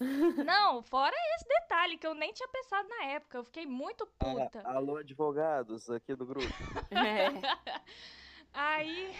Não, 0.44 0.82
fora 0.82 1.14
esse 1.36 1.46
detalhe 1.46 1.96
que 1.96 2.04
eu 2.04 2.16
nem 2.16 2.32
tinha 2.32 2.48
pensado 2.48 2.88
na 2.88 3.04
época. 3.04 3.38
Eu 3.38 3.44
fiquei 3.44 3.64
muito 3.64 4.04
puta. 4.18 4.60
Ah, 4.64 4.74
alô, 4.74 4.96
advogados 4.96 5.88
aqui 5.88 6.16
do 6.16 6.26
grupo. 6.26 6.48
É. 6.90 7.28
Aí. 8.52 9.14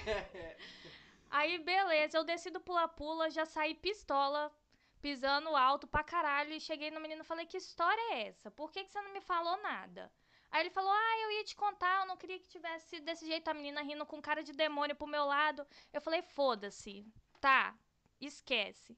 Aí, 1.30 1.58
beleza, 1.58 2.18
eu 2.18 2.24
desci 2.24 2.50
do 2.50 2.60
pula-pula, 2.60 3.30
já 3.30 3.46
saí 3.46 3.74
pistola, 3.76 4.52
pisando 5.00 5.54
alto 5.54 5.86
pra 5.86 6.02
caralho. 6.02 6.52
E 6.52 6.60
cheguei 6.60 6.90
no 6.90 7.00
menino 7.00 7.22
e 7.22 7.24
falei: 7.24 7.46
Que 7.46 7.56
história 7.56 8.12
é 8.12 8.26
essa? 8.26 8.50
Por 8.50 8.72
que, 8.72 8.82
que 8.82 8.90
você 8.90 9.00
não 9.00 9.12
me 9.12 9.20
falou 9.20 9.56
nada? 9.62 10.10
Aí 10.54 10.60
ele 10.60 10.70
falou: 10.70 10.92
Ah, 10.92 11.18
eu 11.24 11.32
ia 11.32 11.42
te 11.42 11.56
contar, 11.56 12.02
eu 12.02 12.06
não 12.06 12.16
queria 12.16 12.38
que 12.38 12.48
tivesse 12.48 13.00
desse 13.00 13.26
jeito 13.26 13.48
a 13.48 13.54
menina 13.54 13.82
rindo 13.82 14.06
com 14.06 14.22
cara 14.22 14.40
de 14.40 14.52
demônio 14.52 14.94
pro 14.94 15.04
meu 15.04 15.24
lado. 15.24 15.66
Eu 15.92 16.00
falei: 16.00 16.22
Foda-se, 16.22 17.04
tá, 17.40 17.76
esquece. 18.20 18.96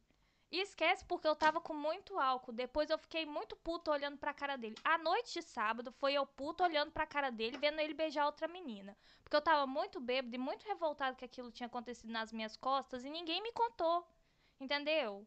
E 0.52 0.60
esquece 0.60 1.02
porque 1.06 1.26
eu 1.26 1.34
tava 1.34 1.58
com 1.58 1.72
muito 1.72 2.18
álcool. 2.18 2.52
Depois 2.52 2.90
eu 2.90 2.98
fiquei 2.98 3.24
muito 3.24 3.56
puto 3.56 3.90
olhando 3.90 4.18
pra 4.18 4.34
cara 4.34 4.56
dele. 4.56 4.76
A 4.84 4.98
noite 4.98 5.32
de 5.32 5.42
sábado 5.42 5.90
foi 5.92 6.12
eu 6.12 6.26
puto 6.26 6.62
olhando 6.62 6.92
pra 6.92 7.06
cara 7.06 7.30
dele, 7.30 7.56
vendo 7.56 7.80
ele 7.80 7.94
beijar 7.94 8.26
outra 8.26 8.46
menina. 8.46 8.94
Porque 9.24 9.34
eu 9.34 9.40
tava 9.40 9.66
muito 9.66 9.98
bêbado 9.98 10.34
e 10.34 10.38
muito 10.38 10.66
revoltado 10.66 11.16
que 11.16 11.24
aquilo 11.24 11.50
tinha 11.50 11.68
acontecido 11.68 12.12
nas 12.12 12.32
minhas 12.34 12.54
costas 12.54 13.02
e 13.02 13.08
ninguém 13.08 13.42
me 13.42 13.52
contou. 13.52 14.06
Entendeu? 14.60 15.26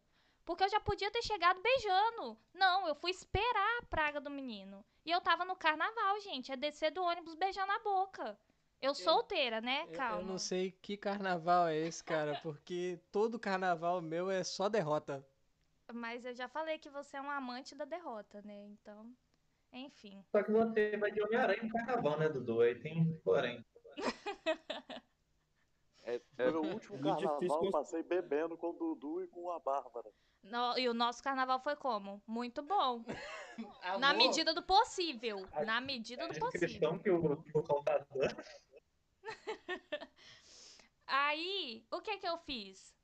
Porque 0.49 0.63
eu 0.63 0.69
já 0.69 0.79
podia 0.79 1.11
ter 1.11 1.21
chegado 1.21 1.61
beijando. 1.61 2.35
Não, 2.55 2.87
eu 2.87 2.95
fui 2.95 3.11
esperar 3.11 3.77
a 3.77 3.85
praga 3.85 4.19
do 4.19 4.31
menino. 4.31 4.83
E 5.05 5.11
eu 5.11 5.21
tava 5.21 5.45
no 5.45 5.55
carnaval, 5.55 6.19
gente. 6.21 6.51
É 6.51 6.57
descer 6.57 6.89
do 6.89 7.03
ônibus 7.03 7.35
beijar 7.35 7.67
na 7.67 7.77
boca. 7.77 8.35
Eu 8.81 8.95
solteira, 8.95 9.61
né? 9.61 9.85
Eu- 9.87 9.95
Calma. 9.95 10.21
Eu 10.21 10.25
não 10.25 10.39
sei 10.39 10.71
que 10.71 10.97
carnaval 10.97 11.67
é 11.67 11.77
esse, 11.77 12.03
cara, 12.03 12.33
porque 12.41 12.99
todo 13.11 13.37
carnaval 13.39 14.01
meu 14.01 14.31
é 14.31 14.43
só 14.43 14.67
derrota. 14.67 15.23
Mas 15.93 16.25
eu 16.25 16.33
já 16.33 16.47
falei 16.47 16.79
que 16.79 16.89
você 16.89 17.17
é 17.17 17.21
um 17.21 17.29
amante 17.29 17.75
da 17.75 17.85
derrota, 17.85 18.41
né? 18.41 18.65
Então, 18.69 19.15
enfim. 19.71 20.25
Só 20.31 20.41
que 20.41 20.51
você 20.51 20.97
vai 20.97 21.11
de 21.11 21.21
Homem-Aranha 21.21 21.61
no 21.61 21.69
carnaval, 21.69 22.17
né, 22.17 22.27
Dudu? 22.27 22.61
Aí 22.61 22.73
tem 22.73 23.13
porém. 23.23 23.63
É, 26.15 26.21
No 26.37 26.43
é 26.43 26.51
meu 26.51 26.61
último 26.73 27.01
carnaval, 27.01 27.63
eu 27.65 27.71
passei 27.71 28.01
bebendo 28.03 28.57
com 28.57 28.69
o 28.71 28.73
Dudu 28.73 29.23
e 29.23 29.27
com 29.27 29.51
a 29.51 29.59
Bárbara. 29.59 30.09
No- 30.43 30.77
e 30.77 30.87
o 30.89 30.93
nosso 30.93 31.21
carnaval 31.21 31.59
foi 31.59 31.75
como? 31.75 32.21
Muito 32.25 32.61
bom. 32.61 33.03
Na 33.99 34.13
medida 34.13 34.53
do 34.53 34.63
possível. 34.63 35.47
Na 35.65 35.79
medida 35.81 36.27
do 36.27 36.35
A 36.35 36.39
possível. 36.39 36.67
questão 36.67 36.97
que 36.99 37.09
o, 37.09 37.43
que 37.43 37.57
o 37.57 37.63
contador. 37.63 38.35
Aí, 41.07 41.85
o 41.91 42.01
que 42.01 42.17
que 42.17 42.27
eu 42.27 42.37
fiz? 42.37 42.95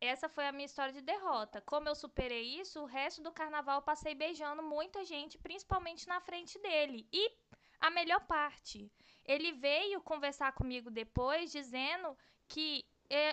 Essa 0.00 0.28
foi 0.28 0.46
a 0.46 0.52
minha 0.52 0.66
história 0.66 0.92
de 0.92 1.00
derrota. 1.00 1.60
Como 1.62 1.88
eu 1.88 1.94
superei 1.94 2.60
isso, 2.60 2.82
o 2.82 2.86
resto 2.86 3.22
do 3.22 3.32
carnaval 3.32 3.78
eu 3.78 3.82
passei 3.82 4.14
beijando 4.14 4.62
muita 4.62 5.04
gente, 5.04 5.38
principalmente 5.38 6.06
na 6.06 6.20
frente 6.20 6.58
dele. 6.60 7.08
E 7.12 7.32
a 7.80 7.90
melhor 7.90 8.20
parte, 8.26 8.92
ele 9.24 9.52
veio 9.52 10.02
conversar 10.02 10.52
comigo 10.52 10.90
depois 10.90 11.50
dizendo 11.50 12.16
que 12.48 12.84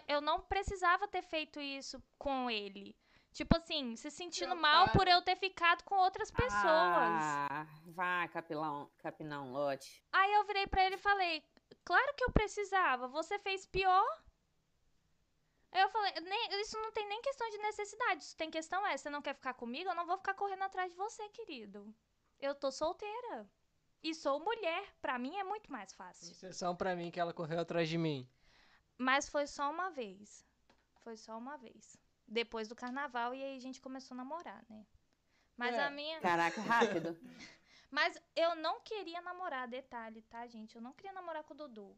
eu 0.07 0.22
não 0.22 0.40
precisava 0.41 1.07
ter 1.07 1.22
feito 1.22 1.60
isso 1.60 2.02
com 2.18 2.49
ele. 2.49 2.95
Tipo 3.31 3.57
assim, 3.57 3.95
se 3.95 4.11
sentindo 4.11 4.56
mal 4.56 4.90
por 4.91 5.07
eu 5.07 5.19
ter 5.23 5.35
ficado 5.35 5.84
com 5.84 5.95
outras 5.95 6.30
pessoas. 6.30 6.61
Ah, 6.61 7.65
vá 7.88 8.27
capilar 8.27 8.88
capinar 8.99 9.41
um 9.41 9.52
lote. 9.52 10.03
Aí 10.11 10.31
eu 10.34 10.44
virei 10.45 10.68
pra 10.68 10.85
ele 10.85 10.95
e 10.95 10.99
falei: 10.99 11.44
Claro 11.84 12.14
que 12.15 12.23
eu 12.23 12.31
precisava, 12.31 13.07
você 13.07 13.40
fez 13.40 13.65
pior. 13.65 14.06
Aí 15.72 15.81
eu 15.81 15.90
falei: 15.90 16.14
"Nem- 16.22 16.61
Isso 16.61 16.77
não 16.80 16.91
tem 16.91 17.07
nem 17.07 17.22
questão 17.23 17.49
de 17.49 17.57
necessidade, 17.57 18.23
isso 18.23 18.38
tem 18.38 18.52
questão 18.52 18.85
é: 18.85 18.95
você 18.95 19.10
não 19.10 19.22
quer 19.23 19.34
ficar 19.34 19.56
comigo? 19.56 19.90
Eu 19.90 19.95
não 19.95 20.06
vou 20.06 20.18
ficar 20.18 20.35
correndo 20.35 20.61
atrás 20.64 20.91
de 20.91 20.98
você, 20.98 21.27
querido. 21.30 21.91
Eu 22.40 22.53
tô 22.53 22.72
solteira. 22.72 23.49
E 24.03 24.14
sou 24.14 24.40
mulher, 24.40 24.94
pra 25.02 25.18
mim 25.18 25.35
é 25.38 25.44
muito 25.44 25.72
mais 25.72 25.91
fácil. 25.94 26.30
Exceção 26.30 26.76
pra 26.76 26.95
mim 26.95 27.10
que 27.10 27.19
ela 27.19 27.34
correu 27.34 27.61
atrás 27.61 27.88
de 27.90 27.98
mim. 27.98 28.30
Mas 28.98 29.28
foi 29.30 29.48
só 29.48 29.70
uma 29.72 29.90
vez. 29.90 30.45
Foi 31.03 31.18
só 31.18 31.38
uma 31.38 31.57
vez. 31.57 31.98
Depois 32.28 32.68
do 32.68 32.76
carnaval, 32.76 33.34
e 33.36 33.44
aí 33.44 33.57
a 33.57 33.60
gente 33.60 33.82
começou 33.82 34.15
a 34.15 34.18
namorar, 34.18 34.64
né? 34.70 34.86
Mas 35.57 35.76
É. 35.76 35.84
a 35.84 35.90
minha. 35.91 36.20
Caraca, 36.22 36.61
rápido. 36.61 37.18
Mas 37.91 38.20
eu 38.36 38.56
não 38.56 38.80
queria 38.82 39.22
namorar, 39.22 39.68
detalhe, 39.68 40.24
tá, 40.24 40.48
gente? 40.48 40.76
Eu 40.76 40.82
não 40.82 40.94
queria 40.94 41.14
namorar 41.14 41.44
com 41.44 41.53
o 41.53 41.57
Dudu. 41.57 41.95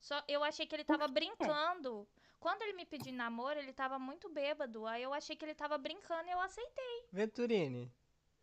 Só 0.00 0.20
eu 0.26 0.42
achei 0.42 0.66
que 0.66 0.74
ele 0.74 0.82
tava 0.84 1.06
brincando. 1.06 2.08
Quando 2.40 2.62
ele 2.62 2.72
me 2.72 2.84
pediu 2.84 3.12
namoro, 3.12 3.58
ele 3.60 3.72
tava 3.72 3.96
muito 3.98 4.28
bêbado. 4.28 4.86
Aí 4.86 5.02
eu 5.04 5.14
achei 5.14 5.36
que 5.36 5.44
ele 5.44 5.54
tava 5.54 5.78
brincando 5.78 6.28
e 6.28 6.32
eu 6.32 6.40
aceitei. 6.40 7.06
Venturini, 7.12 7.94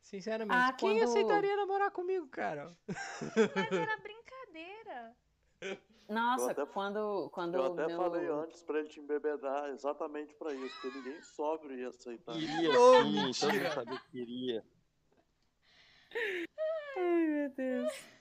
sinceramente, 0.01 0.55
Ah, 0.57 0.71
quem 0.73 0.97
quando- 0.97 1.09
aceitaria 1.09 1.57
namorar 1.57 1.91
comigo, 1.91 2.27
cara? 2.27 2.73
Mas 2.87 3.71
era 3.71 3.97
brincadeira. 4.01 5.15
Nossa, 6.07 6.45
Eu 6.45 6.49
até- 6.51 6.65
quando, 6.65 7.29
quando 7.31 7.55
Eu 7.55 7.65
até 7.73 7.87
meu... 7.87 7.97
falei 7.97 8.27
antes 8.27 8.61
pra 8.63 8.79
ele 8.79 8.89
te 8.89 8.99
embebedar 8.99 9.69
exatamente 9.69 10.33
pra 10.35 10.53
isso, 10.53 10.75
porque 10.81 10.97
ninguém 10.97 11.21
sóbrio 11.21 11.77
ia 11.77 11.89
aceitar. 11.89 12.33
Queria 12.33 12.69
Ô, 12.79 13.03
sim, 13.33 13.39
todo 13.39 13.53
mundo 13.53 13.73
sabia 13.73 13.99
que 13.99 14.11
queria. 14.11 14.65
Ai, 16.97 17.25
meu 17.27 17.49
Deus. 17.49 18.13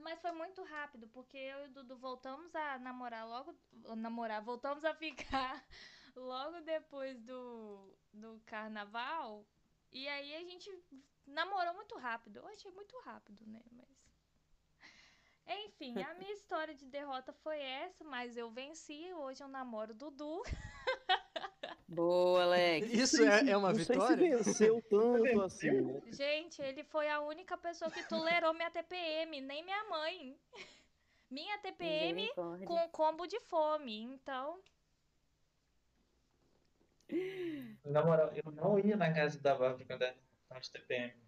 Mas 0.00 0.20
foi 0.20 0.30
muito 0.32 0.62
rápido, 0.62 1.08
porque 1.08 1.36
eu 1.36 1.64
e 1.64 1.68
o 1.68 1.72
Dudu 1.72 1.96
voltamos 1.96 2.54
a 2.54 2.78
namorar 2.78 3.26
logo. 3.26 3.54
Namorar, 3.96 4.42
voltamos 4.42 4.84
a 4.84 4.94
ficar 4.94 5.64
logo 6.14 6.60
depois 6.60 7.20
do, 7.22 7.92
do 8.12 8.40
carnaval. 8.46 9.44
E 9.90 10.06
aí 10.08 10.34
a 10.36 10.40
gente 10.40 10.70
namorou 11.26 11.74
muito 11.74 11.96
rápido. 11.96 12.36
Eu 12.38 12.46
achei 12.46 12.70
muito 12.70 12.96
rápido, 13.00 13.44
né? 13.46 13.60
Mas. 13.72 13.95
Enfim, 15.48 16.02
a 16.02 16.14
minha 16.14 16.32
história 16.32 16.74
de 16.74 16.84
derrota 16.86 17.32
foi 17.32 17.60
essa, 17.60 18.02
mas 18.04 18.36
eu 18.36 18.50
venci. 18.50 19.12
Hoje 19.14 19.42
eu 19.42 19.48
namoro 19.48 19.92
o 19.92 19.94
Dudu. 19.94 20.42
Boa, 21.88 22.42
Alex. 22.42 22.92
Isso 22.92 23.24
é, 23.24 23.50
é 23.50 23.56
uma 23.56 23.68
não 23.68 23.76
vitória? 23.76 24.42
sei 24.42 24.52
se 24.52 24.60
venceu 24.60 24.82
tanto 24.90 25.42
assim, 25.42 25.70
né? 25.70 26.02
Gente, 26.12 26.60
ele 26.60 26.82
foi 26.82 27.08
a 27.08 27.20
única 27.20 27.56
pessoa 27.56 27.90
que 27.90 28.02
tolerou 28.08 28.52
minha 28.52 28.70
TPM, 28.70 29.40
nem 29.40 29.62
minha 29.62 29.84
mãe. 29.84 30.36
Minha 31.30 31.58
TPM 31.58 32.28
com 32.64 32.88
combo 32.90 33.26
de 33.26 33.38
fome. 33.40 34.02
Então, 34.02 34.60
Na 37.84 38.04
moral, 38.04 38.32
eu 38.34 38.50
não 38.52 38.78
ia 38.78 38.96
na 38.96 39.12
casa 39.12 39.40
da 39.40 39.54
Bárbara 39.54 39.84
quando 39.84 40.02
era 40.02 40.16
TPM. 40.72 41.25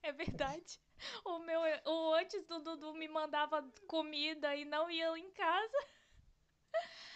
é 0.04 0.12
verdade. 0.12 0.80
O 1.24 1.38
meu, 1.38 1.60
o 1.86 2.14
antes 2.14 2.44
do 2.46 2.60
Dudu 2.60 2.94
me 2.94 3.08
mandava 3.08 3.66
comida 3.86 4.54
e 4.54 4.64
não 4.64 4.90
ia 4.90 5.16
em 5.18 5.30
casa. 5.30 5.86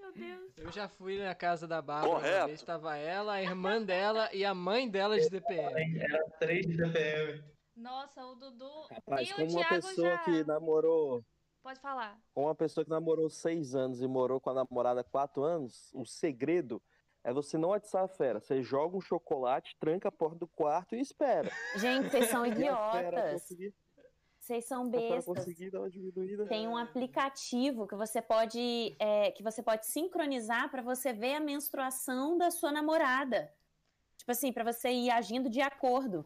Meu 0.00 0.12
Deus. 0.12 0.52
Eu 0.56 0.70
já 0.70 0.88
fui 0.88 1.18
na 1.18 1.34
casa 1.34 1.66
da 1.66 1.82
Bárbara 1.82 2.12
uma 2.12 2.20
Correto. 2.20 2.46
vez, 2.46 2.62
tava 2.62 2.96
ela, 2.96 3.34
a 3.34 3.42
irmã 3.42 3.82
dela 3.82 4.32
e 4.32 4.44
a 4.44 4.54
mãe 4.54 4.88
dela 4.88 5.18
de 5.18 5.28
DPM. 5.28 5.98
Era 5.98 6.30
3 6.38 6.66
de 6.66 6.76
DPM. 6.76 7.44
Nossa, 7.74 8.24
o 8.24 8.36
Dudu 8.36 8.86
Rapaz, 8.88 9.28
e 9.28 9.32
o 9.32 9.36
como 9.36 9.50
uma 9.50 9.60
Thiago 9.66 9.86
pessoa 9.86 10.10
já... 10.10 10.18
que 10.18 10.44
namorou. 10.44 11.24
Pode 11.62 11.80
falar. 11.80 12.18
Com 12.32 12.44
uma 12.44 12.54
pessoa 12.54 12.84
que 12.84 12.90
namorou 12.90 13.28
seis 13.28 13.74
anos 13.74 14.00
e 14.00 14.06
morou 14.06 14.40
com 14.40 14.50
a 14.50 14.54
namorada 14.54 15.02
quatro 15.02 15.42
anos, 15.42 15.90
o 15.92 16.06
segredo 16.06 16.80
é 17.26 17.32
você 17.32 17.58
não 17.58 17.72
atiçar 17.72 18.04
a 18.04 18.08
fera. 18.08 18.38
Você 18.38 18.62
joga 18.62 18.96
um 18.96 19.00
chocolate, 19.00 19.76
tranca 19.80 20.08
a 20.08 20.12
porta 20.12 20.38
do 20.38 20.46
quarto 20.46 20.94
e 20.94 21.00
espera. 21.00 21.50
Gente, 21.74 22.08
vocês 22.08 22.28
são 22.28 22.46
idiotas. 22.46 23.52
Vocês 24.38 24.64
são 24.64 24.88
bestas. 24.88 25.44
Tem 26.48 26.68
um 26.68 26.76
aplicativo 26.76 27.84
que 27.88 27.96
você 27.96 28.22
pode 28.22 28.94
é, 29.00 29.32
que 29.32 29.42
você 29.42 29.60
pode 29.60 29.86
sincronizar 29.86 30.70
para 30.70 30.82
você 30.82 31.12
ver 31.12 31.34
a 31.34 31.40
menstruação 31.40 32.38
da 32.38 32.52
sua 32.52 32.70
namorada. 32.70 33.52
Tipo 34.16 34.30
assim, 34.30 34.52
para 34.52 34.62
você 34.72 34.88
ir 34.90 35.10
agindo 35.10 35.50
de 35.50 35.60
acordo. 35.60 36.24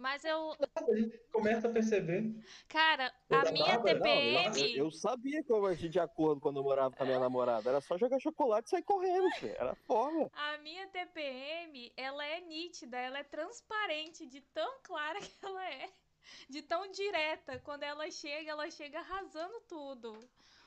Mas 0.00 0.24
eu... 0.24 0.56
A 0.74 0.96
gente 0.96 1.18
começa 1.30 1.68
a 1.68 1.70
perceber. 1.70 2.34
Cara, 2.68 3.12
a 3.28 3.52
minha 3.52 3.78
TPM... 3.78 4.78
Eu 4.78 4.90
sabia 4.90 5.44
que 5.44 5.52
eu 5.52 5.66
agia 5.66 5.90
de 5.90 6.00
acordo 6.00 6.40
quando 6.40 6.56
eu 6.56 6.62
morava 6.62 6.96
com 6.96 7.02
a 7.02 7.06
minha 7.06 7.20
namorada. 7.20 7.68
Era 7.68 7.82
só 7.82 7.98
jogar 7.98 8.18
chocolate 8.18 8.66
e 8.66 8.70
sair 8.70 8.82
correndo, 8.82 9.28
filho. 9.38 9.54
Era 9.58 9.74
forma. 9.74 10.30
A 10.32 10.56
minha 10.58 10.86
TPM, 10.88 11.92
ela 11.98 12.24
é 12.24 12.40
nítida, 12.40 12.96
ela 12.96 13.18
é 13.18 13.24
transparente, 13.24 14.24
de 14.24 14.40
tão 14.40 14.80
clara 14.82 15.20
que 15.20 15.32
ela 15.42 15.68
é, 15.68 15.90
de 16.48 16.62
tão 16.62 16.90
direta. 16.90 17.58
Quando 17.58 17.82
ela 17.82 18.10
chega, 18.10 18.52
ela 18.52 18.70
chega 18.70 19.00
arrasando 19.00 19.60
tudo. 19.68 20.18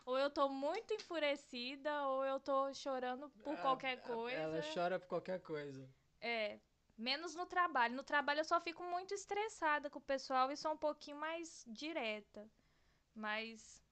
Ou 0.06 0.16
eu 0.16 0.30
tô 0.30 0.48
muito 0.48 0.94
enfurecida, 0.94 2.08
ou 2.08 2.24
eu 2.24 2.40
tô 2.40 2.72
chorando 2.76 3.30
por 3.44 3.58
qualquer 3.58 4.00
coisa. 4.04 4.38
Ela 4.38 4.62
chora 4.76 5.00
por 5.00 5.08
qualquer 5.08 5.40
coisa. 5.40 5.90
É, 6.22 6.60
menos 6.98 7.36
no 7.36 7.46
trabalho. 7.46 7.96
No 7.96 8.04
trabalho 8.04 8.40
eu 8.40 8.46
só 8.46 8.60
fico 8.62 8.84
muito 8.84 9.14
estressada 9.14 9.90
com 9.90 10.00
o 10.00 10.02
pessoal 10.02 10.52
e 10.52 10.58
sou 10.58 10.72
um 10.74 10.78
pouquinho 10.78 11.18
mais 11.18 11.64
direta. 11.68 12.50
Mas, 13.16 13.84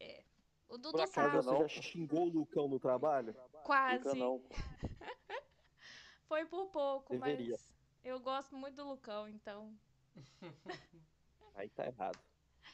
é. 0.00 0.24
O 0.68 0.78
Dudu 0.78 0.92
Por 0.92 1.02
acaso 1.02 1.42
sabe, 1.42 1.42
você 1.42 1.68
já 1.68 1.82
xingou 1.82 2.26
o 2.26 2.30
Lucão 2.30 2.68
no 2.68 2.80
trabalho? 2.80 3.34
quase. 3.64 4.18
Foi 6.26 6.44
por 6.46 6.66
pouco, 6.68 7.12
Deveria. 7.12 7.52
mas 7.52 7.74
eu 8.02 8.18
gosto 8.18 8.56
muito 8.56 8.76
do 8.76 8.88
Lucão, 8.88 9.28
então. 9.28 9.76
Aí 11.54 11.68
tá 11.68 11.86
errado. 11.86 12.18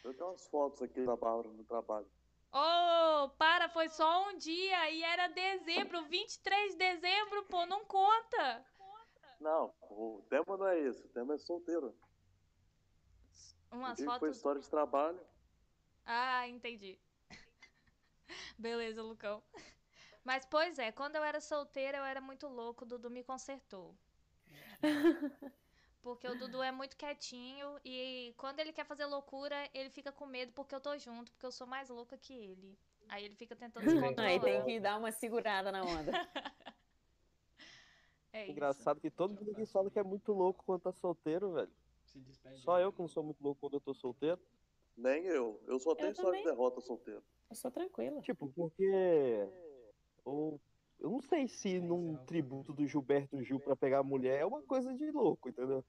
Eu 0.03 0.15
tenho 0.15 0.31
umas 0.31 0.47
fotos 0.49 0.83
aqui 0.83 1.05
da 1.05 1.17
Bárbara 1.17 1.49
no 1.49 1.65
trabalho. 1.65 2.07
Oh, 2.53 3.29
para, 3.39 3.69
foi 3.69 3.89
só 3.89 4.29
um 4.29 4.37
dia 4.37 4.91
e 4.91 5.03
era 5.03 5.29
dezembro, 5.29 6.05
23 6.07 6.73
de 6.73 6.79
dezembro, 6.79 7.45
pô, 7.45 7.65
não 7.67 7.85
conta. 7.85 8.65
Não, 9.41 9.73
o 9.81 10.23
tema 10.29 10.57
não 10.57 10.69
é 10.69 10.79
esse, 10.79 11.03
o 11.05 11.09
tema 11.09 11.35
é 11.35 11.39
solteiro. 11.39 11.97
Umas 13.73 13.97
que 13.97 14.05
foi 14.05 14.19
fotos. 14.19 14.37
história 14.37 14.61
de 14.61 14.69
trabalho. 14.69 15.21
Ah, 16.05 16.47
entendi. 16.47 16.99
Beleza, 18.59 19.03
Lucão. 19.03 19.43
Mas, 20.23 20.45
pois 20.45 20.79
é, 20.79 20.93
quando 20.93 21.17
eu 21.17 21.25
era 21.25 21.41
solteira, 21.41 21.99
eu 21.99 22.05
era 22.05 22.21
muito 22.21 22.47
louco, 22.47 22.85
o 22.85 22.87
Dudu 22.87 23.11
me 23.11 23.25
consertou. 23.25 23.97
Porque 26.03 26.27
o 26.27 26.35
Dudu 26.35 26.63
é 26.63 26.73
muito 26.73 26.97
quietinho 26.97 27.79
e 27.85 28.35
quando 28.37 28.59
ele 28.59 28.73
quer 28.73 28.85
fazer 28.87 29.05
loucura, 29.05 29.69
ele 29.75 29.91
fica 29.91 30.11
com 30.11 30.25
medo 30.25 30.51
porque 30.53 30.75
eu 30.75 30.81
tô 30.81 30.97
junto, 30.97 31.31
porque 31.31 31.45
eu 31.45 31.53
sou 31.53 31.67
mais 31.67 31.91
louca 31.91 32.17
que 32.17 32.33
ele. 32.33 32.79
Aí 33.07 33.25
ele 33.25 33.35
fica 33.35 33.55
tentando 33.55 33.85
se 33.85 34.01
controlar. 34.01 34.31
Aí 34.31 34.41
tem 34.41 34.65
que 34.65 34.81
dar 34.81 34.97
uma 34.97 35.13
segurada 35.13 35.71
na 35.71 35.83
onda. 35.83 36.13
É 38.33 38.43
isso. 38.43 38.53
Engraçado 38.53 39.01
que 39.01 39.11
todo 39.11 39.35
mundo 39.35 39.55
que 39.55 39.67
fala 39.67 39.91
que 39.91 39.99
é 39.99 40.03
muito 40.05 40.33
louco 40.33 40.65
quando 40.65 40.83
tá 40.83 40.93
solteiro, 40.93 41.53
velho. 41.53 41.71
Só 42.57 42.81
eu 42.81 42.93
que 42.93 43.01
não 43.01 43.09
sou 43.09 43.23
muito 43.23 43.43
louco 43.43 43.61
quando 43.61 43.75
eu 43.75 43.81
tô 43.81 43.95
solteiro. 43.95 44.41
Nem 44.97 45.25
eu. 45.27 45.61
Eu 45.67 45.79
só 45.79 45.95
tenho 45.95 46.11
história 46.11 46.33
também. 46.33 46.45
de 46.45 46.51
derrota 46.51 46.81
solteiro. 46.81 47.23
Eu 47.49 47.57
sou 47.57 47.71
tranquila. 47.71 48.21
Tipo, 48.21 48.49
porque. 48.49 49.49
Ou, 50.25 50.61
eu 50.99 51.11
não 51.11 51.21
sei 51.21 51.49
se 51.49 51.81
num 51.81 52.17
tributo 52.27 52.73
do 52.73 52.87
Gilberto 52.87 53.43
Gil 53.43 53.59
pra 53.59 53.75
pegar 53.75 54.03
mulher 54.03 54.41
é 54.41 54.47
uma 54.47 54.63
coisa 54.63 54.93
de 54.95 55.11
louco, 55.11 55.49
entendeu? 55.49 55.85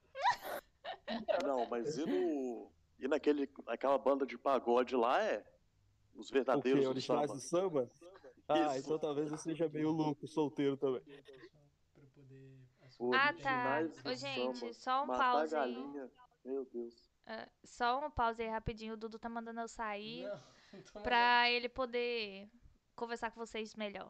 Não, 1.43 1.67
mas 1.67 1.97
e 1.97 2.05
no. 2.05 2.71
E 2.99 3.07
naquele, 3.07 3.49
naquela 3.65 3.97
banda 3.97 4.25
de 4.25 4.37
pagode 4.37 4.95
lá 4.95 5.23
é. 5.23 5.43
Os 6.15 6.29
verdadeiros 6.29 6.83
do 6.83 6.89
originais 6.89 7.29
samba. 7.29 7.33
do 7.33 7.41
samba? 7.41 7.91
Ah, 8.47 8.77
Isso. 8.77 8.85
então 8.85 8.99
talvez 8.99 9.31
eu 9.31 9.37
seja 9.37 9.67
meio 9.69 9.91
louco, 9.91 10.27
solteiro 10.27 10.77
também. 10.77 11.01
Ah, 13.13 13.33
tá. 13.33 13.79
Ô, 14.09 14.13
gente, 14.15 14.73
só 14.73 15.05
um 15.05 15.11
a 15.11 15.17
pause 15.17 15.55
aí. 15.55 15.73
galinha. 15.73 16.09
Meu 16.43 16.65
Deus. 16.65 17.11
Ah, 17.25 17.47
só 17.63 18.05
um 18.05 18.11
pause 18.11 18.41
aí 18.41 18.49
rapidinho. 18.49 18.93
O 18.93 18.97
Dudu 18.97 19.19
tá 19.19 19.29
mandando 19.29 19.61
eu 19.61 19.67
sair 19.67 20.23
Não, 20.23 20.41
pra 21.03 21.49
ele 21.49 21.69
poder 21.69 22.49
conversar 22.95 23.31
com 23.31 23.39
vocês 23.39 23.75
melhor. 23.75 24.09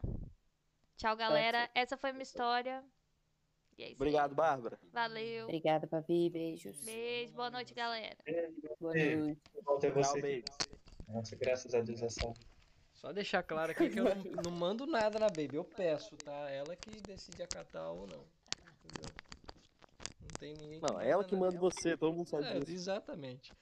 Tchau, 0.97 1.15
galera. 1.15 1.69
Essa 1.75 1.97
foi 1.97 2.11
minha 2.11 2.23
história. 2.23 2.83
E 3.77 3.83
é 3.83 3.85
isso 3.85 3.91
aí. 3.91 3.95
Obrigado, 3.95 4.35
Bárbara. 4.35 4.79
Valeu. 4.91 5.45
Obrigada, 5.45 5.87
Papi. 5.87 6.29
Beijos. 6.29 6.83
Beijo, 6.83 7.33
boa 7.33 7.49
noite, 7.49 7.73
galera. 7.73 8.17
Boa 8.79 8.97
É. 8.97 9.15
noite. 9.15 9.41
Volta 9.63 9.91
Tchau, 9.91 10.03
você. 10.03 10.21
beijo. 10.21 10.45
Nossa, 11.07 11.35
graças 11.35 11.73
a 11.73 11.81
Deus 11.81 12.01
essa. 12.01 12.33
Só 12.93 13.11
deixar 13.11 13.41
claro 13.41 13.71
aqui 13.71 13.89
que 13.89 13.99
eu 13.99 14.03
não, 14.15 14.23
não 14.45 14.51
mando 14.51 14.85
nada 14.85 15.17
na 15.17 15.27
Baby, 15.27 15.55
eu 15.55 15.63
peço, 15.63 16.15
tá? 16.17 16.49
Ela 16.51 16.75
que 16.75 17.01
decide 17.01 17.41
acatar 17.41 17.91
ou 17.91 18.05
não. 18.05 18.23
Entendeu? 18.91 19.15
Não 20.21 20.27
tem 20.39 20.53
ninguém 20.55 20.79
que 20.79 20.91
Não, 20.91 20.99
ela 21.01 21.23
que 21.23 21.35
nada. 21.35 21.45
manda 21.47 21.59
você, 21.59 21.95
todo 21.97 22.15
mundo 22.15 22.27
sabe 22.27 22.45
É, 22.45 22.59
disso. 22.59 22.71
exatamente. 22.71 23.53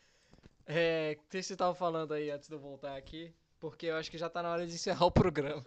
É, 0.65 1.15
o 1.17 1.23
que 1.23 1.31
vocês 1.31 1.49
estavam 1.49 1.73
falando 1.75 2.13
aí 2.13 2.29
antes 2.29 2.47
de 2.47 2.53
eu 2.55 2.59
voltar 2.59 2.95
aqui? 2.95 3.33
Porque 3.59 3.87
eu 3.87 3.95
acho 3.95 4.09
que 4.09 4.17
já 4.17 4.29
tá 4.29 4.41
na 4.41 4.51
hora 4.51 4.65
de 4.65 4.73
encerrar 4.73 5.05
o 5.05 5.11
programa. 5.11 5.65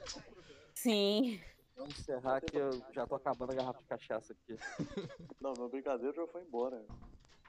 Sim. 0.74 1.40
Vamos 1.76 1.98
encerrar 1.98 2.40
que 2.40 2.56
eu 2.56 2.70
já 2.92 3.06
tô 3.06 3.14
acabando 3.16 3.52
a 3.52 3.54
garrafa 3.54 3.78
de 3.80 3.86
cachaça 3.86 4.32
aqui. 4.32 4.58
Não, 5.40 5.52
meu 5.56 5.68
brincadeira 5.68 6.12
já 6.14 6.26
foi 6.26 6.42
embora. 6.42 6.84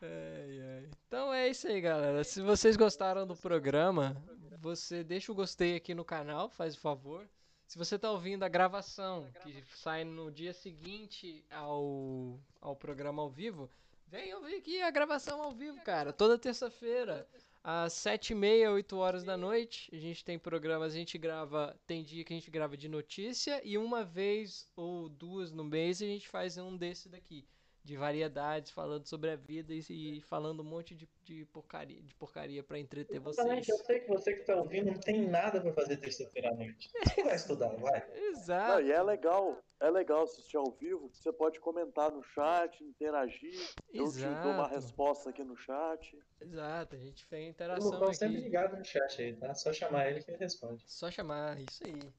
Ai, 0.02 0.61
ai. 0.61 0.90
Então 1.07 1.34
é 1.34 1.48
isso 1.48 1.68
aí, 1.68 1.80
galera. 1.80 2.23
Se 2.23 2.41
vocês 2.41 2.76
gostaram 2.76 3.26
do 3.27 3.35
programa, 3.35 4.15
você 4.60 5.03
deixa 5.03 5.31
o 5.31 5.35
gostei 5.35 5.76
aqui 5.76 5.94
no 5.94 6.03
canal, 6.03 6.49
faz 6.49 6.76
o 6.76 6.80
favor. 6.80 7.27
Se 7.74 7.80
você 7.80 7.98
tá 7.98 8.12
ouvindo 8.12 8.44
a 8.44 8.48
gravação, 8.48 9.28
que 9.41 9.64
sai 9.78 10.04
no 10.04 10.32
dia 10.32 10.54
seguinte 10.54 11.44
ao, 11.50 12.40
ao 12.62 12.76
programa 12.76 13.24
ao 13.24 13.32
vivo, 13.32 13.68
vem 14.06 14.32
ouvir 14.36 14.58
aqui 14.58 14.80
a 14.80 14.91
gravação 14.91 15.41
ao 15.41 15.52
vivo, 15.52 15.82
cara. 15.82 16.14
Toda 16.14 16.38
terça-feira, 16.38 17.28
às 17.64 17.94
sete 17.94 18.30
e 18.30 18.36
meia, 18.36 18.72
8 18.72 18.95
horas 18.95 19.24
da 19.24 19.36
noite, 19.36 19.90
a 19.91 19.98
gente 19.98 20.24
tem 20.24 20.38
programas, 20.38 20.94
a 20.94 20.98
gente 20.98 21.18
grava, 21.18 21.76
tem 21.88 22.04
dia 22.04 22.24
que 22.24 22.32
a 22.32 22.38
gente 22.38 22.52
grava 22.52 22.78
de 22.78 22.88
notícia 22.88 23.60
e 23.66 23.76
uma 23.76 24.04
vez 24.04 24.70
ou 24.76 25.10
duas 25.10 25.52
no 25.52 25.64
mês 25.64 26.00
a 26.00 26.06
gente 26.06 26.30
faz 26.30 26.60
um 26.60 26.78
desse 26.78 27.10
daqui 27.10 27.44
de 27.84 27.97
variedades, 27.97 28.72
falando 28.72 29.05
sobre 29.05 29.30
a 29.30 29.35
vida 29.35 29.73
e, 29.73 30.18
e 30.18 30.22
falando 30.22 30.61
um 30.61 30.65
monte 30.65 30.95
de, 30.95 31.07
de 31.23 31.45
porcaria, 31.45 32.01
de 32.01 32.15
porcaria 32.15 32.64
para 32.64 32.80
entreter 32.80 33.19
vocês. 33.19 33.39
Exatamente, 33.39 33.69
eu 33.69 33.77
sei 33.80 33.99
que 33.99 34.07
você 34.07 34.34
que 34.34 34.45
tá 34.45 34.55
ouvindo 34.55 34.85
não 34.91 34.99
tem 34.99 35.27
nada 35.27 35.60
pra 35.60 35.73
fazer 35.73 35.97
terça-feira 35.97 36.49
à 36.49 36.55
noite. 36.55 36.89
Você 37.03 37.23
vai 37.23 37.35
estudar, 37.35 37.76
vai. 37.76 38.07
Não, 38.14 38.30
Exato. 38.30 38.81
e 38.81 38.91
é 38.91 39.01
legal, 39.01 39.57
é 39.80 39.89
legal 39.89 40.23
assistir 40.23 40.57
ao 40.57 40.72
vivo, 40.72 41.10
que 41.10 41.18
você 41.18 41.31
pode 41.31 41.60
comentar 41.60 42.11
no 42.11 42.23
chat, 42.23 42.84
interagir. 42.84 43.53
Eu 43.93 44.11
te 44.11 44.19
dou 44.19 44.51
uma 44.51 44.64
Exato. 44.64 44.76
resposta 44.76 45.30
aqui 45.30 45.43
no 45.43 45.57
chat. 45.57 46.18
Exato, 46.39 46.95
a 46.95 46.99
gente 46.99 47.26
fez 47.26 47.47
O 47.47 47.49
interação 47.49 47.91
Lucão 47.91 48.14
sempre 48.14 48.39
ligado 48.39 48.77
no 48.77 48.85
chat 48.85 49.22
aí, 49.22 49.35
tá? 49.35 49.53
Só 49.53 49.73
chamar 49.73 50.10
ele 50.10 50.23
que 50.23 50.31
ele 50.31 50.38
responde. 50.38 50.84
Só 50.88 51.11
chamar, 51.11 51.60
isso 51.60 51.85
aí. 51.85 52.14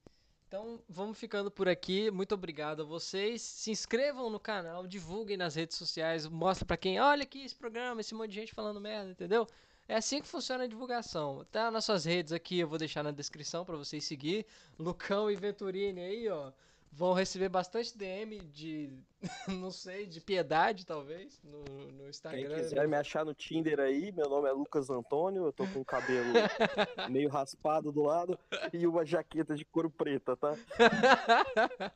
Então, 0.54 0.78
vamos 0.88 1.18
ficando 1.18 1.50
por 1.50 1.68
aqui. 1.68 2.12
Muito 2.12 2.32
obrigado 2.32 2.82
a 2.82 2.84
vocês. 2.84 3.42
Se 3.42 3.72
inscrevam 3.72 4.30
no 4.30 4.38
canal, 4.38 4.86
divulguem 4.86 5.36
nas 5.36 5.56
redes 5.56 5.76
sociais, 5.76 6.28
mostra 6.28 6.64
pra 6.64 6.76
quem, 6.76 7.00
olha 7.00 7.24
aqui 7.24 7.44
esse 7.44 7.56
programa, 7.56 8.00
esse 8.00 8.14
monte 8.14 8.28
de 8.28 8.36
gente 8.36 8.54
falando 8.54 8.80
merda, 8.80 9.10
entendeu? 9.10 9.48
É 9.88 9.96
assim 9.96 10.22
que 10.22 10.28
funciona 10.28 10.62
a 10.62 10.66
divulgação. 10.68 11.44
Tá 11.50 11.72
nas 11.72 11.84
suas 11.84 12.04
redes 12.04 12.32
aqui, 12.32 12.60
eu 12.60 12.68
vou 12.68 12.78
deixar 12.78 13.02
na 13.02 13.10
descrição 13.10 13.64
pra 13.64 13.74
vocês 13.74 14.04
seguir. 14.04 14.46
Lucão 14.78 15.28
e 15.28 15.34
Venturini 15.34 16.00
aí, 16.00 16.28
ó, 16.28 16.52
vão 16.96 17.12
receber 17.12 17.48
bastante 17.48 17.96
DM 17.98 18.38
de, 18.38 18.92
não 19.60 19.70
sei, 19.70 20.06
de 20.06 20.20
piedade 20.20 20.86
talvez 20.86 21.40
no, 21.42 21.62
no 21.64 21.98
Quem 21.98 22.08
Instagram. 22.08 22.54
quiser 22.56 22.86
me 22.88 22.96
achar 22.96 23.24
no 23.24 23.34
Tinder 23.34 23.80
aí, 23.80 24.12
meu 24.12 24.28
nome 24.28 24.48
é 24.48 24.52
Lucas 24.52 24.88
Antônio, 24.90 25.44
eu 25.44 25.52
tô 25.52 25.66
com 25.68 25.80
o 25.80 25.84
cabelo 25.84 26.32
meio 27.10 27.28
raspado 27.28 27.90
do 27.90 28.02
lado 28.02 28.38
e 28.72 28.86
uma 28.86 29.04
jaqueta 29.04 29.54
de 29.54 29.64
couro 29.64 29.90
preta, 29.90 30.36
tá? 30.36 30.54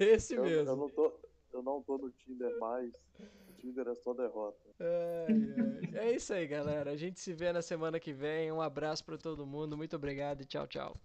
Esse 0.00 0.34
Eu, 0.34 0.42
mesmo. 0.42 0.70
eu 0.70 0.76
não 0.76 0.88
tô, 0.88 1.12
eu 1.52 1.62
não 1.62 1.82
tô 1.82 1.96
no 1.98 2.10
Tinder 2.10 2.58
mais. 2.58 2.92
O 3.48 3.52
Tinder 3.60 3.86
é 3.88 3.94
só 3.94 4.12
derrota. 4.14 4.58
Ai, 4.80 5.90
ai. 5.94 6.06
É 6.08 6.12
isso 6.14 6.32
aí, 6.32 6.46
galera. 6.46 6.90
A 6.90 6.96
gente 6.96 7.20
se 7.20 7.32
vê 7.32 7.52
na 7.52 7.62
semana 7.62 8.00
que 8.00 8.12
vem. 8.12 8.50
Um 8.50 8.60
abraço 8.60 9.04
pra 9.04 9.16
todo 9.18 9.46
mundo. 9.46 9.76
Muito 9.76 9.94
obrigado 9.94 10.40
e 10.40 10.44
tchau, 10.44 10.66
tchau. 10.66 10.96